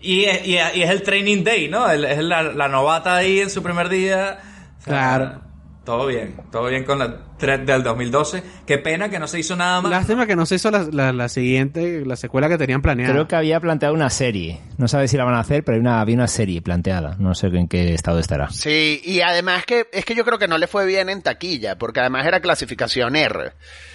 Y 0.00 0.24
es, 0.24 0.44
y 0.44 0.56
es- 0.56 0.74
y 0.76 0.82
es 0.82 0.90
el 0.90 1.02
training 1.04 1.44
day, 1.44 1.68
¿no? 1.68 1.88
El- 1.88 2.04
es 2.04 2.18
la, 2.18 2.42
la 2.42 2.66
novata 2.68 3.14
ahí 3.14 3.38
en 3.38 3.50
su 3.50 3.62
primer 3.62 3.88
día. 3.88 4.40
O 4.80 4.82
sea, 4.82 4.92
Claro. 4.92 5.42
Todo 5.84 6.06
bien, 6.06 6.36
todo 6.50 6.66
bien 6.66 6.84
con 6.84 6.98
la 6.98 7.16
del 7.38 7.82
2012. 7.82 8.42
Qué 8.66 8.78
pena 8.78 9.08
que 9.08 9.18
no 9.18 9.26
se 9.28 9.38
hizo 9.38 9.54
nada 9.56 9.80
más. 9.80 9.90
Lástima 9.90 10.26
que 10.26 10.36
no 10.36 10.44
se 10.46 10.56
hizo 10.56 10.70
la, 10.70 10.84
la, 10.90 11.12
la 11.12 11.28
siguiente, 11.28 12.04
la 12.04 12.16
secuela 12.16 12.48
que 12.48 12.58
tenían 12.58 12.82
planeada. 12.82 13.12
Creo 13.12 13.28
que 13.28 13.36
había 13.36 13.60
planteado 13.60 13.94
una 13.94 14.10
serie. 14.10 14.60
No 14.76 14.88
sabe 14.88 15.08
si 15.08 15.16
la 15.16 15.24
van 15.24 15.34
a 15.34 15.40
hacer, 15.40 15.64
pero 15.64 15.76
hay 15.76 15.80
una, 15.80 16.00
había 16.00 16.14
una 16.16 16.28
serie 16.28 16.60
planteada. 16.62 17.16
No 17.18 17.34
sé 17.34 17.46
en 17.48 17.68
qué 17.68 17.94
estado 17.94 18.18
estará. 18.18 18.50
Sí, 18.50 19.00
y 19.04 19.20
además 19.20 19.64
que 19.64 19.86
es 19.92 20.04
que 20.04 20.14
yo 20.14 20.24
creo 20.24 20.38
que 20.38 20.48
no 20.48 20.58
le 20.58 20.66
fue 20.66 20.84
bien 20.86 21.08
en 21.08 21.22
taquilla, 21.22 21.78
porque 21.78 22.00
además 22.00 22.26
era 22.26 22.40
clasificación 22.40 23.16
R. 23.16 23.52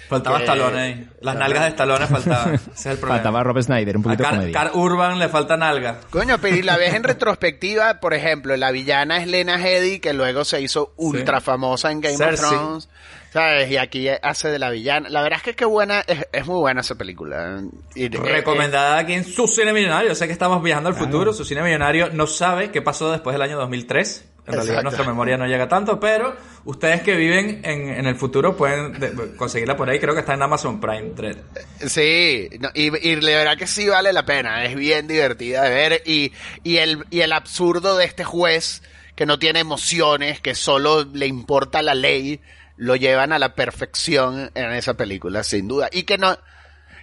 Faltaba 0.08 0.36
que- 0.38 0.44
Stallone 0.44 0.78
ahí. 0.78 1.08
Las 1.22 1.36
nalgas 1.36 1.62
de 1.62 1.68
Stallone 1.70 2.06
faltaban. 2.06 2.54
Ese 2.54 2.70
es 2.74 2.86
el 2.86 2.96
problema. 2.98 3.16
Faltaba 3.22 3.42
Rob 3.42 3.62
Snyder, 3.62 3.96
un 3.96 4.02
A 4.02 4.04
poquito 4.04 4.22
de 4.22 4.28
Car, 4.28 4.34
comedia. 4.38 4.52
Car 4.52 4.70
Urban 4.74 5.18
le 5.18 5.28
falta 5.28 5.56
nalga. 5.56 6.00
Coño, 6.10 6.38
pero 6.40 6.56
y 6.56 6.62
la 6.62 6.76
ves 6.76 6.92
en 6.94 7.04
retrospectiva, 7.04 8.00
por 8.00 8.12
ejemplo, 8.14 8.56
la 8.56 8.70
villana 8.70 9.18
es 9.18 9.26
Lena 9.26 9.56
Headey, 9.58 10.00
que 10.00 10.12
luego 10.12 10.44
se 10.44 10.60
hizo 10.60 10.92
ultra 10.96 11.40
famosa 11.40 11.90
en 11.90 12.00
Game 12.02 12.16
Cersei. 12.18 12.44
of 12.48 12.50
Thrones. 12.54 12.88
¿Sabes? 13.34 13.68
Y 13.68 13.76
aquí 13.78 14.06
hace 14.22 14.48
de 14.48 14.60
la 14.60 14.70
villana. 14.70 15.08
La 15.08 15.20
verdad 15.20 15.38
es 15.38 15.42
que 15.42 15.54
qué 15.56 15.64
buena, 15.64 16.04
es, 16.06 16.24
es 16.30 16.46
muy 16.46 16.60
buena 16.60 16.82
esa 16.82 16.94
película. 16.94 17.60
Y, 17.96 18.04
eh, 18.04 18.10
Recomendada 18.12 18.96
aquí 18.98 19.12
en 19.14 19.24
su 19.24 19.48
cine 19.48 19.72
millonario. 19.72 20.14
Sé 20.14 20.28
que 20.28 20.32
estamos 20.32 20.62
viajando 20.62 20.88
al 20.90 20.94
futuro. 20.94 21.32
Su 21.32 21.44
cine 21.44 21.60
millonario 21.60 22.10
no 22.12 22.28
sabe 22.28 22.70
qué 22.70 22.80
pasó 22.80 23.10
después 23.10 23.34
del 23.34 23.42
año 23.42 23.56
2003. 23.58 24.28
En 24.46 24.52
realidad 24.54 24.82
nuestra 24.84 25.04
memoria 25.04 25.36
no 25.36 25.46
llega 25.48 25.66
tanto, 25.68 25.98
pero 25.98 26.36
ustedes 26.64 27.02
que 27.02 27.16
viven 27.16 27.62
en, 27.64 27.88
en 27.88 28.06
el 28.06 28.14
futuro 28.14 28.56
pueden 28.56 28.92
de- 29.00 29.34
conseguirla 29.36 29.76
por 29.76 29.90
ahí. 29.90 29.98
Creo 29.98 30.14
que 30.14 30.20
está 30.20 30.34
en 30.34 30.42
Amazon 30.42 30.80
Prime 30.80 31.10
Dread. 31.16 31.36
eh, 31.80 31.88
sí, 31.88 32.48
no, 32.60 32.68
y, 32.72 32.94
y 33.08 33.16
la 33.16 33.30
verdad 33.38 33.56
que 33.58 33.66
sí 33.66 33.88
vale 33.88 34.12
la 34.12 34.24
pena. 34.24 34.64
Es 34.64 34.76
bien 34.76 35.08
divertida 35.08 35.62
de 35.64 35.70
ver. 35.70 36.02
Y, 36.06 36.30
y, 36.62 36.76
el, 36.76 37.04
y 37.10 37.22
el 37.22 37.32
absurdo 37.32 37.96
de 37.96 38.04
este 38.04 38.22
juez, 38.22 38.82
que 39.16 39.26
no 39.26 39.40
tiene 39.40 39.58
emociones, 39.58 40.40
que 40.40 40.54
solo 40.54 41.04
le 41.04 41.26
importa 41.26 41.82
la 41.82 41.94
ley, 41.94 42.38
lo 42.76 42.96
llevan 42.96 43.32
a 43.32 43.38
la 43.38 43.54
perfección 43.54 44.50
en 44.54 44.72
esa 44.72 44.94
película, 44.94 45.42
sin 45.44 45.68
duda. 45.68 45.88
Y 45.92 46.02
que 46.04 46.18
no, 46.18 46.36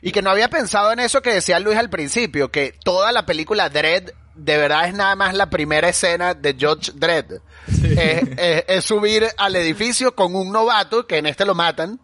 Y 0.02 0.12
que 0.12 0.22
no 0.24 0.32
había 0.32 0.50
pensado 0.50 0.92
en 0.92 1.00
eso 1.00 1.22
que 1.22 1.32
decía 1.34 1.60
Luis 1.60 1.78
al 1.78 1.90
principio, 1.92 2.50
que 2.52 2.74
toda 2.84 3.12
la 3.12 3.26
película 3.26 3.70
Dredd 3.70 4.10
de 4.34 4.58
verdad 4.58 4.88
es 4.88 4.96
nada 4.96 5.16
más 5.16 5.36
la 5.36 5.50
primera 5.52 5.90
escena 5.90 6.34
de 6.34 6.56
George 6.58 6.92
Dredd. 6.96 7.34
Es, 7.84 8.24
es- 8.38 8.64
es 8.68 8.84
subir 8.86 9.28
al 9.38 9.56
edificio 9.56 10.16
con 10.16 10.36
un 10.36 10.52
novato, 10.52 11.06
que 11.06 11.18
en 11.20 11.28
este 11.28 11.46
lo 11.46 11.54
matan, 11.54 12.00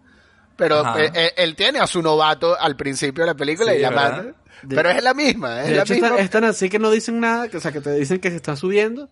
pero 0.57 0.80
Ajá. 0.86 1.01
eh, 1.03 1.11
eh, 1.15 1.34
él 1.38 1.55
tiene 1.55 1.80
a 1.80 1.88
su 1.88 2.01
novato 2.03 2.59
al 2.59 2.76
principio 2.76 3.24
de 3.24 3.32
la 3.32 3.36
película 3.36 3.72
Sí, 3.72 3.80
y 3.80 3.82
la 3.82 3.91
matan. 3.91 4.36
Pero 4.70 4.89
es 4.89 5.01
la 5.03 5.13
misma, 5.15 5.61
es 5.63 5.70
De 5.70 5.76
la 5.78 5.82
hecho, 5.84 5.93
misma. 5.93 6.07
están, 6.09 6.24
están 6.26 6.43
así 6.43 6.70
que 6.70 6.78
no 6.80 6.91
dicen 6.91 7.20
nada, 7.20 7.47
que, 7.47 7.57
o 7.57 7.59
sea, 7.61 7.72
que 7.72 7.82
te 7.82 7.93
dicen 7.93 8.20
que 8.20 8.30
se 8.30 8.36
está 8.36 8.55
subiendo, 8.55 9.09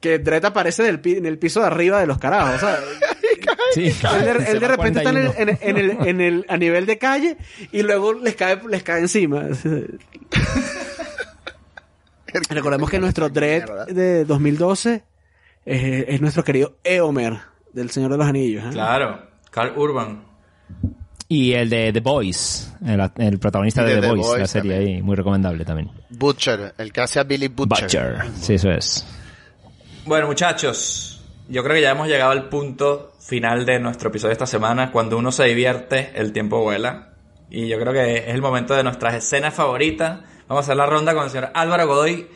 que 0.00 0.18
Dredd 0.18 0.44
aparece 0.46 0.82
del 0.82 1.00
pi- 1.00 1.16
en 1.16 1.26
el 1.26 1.38
piso 1.38 1.60
de 1.60 1.66
arriba 1.66 2.00
de 2.00 2.06
los 2.06 2.18
carajos, 2.18 2.60
¿sabes? 2.60 2.80
Sí, 3.74 3.86
Él 4.14 4.24
de, 4.24 4.50
él 4.50 4.60
repente 4.60 4.98
está 5.00 5.10
en 5.10 5.16
el, 5.18 5.32
41. 5.32 5.34
en, 5.38 5.48
en 5.60 5.76
el, 5.76 6.08
en 6.08 6.20
el, 6.20 6.46
a 6.48 6.56
nivel 6.56 6.86
de 6.86 6.98
calle 6.98 7.36
y 7.72 7.82
luego 7.82 8.12
les 8.14 8.34
cae, 8.34 8.60
les 8.68 8.82
cae 8.82 9.00
encima. 9.00 9.44
Recordemos 12.50 12.90
que 12.90 12.98
nuestro 12.98 13.28
Mierda. 13.30 13.86
de 13.86 14.24
2012 14.24 15.02
es, 15.64 16.04
es 16.08 16.20
nuestro 16.20 16.44
querido 16.44 16.76
Eomer 16.84 17.38
del 17.72 17.90
Señor 17.90 18.10
de 18.10 18.18
los 18.18 18.26
Anillos. 18.26 18.64
¿eh? 18.64 18.70
Claro, 18.72 19.22
Carl 19.50 19.76
Urban. 19.78 20.24
Y 21.30 21.52
el 21.52 21.68
de 21.68 21.92
The 21.92 22.00
Boys, 22.00 22.72
el, 22.86 23.10
el 23.18 23.38
protagonista 23.38 23.82
de, 23.84 23.96
de 23.96 24.00
The, 24.00 24.08
The 24.08 24.14
Boys, 24.14 24.40
la 24.40 24.46
serie 24.46 24.72
también. 24.76 24.96
ahí, 24.96 25.02
muy 25.02 25.14
recomendable 25.16 25.64
también. 25.64 25.90
Butcher, 26.10 26.74
el 26.78 26.92
que 26.92 27.00
hace 27.02 27.20
a 27.20 27.24
Billy 27.24 27.48
Butcher. 27.48 27.82
Butcher, 27.82 28.16
sí, 28.40 28.54
eso 28.54 28.70
es. 28.70 29.06
Bueno, 30.06 30.26
muchachos, 30.26 31.17
yo 31.48 31.64
creo 31.64 31.74
que 31.74 31.82
ya 31.82 31.90
hemos 31.90 32.08
llegado 32.08 32.30
al 32.30 32.48
punto 32.48 33.12
final 33.20 33.64
de 33.64 33.80
nuestro 33.80 34.10
episodio 34.10 34.28
de 34.28 34.34
esta 34.34 34.46
semana. 34.46 34.92
Cuando 34.92 35.16
uno 35.16 35.32
se 35.32 35.44
divierte, 35.44 36.12
el 36.14 36.32
tiempo 36.32 36.60
vuela. 36.60 37.14
Y 37.50 37.68
yo 37.68 37.78
creo 37.80 37.92
que 37.94 38.18
es 38.18 38.34
el 38.34 38.42
momento 38.42 38.74
de 38.74 38.84
nuestras 38.84 39.14
escenas 39.14 39.54
favoritas. 39.54 40.20
Vamos 40.46 40.62
a 40.62 40.66
hacer 40.66 40.76
la 40.76 40.86
ronda 40.86 41.14
con 41.14 41.24
el 41.24 41.30
señor 41.30 41.50
Álvaro 41.54 41.86
Godoy, 41.86 42.28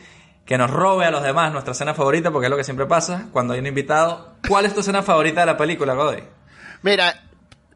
que 0.45 0.57
nos 0.57 0.71
robe 0.71 1.05
a 1.05 1.11
los 1.11 1.21
demás 1.21 1.51
nuestra 1.51 1.73
escena 1.73 1.93
favorita, 1.93 2.31
porque 2.31 2.47
es 2.47 2.51
lo 2.51 2.57
que 2.57 2.63
siempre 2.63 2.87
pasa 2.87 3.29
cuando 3.31 3.53
hay 3.53 3.59
un 3.59 3.67
invitado. 3.67 4.35
¿Cuál 4.47 4.65
es 4.65 4.73
tu 4.73 4.79
escena 4.79 5.03
favorita 5.03 5.41
de 5.41 5.45
la 5.45 5.57
película, 5.57 5.93
Godoy? 5.93 6.23
Mira, 6.81 7.23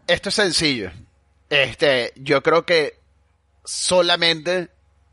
esto 0.08 0.30
es 0.30 0.36
sencillo. 0.36 0.92
Este, 1.50 2.14
yo 2.16 2.42
creo 2.42 2.66
que 2.66 3.00
solamente 3.64 4.70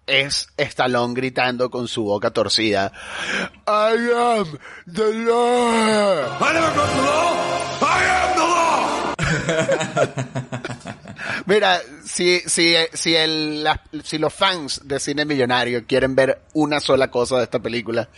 es 0.07 0.49
Stallone 0.57 1.15
gritando 1.15 1.71
con 1.71 1.89
su 1.89 2.05
boca 2.05 2.31
torcida. 2.31 2.93
I 3.67 3.97
am 4.15 4.59
the 4.93 5.13
law. 5.25 6.39
I 6.41 6.53
never 6.53 6.73
the 6.73 7.03
law. 7.03 7.35
I 7.81 8.05
am 8.11 8.35
the 8.35 8.41
law. 8.41 8.65
Mira, 11.47 11.81
si, 12.05 12.41
si, 12.47 12.75
si, 12.93 13.15
el, 13.17 13.63
la- 13.65 13.83
si 14.03 14.19
los 14.19 14.33
fans 14.33 14.81
de 14.85 14.99
Cine 15.01 15.25
Millonario 15.25 15.85
quieren 15.87 16.15
ver 16.15 16.41
una 16.55 16.81
sola 16.81 17.11
cosa 17.11 17.39
de 17.39 17.45
esta 17.45 17.61
película, 17.61 18.09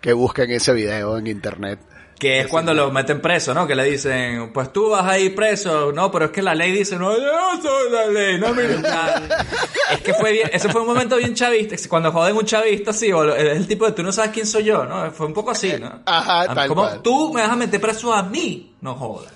que 0.00 0.12
busquen 0.12 0.50
ese 0.50 0.72
video 0.72 1.18
en 1.18 1.26
internet. 1.26 1.78
Que 2.18 2.40
es 2.40 2.46
cuando 2.46 2.72
lo 2.72 2.90
meten 2.92 3.20
preso, 3.20 3.52
¿no? 3.54 3.66
Que 3.66 3.74
le 3.74 3.84
dicen, 3.84 4.52
pues 4.52 4.72
tú 4.72 4.90
vas 4.90 5.04
a 5.04 5.18
ir 5.18 5.34
preso. 5.34 5.92
No, 5.92 6.10
pero 6.12 6.26
es 6.26 6.30
que 6.30 6.42
la 6.42 6.54
ley 6.54 6.70
dice, 6.72 6.96
no, 6.96 7.16
yo 7.18 7.32
no 7.32 7.60
soy 7.60 7.90
la 7.90 8.06
ley, 8.06 8.38
no 8.38 8.54
me 8.54 8.62
Es 9.92 10.00
que 10.02 10.14
fue 10.14 10.32
bien, 10.32 10.48
ese 10.52 10.68
fue 10.70 10.80
un 10.82 10.86
momento 10.86 11.16
bien 11.16 11.34
chavista. 11.34 11.74
Cuando 11.88 12.12
joden 12.12 12.36
un 12.36 12.44
chavista, 12.44 12.92
sí, 12.92 13.12
o 13.12 13.34
es 13.34 13.56
el 13.56 13.66
tipo 13.66 13.84
de 13.86 13.92
tú 13.92 14.02
no 14.02 14.12
sabes 14.12 14.30
quién 14.30 14.46
soy 14.46 14.64
yo, 14.64 14.84
¿no? 14.84 15.10
Fue 15.10 15.26
un 15.26 15.34
poco 15.34 15.50
así, 15.50 15.74
¿no? 15.78 16.02
Ajá, 16.06 16.42
A- 16.42 16.54
tal 16.54 16.68
como 16.68 16.82
cual. 16.82 17.02
tú 17.02 17.32
me 17.34 17.42
vas 17.42 17.50
a 17.50 17.56
meter 17.56 17.80
preso 17.80 18.14
a 18.14 18.22
mí, 18.22 18.76
no 18.80 18.94
jodas. 18.94 19.32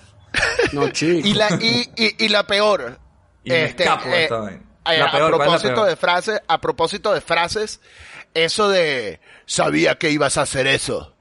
No, 0.73 0.89
chico. 0.91 1.27
Y 1.27 1.35
la, 1.35 1.49
y, 1.61 1.89
y, 1.97 2.25
y 2.25 2.29
la 2.29 2.47
peor. 2.47 2.99
Y 3.45 3.51
me 3.51 3.65
este, 3.65 3.85
escapo 3.85 4.09
eh, 4.09 4.29
eh, 4.31 4.99
La 4.99 5.07
a 5.07 5.11
peor, 5.11 5.11
¿cuál 5.11 5.23
es 5.23 5.31
la 5.31 5.37
propósito 5.39 5.75
peor? 5.75 5.89
de 5.89 5.97
frases, 5.97 6.41
a 6.47 6.61
propósito 6.61 7.13
de 7.13 7.21
frases, 7.21 7.81
eso 8.35 8.69
de 8.69 9.21
sabía 9.47 9.97
que 9.99 10.11
ibas 10.11 10.37
a 10.39 10.43
hacer 10.43 10.67
eso. 10.67 11.15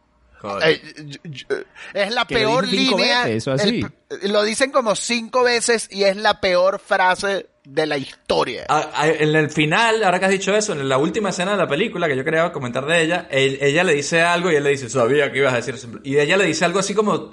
Eh, 0.63 0.81
yo- 1.23 1.47
es 1.93 2.13
la 2.13 2.25
peor 2.25 2.67
línea. 2.67 3.25
veces 3.25 3.47
o 3.47 3.51
así. 3.53 3.83
el- 4.21 4.31
lo 4.31 4.43
dicen 4.43 4.71
como 4.71 4.95
cinco 4.95 5.43
veces 5.43 5.87
y 5.91 6.03
es 6.03 6.15
la 6.15 6.39
peor 6.39 6.79
frase 6.79 7.47
de 7.63 7.85
la 7.85 7.97
historia. 7.97 8.65
Ah, 8.69 8.89
ah, 8.93 9.07
En 9.07 9.35
el 9.35 9.49
final, 9.49 10.03
ahora 10.03 10.19
que 10.19 10.25
has 10.25 10.31
dicho 10.31 10.55
eso, 10.55 10.73
en 10.73 10.87
la 10.87 10.97
última 10.97 11.29
escena 11.31 11.51
de 11.51 11.57
la 11.57 11.67
película 11.67 12.07
que 12.07 12.15
yo 12.15 12.23
quería 12.23 12.51
comentar 12.51 12.85
de 12.85 13.01
ella, 13.01 13.27
él- 13.29 13.57
ella 13.61 13.83
le 13.83 13.93
dice 13.93 14.21
algo 14.21 14.51
y 14.51 14.55
él 14.55 14.63
le 14.63 14.69
dice, 14.69 14.89
sabía 14.89 15.31
que 15.31 15.39
ibas 15.39 15.53
a 15.53 15.57
decir 15.57 15.75
eso. 15.75 15.89
Y 16.03 16.17
ella 16.17 16.37
le 16.37 16.45
dice 16.45 16.63
algo 16.65 16.79
así 16.79 16.93
como 16.93 17.29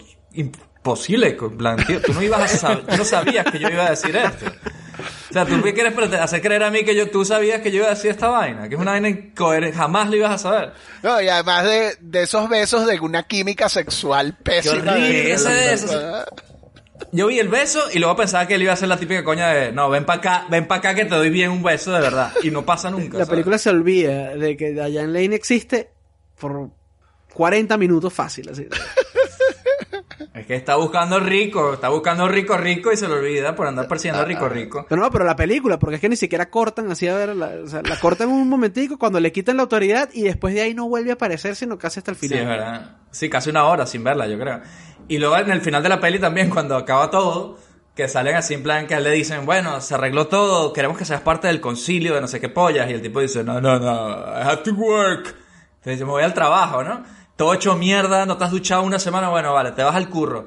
imposible, 0.89 1.35
en 1.41 1.57
plan, 1.57 1.77
tío, 1.87 1.99
tú 2.03 2.13
no 2.13 2.23
ibas 2.23 2.43
a 2.43 2.59
saber, 2.59 2.85
tú 2.87 2.97
no 2.99 3.05
sabías 3.07 3.47
que 3.51 3.59
yo 3.59 3.69
iba 3.71 3.87
a 3.87 3.91
decir 3.91 4.15
esto. 4.15 4.45
O 5.31 5.33
sea, 5.33 5.47
tú 5.47 5.63
qué 5.63 5.73
quieres 5.73 5.95
hacer 6.21 6.43
creer 6.43 6.63
a 6.63 6.71
mí 6.71 6.85
que 6.85 6.95
yo, 6.95 7.11
tú 7.11 7.25
sabías 7.25 7.63
que 7.63 7.71
yo 7.71 7.79
iba 7.79 7.87
a 7.87 7.91
decir 7.95 8.11
esta 8.11 8.29
vaina, 8.29 8.69
que 8.69 8.75
es 8.75 8.81
una 8.81 8.91
vaina 8.93 9.09
incoherente, 9.09 9.75
jamás 9.77 10.11
lo 10.11 10.17
ibas 10.17 10.33
a 10.33 10.39
saber. 10.39 10.73
No, 11.03 11.21
y 11.23 11.29
además 11.29 11.65
de, 11.65 11.97
de 12.01 12.23
esos 12.25 12.51
besos 12.51 12.87
de 12.87 13.01
una 13.01 13.23
química 13.23 13.71
sexual 13.71 14.37
pésima. 14.43 14.95
de- 14.95 15.33
ese 15.33 15.49
de 15.49 15.73
esos. 15.73 15.97
Yo 17.13 17.29
vi 17.29 17.39
el 17.41 17.49
beso 17.49 17.81
y 17.93 17.99
luego 17.99 18.15
pensaba 18.17 18.47
que 18.47 18.55
él 18.57 18.63
iba 18.63 18.73
a 18.73 18.75
hacer 18.75 18.89
la 18.89 18.99
típica 18.99 19.25
coña 19.25 19.49
de, 19.49 19.73
no, 19.73 19.89
ven 19.89 20.05
para 20.05 20.19
acá, 20.19 20.47
ven 20.51 20.67
para 20.69 20.81
acá 20.81 20.95
que 20.95 21.07
te 21.07 21.15
doy 21.15 21.31
bien 21.31 21.51
un 21.51 21.63
beso 21.63 21.93
de 21.93 22.01
verdad. 22.01 22.31
Y 22.43 22.51
no 22.51 22.65
pasa 22.67 22.91
nunca. 22.91 23.17
La 23.19 23.25
¿sabes? 23.25 23.31
película 23.31 23.57
se 23.57 23.71
olvida 23.71 24.37
de 24.37 24.55
que 24.57 24.73
Diane 24.73 25.09
Lane 25.09 25.35
existe 25.35 25.89
por 26.39 26.69
40 27.33 27.77
minutos 27.79 28.13
fácil, 28.13 28.51
así. 28.51 28.69
Es 30.35 30.47
que 30.47 30.55
está 30.55 30.77
buscando 30.77 31.19
rico, 31.21 31.75
está 31.75 31.89
buscando 31.89 32.29
rico 32.29 32.57
rico 32.57 32.93
y 32.93 32.97
se 32.97 33.09
lo 33.09 33.15
olvida 33.17 33.55
por 33.55 33.67
andar 33.67 33.89
persiguiendo 33.89 34.23
a 34.23 34.25
rico 34.25 34.49
rico. 34.49 34.87
Pero 34.89 35.01
no, 35.03 35.11
pero 35.11 35.25
la 35.25 35.37
película, 35.37 35.79
porque 35.79 35.97
es 35.97 36.01
que 36.01 36.09
ni 36.09 36.17
siquiera 36.17 36.51
cortan 36.51 36.91
así 36.91 37.09
a 37.09 37.15
ver, 37.15 37.35
la, 37.37 37.51
o 37.65 37.67
sea, 37.67 37.83
la 37.83 37.99
cortan 38.01 38.29
un 38.29 38.49
momentico 38.49 38.99
cuando 38.99 39.21
le 39.21 39.33
quitan 39.33 39.57
la 39.57 39.63
autoridad 39.65 40.09
y 40.13 40.23
después 40.23 40.55
de 40.55 40.63
ahí 40.63 40.75
no 40.75 40.89
vuelve 40.89 41.11
a 41.11 41.15
aparecer, 41.15 41.57
sino 41.57 41.79
casi 41.79 42.01
hasta 42.01 42.11
el 42.11 42.17
Sí, 42.17 42.29
final. 42.29 42.43
es 42.43 42.49
verdad. 42.49 42.97
Sí, 43.11 43.29
casi 43.31 43.51
una 43.51 43.65
hora 43.65 43.87
sin 43.87 44.03
verla, 44.05 44.27
yo 44.27 44.39
creo. 44.39 44.61
Y 45.09 45.19
luego 45.19 45.37
en 45.37 45.51
el 45.51 45.61
final 45.61 45.83
de 45.83 45.89
la 45.89 46.01
peli 46.01 46.19
también, 46.19 46.51
cuando 46.51 46.77
acaba 46.77 47.11
todo, 47.11 47.59
que 47.95 48.09
salen 48.09 48.35
así 48.37 48.55
en 48.55 48.63
plan 48.63 48.87
que 48.87 48.99
le 48.99 49.11
dicen, 49.13 49.47
bueno, 49.47 49.81
se 49.81 49.95
arregló 49.95 50.27
todo, 50.27 50.73
queremos 50.73 50.99
que 50.99 51.05
seas 51.05 51.21
parte 51.21 51.47
del 51.47 51.61
concilio 51.61 52.15
de 52.15 52.21
no 52.21 52.27
sé 52.29 52.41
qué 52.41 52.49
pollas. 52.49 52.91
Y 52.91 52.95
el 52.95 53.03
tipo 53.03 53.21
dice, 53.21 53.45
no, 53.45 53.61
no, 53.61 53.79
no, 53.79 54.11
I 54.11 54.43
have 54.43 54.63
to 54.65 54.73
work. 54.75 55.35
Entonces 55.79 56.01
me 56.01 56.07
voy 56.11 56.23
al 56.25 56.35
trabajo, 56.35 56.83
¿no? 56.83 57.05
Todo 57.37 57.55
hecho 57.55 57.75
mierda, 57.77 58.27
no 58.27 58.37
te 58.37 58.45
has 58.45 58.51
duchado 58.51 58.83
una 58.83 58.99
semana, 58.99 59.29
bueno, 59.29 59.53
vale, 59.53 59.73
te 59.73 59.83
vas 59.83 59.95
al 59.97 60.09
curro. 60.09 60.47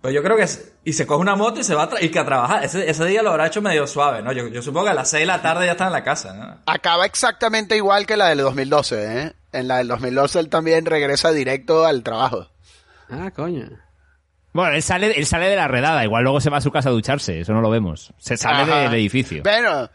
Pero 0.00 0.12
yo 0.14 0.22
creo 0.22 0.36
que... 0.36 0.44
es- 0.44 0.72
Y 0.84 0.92
se 0.92 1.06
coge 1.06 1.20
una 1.20 1.34
moto 1.34 1.58
y 1.60 1.64
se 1.64 1.74
va 1.74 1.82
a, 1.84 1.90
tra- 1.90 2.02
y 2.02 2.08
que 2.10 2.18
a 2.20 2.24
trabajar. 2.24 2.64
Ese, 2.64 2.88
ese 2.88 3.04
día 3.06 3.22
lo 3.22 3.30
habrá 3.30 3.48
hecho 3.48 3.60
medio 3.60 3.86
suave, 3.86 4.22
¿no? 4.22 4.32
Yo, 4.32 4.46
yo 4.48 4.62
supongo 4.62 4.84
que 4.86 4.92
a 4.92 4.94
las 4.94 5.10
6 5.10 5.22
de 5.22 5.26
la 5.26 5.42
tarde 5.42 5.66
ya 5.66 5.72
está 5.72 5.86
en 5.88 5.92
la 5.92 6.04
casa, 6.04 6.32
¿no? 6.34 6.58
Acaba 6.66 7.04
exactamente 7.06 7.76
igual 7.76 8.06
que 8.06 8.16
la 8.16 8.28
del 8.28 8.38
2012, 8.38 9.22
¿eh? 9.22 9.32
En 9.52 9.66
la 9.68 9.78
del 9.78 9.88
2012 9.88 10.38
él 10.38 10.48
también 10.48 10.86
regresa 10.86 11.30
directo 11.32 11.84
al 11.84 12.02
trabajo. 12.04 12.46
Ah, 13.10 13.30
coño. 13.34 13.68
Bueno, 14.52 14.74
él 14.76 14.82
sale, 14.82 15.12
él 15.18 15.26
sale 15.26 15.48
de 15.48 15.56
la 15.56 15.68
redada, 15.68 16.04
igual 16.04 16.22
luego 16.24 16.40
se 16.40 16.50
va 16.50 16.58
a 16.58 16.60
su 16.62 16.70
casa 16.70 16.88
a 16.88 16.92
ducharse, 16.92 17.40
eso 17.40 17.52
no 17.52 17.60
lo 17.60 17.70
vemos. 17.70 18.12
Se 18.18 18.36
sale 18.36 18.62
Ajá. 18.62 18.80
del 18.82 18.94
edificio. 18.94 19.42
Bueno, 19.42 19.90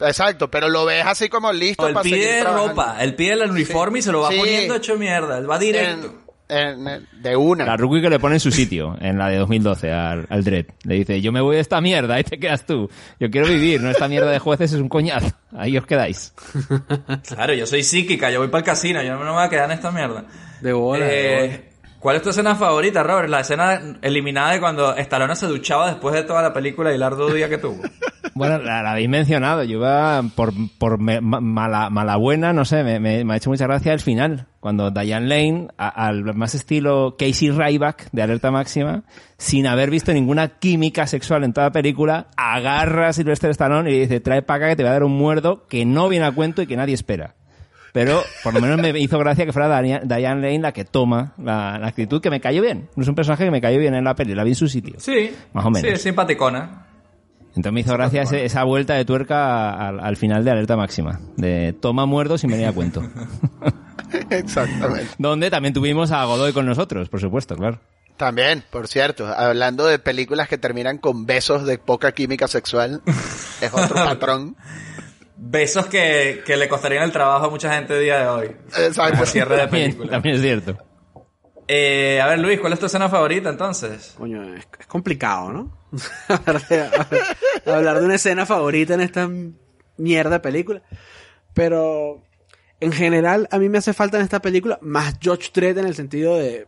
exacto, 0.00 0.50
pero 0.50 0.68
lo 0.68 0.84
ves 0.84 1.04
así 1.06 1.28
como 1.28 1.52
listo 1.52 1.84
O 1.84 1.88
el 1.88 1.94
para 1.94 2.04
seguir 2.04 2.18
de 2.26 2.44
ropa, 2.44 2.96
el 3.00 3.14
pie 3.14 3.36
del 3.36 3.50
uniforme 3.50 3.98
y 3.98 4.02
se 4.02 4.12
lo 4.12 4.20
va 4.22 4.30
Sí. 4.30 4.38
poniendo 4.38 4.74
hecho 4.76 4.96
mierda. 4.96 5.40
Va 5.40 5.58
directo. 5.58 6.14
En- 6.48 6.88
en- 6.88 7.06
de 7.22 7.36
una. 7.36 7.64
La 7.64 7.76
rookie 7.76 8.02
que 8.02 8.10
le 8.10 8.18
pone 8.18 8.34
en 8.34 8.40
su 8.40 8.50
sitio, 8.50 8.96
en 9.00 9.16
la 9.18 9.28
de 9.28 9.36
2012, 9.36 9.92
al, 9.92 10.26
al 10.28 10.42
Dredd. 10.42 10.66
Le 10.82 10.96
dice, 10.96 11.20
yo 11.20 11.30
me 11.30 11.40
voy 11.40 11.54
de 11.54 11.60
esta 11.62 11.80
mierda, 11.80 12.16
ahí 12.16 12.24
te 12.24 12.40
quedas 12.40 12.66
tú. 12.66 12.90
Yo 13.20 13.30
quiero 13.30 13.46
vivir, 13.46 13.80
no 13.80 13.88
esta 13.88 14.08
mierda 14.08 14.30
de 14.32 14.40
jueces 14.40 14.72
es 14.72 14.80
un 14.80 14.88
coñazo. 14.88 15.30
Ahí 15.56 15.78
os 15.78 15.86
quedáis. 15.86 16.34
Claro, 17.28 17.54
yo 17.54 17.66
soy 17.66 17.82
psíquica, 17.84 18.30
yo 18.32 18.40
voy 18.40 18.48
para 18.48 18.60
el 18.60 18.64
casino, 18.64 19.00
yo 19.02 19.14
no 19.16 19.24
me 19.24 19.30
voy 19.30 19.44
a 19.44 19.48
quedar 19.48 19.66
en 19.66 19.76
esta 19.76 19.92
mierda. 19.92 20.24
De 20.60 20.72
bola, 20.72 21.06
de 21.06 21.44
Eh, 21.44 21.69
¿Cuál 22.00 22.16
es 22.16 22.22
tu 22.22 22.30
escena 22.30 22.54
favorita, 22.54 23.02
Robert? 23.02 23.28
La 23.28 23.40
escena 23.40 23.78
eliminada 24.00 24.52
de 24.52 24.60
cuando 24.60 24.96
Stallone 24.96 25.36
se 25.36 25.46
duchaba 25.46 25.88
después 25.88 26.14
de 26.14 26.22
toda 26.22 26.40
la 26.40 26.50
película 26.50 26.90
y 26.90 26.94
el 26.94 27.02
arduo 27.02 27.30
día 27.30 27.48
que 27.48 27.58
tuvo. 27.58 27.76
Bueno, 28.32 28.58
la, 28.58 28.82
la 28.82 28.92
habéis 28.92 29.08
mencionado, 29.08 29.64
yo 29.64 29.78
iba 29.78 30.22
por, 30.34 30.52
por 30.78 30.98
mala, 30.98 31.90
mala 31.90 32.16
buena, 32.16 32.52
no 32.54 32.64
sé, 32.64 32.82
me, 32.84 33.24
ha 33.30 33.36
hecho 33.36 33.50
mucha 33.50 33.66
gracia 33.66 33.92
el 33.92 34.00
final, 34.00 34.46
cuando 34.60 34.90
Diane 34.90 35.26
Lane, 35.26 35.68
al 35.76 36.34
más 36.34 36.54
estilo 36.54 37.16
Casey 37.18 37.50
Ryback 37.50 38.08
de 38.12 38.22
Alerta 38.22 38.50
Máxima, 38.50 39.02
sin 39.36 39.66
haber 39.66 39.90
visto 39.90 40.14
ninguna 40.14 40.48
química 40.48 41.06
sexual 41.06 41.44
en 41.44 41.52
toda 41.52 41.66
la 41.66 41.72
película, 41.72 42.28
agarra 42.36 43.08
a 43.08 43.12
Sylvester 43.12 43.50
Stallone 43.50 43.90
y 43.90 43.94
le 43.94 44.00
dice, 44.02 44.20
trae 44.20 44.40
para 44.42 44.56
acá 44.58 44.68
que 44.70 44.76
te 44.76 44.82
voy 44.84 44.90
a 44.90 44.92
dar 44.94 45.04
un 45.04 45.18
muerdo 45.18 45.66
que 45.68 45.84
no 45.84 46.08
viene 46.08 46.24
a 46.24 46.32
cuento 46.32 46.62
y 46.62 46.66
que 46.66 46.76
nadie 46.76 46.94
espera. 46.94 47.34
Pero 47.92 48.22
por 48.44 48.54
lo 48.54 48.60
menos 48.60 48.78
me 48.80 48.98
hizo 49.00 49.18
gracia 49.18 49.44
que 49.46 49.52
fuera 49.52 49.80
Diane 49.82 50.40
Lane 50.40 50.58
la 50.60 50.72
que 50.72 50.84
toma 50.84 51.32
la, 51.38 51.78
la 51.78 51.88
actitud 51.88 52.20
que 52.20 52.30
me 52.30 52.40
cayó 52.40 52.62
bien. 52.62 52.88
Es 52.96 53.08
un 53.08 53.14
personaje 53.14 53.44
que 53.44 53.50
me 53.50 53.60
cayó 53.60 53.78
bien 53.78 53.94
en 53.94 54.04
la 54.04 54.14
peli, 54.14 54.34
la 54.34 54.44
vi 54.44 54.50
en 54.50 54.56
su 54.56 54.68
sitio. 54.68 54.94
Sí, 54.98 55.32
Más 55.52 55.64
o 55.64 55.70
menos. 55.70 55.88
Sí, 55.88 55.94
es 55.94 56.02
simpaticona. 56.02 56.86
Entonces 57.48 57.72
me 57.72 57.80
hizo 57.80 57.92
gracia 57.94 58.22
ese- 58.22 58.44
esa 58.44 58.62
vuelta 58.62 58.94
de 58.94 59.04
tuerca 59.04 59.88
al, 59.88 59.98
al 59.98 60.16
final 60.16 60.44
de 60.44 60.52
Alerta 60.52 60.76
Máxima. 60.76 61.18
De 61.36 61.72
toma 61.72 62.06
muerdo 62.06 62.38
sin 62.38 62.48
venir 62.50 62.66
a 62.66 62.72
cuento. 62.72 63.02
Exactamente. 64.30 65.08
Donde 65.18 65.50
también 65.50 65.74
tuvimos 65.74 66.12
a 66.12 66.24
Godoy 66.24 66.52
con 66.52 66.66
nosotros, 66.66 67.08
por 67.08 67.20
supuesto, 67.20 67.56
claro. 67.56 67.80
También, 68.16 68.62
por 68.70 68.86
cierto, 68.86 69.26
hablando 69.26 69.86
de 69.86 69.98
películas 69.98 70.46
que 70.48 70.58
terminan 70.58 70.98
con 70.98 71.24
besos 71.24 71.64
de 71.64 71.78
poca 71.78 72.12
química 72.12 72.48
sexual, 72.48 73.00
es 73.60 73.70
otro 73.72 73.94
patrón. 74.04 74.56
Besos 75.42 75.86
que, 75.86 76.42
que 76.44 76.56
le 76.56 76.68
costarían 76.68 77.02
el 77.02 77.12
trabajo 77.12 77.46
a 77.46 77.50
mucha 77.50 77.72
gente 77.74 77.96
el 77.96 78.02
día 78.02 78.18
de 78.20 78.26
hoy. 78.26 78.56
Exacto. 78.76 79.24
Cierre 79.24 79.56
de 79.56 79.62
También, 79.66 79.84
película. 79.92 80.10
también 80.10 80.34
es 80.36 80.42
cierto. 80.42 80.76
Eh, 81.66 82.20
a 82.20 82.26
ver, 82.26 82.40
Luis, 82.40 82.60
¿cuál 82.60 82.72
es 82.74 82.78
tu 82.78 82.86
escena 82.86 83.08
favorita 83.08 83.48
entonces? 83.48 84.14
Coño, 84.18 84.42
es, 84.54 84.66
es 84.78 84.86
complicado, 84.86 85.50
¿no? 85.50 85.78
hablar, 86.28 86.68
de, 86.68 87.72
hablar 87.72 88.00
de 88.00 88.04
una 88.04 88.14
escena 88.16 88.44
favorita 88.44 88.94
en 88.94 89.00
esta 89.00 89.30
mierda 89.96 90.30
de 90.30 90.40
película. 90.40 90.82
Pero 91.54 92.22
en 92.80 92.92
general 92.92 93.48
a 93.50 93.58
mí 93.58 93.68
me 93.68 93.78
hace 93.78 93.94
falta 93.94 94.18
en 94.18 94.24
esta 94.24 94.40
película 94.42 94.78
más 94.82 95.16
George 95.20 95.50
Dredd 95.54 95.78
en 95.78 95.86
el 95.86 95.94
sentido 95.94 96.36
de 96.36 96.66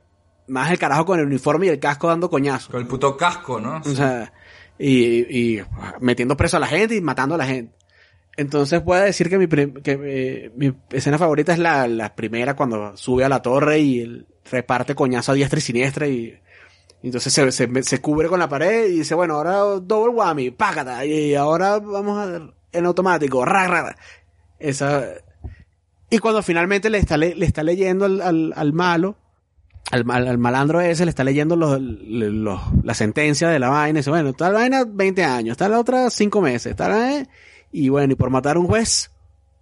más 0.49 0.71
el 0.71 0.79
carajo 0.79 1.05
con 1.05 1.21
el 1.21 1.27
uniforme 1.27 1.67
y 1.67 1.69
el 1.71 1.79
casco 1.79 2.09
dando 2.09 2.31
coñazos. 2.31 2.71
Con 2.71 2.81
el 2.81 2.87
puto 2.87 3.17
casco, 3.17 3.61
¿no? 3.61 3.83
O 3.85 3.95
sea, 3.95 4.33
y, 4.79 5.57
y 5.59 5.63
metiendo 6.01 6.37
preso 6.37 6.57
a 6.57 6.61
la 6.61 6.67
gente 6.69 6.95
y 6.95 7.01
matando 7.01 7.35
a 7.35 7.39
la 7.39 7.47
gente. 7.47 7.75
Entonces 8.37 8.81
puedo 8.81 9.03
decir 9.03 9.29
que 9.29 9.39
mi, 9.39 9.47
que 9.47 9.99
eh, 10.05 10.53
mi 10.57 10.73
escena 10.91 11.19
favorita 11.19 11.53
es 11.53 11.59
la, 11.59 11.87
la 11.87 12.15
primera 12.15 12.55
cuando 12.57 12.97
sube 12.97 13.25
a 13.25 13.29
la 13.29 13.43
torre 13.43 13.79
y 13.81 14.27
reparte 14.51 14.95
coñazo 14.95 15.33
a 15.33 15.35
diestra 15.35 15.59
y 15.59 15.63
siniestra 15.63 16.07
y, 16.09 16.39
entonces 17.03 17.33
se, 17.33 17.53
se, 17.53 17.83
se 17.83 18.01
cubre 18.01 18.29
con 18.29 18.39
la 18.39 18.49
pared 18.49 18.87
y 18.89 18.99
dice, 18.99 19.15
bueno, 19.15 19.35
ahora 19.35 19.57
double 19.83 20.15
whammy, 20.15 20.51
págata, 20.53 21.05
y 21.05 21.35
ahora 21.35 21.79
vamos 21.79 22.19
a 22.19 22.41
en 22.73 22.87
automático, 22.87 23.45
ra, 23.45 23.67
ra. 23.67 23.97
Esa, 24.59 25.05
y 26.09 26.19
cuando 26.19 26.43
finalmente 26.43 26.89
le 26.91 26.99
está, 26.99 27.17
le, 27.17 27.35
le 27.35 27.45
está 27.45 27.63
leyendo 27.65 28.05
al, 28.05 28.21
al, 28.21 28.53
al 28.57 28.73
malo, 28.73 29.17
al, 29.91 30.09
al 30.11 30.39
malandro 30.39 30.81
ese, 30.81 31.05
le 31.05 31.11
está 31.11 31.25
leyendo 31.25 31.57
los, 31.57 31.81
los- 31.81 32.61
la 32.85 32.95
sentencia 32.95 33.49
de 33.49 33.59
la 33.59 33.69
vaina, 33.69 33.99
y 33.99 34.01
dice, 34.01 34.11
bueno, 34.11 34.33
tal 34.33 34.55
vaina 34.55 34.85
20 34.87 35.25
años, 35.25 35.57
tal 35.57 35.75
otra 35.75 36.09
5 36.09 36.41
meses, 36.41 36.77
tal 36.77 36.93
vaina, 36.93 37.29
y 37.73 37.89
bueno, 37.89 38.13
y 38.13 38.17
por 38.17 38.31
matar 38.31 38.57
a 38.57 38.61
un 38.61 38.67
juez, 38.67 39.11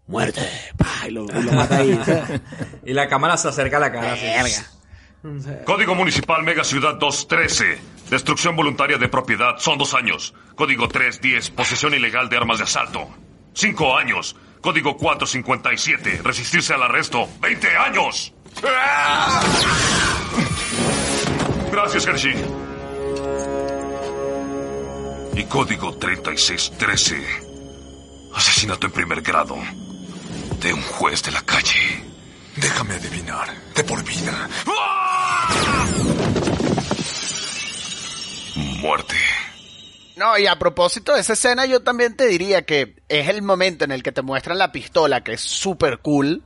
muerte, 0.07 0.47
pa, 0.77 1.07
y 1.09 1.13
lo, 1.13 1.25
y 1.25 1.43
lo 1.43 1.53
mata 1.53 1.77
ahí. 1.79 1.99
Y 2.85 2.93
la 2.93 3.09
cámara 3.09 3.37
se 3.37 3.49
acerca 3.49 3.77
a 3.77 3.81
la 3.81 3.93
cara. 3.93 4.15
verga. 4.15 4.67
Código 5.67 5.95
Municipal 5.95 6.43
Mega 6.43 6.65
Ciudad 6.65 6.95
213. 6.95 7.79
Destrucción 8.11 8.57
voluntaria 8.57 8.97
de 8.97 9.09
propiedad 9.09 9.59
son 9.59 9.77
dos 9.79 9.93
años. 9.95 10.35
Código 10.57 10.89
310. 10.89 11.51
Posesión 11.51 11.93
ilegal 11.95 12.29
de 12.31 12.37
armas 12.39 12.59
de 12.59 12.65
asalto. 12.65 13.07
Cinco 13.53 13.97
años. 13.97 14.35
Código 14.63 14.97
457. 14.97 16.23
Resistirse 16.25 16.73
al 16.75 16.83
arresto. 16.83 17.29
20 17.41 17.77
años. 17.77 18.33
Gracias, 21.71 22.07
Hershey. 22.07 22.35
Y 25.37 25.45
código 25.45 25.95
3613. 25.97 27.50
Asesinato 28.35 28.87
en 28.87 28.93
primer 28.93 29.23
grado. 29.23 29.57
De 30.61 30.73
un 30.73 30.83
juez 30.83 31.23
de 31.23 31.33
la 31.33 31.43
calle. 31.43 32.05
Déjame 32.57 32.95
adivinar. 32.95 33.49
De 33.75 33.85
por 33.85 34.03
vida. 34.05 34.49
Muerte. 38.57 39.17
No, 40.17 40.37
y 40.39 40.47
a 40.47 40.59
propósito 40.59 41.15
de 41.15 41.21
esa 41.21 41.33
escena, 41.33 41.65
yo 41.65 41.81
también 41.81 42.15
te 42.15 42.27
diría 42.27 42.63
que 42.63 42.97
es 43.09 43.29
el 43.29 43.41
momento 43.41 43.85
en 43.85 43.91
el 43.91 44.03
que 44.03 44.13
te 44.13 44.21
muestran 44.21 44.59
la 44.59 44.71
pistola, 44.71 45.25
que 45.25 45.33
es 45.33 45.41
súper 45.41 46.01
cool, 46.01 46.43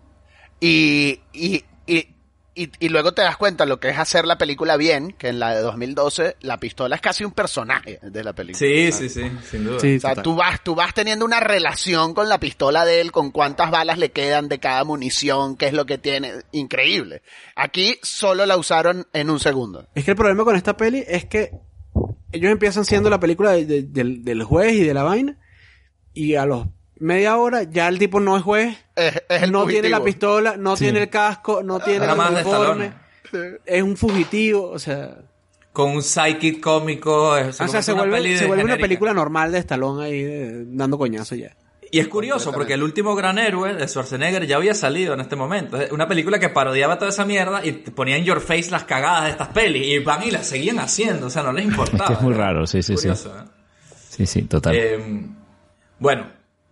y, 0.60 1.20
y, 1.32 1.64
y 2.56 2.88
luego 2.88 3.12
te 3.12 3.22
das 3.22 3.36
cuenta 3.36 3.66
lo 3.66 3.80
que 3.80 3.88
es 3.88 3.98
hacer 3.98 4.26
la 4.26 4.38
película 4.38 4.76
bien, 4.76 5.12
que 5.18 5.28
en 5.28 5.40
la 5.40 5.54
de 5.54 5.60
2012 5.60 6.36
la 6.40 6.58
pistola 6.58 6.94
es 6.96 7.02
casi 7.02 7.24
un 7.24 7.32
personaje 7.32 7.98
de 8.02 8.22
la 8.22 8.32
película. 8.32 8.58
Sí, 8.58 8.92
¿sabes? 8.92 9.12
sí, 9.12 9.22
sí, 9.22 9.30
sin 9.50 9.64
duda. 9.64 9.80
Sí, 9.80 9.96
O 9.96 10.00
sea, 10.00 10.10
total. 10.10 10.22
tú 10.24 10.36
vas, 10.36 10.62
tú 10.62 10.74
vas 10.74 10.94
teniendo 10.94 11.24
una 11.24 11.40
relación 11.40 12.14
con 12.14 12.28
la 12.28 12.38
pistola 12.38 12.84
de 12.84 13.00
él, 13.00 13.10
con 13.12 13.30
cuántas 13.32 13.70
balas 13.70 13.98
le 13.98 14.12
quedan 14.12 14.48
de 14.48 14.60
cada 14.60 14.84
munición, 14.84 15.56
qué 15.56 15.66
es 15.66 15.72
lo 15.72 15.84
que 15.86 15.98
tiene. 15.98 16.32
Increíble. 16.52 17.22
Aquí 17.56 17.98
solo 18.02 18.46
la 18.46 18.56
usaron 18.56 19.06
en 19.12 19.30
un 19.30 19.40
segundo. 19.40 19.88
Es 19.94 20.04
que 20.04 20.12
el 20.12 20.16
problema 20.16 20.44
con 20.44 20.54
esta 20.56 20.76
peli 20.76 21.02
es 21.08 21.24
que 21.24 21.50
ellos 22.32 22.50
empiezan 22.52 22.84
siendo 22.84 23.10
la 23.10 23.18
película 23.20 23.52
de- 23.52 23.64
de- 23.64 23.82
del, 23.82 24.24
del 24.24 24.42
juez 24.44 24.72
y 24.74 24.82
de 24.84 24.94
la 24.94 25.02
vaina 25.02 25.38
y 26.12 26.34
a 26.36 26.46
los 26.46 26.66
media 27.04 27.36
hora 27.36 27.62
ya 27.64 27.88
el 27.88 27.98
tipo 27.98 28.18
no 28.20 28.36
es 28.36 28.42
juez, 28.42 28.76
Es, 28.96 29.22
es 29.28 29.42
el 29.42 29.52
no 29.52 29.66
tiene 29.66 29.88
la 29.88 30.02
pistola, 30.02 30.56
no 30.56 30.76
Sí. 30.76 30.84
tiene 30.84 31.02
el 31.02 31.10
casco, 31.10 31.62
no 31.62 31.80
tiene 31.80 32.04
Era 32.04 32.14
el 32.14 32.20
uniforme, 32.34 32.92
es 33.64 33.82
un 33.82 33.96
fugitivo, 33.96 34.68
o 34.70 34.78
sea, 34.78 35.16
Con 35.72 35.90
un 35.90 36.02
psychic 36.02 36.60
cómico. 36.60 37.36
es- 37.36 37.60
o 37.60 37.68
sea, 37.68 37.82
se 37.82 37.92
vuelve, 37.92 38.36
se 38.38 38.46
vuelve 38.46 38.64
una 38.64 38.76
película 38.76 39.12
normal 39.12 39.50
de 39.52 39.58
Stallone 39.58 40.04
ahí 40.04 40.22
de- 40.22 40.64
dando 40.66 40.96
coñazo 40.98 41.34
ya. 41.34 41.54
Y 41.90 42.00
es 42.00 42.08
curioso 42.08 42.50
porque 42.52 42.74
el 42.74 42.82
último 42.82 43.14
gran 43.14 43.38
héroe 43.38 43.72
de 43.74 43.86
Schwarzenegger 43.86 44.46
ya 44.48 44.56
había 44.56 44.74
salido 44.74 45.14
en 45.14 45.20
este 45.20 45.36
momento. 45.36 45.80
Es 45.80 45.92
una 45.92 46.08
película 46.08 46.40
que 46.40 46.48
parodiaba 46.48 46.98
toda 46.98 47.10
esa 47.10 47.24
mierda 47.24 47.64
y 47.64 47.70
te 47.70 47.92
ponía 47.92 48.16
en 48.16 48.24
your 48.24 48.40
face 48.40 48.68
las 48.70 48.82
cagadas 48.82 49.24
de 49.24 49.30
estas 49.30 49.48
pelis. 49.48 49.86
Y 49.86 49.98
van 50.00 50.24
y 50.24 50.32
las 50.32 50.44
seguían 50.48 50.80
haciendo, 50.80 51.26
o 51.26 51.30
sea, 51.30 51.44
no 51.44 51.52
les 51.52 51.64
importaba. 51.66 52.06
que 52.08 52.14
es 52.14 52.20
muy 52.20 52.34
raro, 52.34 52.66
sí, 52.66 52.82
sí, 52.82 52.96
sí. 52.96 53.02
Curioso, 53.08 53.28
¿eh? 53.38 53.44
Sí, 54.08 54.26
sí, 54.26 54.42
total. 54.42 54.74
Eh, 54.74 55.26
bueno, 56.00 56.26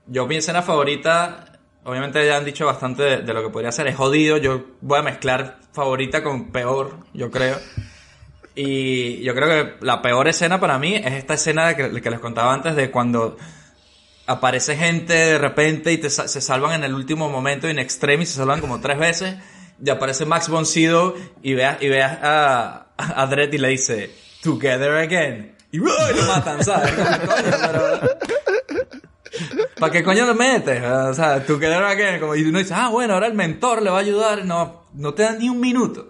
yo 0.07 0.27
mi 0.27 0.37
escena 0.37 0.63
favorita, 0.63 1.45
obviamente 1.85 2.25
ya 2.27 2.37
han 2.37 2.45
dicho 2.45 2.67
bastante 2.67 3.03
de, 3.03 3.17
de 3.19 3.35
lo 3.35 3.43
que 3.43 3.51
podría 3.51 3.73
ser, 3.73 3.87
es 3.87 3.97
jodido, 3.97 4.37
yo 4.37 4.65
voy 4.81 4.99
a 4.99 5.03
mezclar 5.03 5.59
favorita 5.73 6.23
con 6.23 6.51
peor, 6.53 6.97
yo 7.13 7.31
creo. 7.31 7.57
Y 8.55 9.23
yo 9.23 9.35
creo 9.35 9.49
que 9.49 9.85
la 9.85 10.03
peor 10.03 10.29
escena 10.29 10.61
para 10.61 10.79
mí 10.79 10.95
es 10.95 11.13
esta 11.15 11.35
escena 11.35 11.75
que, 11.75 12.03
que 12.03 12.11
les 12.11 12.21
contaba 12.21 12.53
antes 12.53 12.77
de 12.77 12.91
cuando 12.91 13.37
aparece 14.27 14.77
gente 14.77 15.15
de 15.15 15.39
repente 15.39 15.93
y 15.93 15.99
te 15.99 16.11
se 16.11 16.41
salvan 16.41 16.75
en 16.75 16.85
el 16.85 16.95
último 16.95 17.29
momento 17.31 17.69
in 17.69 17.79
extremis, 17.79 18.29
se 18.31 18.37
salvan 18.37 18.61
como 18.61 18.81
tres 18.81 18.99
veces, 18.99 19.37
y 19.85 19.91
aparece 19.91 20.27
Max 20.27 20.49
von 20.49 20.67
Sydow 20.67 21.15
y 21.43 21.55
veas, 21.55 21.83
y 21.83 21.89
veas 21.89 22.19
a, 22.23 22.87
a 22.97 23.27
Dredd 23.27 23.53
y 23.55 23.59
le 23.59 23.69
dice, 23.69 24.15
Together 24.43 24.97
again. 24.97 25.57
Y, 25.73 25.79
lo 25.79 25.87
matan, 26.29 26.63
¿sabes? 26.63 26.93
Pero- 26.93 28.01
¿Para 29.79 29.93
qué 29.93 30.03
coño 30.03 30.27
lo 30.27 30.35
metes? 30.35 30.83
O 30.83 31.15
sea, 31.15 31.45
tú 31.45 31.59
quedas 31.59 31.97
que 31.97 32.19
como 32.21 32.35
y 32.37 32.43
uno 32.43 32.59
dice, 32.59 32.75
ah, 32.75 32.89
bueno, 32.89 33.15
ahora 33.15 33.27
el 33.27 33.35
mentor 33.35 33.83
le 33.83 33.91
va 33.91 33.99
a 33.99 34.01
ayudar. 34.01 34.45
No, 34.45 34.87
no 34.95 35.15
te 35.15 35.23
dan 35.25 35.39
ni 35.39 35.49
un 35.49 35.61
minuto. 35.61 36.09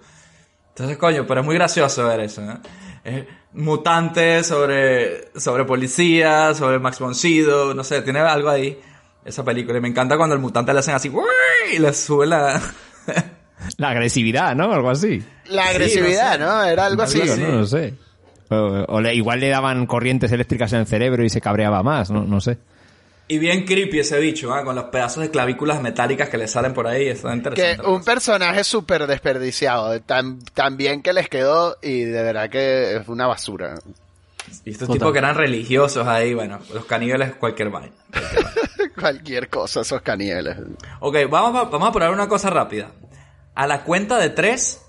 Entonces, 0.71 0.97
coño, 0.97 1.27
pero 1.27 1.41
es 1.41 1.47
muy 1.47 1.55
gracioso 1.55 2.07
ver 2.09 2.21
eso, 2.21 2.41
¿no? 2.43 2.61
Es 3.05 3.25
mutantes 3.53 4.47
sobre, 4.47 5.29
sobre 5.39 5.65
policías, 5.65 6.57
sobre 6.57 6.79
Max 6.79 6.99
von 6.99 7.15
Sydow, 7.15 7.75
no 7.75 7.85
sé, 7.85 8.01
tiene 8.03 8.21
algo 8.21 8.49
ahí, 8.49 8.79
esa 9.25 9.45
película. 9.45 9.79
Y 9.79 9.81
me 9.81 9.89
encanta 9.89 10.17
cuando 10.17 10.35
el 10.35 10.41
mutante 10.41 10.73
le 10.73 10.79
hacen 10.79 10.95
así, 10.95 11.09
¡uy! 11.09 11.23
y 11.75 11.79
le 11.79 11.93
sube 11.93 12.27
la... 12.27 12.61
La 13.77 13.91
agresividad, 13.91 14.57
¿no? 14.57 14.73
Algo 14.73 14.91
así. 14.91 15.23
La 15.47 15.63
Sí, 15.65 15.69
agresividad, 15.71 16.37
no 16.39 16.47
¿no? 16.47 16.63
sé. 16.65 16.73
Era 16.73 16.87
algo 16.87 17.03
así. 17.03 17.21
Digo, 17.21 17.37
no, 17.37 17.49
no 17.59 17.67
sé. 17.67 17.95
O, 18.51 18.57
o 18.89 19.01
le- 19.01 19.15
igual 19.15 19.39
le 19.39 19.49
daban 19.51 19.87
corrientes 19.87 20.33
eléctricas 20.33 20.73
en 20.73 20.81
el 20.81 20.87
cerebro 20.87 21.23
y 21.25 21.29
se 21.31 21.41
cabreaba 21.41 21.81
más, 21.85 22.11
no, 22.11 22.25
no 22.25 22.41
sé. 22.41 22.59
Y 23.29 23.39
bien 23.39 23.65
creepy 23.65 24.01
ese 24.01 24.19
bicho, 24.21 24.53
¿ah? 24.53 24.63
con 24.65 24.75
los 24.75 24.87
pedazos 24.87 25.23
de 25.23 25.31
clavículas 25.31 25.81
metálicas 25.81 26.29
que 26.29 26.37
le 26.37 26.49
salen 26.49 26.75
por 26.75 26.87
ahí, 26.87 27.09
está 27.09 27.31
Que 27.31 27.35
interesante. 27.37 27.87
un 27.87 28.05
personaje 28.05 28.63
súper 28.65 29.07
desperdiciado, 29.07 30.01
tan, 30.03 30.41
tan 30.53 30.77
bien 30.77 31.03
que 31.03 31.13
les 31.13 31.29
quedó 31.29 31.77
y 31.81 32.03
de 32.05 32.23
verdad 32.23 32.51
que 32.51 32.97
es 32.97 33.09
una 33.09 33.27
basura. 33.27 33.77
Y 34.65 34.71
estos 34.73 34.87
Total. 34.89 34.99
tipos 34.99 35.13
que 35.13 35.19
eran 35.19 35.35
religiosos 35.37 36.07
ahí, 36.07 36.35
bueno, 36.35 36.59
los 36.75 36.85
caníbales, 36.85 37.35
cualquier 37.37 37.71
vaina. 37.71 37.93
Cualquier 38.99 39.49
cosa, 39.51 39.81
esos 39.81 40.03
canieles. 40.03 40.57
Ok, 41.01 41.17
vamos 41.31 41.59
a, 41.59 41.65
vamos 41.71 41.89
a 41.89 41.93
probar 41.93 42.13
una 42.13 42.29
cosa 42.29 42.51
rápida. 42.51 42.91
A 43.55 43.67
la 43.67 43.85
cuenta 43.85 44.19
de 44.19 44.29
tres, 44.31 44.83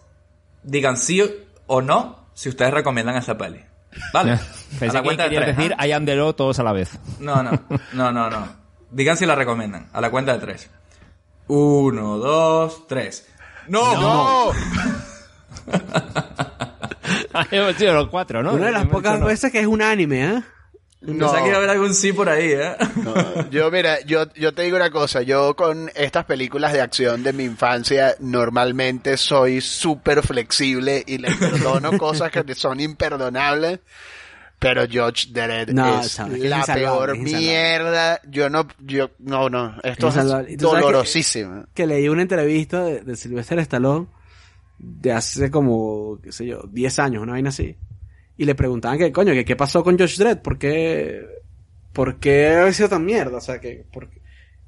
digan 0.63 0.97
sí 0.97 1.21
o 1.67 1.81
no 1.81 2.27
si 2.33 2.49
ustedes 2.49 2.73
recomiendan 2.73 3.15
esta 3.15 3.37
peli. 3.37 3.63
¿Vale? 4.13 4.31
a 4.31 4.85
la 4.85 4.91
que 4.91 5.01
cuenta 5.01 5.29
de 5.29 5.35
tres. 5.37 5.57
decir. 5.57 5.75
I 5.79 5.91
am 5.91 6.05
the 6.05 6.15
law 6.15 6.33
todos 6.33 6.59
a 6.59 6.63
la 6.63 6.73
vez. 6.73 6.97
No, 7.19 7.43
no, 7.43 7.51
no, 7.93 8.11
no, 8.11 8.29
no. 8.29 8.47
Digan 8.91 9.17
si 9.17 9.25
la 9.25 9.35
recomiendan. 9.35 9.87
A 9.93 10.01
la 10.01 10.11
cuenta 10.11 10.33
de 10.33 10.39
tres. 10.39 10.69
Uno, 11.47 12.17
dos, 12.17 12.87
tres. 12.87 13.27
¡No! 13.67 13.99
¡No! 13.99 14.51
Hemos 17.51 17.75
sido 17.75 17.93
los 17.93 18.09
cuatro, 18.09 18.43
¿no? 18.43 18.53
Una 18.53 18.67
de 18.67 18.71
las 18.71 18.85
pocas 18.87 19.19
veces 19.21 19.51
que 19.51 19.59
es 19.59 19.67
un 19.67 19.81
anime, 19.81 20.25
¿eh? 20.25 20.43
Pensaba 21.05 21.41
que 21.41 21.47
iba 21.47 21.55
a 21.55 21.57
haber 21.57 21.69
algún 21.69 21.93
sí 21.93 22.13
por 22.13 22.29
ahí, 22.29 22.51
¿eh? 22.53 22.75
No, 22.95 23.49
yo, 23.49 23.69
mira, 23.71 23.99
yo, 24.05 24.25
yo 24.35 24.53
te 24.53 24.61
digo 24.63 24.77
una 24.77 24.89
cosa, 24.89 25.21
yo 25.21 25.55
con 25.55 25.91
estas 25.95 26.25
películas 26.25 26.71
de 26.73 26.81
acción 26.81 27.23
de 27.23 27.33
mi 27.33 27.43
infancia 27.43 28.15
normalmente 28.19 29.17
soy 29.17 29.59
súper 29.61 30.21
flexible 30.25 31.03
y 31.05 31.17
le 31.17 31.31
perdono 31.35 31.91
cosas 31.97 32.31
que 32.31 32.55
son 32.55 32.79
imperdonables, 32.79 33.79
pero 34.59 34.87
George 34.89 35.27
Dredd 35.31 35.71
No, 35.71 35.99
es 35.99 36.11
sabes, 36.11 36.41
es 36.41 36.49
la 36.49 36.63
peor 36.65 37.15
es 37.15 37.19
mierda. 37.21 38.21
Yo 38.29 38.49
no, 38.49 38.65
yo, 38.79 39.09
no, 39.19 39.49
no, 39.49 39.75
esto 39.83 40.07
es 40.07 40.15
Insalvable. 40.15 40.53
¿Y 40.53 40.57
tú 40.57 40.67
sabes 40.67 40.77
que- 40.79 40.85
dolorosísimo. 40.85 41.65
Que 41.73 41.85
leí 41.85 42.07
una 42.07 42.21
entrevista 42.21 42.81
de, 42.83 43.01
de 43.01 43.15
Sylvester 43.17 43.59
Stallone 43.59 44.07
de 44.79 45.11
hace 45.11 45.51
como, 45.51 46.17
qué 46.23 46.31
sé 46.31 46.45
yo, 46.45 46.61
10 46.71 46.99
años, 46.99 47.23
una 47.23 47.33
vaina 47.33 47.49
así. 47.49 47.75
Y 48.37 48.45
le 48.45 48.55
preguntaban 48.55 48.97
que, 48.97 49.11
coño, 49.11 49.33
que 49.33 49.45
qué 49.45 49.55
pasó 49.55 49.83
con 49.83 49.97
Josh 49.97 50.17
Dredd, 50.17 50.39
¿por 50.39 50.57
qué, 50.57 51.25
por 51.91 52.19
qué 52.19 52.47
ha 52.47 52.73
sido 52.73 52.89
tan 52.89 53.05
mierda? 53.05 53.37
O 53.37 53.41
sea, 53.41 53.59
que, 53.59 53.85
por 53.91 54.09
qué? 54.09 54.23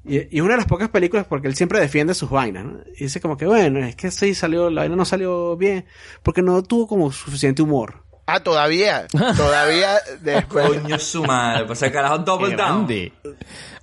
y, 0.08 0.36
y 0.38 0.40
una 0.40 0.52
de 0.52 0.58
las 0.58 0.66
pocas 0.66 0.88
películas 0.88 1.26
porque 1.26 1.48
él 1.48 1.56
siempre 1.56 1.80
defiende 1.80 2.14
sus 2.14 2.30
vainas, 2.30 2.64
¿no? 2.64 2.78
Y 2.96 3.04
dice 3.04 3.20
como 3.20 3.36
que, 3.36 3.46
bueno, 3.46 3.80
es 3.80 3.96
que 3.96 4.10
sí 4.10 4.34
salió, 4.34 4.70
la 4.70 4.82
vaina 4.82 4.96
no 4.96 5.04
salió 5.04 5.56
bien, 5.56 5.84
porque 6.22 6.42
no 6.42 6.62
tuvo 6.62 6.86
como 6.86 7.10
suficiente 7.10 7.62
humor. 7.62 8.04
Ah, 8.26 8.40
todavía, 8.40 9.06
todavía 9.36 9.98
después. 10.20 10.68
Coño 10.68 10.98
su 10.98 11.24
madre, 11.24 11.64
pues 11.64 11.82
el 11.82 11.92
carajo 11.92 12.18
double 12.18 12.56
down. 12.56 12.88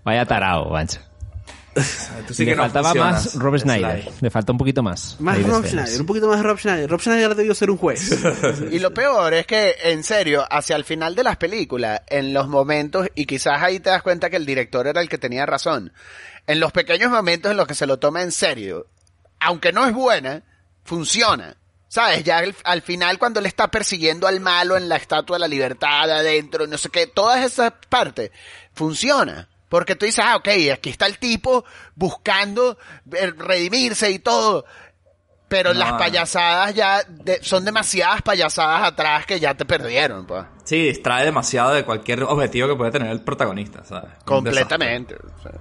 Vaya 0.03 0.25
tarao, 0.25 0.69
mancha. 0.69 1.01
Tú 2.28 2.34
sí 2.34 2.45
Le 2.45 2.51
que 2.51 2.55
no 2.55 2.63
faltaba 2.63 2.93
más 2.93 3.36
Rob 3.36 3.57
Schneider. 3.57 4.07
Le 4.21 4.30
falta 4.30 4.51
un 4.51 4.57
poquito 4.57 4.84
más. 4.84 5.19
Más 5.19 5.38
ahí 5.38 5.43
Rob. 5.43 5.65
Schneider, 5.65 6.01
un 6.01 6.05
poquito 6.05 6.28
más 6.28 6.41
Rob 6.43 6.57
Schneider. 6.59 6.89
Rob 6.89 7.01
Schneider 7.01 7.36
debió 7.36 7.55
ser 7.55 7.69
un 7.69 7.78
juez. 7.78 8.11
Y 8.71 8.80
lo 8.80 8.93
peor 8.93 9.34
es 9.34 9.45
que, 9.45 9.76
en 9.84 10.03
serio, 10.03 10.45
hacia 10.49 10.76
el 10.76 10.84
final 10.84 11.15
de 11.15 11.24
las 11.24 11.38
películas, 11.38 12.01
en 12.07 12.34
los 12.34 12.47
momentos, 12.47 13.07
y 13.15 13.26
quizás 13.26 13.61
ahí 13.61 13.80
te 13.80 13.89
das 13.89 14.01
cuenta 14.01 14.30
que 14.30 14.38
el 14.38 14.45
director 14.45 14.88
era 14.88 15.01
el 15.01 15.09
que 15.09 15.17
tenía 15.17 15.45
razón, 15.45 15.93
en 16.47 16.59
los 16.59 16.71
pequeños 16.71 17.11
momentos 17.11 17.51
en 17.51 17.57
los 17.57 17.67
que 17.67 17.76
se 17.76 17.88
lo 17.88 17.99
toma 17.99 18.21
en 18.21 18.32
serio, 18.32 18.88
aunque 19.39 19.71
no 19.71 19.86
es 19.86 19.93
buena, 19.93 20.43
funciona. 20.84 21.57
¿Sabes? 21.88 22.24
Ya 22.24 22.39
al, 22.39 22.55
al 22.63 22.82
final 22.82 23.19
cuando 23.19 23.39
él 23.39 23.45
está 23.45 23.69
persiguiendo 23.69 24.26
al 24.26 24.39
malo 24.39 24.78
en 24.78 24.89
la 24.89 24.95
Estatua 24.95 25.36
de 25.36 25.41
la 25.41 25.47
Libertad 25.47 26.09
adentro, 26.09 26.65
no 26.65 26.78
sé 26.80 26.89
qué, 26.89 27.05
todas 27.05 27.45
esas 27.45 27.71
partes, 27.88 28.32
funciona. 28.74 29.47
Porque 29.74 29.95
tú 29.95 30.05
dices, 30.05 30.24
ah, 30.24 30.36
ok, 30.36 30.49
aquí 30.71 30.91
está 30.91 31.07
el 31.07 31.17
tipo 31.17 31.65
buscando 31.95 32.78
eh, 33.11 33.34
redimirse 33.36 34.11
y 34.11 34.19
todo. 34.19 34.65
Pero 35.47 35.74
No. 35.74 35.80
las 35.80 35.93
payasadas 35.93 36.76
ya 36.76 37.01
de- 37.09 37.41
son 37.41 37.65
demasiadas 37.65 38.21
payasadas 38.21 38.84
atrás 38.84 39.26
que 39.26 39.39
ya 39.39 39.55
te 39.55 39.65
perdieron, 39.65 40.28
pues. 40.28 40.45
Sí, 40.63 40.80
distrae 40.84 41.26
demasiado 41.26 41.74
de 41.74 41.84
cualquier 41.86 42.21
objetivo 42.21 42.67
que 42.67 42.76
puede 42.76 42.91
tener 42.91 43.09
el 43.09 43.21
protagonista, 43.21 43.84
¿sabes? 43.84 44.11
Completamente. 44.26 45.15
o 45.15 45.41
sea. 45.41 45.51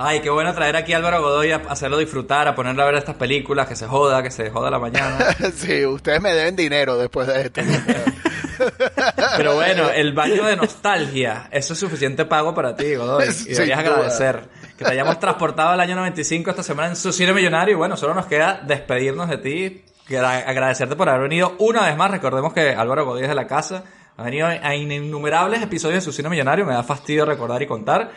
Ay, 0.00 0.20
qué 0.20 0.30
bueno 0.30 0.54
traer 0.54 0.76
aquí 0.76 0.92
a 0.92 0.98
Álvaro 0.98 1.20
Godoy 1.20 1.50
a 1.50 1.56
hacerlo 1.56 1.98
disfrutar, 1.98 2.46
a 2.46 2.54
ponerle 2.54 2.82
a 2.82 2.86
ver 2.86 2.94
estas 2.94 3.16
películas, 3.16 3.66
que 3.66 3.74
se 3.74 3.88
joda, 3.88 4.22
que 4.22 4.30
se 4.30 4.48
joda 4.48 4.70
la 4.70 4.78
mañana. 4.78 5.18
sí, 5.56 5.84
ustedes 5.84 6.22
me 6.22 6.32
deben 6.32 6.54
dinero 6.54 6.96
después 6.96 7.26
de 7.26 7.42
esto. 7.42 7.60
Pero 9.36 9.56
bueno, 9.56 9.90
el 9.90 10.12
baño 10.12 10.44
de 10.44 10.54
nostalgia, 10.54 11.48
eso 11.50 11.72
es 11.72 11.80
suficiente 11.80 12.24
pago 12.26 12.54
para 12.54 12.76
ti, 12.76 12.94
Godoy. 12.94 13.26
Y 13.46 13.48
deberías 13.54 13.80
agradecer 13.80 14.48
que 14.76 14.84
te 14.84 14.92
hayamos 14.92 15.18
transportado 15.18 15.70
al 15.70 15.80
año 15.80 15.96
95 15.96 16.50
esta 16.50 16.62
semana 16.62 16.90
en 16.90 16.96
su 16.96 17.12
cine 17.12 17.32
millonario. 17.32 17.74
Y 17.74 17.76
bueno, 17.76 17.96
solo 17.96 18.14
nos 18.14 18.26
queda 18.26 18.62
despedirnos 18.64 19.28
de 19.28 19.38
ti, 19.38 19.84
agradecerte 20.16 20.94
por 20.94 21.08
haber 21.08 21.22
venido 21.22 21.56
una 21.58 21.86
vez 21.86 21.96
más. 21.96 22.12
Recordemos 22.12 22.52
que 22.52 22.70
Álvaro 22.70 23.04
Godoy 23.04 23.22
es 23.22 23.28
de 23.28 23.34
la 23.34 23.48
casa. 23.48 23.82
Ha 24.16 24.22
venido 24.22 24.46
a 24.46 24.74
innumerables 24.76 25.60
episodios 25.60 25.96
de 25.96 26.00
su 26.02 26.12
cine 26.12 26.28
millonario. 26.28 26.64
Me 26.64 26.72
da 26.74 26.84
fastidio 26.84 27.24
recordar 27.24 27.62
y 27.62 27.66
contar. 27.66 28.12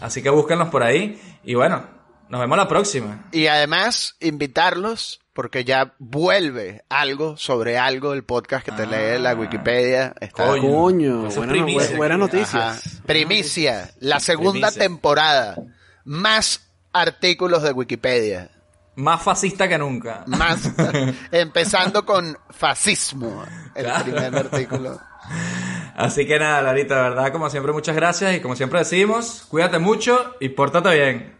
Así 0.00 0.22
que 0.22 0.30
búsquenlos 0.30 0.68
por 0.68 0.82
ahí. 0.82 1.20
Y 1.44 1.54
bueno, 1.54 1.86
nos 2.28 2.40
vemos 2.40 2.56
la 2.58 2.68
próxima. 2.68 3.24
Y 3.32 3.46
además, 3.46 4.16
invitarlos, 4.20 5.20
porque 5.32 5.64
ya 5.64 5.94
vuelve 5.98 6.82
algo 6.88 7.36
sobre 7.36 7.78
algo, 7.78 8.12
el 8.12 8.24
podcast 8.24 8.64
que 8.64 8.72
te 8.72 8.86
lee 8.86 9.20
la 9.22 9.34
Wikipedia. 9.34 10.14
Está 10.20 10.46
Coño. 10.46 10.62
Coño, 10.72 11.18
Eso 11.20 11.28
es 11.28 11.36
buena- 11.36 11.52
primicia. 11.52 11.96
Ajá. 12.04 12.16
noticias. 12.16 13.02
Primicia, 13.06 13.90
la 14.00 14.20
segunda 14.20 14.68
Primicia. 14.68 14.82
temporada. 14.82 15.56
Más 16.04 16.60
artículos 16.92 17.62
de 17.62 17.72
Wikipedia. 17.72 18.50
más 18.98 19.22
fascista 19.22 19.68
que 19.68 19.76
nunca. 19.76 20.24
Más, 20.26 20.70
empezando 21.30 22.06
con 22.06 22.38
fascismo, 22.48 23.44
el 23.74 23.84
Claro. 23.84 24.04
primer 24.04 24.34
artículo. 24.36 24.98
Así 25.96 26.26
que 26.26 26.38
nada, 26.38 26.60
Larita, 26.60 26.96
de 26.96 27.02
verdad, 27.02 27.32
como 27.32 27.48
siempre, 27.48 27.72
muchas 27.72 27.96
gracias 27.96 28.34
y 28.34 28.40
como 28.40 28.54
siempre 28.54 28.80
decimos, 28.80 29.46
cuídate 29.48 29.78
mucho 29.78 30.36
y 30.40 30.50
pórtate 30.50 30.90
bien. 30.90 31.34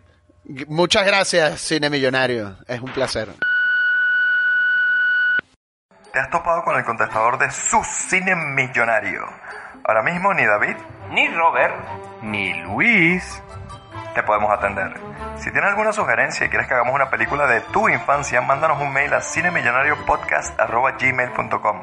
Muchas 0.67 1.05
gracias, 1.05 1.61
Cine 1.61 1.91
Millonario. 1.91 2.57
Es 2.67 2.81
un 2.81 2.91
placer. 2.91 3.29
Te 6.11 6.19
has 6.19 6.31
topado 6.31 6.65
con 6.65 6.75
el 6.75 6.87
contestador 6.87 7.37
de 7.39 7.51
su 7.51 7.85
cine 7.85 8.35
millonario. 8.35 9.27
Ahora 9.85 10.03
mismo 10.03 10.33
ni 10.33 10.47
David, 10.47 10.77
ni 11.11 11.29
Robert, 11.29 11.75
ni 12.23 12.55
Luis 12.63 13.43
te 14.15 14.23
podemos 14.23 14.51
atender. 14.51 14.95
Si 15.37 15.53
tienes 15.53 15.69
alguna 15.69 15.93
sugerencia 15.93 16.47
y 16.47 16.49
quieres 16.49 16.67
que 16.67 16.73
hagamos 16.73 16.95
una 16.95 17.11
película 17.11 17.47
de 17.47 17.61
tu 17.61 17.91
infancia, 17.91 18.41
mándanos 18.41 18.81
un 18.81 18.91
mail 18.91 19.13
a 19.13 19.21
cinemillonariopodcast.gmail.com 19.21 21.83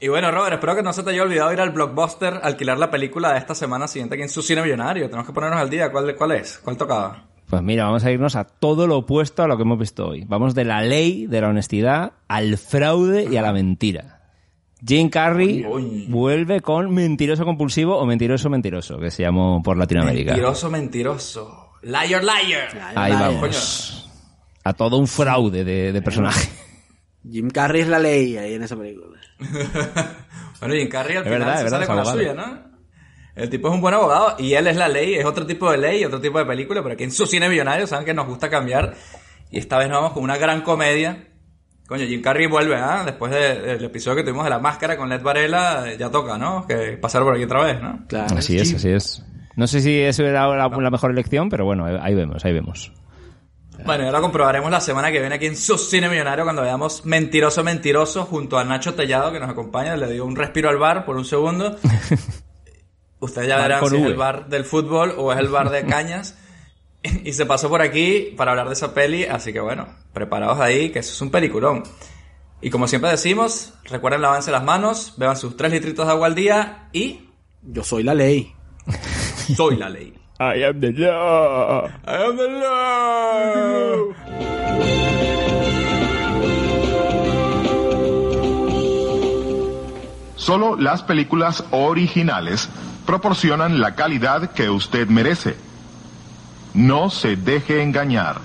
Y 0.00 0.08
bueno, 0.08 0.30
Robert, 0.30 0.54
espero 0.54 0.76
que 0.76 0.82
no 0.82 0.92
se 0.92 1.02
te 1.02 1.10
haya 1.10 1.22
olvidado 1.22 1.52
ir 1.52 1.60
al 1.60 1.70
blockbuster 1.70 2.34
a 2.34 2.38
alquilar 2.38 2.78
la 2.78 2.90
película 2.90 3.32
de 3.32 3.38
esta 3.38 3.54
semana 3.54 3.88
siguiente 3.88 4.14
aquí 4.14 4.22
en 4.22 4.28
su 4.28 4.42
cine 4.42 4.62
millonario. 4.62 5.06
Tenemos 5.06 5.26
que 5.26 5.32
ponernos 5.32 5.58
al 5.60 5.68
día. 5.70 5.90
¿Cuál, 5.90 6.14
cuál 6.14 6.32
es? 6.32 6.60
¿Cuál 6.62 6.76
tocaba? 6.76 7.24
Pues 7.48 7.62
mira, 7.62 7.84
vamos 7.84 8.04
a 8.04 8.10
irnos 8.12 8.36
a 8.36 8.44
todo 8.44 8.86
lo 8.86 8.98
opuesto 8.98 9.42
a 9.42 9.48
lo 9.48 9.56
que 9.56 9.62
hemos 9.62 9.78
visto 9.78 10.06
hoy. 10.06 10.24
Vamos 10.28 10.54
de 10.54 10.64
la 10.64 10.82
ley, 10.82 11.26
de 11.26 11.40
la 11.40 11.48
honestidad, 11.48 12.12
al 12.28 12.58
fraude 12.58 13.26
y 13.28 13.36
a 13.38 13.42
la 13.42 13.52
mentira. 13.52 14.20
Jim 14.86 15.08
Carrey 15.08 15.66
vuelve 16.08 16.60
con 16.60 16.94
Mentiroso 16.94 17.44
Compulsivo 17.44 17.96
o 17.96 18.06
Mentiroso 18.06 18.48
Mentiroso, 18.50 18.98
que 18.98 19.10
se 19.10 19.22
llamó 19.24 19.60
por 19.64 19.76
Latinoamérica. 19.76 20.32
Mentiroso, 20.32 20.70
mentiroso. 20.70 21.70
Liar, 21.82 22.22
liar. 22.22 22.92
Ahí 22.94 23.10
Liar. 23.12 23.32
vamos. 23.34 24.08
A 24.62 24.72
todo 24.74 24.98
un 24.98 25.08
fraude 25.08 25.64
de, 25.64 25.92
de 25.92 26.02
personaje. 26.02 26.48
Jim 27.28 27.48
Carrey 27.50 27.80
es 27.82 27.88
la 27.88 27.98
ley 27.98 28.36
ahí 28.36 28.54
en 28.54 28.62
esa 28.62 28.76
película. 28.76 29.17
Bueno, 30.60 30.74
Jim 30.74 30.88
Carrey 30.88 31.16
al 31.16 31.24
final 31.24 31.38
verdad, 31.38 31.54
se 31.62 31.68
sale 31.70 31.86
con 31.86 31.96
la 31.96 32.02
suya, 32.04 32.34
¿no? 32.34 32.68
El 33.36 33.48
tipo 33.48 33.68
es 33.68 33.74
un 33.74 33.80
buen 33.80 33.94
abogado 33.94 34.34
y 34.40 34.54
él 34.54 34.66
es 34.66 34.76
la 34.76 34.88
ley, 34.88 35.14
es 35.14 35.24
otro 35.24 35.46
tipo 35.46 35.70
de 35.70 35.78
ley, 35.78 36.04
otro 36.04 36.20
tipo 36.20 36.38
de 36.38 36.44
película, 36.46 36.82
pero 36.82 36.94
aquí 36.94 37.04
en 37.04 37.12
su 37.12 37.24
cine 37.26 37.48
millonario 37.48 37.86
saben 37.86 38.04
que 38.04 38.12
nos 38.12 38.26
gusta 38.26 38.50
cambiar 38.50 38.94
y 39.50 39.58
esta 39.58 39.78
vez 39.78 39.88
nos 39.88 39.98
vamos 39.98 40.12
con 40.14 40.24
una 40.24 40.36
gran 40.36 40.62
comedia. 40.62 41.28
Coño, 41.86 42.04
Jim 42.06 42.20
Carrey 42.20 42.48
vuelve, 42.48 42.74
¿ah? 42.76 43.04
Después 43.06 43.30
de- 43.32 43.60
del 43.60 43.84
episodio 43.84 44.16
que 44.16 44.22
tuvimos 44.24 44.42
de 44.44 44.50
la 44.50 44.58
máscara 44.58 44.96
con 44.96 45.08
Led 45.08 45.22
Varela, 45.22 45.86
ya 45.96 46.10
toca, 46.10 46.36
¿no? 46.36 46.66
Que 46.66 46.98
pasar 47.00 47.22
por 47.22 47.34
aquí 47.34 47.44
otra 47.44 47.62
vez, 47.64 47.80
¿no? 47.80 48.04
Así 48.36 48.56
es, 48.58 48.74
así 48.74 48.90
es. 48.90 49.24
No 49.54 49.66
sé 49.68 49.80
si 49.80 50.00
eso 50.00 50.24
era 50.24 50.48
la, 50.48 50.68
la 50.68 50.90
mejor 50.90 51.12
elección, 51.12 51.48
pero 51.48 51.64
bueno, 51.64 51.86
ahí 52.02 52.14
vemos, 52.16 52.44
ahí 52.44 52.52
vemos. 52.52 52.92
Bueno, 53.84 54.04
y 54.04 54.06
ahora 54.06 54.20
comprobaremos 54.20 54.70
la 54.70 54.80
semana 54.80 55.12
que 55.12 55.20
viene 55.20 55.36
aquí 55.36 55.46
en 55.46 55.56
su 55.56 55.78
cine 55.78 56.08
millonario 56.08 56.44
cuando 56.44 56.62
veamos 56.62 57.04
Mentiroso 57.04 57.62
Mentiroso 57.62 58.24
junto 58.24 58.58
a 58.58 58.64
Nacho 58.64 58.94
Tellado 58.94 59.32
que 59.32 59.40
nos 59.40 59.48
acompaña. 59.50 59.96
Le 59.96 60.12
dio 60.12 60.24
un 60.24 60.36
respiro 60.36 60.68
al 60.68 60.78
bar 60.78 61.04
por 61.04 61.16
un 61.16 61.24
segundo. 61.24 61.76
Ustedes 63.20 63.48
ya 63.48 63.56
verán 63.56 63.86
si 63.88 63.96
es 63.96 64.02
el 64.02 64.16
bar 64.16 64.48
del 64.48 64.64
fútbol 64.64 65.14
o 65.16 65.32
es 65.32 65.38
el 65.38 65.48
bar 65.48 65.70
de 65.70 65.84
cañas. 65.86 66.36
y 67.24 67.32
se 67.32 67.46
pasó 67.46 67.68
por 67.68 67.82
aquí 67.82 68.34
para 68.36 68.52
hablar 68.52 68.66
de 68.66 68.74
esa 68.74 68.94
peli, 68.94 69.24
así 69.24 69.52
que 69.52 69.60
bueno, 69.60 69.86
preparados 70.12 70.58
ahí, 70.60 70.90
que 70.90 70.98
eso 70.98 71.12
es 71.12 71.20
un 71.20 71.30
peliculón. 71.30 71.84
Y 72.60 72.70
como 72.70 72.88
siempre 72.88 73.10
decimos, 73.10 73.74
recuerden 73.84 74.22
lavarse 74.22 74.50
las 74.50 74.64
manos, 74.64 75.14
beban 75.16 75.36
sus 75.36 75.56
3 75.56 75.72
litritos 75.72 76.06
de 76.06 76.12
agua 76.12 76.26
al 76.26 76.34
día 76.34 76.88
y... 76.92 77.28
Yo 77.62 77.84
soy 77.84 78.02
la 78.02 78.14
ley. 78.14 78.52
Soy 79.56 79.76
la 79.76 79.88
ley. 79.88 80.17
I 80.40 80.62
am 80.62 80.78
the 80.78 80.92
law. 80.92 81.90
I 82.06 82.22
am 82.22 82.36
the 82.36 82.48
law. 82.48 84.14
Solo 90.36 90.76
las 90.76 91.02
películas 91.02 91.64
originales 91.72 92.68
proporcionan 93.04 93.80
la 93.80 93.96
calidad 93.96 94.52
que 94.52 94.70
usted 94.70 95.08
merece. 95.08 95.56
No 96.72 97.10
se 97.10 97.34
deje 97.34 97.82
engañar. 97.82 98.40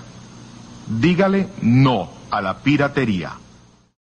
Dígale 0.88 1.48
no 1.61 2.10
a 2.32 2.41
la 2.41 2.57
piratería. 2.57 3.34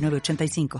906985. 0.00 0.78